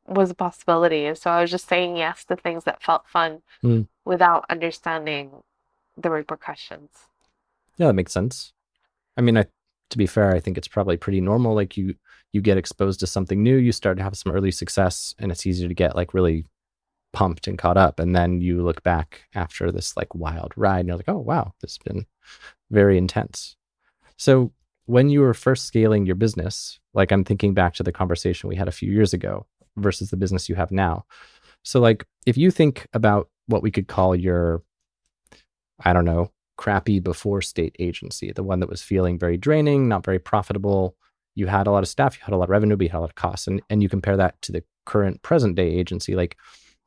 was 0.08 0.32
a 0.32 0.34
possibility. 0.34 1.06
And 1.06 1.16
so 1.16 1.30
I 1.30 1.42
was 1.42 1.52
just 1.52 1.68
saying 1.68 1.96
yes 1.96 2.26
to 2.26 2.36
things 2.36 2.64
that 2.64 2.82
felt 2.82 3.08
fun 3.08 3.44
Mm. 3.64 3.88
without 4.04 4.46
understanding 4.50 5.44
the 5.96 6.10
repercussions. 6.10 6.90
Yeah, 7.78 7.88
that 7.88 7.94
makes 7.94 8.12
sense. 8.12 8.52
I 9.16 9.22
mean, 9.22 9.38
I 9.38 9.46
to 9.90 9.98
be 9.98 10.08
fair, 10.08 10.34
I 10.34 10.40
think 10.40 10.58
it's 10.58 10.68
probably 10.68 10.98
pretty 10.98 11.22
normal. 11.22 11.54
Like 11.54 11.78
you 11.78 11.96
you 12.32 12.42
get 12.42 12.58
exposed 12.58 13.00
to 13.02 13.08
something 13.08 13.44
new, 13.44 13.56
you 13.58 13.72
start 13.72 13.98
to 13.98 14.04
have 14.04 14.18
some 14.18 14.32
early 14.32 14.52
success, 14.52 15.14
and 15.20 15.32
it's 15.32 15.46
easy 15.46 15.68
to 15.68 15.74
get 15.74 15.96
like 15.96 16.14
really 16.14 16.46
pumped 17.14 17.48
and 17.48 17.58
caught 17.58 17.78
up. 17.78 18.00
And 18.00 18.16
then 18.16 18.42
you 18.42 18.64
look 18.64 18.84
back 18.84 19.22
after 19.36 19.72
this 19.72 19.96
like 19.96 20.14
wild 20.16 20.52
ride 20.56 20.80
and 20.80 20.88
you're 20.88 20.98
like, 20.98 21.08
oh 21.08 21.20
wow, 21.20 21.54
this 21.62 21.74
has 21.74 21.78
been 21.78 22.06
very 22.72 22.98
intense. 22.98 23.56
So 24.18 24.52
when 24.86 25.10
you 25.10 25.22
were 25.22 25.34
first 25.34 25.66
scaling 25.66 26.06
your 26.06 26.16
business, 26.16 26.80
like 26.94 27.12
I'm 27.12 27.24
thinking 27.24 27.54
back 27.54 27.76
to 27.76 27.84
the 27.84 27.92
conversation 27.92 28.50
we 28.50 28.56
had 28.56 28.68
a 28.68 28.72
few 28.72 28.92
years 28.92 29.14
ago 29.14 29.46
versus 29.78 30.10
the 30.10 30.18
business 30.18 30.50
you 30.50 30.56
have 30.56 30.72
now. 30.72 31.06
So 31.64 31.80
like 31.80 32.06
if 32.26 32.36
you 32.36 32.52
think 32.52 32.88
about 32.94 33.30
what 33.46 33.64
we 33.64 33.72
could 33.72 33.88
call 33.88 34.16
your 34.16 34.64
I 35.80 35.94
don't 35.94 36.06
know, 36.06 36.32
crappy 36.58 37.00
before 37.00 37.42
state 37.42 37.76
agency, 37.80 38.32
the 38.32 38.44
one 38.44 38.60
that 38.60 38.70
was 38.70 38.82
feeling 38.82 39.18
very 39.18 39.38
draining, 39.38 39.88
not 39.88 40.06
very 40.06 40.20
profitable. 40.20 40.96
You 41.36 41.48
had 41.48 41.68
a 41.68 41.72
lot 41.72 41.84
of 41.84 41.90
staff, 41.90 42.16
you 42.16 42.24
had 42.24 42.34
a 42.34 42.38
lot 42.38 42.46
of 42.46 42.50
revenue, 42.50 42.76
but 42.76 42.84
you 42.84 42.90
had 42.90 43.00
a 43.00 43.02
lot 43.02 43.10
of 43.10 43.16
costs. 43.16 43.48
And, 43.48 43.62
and 43.70 43.82
you 43.82 43.90
compare 43.90 44.18
that 44.18 44.42
to 44.44 44.52
the 44.52 44.64
current 44.86 45.22
present 45.22 45.56
day 45.56 45.70
agency. 45.70 46.16
Like 46.16 46.38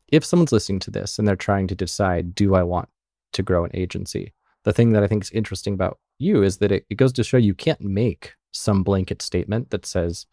if 0.08 0.24
someone's 0.24 0.52
listening 0.52 0.78
to 0.80 0.90
this 0.90 1.18
and 1.18 1.26
they're 1.26 1.36
trying 1.36 1.66
to 1.68 1.74
decide, 1.74 2.34
do 2.34 2.54
I 2.54 2.62
want 2.62 2.88
to 3.32 3.42
grow 3.42 3.64
an 3.64 3.70
agency? 3.74 4.32
The 4.64 4.72
thing 4.72 4.92
that 4.92 5.02
I 5.02 5.06
think 5.06 5.24
is 5.24 5.30
interesting 5.30 5.74
about 5.74 5.98
you 6.18 6.42
is 6.42 6.58
that 6.58 6.72
it, 6.72 6.86
it 6.90 6.96
goes 6.96 7.12
to 7.14 7.24
show 7.24 7.36
you 7.36 7.54
can't 7.54 7.80
make 7.80 8.34
some 8.52 8.82
blanket 8.82 9.20
statement 9.22 9.70
that 9.70 9.86
says 9.86 10.26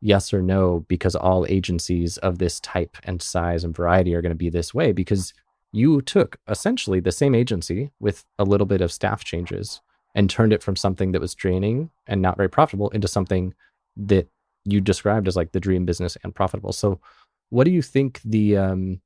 yes 0.00 0.34
or 0.34 0.42
no 0.42 0.84
because 0.88 1.14
all 1.14 1.46
agencies 1.48 2.18
of 2.18 2.38
this 2.38 2.58
type 2.60 2.96
and 3.04 3.22
size 3.22 3.64
and 3.64 3.74
variety 3.74 4.14
are 4.14 4.22
going 4.22 4.30
to 4.30 4.36
be 4.36 4.50
this 4.50 4.74
way 4.74 4.92
because 4.92 5.32
you 5.72 6.02
took 6.02 6.38
essentially 6.48 7.00
the 7.00 7.12
same 7.12 7.34
agency 7.34 7.90
with 7.98 8.24
a 8.38 8.44
little 8.44 8.66
bit 8.66 8.80
of 8.80 8.92
staff 8.92 9.24
changes 9.24 9.80
and 10.14 10.28
turned 10.28 10.52
it 10.52 10.62
from 10.62 10.76
something 10.76 11.12
that 11.12 11.20
was 11.20 11.34
draining 11.34 11.90
and 12.06 12.20
not 12.20 12.36
very 12.36 12.50
profitable 12.50 12.90
into 12.90 13.08
something 13.08 13.54
that 13.96 14.28
you 14.64 14.80
described 14.80 15.26
as 15.26 15.36
like 15.36 15.52
the 15.52 15.60
dream 15.60 15.86
business 15.86 16.16
and 16.22 16.34
profitable. 16.34 16.72
So, 16.72 17.00
what 17.48 17.64
do 17.64 17.70
you 17.70 17.82
think 17.82 18.20
the 18.24 18.56
um, 18.56 19.00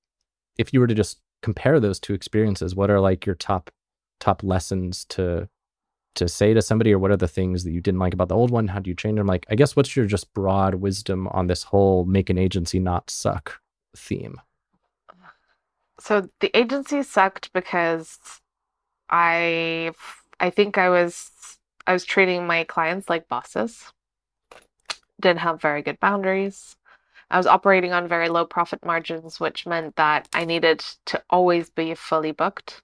if 0.59 0.73
you 0.73 0.81
were 0.81 0.87
to 0.87 0.95
just 0.95 1.21
compare 1.43 1.81
those 1.81 2.01
two 2.01 2.15
experiences, 2.15 2.75
what 2.75 2.91
are 2.91 3.01
like 3.01 3.27
your 3.27 3.35
top 3.35 3.71
top 4.21 4.43
lessons 4.43 5.05
to 5.07 5.49
to 6.17 6.29
say 6.29 6.55
to 6.55 6.63
somebody, 6.63 6.93
or 6.93 6.99
what 6.99 7.11
are 7.11 7.17
the 7.17 7.29
things 7.29 7.63
that 7.65 7.73
you 7.73 7.81
didn't 7.81 8.01
like 8.01 8.15
about 8.15 8.29
the 8.29 8.37
old 8.37 8.51
one? 8.51 8.69
How 8.69 8.79
do 8.81 8.89
you 8.89 8.97
change 8.97 9.19
them? 9.19 9.27
Like, 9.27 9.47
I 9.51 9.55
guess 9.55 9.77
what's 9.77 9.95
your 9.95 10.07
just 10.07 10.33
broad 10.33 10.77
wisdom 10.77 11.29
on 11.29 11.47
this 11.47 11.63
whole 11.63 12.05
make 12.07 12.31
an 12.31 12.39
agency 12.39 12.79
not 12.79 13.11
suck 13.11 13.61
theme? 13.97 14.41
So 15.99 16.29
the 16.41 16.57
agency 16.57 17.03
sucked 17.03 17.53
because 17.53 18.19
I 19.11 19.93
I 20.41 20.51
think 20.51 20.79
I 20.79 20.89
was 20.91 21.31
I 21.87 21.93
was 21.93 22.05
treating 22.05 22.47
my 22.47 22.65
clients 22.65 23.09
like 23.09 23.29
bosses. 23.29 23.93
Didn't 25.21 25.41
have 25.41 25.61
very 25.61 25.83
good 25.83 25.99
boundaries. 26.01 26.77
I 27.31 27.39
was 27.39 27.47
operating 27.47 27.93
on 27.93 28.09
very 28.09 28.29
low 28.29 28.45
profit 28.47 28.85
margins, 28.85 29.41
which 29.41 29.67
meant 29.67 29.97
that 29.97 30.29
I 30.33 30.45
needed 30.45 30.81
to 31.07 31.23
always 31.31 31.71
be 31.71 31.95
fully 31.95 32.33
booked. 32.33 32.83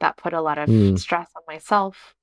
That 0.00 0.16
put 0.16 0.32
a 0.34 0.42
lot 0.42 0.58
of 0.58 0.68
Hmm. 0.68 0.96
stress 0.96 1.30
on 1.36 1.42
myself. 1.48 2.14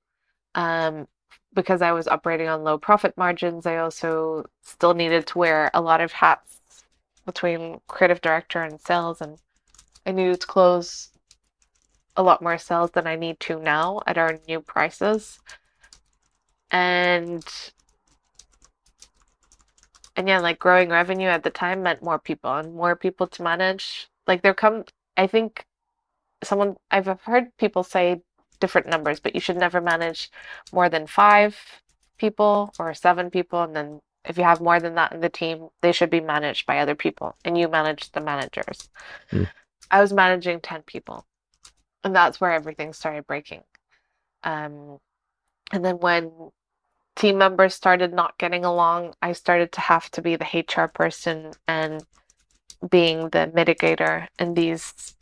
Um, 0.56 1.08
because 1.54 1.82
I 1.82 1.92
was 1.94 2.08
operating 2.08 2.48
on 2.48 2.64
low 2.64 2.78
profit 2.78 3.18
margins, 3.18 3.66
I 3.66 3.78
also 3.78 4.46
still 4.64 4.94
needed 4.94 5.28
to 5.28 5.38
wear 5.40 5.72
a 5.74 5.82
lot 5.82 6.02
of 6.02 6.12
hats 6.14 6.62
between 7.26 7.82
creative 7.88 8.22
director 8.22 8.62
and 8.64 8.80
sales, 8.82 9.22
and 9.22 9.40
I 10.06 10.12
needed 10.12 10.42
to 10.42 10.48
close 10.48 11.10
a 12.16 12.24
lot 12.24 12.42
more 12.42 12.58
sales 12.58 12.92
than 12.92 13.08
I 13.08 13.16
need 13.16 13.40
to 13.42 13.60
now 13.60 14.02
at 14.06 14.18
our 14.18 14.40
new 14.48 14.62
prices. 14.62 15.40
And 16.72 17.46
and 20.16 20.28
yeah, 20.28 20.40
like 20.40 20.60
growing 20.60 20.90
revenue 20.90 21.30
at 21.30 21.44
the 21.44 21.50
time 21.50 21.84
meant 21.84 22.04
more 22.04 22.20
people 22.20 22.54
and 22.54 22.74
more 22.74 22.96
people 22.96 23.28
to 23.28 23.44
manage. 23.44 24.10
Like 24.28 24.42
there 24.42 24.54
come 24.54 24.84
I 25.16 25.28
think 25.28 25.66
someone 26.44 26.78
I've 26.92 27.22
heard 27.22 27.56
people 27.58 27.84
say 27.84 28.22
different 28.60 28.88
numbers, 28.88 29.20
but 29.20 29.34
you 29.36 29.42
should 29.42 29.58
never 29.58 29.80
manage 29.80 30.30
more 30.74 30.90
than 30.90 31.08
five 31.08 31.58
people 32.18 32.74
or 32.80 32.94
seven 32.94 33.30
people 33.30 33.62
and 33.64 33.76
then 33.76 34.02
if 34.26 34.38
you 34.38 34.44
have 34.44 34.60
more 34.60 34.80
than 34.80 34.96
that 34.96 35.14
in 35.14 35.22
the 35.22 35.30
team, 35.30 35.70
they 35.82 35.92
should 35.94 36.10
be 36.10 36.20
managed 36.20 36.66
by 36.66 36.80
other 36.80 36.96
people 36.96 37.36
and 37.46 37.58
you 37.58 37.68
manage 37.68 38.12
the 38.12 38.20
managers. 38.20 38.90
Hmm. 39.32 39.46
I 39.92 40.02
was 40.02 40.14
managing 40.14 40.60
10 40.62 40.84
people 40.84 41.26
and 42.04 42.16
that's 42.16 42.40
where 42.40 42.52
everything 42.52 42.94
started 42.94 43.28
breaking. 43.28 43.64
Um, 44.44 45.00
and 45.72 45.84
then 45.84 46.00
when 46.00 46.32
team 47.16 47.38
members 47.38 47.76
started 47.76 48.14
not 48.14 48.38
getting 48.38 48.64
along, 48.64 49.14
I 49.22 49.34
started 49.34 49.72
to 49.74 49.82
have 49.82 50.10
to 50.12 50.22
be 50.22 50.36
the 50.36 50.66
HR 50.68 50.88
person 50.88 51.52
and 51.68 52.04
being 52.90 53.30
the 53.30 53.52
mitigator 53.54 54.28
in 54.38 54.54
these 54.54 55.16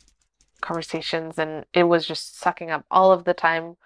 conversations. 0.60 1.38
And 1.38 1.66
it 1.72 1.84
was 1.84 2.06
just 2.06 2.38
sucking 2.38 2.70
up 2.70 2.84
all 2.90 3.12
of 3.12 3.24
the 3.24 3.34
time, 3.34 3.76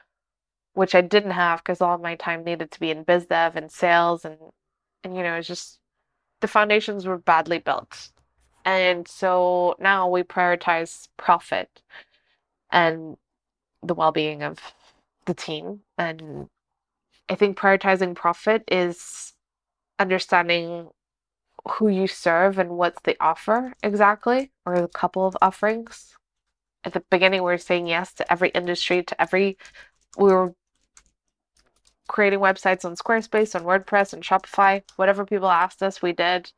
which 0.74 0.94
I 0.94 1.00
didn't 1.00 1.30
have 1.32 1.60
because 1.60 1.80
all 1.80 1.98
my 1.98 2.14
time 2.14 2.44
needed 2.44 2.70
to 2.72 2.80
be 2.80 2.90
in 2.90 3.04
biz 3.04 3.26
dev 3.26 3.56
and 3.56 3.72
sales. 3.72 4.24
And, 4.24 4.36
and 5.02 5.16
you 5.16 5.22
know, 5.22 5.36
it's 5.36 5.48
just 5.48 5.78
the 6.40 6.48
foundations 6.48 7.06
were 7.06 7.18
badly 7.18 7.58
built. 7.58 8.10
And 8.64 9.06
so 9.08 9.76
now 9.80 10.08
we 10.08 10.22
prioritize 10.22 11.08
profit 11.16 11.82
and 12.70 13.16
the 13.82 13.94
well-being 13.94 14.42
of 14.42 14.58
the 15.26 15.34
team. 15.34 15.80
And 15.98 16.48
i 17.28 17.34
think 17.34 17.56
prioritizing 17.56 18.14
profit 18.14 18.64
is 18.68 19.32
understanding 19.98 20.88
who 21.68 21.88
you 21.88 22.06
serve 22.06 22.58
and 22.58 22.70
what's 22.70 23.00
the 23.04 23.16
offer 23.20 23.72
exactly 23.82 24.50
or 24.66 24.74
a 24.74 24.88
couple 24.88 25.26
of 25.26 25.36
offerings. 25.40 26.16
At 26.84 26.92
the 26.92 27.04
beginning 27.10 27.42
we 27.42 27.52
were 27.52 27.58
saying 27.58 27.86
yes 27.86 28.12
to 28.14 28.32
every 28.32 28.48
industry 28.50 29.02
to 29.04 29.22
every 29.22 29.56
we 30.18 30.32
were 30.32 30.54
creating 32.08 32.40
websites 32.40 32.84
on 32.84 32.96
squarespace 32.96 33.54
on 33.54 33.62
wordpress 33.62 34.12
and 34.12 34.22
shopify. 34.22 34.82
Whatever 34.96 35.24
people 35.24 35.48
asked 35.48 35.82
us 35.82 36.02
we 36.02 36.12
did 36.12 36.52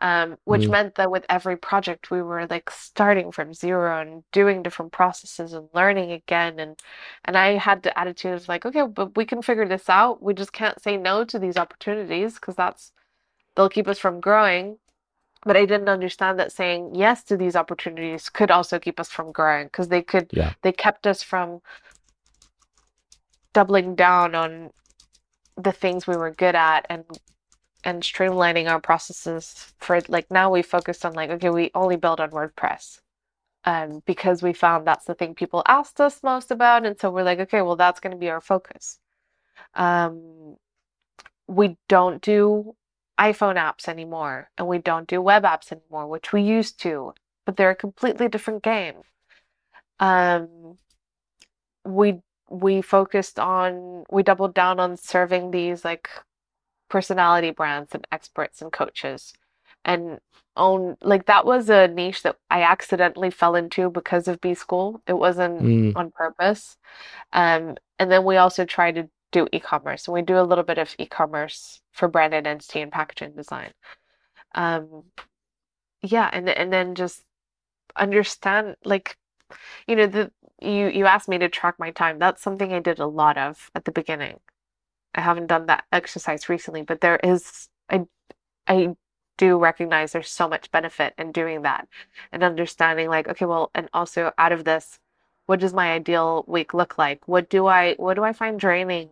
um, 0.00 0.36
which 0.44 0.66
Mm. 0.66 0.70
meant 0.70 0.94
that 0.96 1.10
with 1.10 1.24
every 1.28 1.56
project 1.56 2.10
we 2.10 2.20
were 2.22 2.46
like 2.46 2.70
starting 2.70 3.32
from 3.32 3.54
zero 3.54 4.00
and 4.00 4.24
doing 4.32 4.62
different 4.62 4.92
processes 4.92 5.52
and 5.54 5.68
learning 5.74 6.12
again 6.12 6.58
and 6.60 6.78
and 7.24 7.36
I 7.36 7.52
had 7.56 7.82
the 7.82 7.98
attitude 7.98 8.34
of 8.34 8.48
like 8.48 8.66
okay 8.66 8.86
but 8.86 9.16
we 9.16 9.24
can 9.24 9.42
figure 9.42 9.66
this 9.66 9.88
out 9.88 10.22
we 10.22 10.34
just 10.34 10.52
can't 10.52 10.82
say 10.82 10.96
no 10.96 11.24
to 11.24 11.38
these 11.38 11.56
opportunities 11.56 12.34
because 12.34 12.56
that's 12.56 12.92
they'll 13.54 13.68
keep 13.70 13.88
us 13.88 13.98
from 13.98 14.20
growing 14.20 14.78
but 15.44 15.56
I 15.56 15.64
didn't 15.64 15.88
understand 15.88 16.38
that 16.38 16.52
saying 16.52 16.94
yes 16.94 17.22
to 17.24 17.36
these 17.36 17.56
opportunities 17.56 18.28
could 18.28 18.50
also 18.50 18.78
keep 18.78 19.00
us 19.00 19.08
from 19.10 19.32
growing 19.32 19.66
because 19.66 19.88
they 19.88 20.02
could 20.02 20.28
Yeah. 20.32 20.52
they 20.62 20.72
kept 20.72 21.06
us 21.06 21.22
from 21.22 21.62
doubling 23.54 23.94
down 23.94 24.34
on 24.34 24.70
the 25.56 25.72
things 25.72 26.06
we 26.06 26.16
were 26.16 26.30
good 26.30 26.54
at 26.54 26.84
and 26.90 27.04
and 27.86 28.02
streamlining 28.02 28.68
our 28.68 28.80
processes 28.80 29.72
for 29.78 30.00
like 30.08 30.30
now 30.30 30.50
we 30.50 30.60
focused 30.62 31.06
on 31.06 31.14
like 31.14 31.30
okay 31.30 31.50
we 31.50 31.70
only 31.74 31.96
build 31.96 32.20
on 32.20 32.30
WordPress 32.30 33.00
um 33.64 34.02
because 34.06 34.42
we 34.42 34.52
found 34.52 34.86
that's 34.86 35.06
the 35.06 35.14
thing 35.14 35.34
people 35.34 35.62
asked 35.66 36.00
us 36.00 36.22
most 36.22 36.50
about 36.50 36.84
and 36.84 37.00
so 37.00 37.10
we're 37.10 37.22
like 37.22 37.40
okay 37.40 37.62
well 37.62 37.76
that's 37.76 38.00
going 38.00 38.12
to 38.12 38.18
be 38.18 38.28
our 38.28 38.42
focus 38.42 38.98
um 39.74 40.56
we 41.48 41.76
don't 41.88 42.20
do 42.22 42.74
iPhone 43.18 43.56
apps 43.56 43.88
anymore, 43.88 44.50
and 44.58 44.68
we 44.68 44.78
don't 44.78 45.08
do 45.08 45.22
web 45.22 45.44
apps 45.44 45.72
anymore, 45.72 46.06
which 46.06 46.32
we 46.32 46.42
used 46.42 46.80
to, 46.80 47.14
but 47.46 47.56
they're 47.56 47.70
a 47.70 47.76
completely 47.76 48.28
different 48.28 48.62
game. 48.62 48.96
Um, 50.00 50.76
we 51.84 52.20
we 52.50 52.82
focused 52.82 53.38
on 53.38 54.04
we 54.10 54.22
doubled 54.22 54.54
down 54.54 54.78
on 54.80 54.96
serving 54.96 55.50
these 55.50 55.84
like 55.84 56.10
personality 56.88 57.50
brands 57.50 57.92
and 57.94 58.06
experts 58.12 58.62
and 58.62 58.72
coaches 58.72 59.32
and 59.84 60.20
own 60.56 60.96
like 61.02 61.26
that 61.26 61.44
was 61.46 61.68
a 61.70 61.88
niche 61.88 62.22
that 62.22 62.36
I 62.50 62.62
accidentally 62.62 63.30
fell 63.30 63.54
into 63.54 63.90
because 63.90 64.28
of 64.28 64.40
B 64.40 64.54
school. 64.54 65.02
It 65.06 65.14
wasn't 65.14 65.60
Mm. 65.60 65.96
on 65.96 66.10
purpose. 66.12 66.76
Um, 67.32 67.76
and 67.98 68.10
then 68.10 68.24
we 68.24 68.36
also 68.38 68.64
try 68.64 68.92
to 68.92 69.08
do 69.32 69.48
e-commerce 69.52 70.08
and 70.08 70.14
we 70.14 70.22
do 70.22 70.38
a 70.38 70.42
little 70.44 70.64
bit 70.64 70.78
of 70.78 70.94
e-commerce 70.98 71.82
for 71.92 72.08
brand 72.08 72.34
identity 72.34 72.80
and 72.80 72.92
packaging 72.92 73.34
design. 73.36 73.72
Um, 74.54 75.04
yeah, 76.02 76.30
and 76.32 76.48
and 76.48 76.72
then 76.72 76.94
just 76.94 77.22
understand 77.96 78.76
like 78.84 79.16
you 79.88 79.96
know 79.96 80.06
the 80.06 80.32
you 80.60 80.88
you 80.88 81.06
asked 81.06 81.28
me 81.28 81.38
to 81.38 81.48
track 81.48 81.76
my 81.78 81.90
time. 81.90 82.18
That's 82.18 82.42
something 82.42 82.72
I 82.72 82.80
did 82.80 82.98
a 83.00 83.06
lot 83.06 83.38
of 83.38 83.70
at 83.74 83.84
the 83.86 83.92
beginning. 83.92 84.40
I 85.16 85.20
haven't 85.20 85.46
done 85.46 85.66
that 85.66 85.84
exercise 85.92 86.48
recently, 86.48 86.82
but 86.82 87.00
there 87.00 87.16
is 87.22 87.68
I 87.90 88.06
I 88.68 88.96
do 89.38 89.58
recognize 89.58 90.12
there's 90.12 90.30
so 90.30 90.48
much 90.48 90.70
benefit 90.70 91.14
in 91.18 91.32
doing 91.32 91.62
that 91.62 91.88
and 92.32 92.42
understanding 92.42 93.08
like 93.08 93.28
okay, 93.28 93.46
well, 93.46 93.70
and 93.74 93.88
also 93.92 94.32
out 94.38 94.52
of 94.52 94.64
this, 94.64 94.98
what 95.46 95.60
does 95.60 95.74
my 95.74 95.92
ideal 95.92 96.44
week 96.46 96.74
look 96.74 96.98
like? 96.98 97.26
What 97.28 97.48
do 97.50 97.66
I 97.66 97.94
what 97.94 98.14
do 98.14 98.24
I 98.24 98.32
find 98.32 98.58
draining 98.60 99.10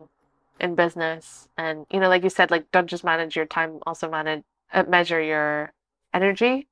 in 0.60 0.74
business? 0.74 1.48
And 1.56 1.86
you 1.90 2.00
know, 2.00 2.08
like 2.08 2.24
you 2.24 2.30
said, 2.30 2.50
like 2.50 2.70
don't 2.72 2.86
just 2.88 3.04
manage 3.04 3.36
your 3.36 3.46
time, 3.46 3.78
also 3.86 4.10
manage 4.10 4.44
uh, 4.72 4.84
measure 4.84 5.20
your 5.20 5.72
energy. 6.12 6.68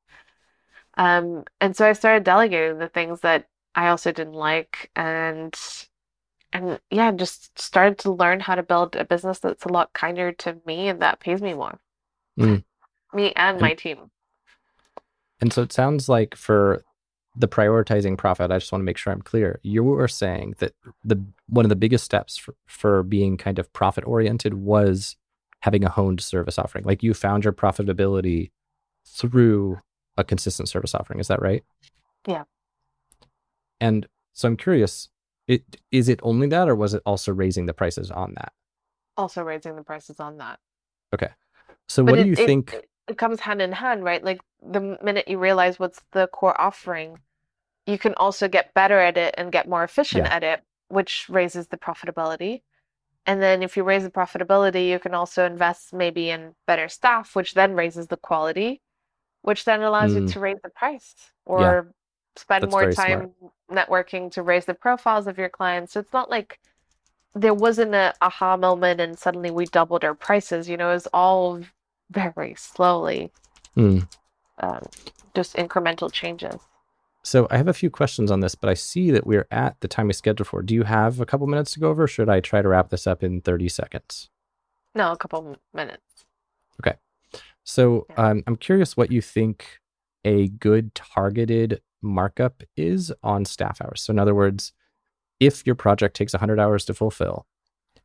Um, 0.96 1.44
and 1.60 1.76
so 1.76 1.86
I 1.88 1.94
started 1.94 2.24
delegating 2.24 2.78
the 2.78 2.88
things 2.88 3.20
that 3.20 3.48
I 3.74 3.88
also 3.88 4.12
didn't 4.12 4.34
like 4.34 4.90
and 4.94 5.54
and 6.52 6.78
yeah, 6.90 7.10
just 7.12 7.58
started 7.58 7.98
to 8.00 8.12
learn 8.12 8.40
how 8.40 8.54
to 8.54 8.62
build 8.62 8.96
a 8.96 9.04
business 9.04 9.38
that's 9.38 9.64
a 9.64 9.68
lot 9.72 9.92
kinder 9.92 10.32
to 10.32 10.58
me 10.66 10.88
and 10.88 11.00
that 11.00 11.20
pays 11.20 11.40
me 11.42 11.54
more. 11.54 11.80
Mm. 12.38 12.64
Me 13.12 13.32
and 13.36 13.56
And- 13.56 13.60
my 13.60 13.74
team. 13.74 14.10
And 15.40 15.52
so 15.52 15.62
it 15.62 15.72
sounds 15.72 16.08
like 16.08 16.36
for 16.36 16.84
the 17.34 17.48
prioritizing 17.48 18.16
profit, 18.16 18.52
I 18.52 18.58
just 18.58 18.70
want 18.70 18.82
to 18.82 18.84
make 18.84 18.96
sure 18.96 19.12
I'm 19.12 19.22
clear. 19.22 19.58
You 19.62 19.82
were 19.82 20.06
saying 20.06 20.54
that 20.58 20.74
the 21.02 21.24
one 21.48 21.64
of 21.64 21.68
the 21.70 21.76
biggest 21.76 22.04
steps 22.04 22.36
for, 22.36 22.54
for 22.66 23.02
being 23.02 23.36
kind 23.36 23.58
of 23.58 23.72
profit 23.72 24.04
oriented 24.06 24.54
was 24.54 25.16
having 25.60 25.82
a 25.84 25.88
honed 25.88 26.20
service 26.20 26.58
offering. 26.58 26.84
Like 26.84 27.02
you 27.02 27.12
found 27.14 27.44
your 27.44 27.52
profitability 27.52 28.50
through 29.04 29.80
a 30.16 30.22
consistent 30.24 30.68
service 30.68 30.94
offering. 30.94 31.18
Is 31.20 31.28
that 31.28 31.42
right? 31.42 31.64
Yeah. 32.26 32.44
And 33.80 34.06
so 34.32 34.48
I'm 34.48 34.56
curious, 34.56 35.08
it 35.48 35.62
is 35.90 36.09
it 36.09 36.20
only 36.23 36.47
that 36.48 36.69
or 36.69 36.74
was 36.74 36.94
it 36.94 37.02
also 37.06 37.32
raising 37.32 37.66
the 37.66 37.74
prices 37.74 38.10
on 38.10 38.35
that? 38.35 38.52
Also 39.16 39.43
raising 39.43 39.77
the 39.77 39.82
prices 39.82 40.20
on 40.20 40.39
that. 40.39 40.59
Okay. 41.14 41.31
So 41.89 42.05
But 42.05 42.12
what 42.12 42.23
do 42.23 42.27
you 42.28 42.32
it- 42.35 42.47
think? 42.47 42.73
it- 42.74 42.89
it 43.09 43.19
comes 43.19 43.40
hand 43.40 43.60
in 43.60 43.73
hand, 43.73 44.05
right? 44.05 44.23
Like 44.23 44.40
the 44.62 44.81
minute 45.02 45.27
you 45.27 45.36
realize 45.39 45.78
what's 45.81 46.01
the 46.12 46.28
core 46.28 46.59
offering, 46.59 47.19
you 47.85 47.98
can 47.98 48.14
also 48.14 48.47
get 48.48 48.73
better 48.74 48.98
at 49.01 49.16
it 49.16 49.35
and 49.36 49.51
get 49.51 49.69
more 49.69 49.82
efficient 49.82 50.27
Yeah. 50.27 50.35
at 50.35 50.44
it, 50.44 50.62
which 50.89 51.28
raises 51.28 51.66
the 51.69 51.77
profitability. 51.77 52.62
And 53.27 53.43
then 53.43 53.60
if 53.62 53.77
you 53.77 53.82
raise 53.82 54.05
the 54.05 54.10
profitability, 54.10 54.86
you 54.89 55.01
can 55.01 55.14
also 55.14 55.44
invest 55.44 55.93
maybe 55.93 56.31
in 56.31 56.55
better 56.66 56.89
staff, 56.89 57.35
which 57.35 57.55
then 57.55 57.74
raises 57.74 58.06
the 58.06 58.16
quality, 58.16 58.81
which 59.43 59.64
then 59.64 59.82
allows 59.82 60.14
you 60.14 60.23
Mm. 60.23 60.32
to 60.32 60.40
raise 60.40 60.60
the 60.62 60.70
price 60.70 61.32
or 61.44 61.93
spend 62.36 62.62
That's 62.62 62.73
more 62.73 62.93
time 62.93 63.35
networking 63.72 64.30
to 64.32 64.42
raise 64.42 64.64
the 64.66 64.74
profiles 64.74 65.26
of 65.26 65.38
your 65.38 65.48
clients. 65.48 65.92
So 65.92 66.00
it's 66.00 66.12
not 66.12 66.30
like 66.30 66.60
there 67.34 67.54
wasn't 67.54 67.94
a 67.94 68.14
aha 68.20 68.56
moment 68.56 69.00
and 69.00 69.18
suddenly 69.18 69.50
we 69.50 69.64
doubled 69.66 70.04
our 70.04 70.14
prices. 70.14 70.68
You 70.68 70.76
know, 70.76 70.90
it 70.90 70.94
was 70.94 71.08
all 71.12 71.60
very 72.10 72.54
slowly, 72.56 73.30
Hmm. 73.74 74.00
um, 74.58 74.82
just 75.34 75.56
incremental 75.56 76.12
changes. 76.12 76.56
So 77.24 77.46
I 77.50 77.56
have 77.56 77.68
a 77.68 77.72
few 77.72 77.88
questions 77.88 78.30
on 78.30 78.40
this, 78.40 78.54
but 78.56 78.68
I 78.68 78.74
see 78.74 79.10
that 79.12 79.26
we're 79.26 79.46
at 79.50 79.80
the 79.80 79.88
time 79.88 80.08
we 80.08 80.12
scheduled 80.12 80.48
for. 80.48 80.60
Do 80.60 80.74
you 80.74 80.82
have 80.82 81.20
a 81.20 81.26
couple 81.26 81.46
minutes 81.46 81.72
to 81.72 81.80
go 81.80 81.88
over? 81.88 82.02
Or 82.02 82.08
should 82.08 82.28
I 82.28 82.40
try 82.40 82.60
to 82.62 82.68
wrap 82.68 82.90
this 82.90 83.06
up 83.06 83.22
in 83.22 83.40
30 83.40 83.68
seconds? 83.68 84.28
No, 84.94 85.12
a 85.12 85.16
couple 85.16 85.56
minutes. 85.72 86.02
Okay. 86.80 86.96
So 87.64 88.06
Yeah. 88.10 88.16
um, 88.30 88.42
I'm 88.46 88.56
curious 88.56 88.96
what 88.96 89.12
you 89.12 89.22
think 89.22 89.78
a 90.24 90.48
good 90.48 90.94
targeted 90.96 91.80
markup 92.02 92.62
is 92.76 93.12
on 93.22 93.44
staff 93.44 93.80
hours. 93.80 94.02
So 94.02 94.10
in 94.10 94.18
other 94.18 94.34
words, 94.34 94.72
if 95.40 95.66
your 95.66 95.74
project 95.74 96.16
takes 96.16 96.34
100 96.34 96.60
hours 96.60 96.84
to 96.86 96.94
fulfill 96.94 97.46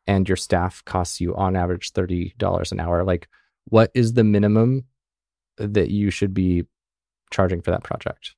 and 0.06 0.28
your 0.28 0.36
staff 0.36 0.84
costs 0.86 1.20
you 1.20 1.36
on 1.36 1.56
average 1.56 1.94
$30 1.94 2.72
an 2.72 2.80
hour, 2.80 3.04
like 3.04 3.28
what 3.66 3.92
is 3.94 4.14
the 4.14 4.24
minimum 4.24 4.86
that 5.58 5.90
you 5.90 6.10
should 6.10 6.34
be 6.34 6.64
charging 7.32 7.62
for 7.62 7.72
that 7.72 7.84
project? 7.84 8.36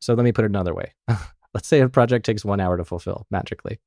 So 0.00 0.14
let 0.14 0.24
me 0.24 0.32
put 0.32 0.44
it 0.44 0.50
another 0.50 0.74
way. 0.74 0.94
Let's 1.54 1.66
say 1.66 1.80
a 1.80 1.88
project 1.88 2.24
takes 2.24 2.44
one 2.44 2.60
hour 2.60 2.76
to 2.76 2.84
fulfill 2.84 3.26
magically 3.30 3.78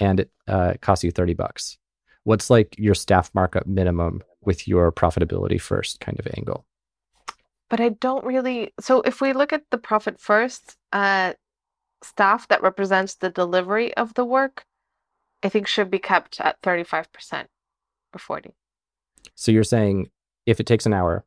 and 0.00 0.20
it 0.20 0.30
uh, 0.46 0.74
costs 0.80 1.04
you 1.04 1.10
30 1.10 1.34
bucks. 1.34 1.78
What's 2.24 2.50
like 2.50 2.74
your 2.78 2.94
staff 2.94 3.30
markup 3.34 3.66
minimum 3.66 4.22
with 4.42 4.68
your 4.68 4.92
profitability 4.92 5.60
first 5.60 6.00
kind 6.00 6.18
of 6.20 6.28
angle? 6.36 6.66
But 7.70 7.80
I 7.80 7.90
don't 7.90 8.24
really. 8.24 8.72
So 8.80 9.02
if 9.02 9.20
we 9.20 9.32
look 9.32 9.52
at 9.52 9.64
the 9.70 9.78
profit 9.78 10.20
first, 10.20 10.76
uh, 10.92 11.34
staff 12.02 12.48
that 12.48 12.62
represents 12.62 13.14
the 13.16 13.30
delivery 13.30 13.94
of 13.96 14.14
the 14.14 14.24
work, 14.24 14.64
I 15.42 15.48
think 15.48 15.66
should 15.66 15.90
be 15.90 15.98
kept 15.98 16.40
at 16.40 16.60
35% 16.62 17.46
or 18.14 18.18
40. 18.18 18.50
So 19.34 19.52
you're 19.52 19.64
saying 19.64 20.08
if 20.46 20.60
it 20.60 20.66
takes 20.66 20.86
an 20.86 20.92
hour 20.94 21.24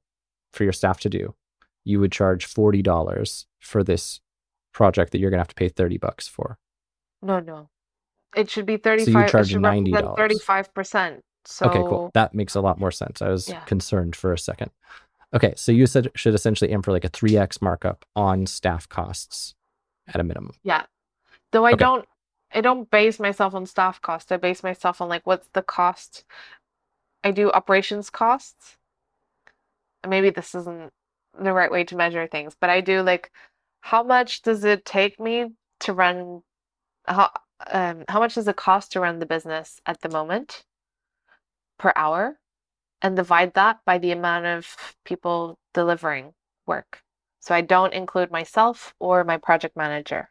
for 0.51 0.63
your 0.63 0.73
staff 0.73 0.99
to 1.01 1.09
do, 1.09 1.35
you 1.84 1.99
would 1.99 2.11
charge 2.11 2.47
$40 2.51 3.45
for 3.59 3.84
this 3.84 4.19
project 4.73 5.11
that 5.11 5.19
you're 5.19 5.30
going 5.30 5.38
to 5.39 5.41
have 5.41 5.47
to 5.49 5.55
pay 5.55 5.69
30 5.69 5.97
bucks 5.97 6.27
for. 6.27 6.57
No, 7.22 7.39
no. 7.39 7.69
It 8.35 8.49
should 8.49 8.65
be 8.65 8.77
35. 8.77 9.30
charge 9.30 9.47
it 9.47 9.51
should 9.51 9.63
represent 9.63 9.88
$90. 9.88 10.15
35%. 10.15 11.19
So 11.45 11.65
okay, 11.68 11.84
cool. 11.88 12.11
That 12.13 12.34
makes 12.34 12.55
a 12.55 12.61
lot 12.61 12.80
more 12.80 12.91
sense. 12.91 13.22
I 13.22 13.30
was 13.30 13.49
Yeah. 13.49 13.61
concerned 13.65 14.15
for 14.15 14.31
a 14.31 14.38
second. 14.38 14.72
Okay, 15.34 15.53
so 15.58 15.72
you 15.72 15.88
said 15.88 16.12
should 16.16 16.36
essentially 16.36 16.72
aim 16.72 16.82
for 16.82 16.91
like 16.91 17.06
a 17.06 17.10
3x 17.10 17.62
markup 17.62 18.06
on 18.16 18.48
staff 18.48 18.90
costs 18.90 19.56
at 20.08 20.20
a 20.22 20.24
minimum. 20.24 20.53
Yeah. 20.64 20.86
Though 21.53 21.66
I 21.66 21.74
Okay. 21.74 21.76
don't 21.76 22.06
I 22.53 22.62
don't 22.62 22.90
base 22.91 23.20
myself 23.20 23.56
on 23.56 23.66
staff 23.68 24.02
costs. 24.02 24.32
I 24.32 24.38
base 24.38 24.64
myself 24.64 25.02
on 25.02 25.10
like 25.10 25.28
what's 25.28 25.49
the 25.53 25.64
cost. 25.64 26.26
I 27.24 27.32
do 27.32 27.52
operations 27.52 28.10
costs. 28.12 28.78
Maybe 30.08 30.30
this 30.32 30.56
isn't 30.56 30.91
the 31.40 31.53
right 31.53 31.72
way 31.72 31.84
to 31.86 31.95
measure 31.98 32.28
things, 32.28 32.56
but 32.60 32.70
I 32.70 32.82
do 32.82 33.02
like 33.03 33.32
how 33.82 34.03
much 34.03 34.41
does 34.44 34.64
it 34.66 34.86
take 34.86 35.20
me 35.20 35.48
to 35.82 35.94
run 35.94 36.44
how 37.08 37.32
um 37.72 38.06
how 38.10 38.20
much 38.20 38.36
does 38.36 38.48
it 38.49 38.58
cost 38.58 38.94
to 38.94 39.02
run 39.02 39.20
the 39.20 39.28
business 39.28 39.82
at 39.88 40.02
the 40.02 40.10
moment 40.10 40.66
per 41.80 41.94
hour 41.98 42.40
and 43.02 43.15
divide 43.15 43.53
that 43.53 43.80
by 43.86 43.98
the 43.98 44.11
amount 44.11 44.45
of 44.45 44.95
people 45.06 45.57
delivering 45.73 46.34
work. 46.65 47.03
So 47.40 47.56
I 47.56 47.61
don't 47.61 47.94
include 47.94 48.32
myself 48.32 48.94
or 48.99 49.23
my 49.23 49.38
project 49.38 49.76
manager 49.76 50.30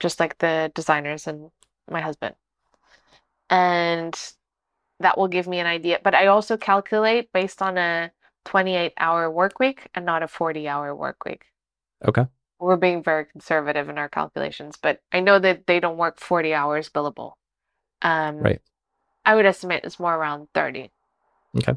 just 0.00 0.20
like 0.20 0.38
the 0.38 0.70
designers 0.74 1.26
and 1.26 1.50
my 1.90 2.00
husband. 2.00 2.34
And 3.50 4.14
that 5.00 5.16
will 5.18 5.28
give 5.28 5.46
me 5.46 5.58
an 5.58 5.66
idea. 5.66 6.00
But 6.02 6.14
I 6.14 6.26
also 6.26 6.56
calculate 6.56 7.32
based 7.32 7.62
on 7.62 7.78
a 7.78 8.12
28 8.44 8.92
hour 8.98 9.30
work 9.30 9.58
week 9.58 9.88
and 9.94 10.04
not 10.04 10.22
a 10.22 10.28
40 10.28 10.68
hour 10.68 10.94
work 10.94 11.24
week. 11.24 11.46
Okay. 12.06 12.26
We're 12.60 12.76
being 12.76 13.02
very 13.02 13.24
conservative 13.24 13.88
in 13.88 13.98
our 13.98 14.08
calculations, 14.08 14.76
but 14.80 15.00
I 15.12 15.20
know 15.20 15.38
that 15.38 15.66
they 15.66 15.78
don't 15.78 15.96
work 15.96 16.18
40 16.18 16.54
hours 16.54 16.90
billable. 16.90 17.34
Um, 18.02 18.38
Right. 18.38 18.60
I 19.24 19.34
would 19.34 19.46
estimate 19.46 19.84
it's 19.84 20.00
more 20.00 20.14
around 20.14 20.48
30. 20.54 20.90
Okay. 21.56 21.74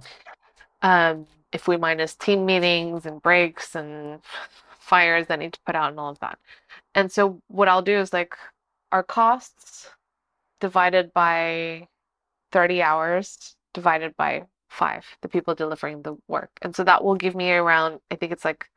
Um, 0.81 1.27
if 1.51 1.67
we 1.67 1.77
minus 1.77 2.15
team 2.15 2.45
meetings 2.45 3.05
and 3.05 3.21
breaks 3.21 3.75
and 3.75 4.21
fires 4.79 5.27
that 5.27 5.39
need 5.39 5.53
to 5.53 5.59
put 5.65 5.75
out 5.75 5.91
and 5.91 5.99
all 5.99 6.11
of 6.11 6.19
that. 6.19 6.37
And 6.95 7.11
so 7.11 7.41
what 7.47 7.67
I'll 7.67 7.81
do 7.81 7.97
is 7.97 8.13
like 8.13 8.35
our 8.91 9.03
costs 9.03 9.89
divided 10.59 11.13
by 11.13 11.87
30 12.51 12.81
hours 12.81 13.55
divided 13.73 14.15
by 14.17 14.43
five, 14.69 15.05
the 15.21 15.29
people 15.29 15.55
delivering 15.55 16.01
the 16.01 16.17
work. 16.27 16.49
And 16.61 16.75
so 16.75 16.83
that 16.83 17.03
will 17.03 17.15
give 17.15 17.35
me 17.35 17.51
around, 17.51 17.99
I 18.09 18.15
think 18.15 18.31
it's 18.31 18.45
like, 18.45 18.69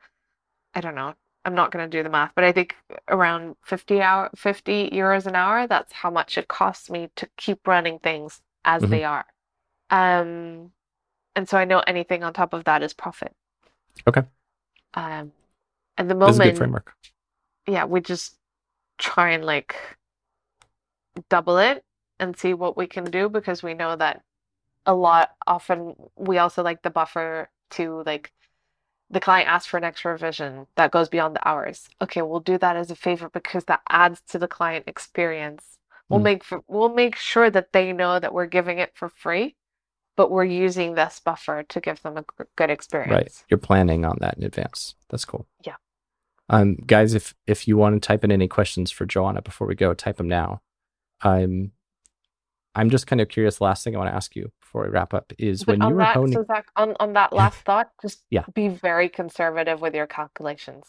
I 0.75 0.81
don't 0.81 0.95
know, 0.95 1.15
I'm 1.45 1.55
not 1.55 1.71
going 1.71 1.89
to 1.89 1.97
do 1.99 2.03
the 2.03 2.11
math, 2.11 2.33
but 2.35 2.45
I 2.45 2.53
think 2.53 2.75
around 3.09 3.57
50 3.65 4.01
hour, 4.01 4.31
50 4.37 4.91
euros 4.91 5.27
an 5.27 5.37
hour. 5.37 5.67
That's 5.67 5.93
how 5.93 6.11
much 6.11 6.39
it 6.39 6.49
costs 6.49 6.91
me 6.91 7.11
to 7.17 7.29
keep 7.37 7.67
running 7.67 7.99
things 7.99 8.41
as 8.65 8.83
Mhm. 8.83 8.91
they 8.91 9.05
are. 9.05 9.27
Um, 9.91 10.73
and 11.37 11.49
so 11.49 11.59
I 11.59 11.65
know 11.65 11.81
anything 11.87 12.23
on 12.23 12.33
top 12.33 12.53
of 12.53 12.65
that 12.65 12.83
is 12.83 12.93
profit. 12.93 13.35
Okay. 14.07 14.23
Um, 14.95 15.33
at 15.99 16.09
the 16.09 16.15
This 16.15 16.29
is 16.31 16.41
a 16.41 16.43
good 16.43 16.59
moment, 16.59 16.59
framework. 16.59 16.95
yeah, 17.67 17.85
we 17.85 18.01
just 18.01 18.37
try 18.99 19.31
and 19.31 19.45
like 19.45 19.77
double 21.29 21.59
it 21.59 21.85
and 22.19 22.37
see 22.37 22.55
what 22.55 22.77
we 22.77 22.87
can 22.87 23.05
do 23.05 23.29
because 23.29 23.63
we 23.63 23.75
know 23.75 23.97
that 23.97 24.23
a 24.87 24.95
lot 24.95 25.31
often 25.47 25.95
we 26.17 26.39
also 26.39 26.63
like 26.63 26.83
the 26.83 26.91
buffer 26.91 27.49
to 27.71 28.03
like 28.05 28.33
the 29.11 29.21
client 29.21 29.49
asks 29.49 29.67
for 29.69 29.77
an 29.79 29.85
extra 29.85 30.13
revision 30.13 30.67
that 30.77 30.91
goes 30.91 31.09
beyond 31.09 31.37
the 31.37 31.49
hours. 31.49 31.89
Okay, 32.03 32.23
we'll 32.23 32.41
do 32.41 32.59
that 32.59 32.77
as 32.77 32.91
a 32.91 32.97
favor 32.97 33.29
because 33.29 33.65
that 33.65 33.83
adds 33.89 34.21
to 34.29 34.39
the 34.39 34.49
client 34.49 34.85
experience. 34.89 35.79
We'll 36.09 36.21
Mm. 36.21 36.25
make 36.25 36.45
for, 36.45 36.61
we'll 36.67 36.89
make 36.89 37.17
sure 37.17 37.51
that 37.51 37.73
they 37.73 37.93
know 37.93 38.19
that 38.19 38.35
we're 38.35 38.47
giving 38.47 38.79
it 38.79 38.93
for 38.97 39.09
free, 39.09 39.57
but 40.17 40.31
we're 40.31 40.45
using 40.45 40.95
this 40.95 41.21
buffer 41.25 41.63
to 41.69 41.81
give 41.81 42.01
them 42.03 42.17
a 42.19 42.25
good 42.57 42.71
experience. 42.71 43.13
Right. 43.13 43.45
You're 43.49 43.59
planning 43.59 44.05
on 44.05 44.19
that 44.21 44.37
in 44.37 44.45
advance. 44.45 44.95
That's 45.09 45.25
cool. 45.25 45.47
Yeah. 45.65 45.75
Um, 46.49 46.77
guys, 46.87 47.15
if 47.15 47.35
if 47.47 47.67
you 47.67 47.77
want 47.77 48.01
to 48.01 48.07
type 48.07 48.23
in 48.25 48.31
any 48.33 48.49
questions 48.49 48.91
for 48.91 49.07
Joana 49.07 49.43
before 49.43 49.67
we 49.67 49.75
go, 49.75 49.95
type 49.95 50.17
them 50.19 50.29
now. 50.29 50.61
I'm 51.23 51.73
I'm 52.75 52.91
just 52.91 53.07
kind 53.07 53.21
of 53.21 53.29
curious. 53.29 53.59
The 53.59 53.65
Last 53.65 53.85
thing 53.85 53.95
I 53.95 53.99
want 53.99 54.11
to 54.11 54.17
ask 54.17 54.35
you 54.37 54.51
before 54.61 54.83
we 54.85 54.89
wrap 54.91 55.15
up 55.15 55.33
is 55.39 55.65
But 55.65 55.79
when 55.79 55.89
you 55.89 55.95
were 55.95 56.03
that, 56.03 56.17
honing. 56.17 56.33
so 56.33 56.45
Zach, 56.45 56.67
on, 56.77 56.97
on 57.01 57.13
that 57.13 57.33
last 57.33 57.59
thought, 57.61 57.91
just 58.03 58.25
Yeah. 58.31 58.43
be 58.53 58.69
very 58.69 59.09
conservative 59.09 59.81
with 59.81 59.95
your 59.95 60.07
calculations. 60.09 60.85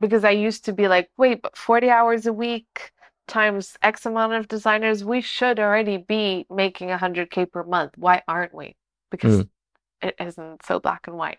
Because 0.00 0.24
I 0.24 0.30
used 0.30 0.64
to 0.66 0.72
be 0.72 0.86
like, 0.88 1.10
wait, 1.18 1.42
but 1.42 1.56
40 1.58 1.90
hours 1.90 2.26
a 2.26 2.32
week 2.32 2.92
times 3.30 3.76
X 3.82 4.04
amount 4.04 4.34
of 4.34 4.48
designers, 4.48 5.04
we 5.04 5.20
should 5.20 5.58
already 5.58 5.96
be 5.96 6.46
making 6.50 6.88
100K 6.88 7.50
per 7.50 7.62
month. 7.64 7.92
Why 7.96 8.22
aren't 8.28 8.54
we? 8.54 8.76
Because 9.10 9.44
mm. 9.44 9.48
it 10.02 10.14
isn't 10.20 10.64
so 10.64 10.78
black 10.78 11.06
and 11.06 11.16
white. 11.16 11.38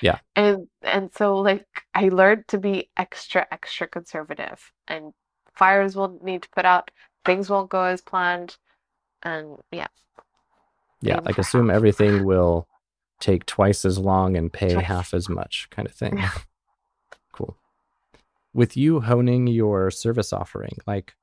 Yeah. 0.00 0.18
And 0.36 0.68
and 0.82 1.10
so 1.12 1.38
like 1.38 1.66
I 1.94 2.08
learned 2.08 2.46
to 2.48 2.58
be 2.58 2.90
extra, 2.96 3.46
extra 3.50 3.88
conservative. 3.88 4.72
And 4.86 5.12
fires 5.54 5.96
will 5.96 6.18
need 6.22 6.42
to 6.42 6.48
put 6.50 6.64
out, 6.64 6.90
things 7.24 7.50
won't 7.50 7.70
go 7.70 7.82
as 7.82 8.00
planned. 8.00 8.56
And 9.22 9.56
yeah. 9.72 9.88
yeah, 11.00 11.16
aim 11.16 11.24
like 11.24 11.38
assume 11.38 11.68
half. 11.68 11.76
everything 11.76 12.24
will 12.30 12.68
take 13.20 13.46
twice 13.46 13.84
as 13.84 13.98
long 13.98 14.36
and 14.36 14.52
pay 14.52 14.72
Twice. 14.72 14.86
half 14.86 15.14
as 15.14 15.28
much, 15.28 15.68
kind 15.70 15.86
of 15.86 15.94
thing. 15.94 16.18
Yeah. 16.18 16.30
cool. 17.32 17.56
With 18.52 18.76
you 18.76 19.00
honing 19.00 19.46
your 19.46 19.90
service 19.90 20.32
offering, 20.32 20.78
like 20.86 21.14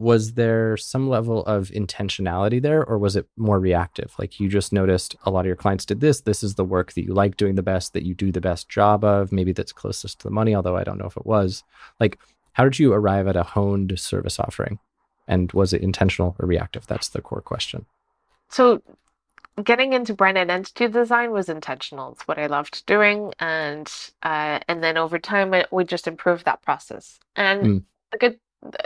was 0.00 0.32
there 0.32 0.76
some 0.76 1.08
level 1.08 1.44
of 1.44 1.68
intentionality 1.68 2.60
there 2.60 2.84
or 2.84 2.98
was 2.98 3.16
it 3.16 3.28
more 3.36 3.60
reactive 3.60 4.12
like 4.18 4.40
you 4.40 4.48
just 4.48 4.72
noticed 4.72 5.14
a 5.24 5.30
lot 5.30 5.40
of 5.40 5.46
your 5.46 5.56
clients 5.56 5.84
did 5.84 6.00
this 6.00 6.22
this 6.22 6.42
is 6.42 6.54
the 6.54 6.64
work 6.64 6.92
that 6.94 7.04
you 7.04 7.12
like 7.12 7.36
doing 7.36 7.54
the 7.54 7.62
best 7.62 7.92
that 7.92 8.02
you 8.04 8.14
do 8.14 8.32
the 8.32 8.40
best 8.40 8.68
job 8.68 9.04
of 9.04 9.30
maybe 9.30 9.52
that's 9.52 9.72
closest 9.72 10.18
to 10.20 10.26
the 10.26 10.30
money 10.34 10.54
although 10.54 10.76
i 10.76 10.84
don't 10.84 10.98
know 10.98 11.06
if 11.06 11.16
it 11.16 11.26
was 11.26 11.62
like 12.00 12.18
how 12.52 12.64
did 12.64 12.78
you 12.78 12.92
arrive 12.92 13.28
at 13.28 13.36
a 13.36 13.42
honed 13.42 13.98
service 13.98 14.38
offering 14.40 14.78
and 15.28 15.52
was 15.52 15.72
it 15.72 15.82
intentional 15.82 16.34
or 16.38 16.46
reactive 16.46 16.86
that's 16.86 17.08
the 17.10 17.20
core 17.20 17.42
question 17.42 17.84
So 18.48 18.82
getting 19.62 19.92
into 19.92 20.14
brand 20.14 20.38
identity 20.38 20.88
design 20.88 21.30
was 21.32 21.48
intentional. 21.48 22.12
It's 22.12 22.26
what 22.26 22.38
I 22.38 22.46
loved 22.46 22.84
doing, 22.86 23.32
and 23.38 23.92
uh, 24.22 24.60
and 24.68 24.82
then 24.82 24.96
over 24.96 25.18
time 25.18 25.54
we 25.70 25.84
just 25.84 26.06
improved 26.06 26.44
that 26.46 26.62
process. 26.62 27.18
And 27.36 27.60
Mm. 27.66 27.84
the 28.12 28.18
good, 28.18 28.40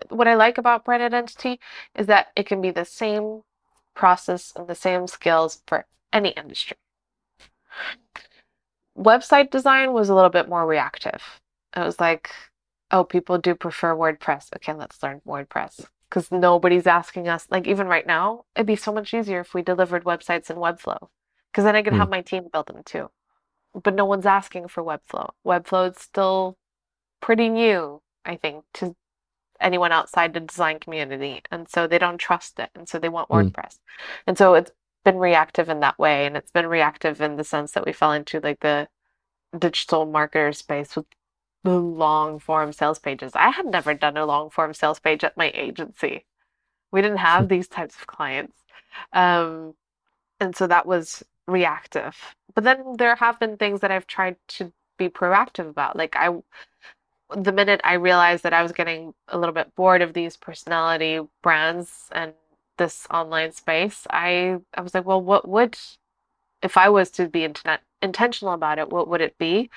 what 0.09 0.29
I 0.29 0.35
like 0.35 0.59
about 0.59 0.85
brand 0.85 1.03
identity 1.03 1.61
is 1.95 2.07
that 2.07 2.29
it 2.37 2.47
can 2.47 2.61
be 2.61 2.71
the 2.71 2.85
same 2.85 3.43
process 3.95 4.53
and 4.57 4.69
the 4.69 4.75
same 4.75 5.07
skills 5.07 5.63
for 5.67 5.87
any 6.13 6.31
industry. 6.31 6.77
Website 8.97 9.51
design 9.51 9.93
was 9.93 10.09
a 10.09 10.15
little 10.15 10.31
bit 10.31 10.49
more 10.49 10.67
reactive. 10.67 11.41
It 11.77 11.81
was 11.81 11.99
like, 12.01 12.31
oh, 12.91 13.05
people 13.05 13.39
do 13.39 13.55
prefer 13.55 13.95
WordPress. 13.95 14.49
Okay, 14.57 14.73
let's 14.73 15.03
learn 15.03 15.21
WordPress 15.27 15.87
because 16.09 16.31
nobody's 16.31 16.87
asking 16.87 17.29
us. 17.29 17.47
Like 17.51 17.67
even 17.67 17.89
right 17.89 18.07
now, 18.07 18.45
it'd 18.55 18.67
be 18.67 18.77
so 18.77 18.93
much 18.93 19.13
easier 19.13 19.41
if 19.41 19.55
we 19.55 19.63
delivered 19.63 20.05
websites 20.05 20.51
in 20.51 20.57
Webflow, 20.57 21.09
because 21.51 21.65
then 21.65 21.75
I 21.77 21.83
could 21.83 21.93
Hmm. 21.93 21.99
have 21.99 22.11
my 22.11 22.21
team 22.23 22.49
build 22.53 22.69
them 22.69 22.83
too. 22.85 23.11
But 23.75 23.95
no 23.95 24.05
one's 24.07 24.27
asking 24.27 24.69
for 24.69 24.83
Webflow. 24.85 25.31
Webflow 25.47 25.91
is 25.91 25.99
still 25.99 26.57
pretty 27.21 27.49
new, 27.49 28.03
I 28.25 28.37
think, 28.37 28.65
to 28.75 28.97
anyone 29.61 29.93
outside 29.93 30.35
the 30.35 30.41
design 30.41 30.79
community, 30.81 31.43
and 31.51 31.69
so 31.69 31.87
they 31.87 31.99
don't 31.99 32.19
trust 32.19 32.59
it, 32.61 32.71
and 32.75 32.89
so 32.89 32.99
they 32.99 33.09
want 33.09 33.31
Hmm. 33.31 33.49
WordPress, 33.49 33.79
and 34.27 34.37
so 34.39 34.55
it's 34.55 34.73
been 35.05 35.19
reactive 35.19 35.69
in 35.69 35.81
that 35.81 35.99
way, 35.99 36.27
and 36.27 36.37
it's 36.37 36.51
been 36.51 36.67
reactive 36.67 37.21
in 37.21 37.37
the 37.37 37.45
sense 37.45 37.73
that 37.73 37.87
we 37.87 37.93
fell 37.93 38.13
into 38.13 38.41
like 38.41 38.61
the 38.61 38.89
digital 39.59 40.07
marketer 40.07 40.55
space 40.55 40.97
with 40.97 41.07
the 41.65 41.79
long 41.79 42.39
form 42.39 42.73
sales 42.73 42.99
pages. 42.99 43.33
I 43.35 43.51
had 43.51 43.67
never 43.67 43.95
done 43.95 44.17
a 44.17 44.27
long 44.27 44.51
form 44.51 44.75
sales 44.75 45.01
page 45.01 45.25
at 45.25 45.37
my 45.37 45.51
agency. 45.55 46.27
We 46.93 47.03
didn't 47.03 47.19
have 47.19 47.49
these 47.49 47.69
types 47.69 47.97
of 47.97 48.07
clients. 48.07 48.59
Um, 49.13 49.75
and 50.41 50.57
so 50.57 50.67
that 50.67 50.87
was 50.87 51.23
reactive. 51.47 52.17
But 52.55 52.65
then 52.65 52.97
there 52.99 53.17
have 53.17 53.41
been 53.41 53.57
things 53.57 53.81
that 53.81 53.91
I've 53.91 54.07
tried 54.07 54.37
to 54.49 54.73
be 54.99 55.09
proactive 55.09 55.69
about. 55.69 55.97
Like 55.97 56.17
I 56.17 56.31
the 57.31 57.53
minute 57.53 57.81
I 57.85 57.95
realized 57.95 58.43
that 58.45 58.53
I 58.53 58.63
was 58.63 58.73
getting 58.73 59.15
a 59.29 59.39
little 59.39 59.55
bit 59.55 59.75
bored 59.75 60.03
of 60.03 60.13
these 60.15 60.37
personality 60.37 61.21
brands 61.43 62.09
and 62.13 62.35
this 62.79 63.07
online 63.11 63.53
space, 63.53 64.07
I 64.11 64.59
I 64.75 64.81
was 64.83 64.95
like, 64.95 65.05
well, 65.07 65.23
what 65.23 65.49
would 65.49 65.79
if 66.63 66.77
I 66.77 66.89
was 66.89 67.11
to 67.13 67.29
be 67.29 67.45
internet 67.45 67.83
intentional 68.03 68.55
about 68.55 68.79
it, 68.79 68.91
what 68.91 69.09
would 69.09 69.21
it 69.21 69.39
be? 69.39 69.71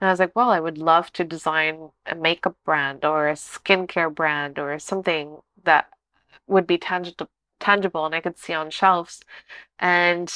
And 0.00 0.08
I 0.08 0.12
was 0.12 0.20
like, 0.20 0.34
well, 0.36 0.50
I 0.50 0.60
would 0.60 0.78
love 0.78 1.12
to 1.14 1.24
design 1.24 1.90
a 2.06 2.14
makeup 2.14 2.56
brand 2.64 3.04
or 3.04 3.28
a 3.28 3.34
skincare 3.34 4.14
brand 4.14 4.58
or 4.58 4.78
something 4.78 5.38
that 5.64 5.88
would 6.46 6.66
be 6.66 6.78
tangible 6.78 7.28
tangible 7.60 8.06
and 8.06 8.14
I 8.14 8.20
could 8.20 8.38
see 8.38 8.52
on 8.54 8.70
shelves. 8.70 9.22
And 9.78 10.32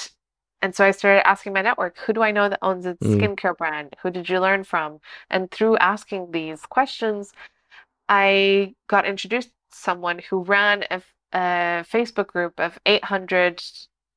and 0.63 0.75
so 0.75 0.85
I 0.85 0.91
started 0.93 1.27
asking 1.27 1.53
my 1.53 1.63
network, 1.63 1.99
who 1.99 2.13
do 2.13 2.23
I 2.23 2.31
know 2.33 2.49
that 2.49 2.59
owns 2.63 2.87
a 2.87 2.95
Mm. 3.03 3.37
skincare 3.37 3.57
brand? 3.57 3.97
Who 4.03 4.11
did 4.11 4.29
you 4.29 4.41
learn 4.41 4.65
from? 4.65 5.01
And 5.31 5.51
through 5.51 5.79
asking 5.79 6.31
these 6.33 6.63
questions, 6.67 7.33
I 8.09 8.75
got 8.89 9.07
introduced 9.07 9.49
to 9.51 9.55
someone 9.79 10.19
who 10.21 10.43
ran 10.45 10.85
a, 10.91 11.03
a 11.33 11.85
Facebook 11.85 12.29
group 12.29 12.61
of 12.61 12.79
800 12.87 13.63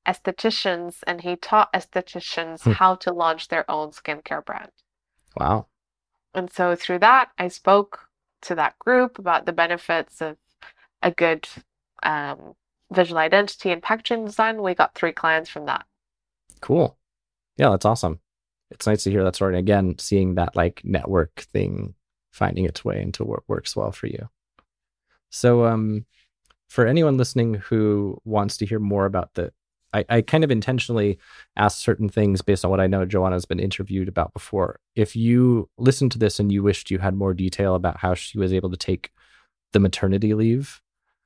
estheticians, 0.07 1.03
and 1.07 1.21
he 1.21 1.35
taught 1.35 1.73
estheticians 1.73 2.61
Hmm. 2.63 2.71
how 2.73 2.95
to 2.95 3.13
launch 3.13 3.47
their 3.49 3.69
own 3.69 3.91
skincare 3.91 4.43
brand. 4.45 4.71
wow 5.35 5.67
And 6.33 6.51
so 6.51 6.75
through 6.75 6.99
that, 6.99 7.31
I 7.37 7.47
spoke 7.47 8.09
to 8.41 8.55
that 8.55 8.77
group 8.79 9.19
about 9.19 9.45
the 9.45 9.53
benefits 9.53 10.21
of 10.21 10.37
a 11.01 11.11
good 11.11 11.47
um, 12.03 12.55
visual 12.91 13.19
identity 13.19 13.71
and 13.71 13.81
packaging 13.83 14.25
design. 14.25 14.61
We 14.61 14.75
got 14.75 14.95
three 14.95 15.11
clients 15.13 15.49
from 15.49 15.65
that. 15.65 15.85
Cool. 16.61 16.97
Yeah, 17.57 17.69
that's 17.69 17.85
awesome. 17.85 18.19
It's 18.69 18.87
nice 18.87 19.03
to 19.03 19.11
hear 19.11 19.23
that 19.23 19.35
story. 19.35 19.53
And 19.53 19.59
again, 19.59 19.95
seeing 19.99 20.35
that 20.35 20.55
like 20.55 20.81
network 20.83 21.41
thing 21.51 21.95
finding 22.31 22.65
its 22.65 22.83
way 22.85 23.01
into 23.01 23.25
what 23.25 23.47
works 23.47 23.75
well 23.75 23.91
for 23.91 24.07
you. 24.07 24.29
So, 25.29 25.65
um, 25.65 26.05
for 26.69 26.87
anyone 26.87 27.17
listening 27.17 27.55
who 27.55 28.17
wants 28.23 28.57
to 28.57 28.65
hear 28.65 28.79
more 28.79 29.05
about 29.05 29.33
the, 29.33 29.51
I, 29.93 30.05
I 30.07 30.21
kind 30.21 30.45
of 30.45 30.51
intentionally 30.51 31.19
asked 31.57 31.79
certain 31.79 32.07
things 32.07 32.41
based 32.41 32.63
on 32.63 32.71
what 32.71 32.79
I 32.79 32.87
know 32.87 33.05
Joana's 33.05 33.43
been 33.43 33.59
interviewed 33.59 34.07
about 34.07 34.33
before. 34.33 34.79
If 34.95 35.13
you 35.13 35.69
listened 35.77 36.13
to 36.13 36.17
this 36.17 36.39
and 36.39 36.49
you 36.49 36.63
wished 36.63 36.89
you 36.89 36.99
had 36.99 37.13
more 37.13 37.33
detail 37.33 37.75
about 37.75 37.97
how 37.97 38.13
she 38.13 38.39
was 38.39 38.53
able 38.53 38.69
to 38.69 38.77
take 38.77 39.11
the 39.73 39.79
maternity 39.81 40.33
leave, 40.33 40.81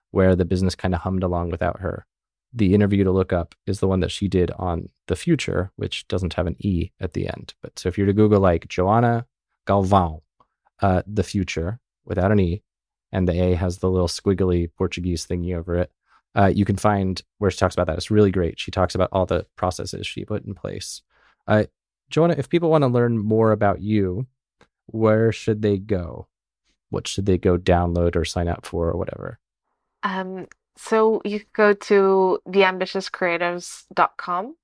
where 0.09 0.35
the 0.35 0.45
business 0.45 0.73
kind 0.73 0.95
of 0.95 1.01
hummed 1.01 1.23
along 1.23 1.51
without 1.51 1.79
her, 1.81 2.07
the 2.55 2.73
interview 2.73 3.03
to 3.03 3.11
look 3.11 3.33
up 3.33 3.53
is 3.67 3.81
the 3.81 3.87
one 3.87 3.99
that 3.99 4.11
she 4.11 4.29
did 4.29 4.49
on 4.51 4.89
the 5.07 5.15
Futur, 5.15 5.71
which 5.75 6.07
doesn't 6.07 6.33
have 6.35 6.47
an 6.47 6.55
E 6.59 6.91
at 7.01 7.13
the 7.13 7.27
end. 7.27 7.53
But 7.61 7.77
so 7.77 7.89
if 7.89 7.97
you're 7.97 8.07
to 8.07 8.13
Google 8.13 8.39
like 8.39 8.67
Joana 8.67 9.25
Galvão, 9.67 10.21
uh, 10.81 11.03
the 11.05 11.23
Futur 11.23 11.79
without 12.05 12.31
an 12.31 12.39
E, 12.39 12.63
and 13.11 13.27
the 13.27 13.39
A 13.41 13.55
has 13.55 13.79
the 13.79 13.89
little 13.89 14.07
squiggly 14.07 14.69
Portuguese 14.77 15.25
thingy 15.25 15.55
over 15.55 15.75
it, 15.75 15.91
uh, 16.37 16.47
you 16.47 16.63
can 16.65 16.77
find 16.77 17.21
where 17.39 17.51
she 17.51 17.57
talks 17.57 17.75
about 17.75 17.87
that. 17.87 17.97
It's 17.97 18.11
really 18.11 18.31
great. 18.31 18.59
She 18.59 18.71
talks 18.71 18.95
about 18.95 19.09
all 19.11 19.25
the 19.25 19.45
processes 19.57 20.07
she 20.07 20.25
put 20.25 20.45
in 20.45 20.53
place. 20.53 21.01
Uh, 21.47 21.65
Joana, 22.11 22.37
if 22.37 22.49
people 22.49 22.69
want 22.69 22.83
to 22.83 22.87
learn 22.87 23.17
more 23.17 23.51
about 23.51 23.81
you, 23.81 24.27
where 24.85 25.31
should 25.31 25.61
they 25.61 25.77
go? 25.77 26.27
What 26.89 27.07
should 27.07 27.25
they 27.25 27.37
go 27.37 27.57
download 27.57 28.15
or 28.15 28.23
sign 28.23 28.47
up 28.47 28.65
for 28.65 28.89
or 28.89 28.97
whatever? 28.97 29.39
Um, 30.03 30.47
so 30.77 31.21
you 31.23 31.39
could 31.39 31.53
go 31.53 31.73
to 31.73 32.39
theambitiouscreatives.com 32.47 34.55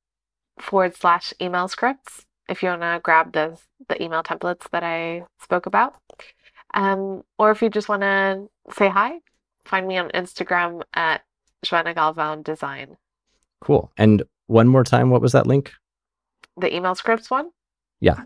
forward 0.59 0.95
slash 0.95 1.33
email 1.41 1.67
scripts 1.67 2.25
if 2.49 2.61
you 2.61 2.69
want 2.69 2.81
to 2.81 2.99
grab 3.03 3.33
the 3.33 3.57
the 3.88 4.01
email 4.01 4.23
templates 4.23 4.69
that 4.71 4.83
I 4.83 5.23
spoke 5.41 5.65
about. 5.65 5.95
Um, 6.73 7.23
or 7.38 7.51
if 7.51 7.61
you 7.61 7.69
just 7.69 7.89
want 7.89 8.01
to 8.03 8.47
say 8.73 8.89
hi, 8.89 9.19
find 9.65 9.88
me 9.88 9.97
on 9.97 10.09
Instagram 10.09 10.81
at 10.93 11.21
Joana 11.65 11.95
Galvão 11.95 12.43
Design. 12.43 12.97
Cool. 13.59 13.91
And 13.97 14.23
one 14.47 14.67
more 14.67 14.83
time, 14.83 15.09
what 15.09 15.21
was 15.21 15.31
that 15.33 15.47
link? 15.47 15.73
the 16.57 16.73
email 16.73 16.95
scripts 16.95 17.29
one? 17.29 17.51
Yeah. 17.99 18.23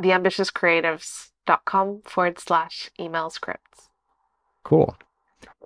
Theambitiouscreatives.com 0.00 2.02
forward 2.04 2.38
slash 2.38 2.90
email 2.98 3.28
scripts. 3.30 3.90
Cool. 4.64 4.96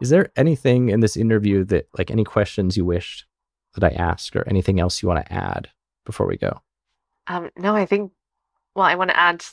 Is 0.00 0.10
there 0.10 0.30
anything 0.36 0.88
in 0.88 1.00
this 1.00 1.16
interview 1.16 1.64
that, 1.64 1.88
like, 1.96 2.10
any 2.10 2.24
questions 2.24 2.76
you 2.76 2.84
wished 2.84 3.26
that 3.74 3.84
I 3.84 3.94
asked, 3.94 4.36
or 4.36 4.48
anything 4.48 4.80
else 4.80 5.02
you 5.02 5.08
want 5.08 5.24
to 5.24 5.32
add 5.32 5.70
before 6.04 6.26
we 6.26 6.36
go? 6.36 6.60
Um, 7.26 7.50
no, 7.56 7.74
I 7.74 7.86
think, 7.86 8.12
well, 8.74 8.86
I 8.86 8.94
want 8.94 9.10
to 9.10 9.18
add 9.18 9.44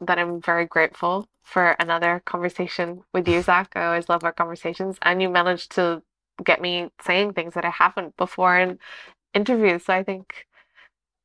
that 0.00 0.18
I'm 0.18 0.40
very 0.40 0.66
grateful 0.66 1.28
for 1.42 1.76
another 1.78 2.22
conversation 2.24 3.02
with 3.12 3.28
you, 3.28 3.42
Zach. 3.48 3.72
I 3.74 3.86
always 3.86 4.08
love 4.08 4.24
our 4.24 4.32
conversations, 4.32 4.98
and 5.02 5.22
you 5.22 5.28
managed 5.28 5.72
to 5.72 6.02
get 6.42 6.60
me 6.60 6.90
saying 7.02 7.32
things 7.32 7.54
that 7.54 7.64
I 7.64 7.70
haven't 7.70 8.16
before 8.16 8.58
in 8.58 8.78
interviews. 9.34 9.84
So 9.84 9.94
I 9.94 10.02
think 10.02 10.46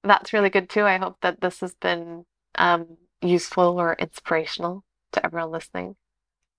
that's 0.03 0.33
really 0.33 0.49
good 0.49 0.69
too. 0.69 0.83
I 0.83 0.97
hope 0.97 1.17
that 1.21 1.41
this 1.41 1.59
has 1.61 1.73
been 1.75 2.25
um, 2.55 2.97
useful 3.21 3.79
or 3.79 3.93
inspirational 3.93 4.83
to 5.13 5.25
everyone 5.25 5.51
listening. 5.51 5.95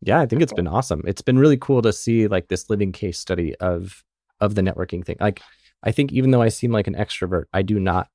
Yeah, 0.03 0.21
I 0.21 0.27
think 0.27 0.43
it's 0.43 0.53
been 0.53 0.67
awesome. 0.67 1.03
It's 1.07 1.23
been 1.23 1.39
really 1.39 1.59
cool 1.59 1.83
to 1.83 1.93
see 1.93 2.27
like 2.27 2.49
this 2.49 2.71
living 2.71 2.93
case 2.93 3.19
study 3.19 3.55
of 3.57 4.03
of 4.41 4.55
the 4.55 4.63
networking 4.63 5.05
thing. 5.05 5.17
Like 5.21 5.43
I 5.83 5.93
think 5.93 6.13
even 6.13 6.31
though 6.31 6.43
I 6.43 6.49
seem 6.49 6.73
like 6.73 6.87
an 6.87 6.95
extrovert, 6.95 7.45
I 7.53 7.63
do 7.63 7.79
not 7.79 8.09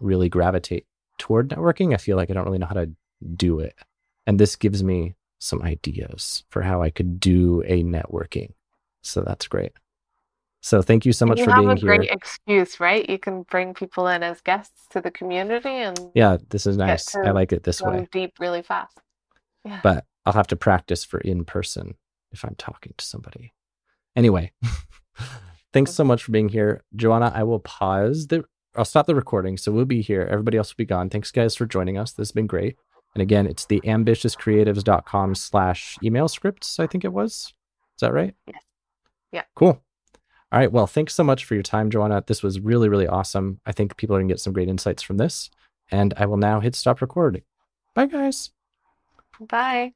really 0.00 0.28
gravitate 0.28 0.86
toward 1.18 1.48
networking. 1.50 1.94
I 1.94 1.96
feel 1.96 2.16
like 2.16 2.30
I 2.30 2.34
don't 2.34 2.44
really 2.44 2.58
know 2.58 2.66
how 2.66 2.74
to 2.74 2.90
do 3.36 3.60
it. 3.60 3.74
And 4.26 4.38
this 4.38 4.56
gives 4.56 4.82
me 4.82 5.14
some 5.38 5.62
ideas 5.62 6.44
for 6.50 6.62
how 6.62 6.82
I 6.82 6.90
could 6.90 7.20
do 7.20 7.62
a 7.66 7.82
networking. 7.82 8.52
So 9.02 9.22
that's 9.22 9.46
great. 9.46 9.72
So 10.60 10.82
thank 10.82 11.06
you 11.06 11.12
so 11.12 11.24
much 11.24 11.38
you 11.38 11.44
for 11.44 11.52
have 11.52 11.60
being 11.60 11.70
a 11.70 11.76
here. 11.76 11.96
great 11.96 12.10
excuse, 12.10 12.80
right? 12.80 13.08
You 13.08 13.18
can 13.18 13.42
bring 13.44 13.74
people 13.74 14.08
in 14.08 14.22
as 14.24 14.40
guests 14.40 14.86
to 14.90 15.00
the 15.00 15.10
community 15.10 15.68
and 15.68 15.98
Yeah, 16.14 16.38
this 16.50 16.66
is 16.66 16.76
nice. 16.76 17.14
I 17.14 17.30
like 17.30 17.52
it 17.52 17.62
this 17.62 17.80
way. 17.80 18.08
deep 18.10 18.34
really 18.40 18.62
fast. 18.62 18.98
Yeah. 19.64 19.80
But 19.82 20.04
I'll 20.28 20.34
have 20.34 20.46
to 20.48 20.56
practice 20.56 21.04
for 21.04 21.20
in 21.20 21.46
person 21.46 21.94
if 22.32 22.44
I'm 22.44 22.54
talking 22.58 22.92
to 22.98 23.04
somebody. 23.04 23.54
Anyway, 24.14 24.52
thanks 25.72 25.94
so 25.94 26.04
much 26.04 26.22
for 26.22 26.32
being 26.32 26.50
here. 26.50 26.84
Joana, 26.94 27.34
I 27.34 27.44
will 27.44 27.60
pause 27.60 28.26
the 28.26 28.44
I'll 28.76 28.84
stop 28.84 29.06
the 29.06 29.14
recording. 29.14 29.56
So 29.56 29.72
we'll 29.72 29.86
be 29.86 30.02
here. 30.02 30.28
Everybody 30.30 30.58
else 30.58 30.70
will 30.70 30.82
be 30.82 30.84
gone. 30.84 31.08
Thanks 31.08 31.30
guys 31.30 31.56
for 31.56 31.64
joining 31.64 31.96
us. 31.96 32.12
This 32.12 32.28
has 32.28 32.32
been 32.32 32.46
great. 32.46 32.76
And 33.14 33.22
again, 33.22 33.46
it's 33.46 33.64
the 33.64 33.80
ambitiouscreatives.com 33.80 35.34
slash 35.34 35.96
email 36.04 36.28
scripts, 36.28 36.78
I 36.78 36.86
think 36.86 37.06
it 37.06 37.12
was. 37.12 37.54
Is 37.96 38.00
that 38.02 38.12
right? 38.12 38.34
Yes. 38.46 38.62
Yeah. 39.32 39.44
Cool. 39.56 39.82
All 40.52 40.58
right. 40.58 40.70
Well, 40.70 40.86
thanks 40.86 41.14
so 41.14 41.24
much 41.24 41.46
for 41.46 41.54
your 41.54 41.62
time, 41.62 41.90
Joana. 41.90 42.26
This 42.26 42.42
was 42.42 42.60
really, 42.60 42.90
really 42.90 43.08
awesome. 43.08 43.60
I 43.64 43.72
think 43.72 43.96
people 43.96 44.14
are 44.14 44.18
going 44.18 44.28
to 44.28 44.34
get 44.34 44.40
some 44.40 44.52
great 44.52 44.68
insights 44.68 45.02
from 45.02 45.16
this. 45.16 45.48
And 45.90 46.12
I 46.18 46.26
will 46.26 46.36
now 46.36 46.60
hit 46.60 46.74
stop 46.74 47.00
recording. 47.00 47.42
Bye, 47.94 48.06
guys. 48.06 48.50
Bye. 49.40 49.94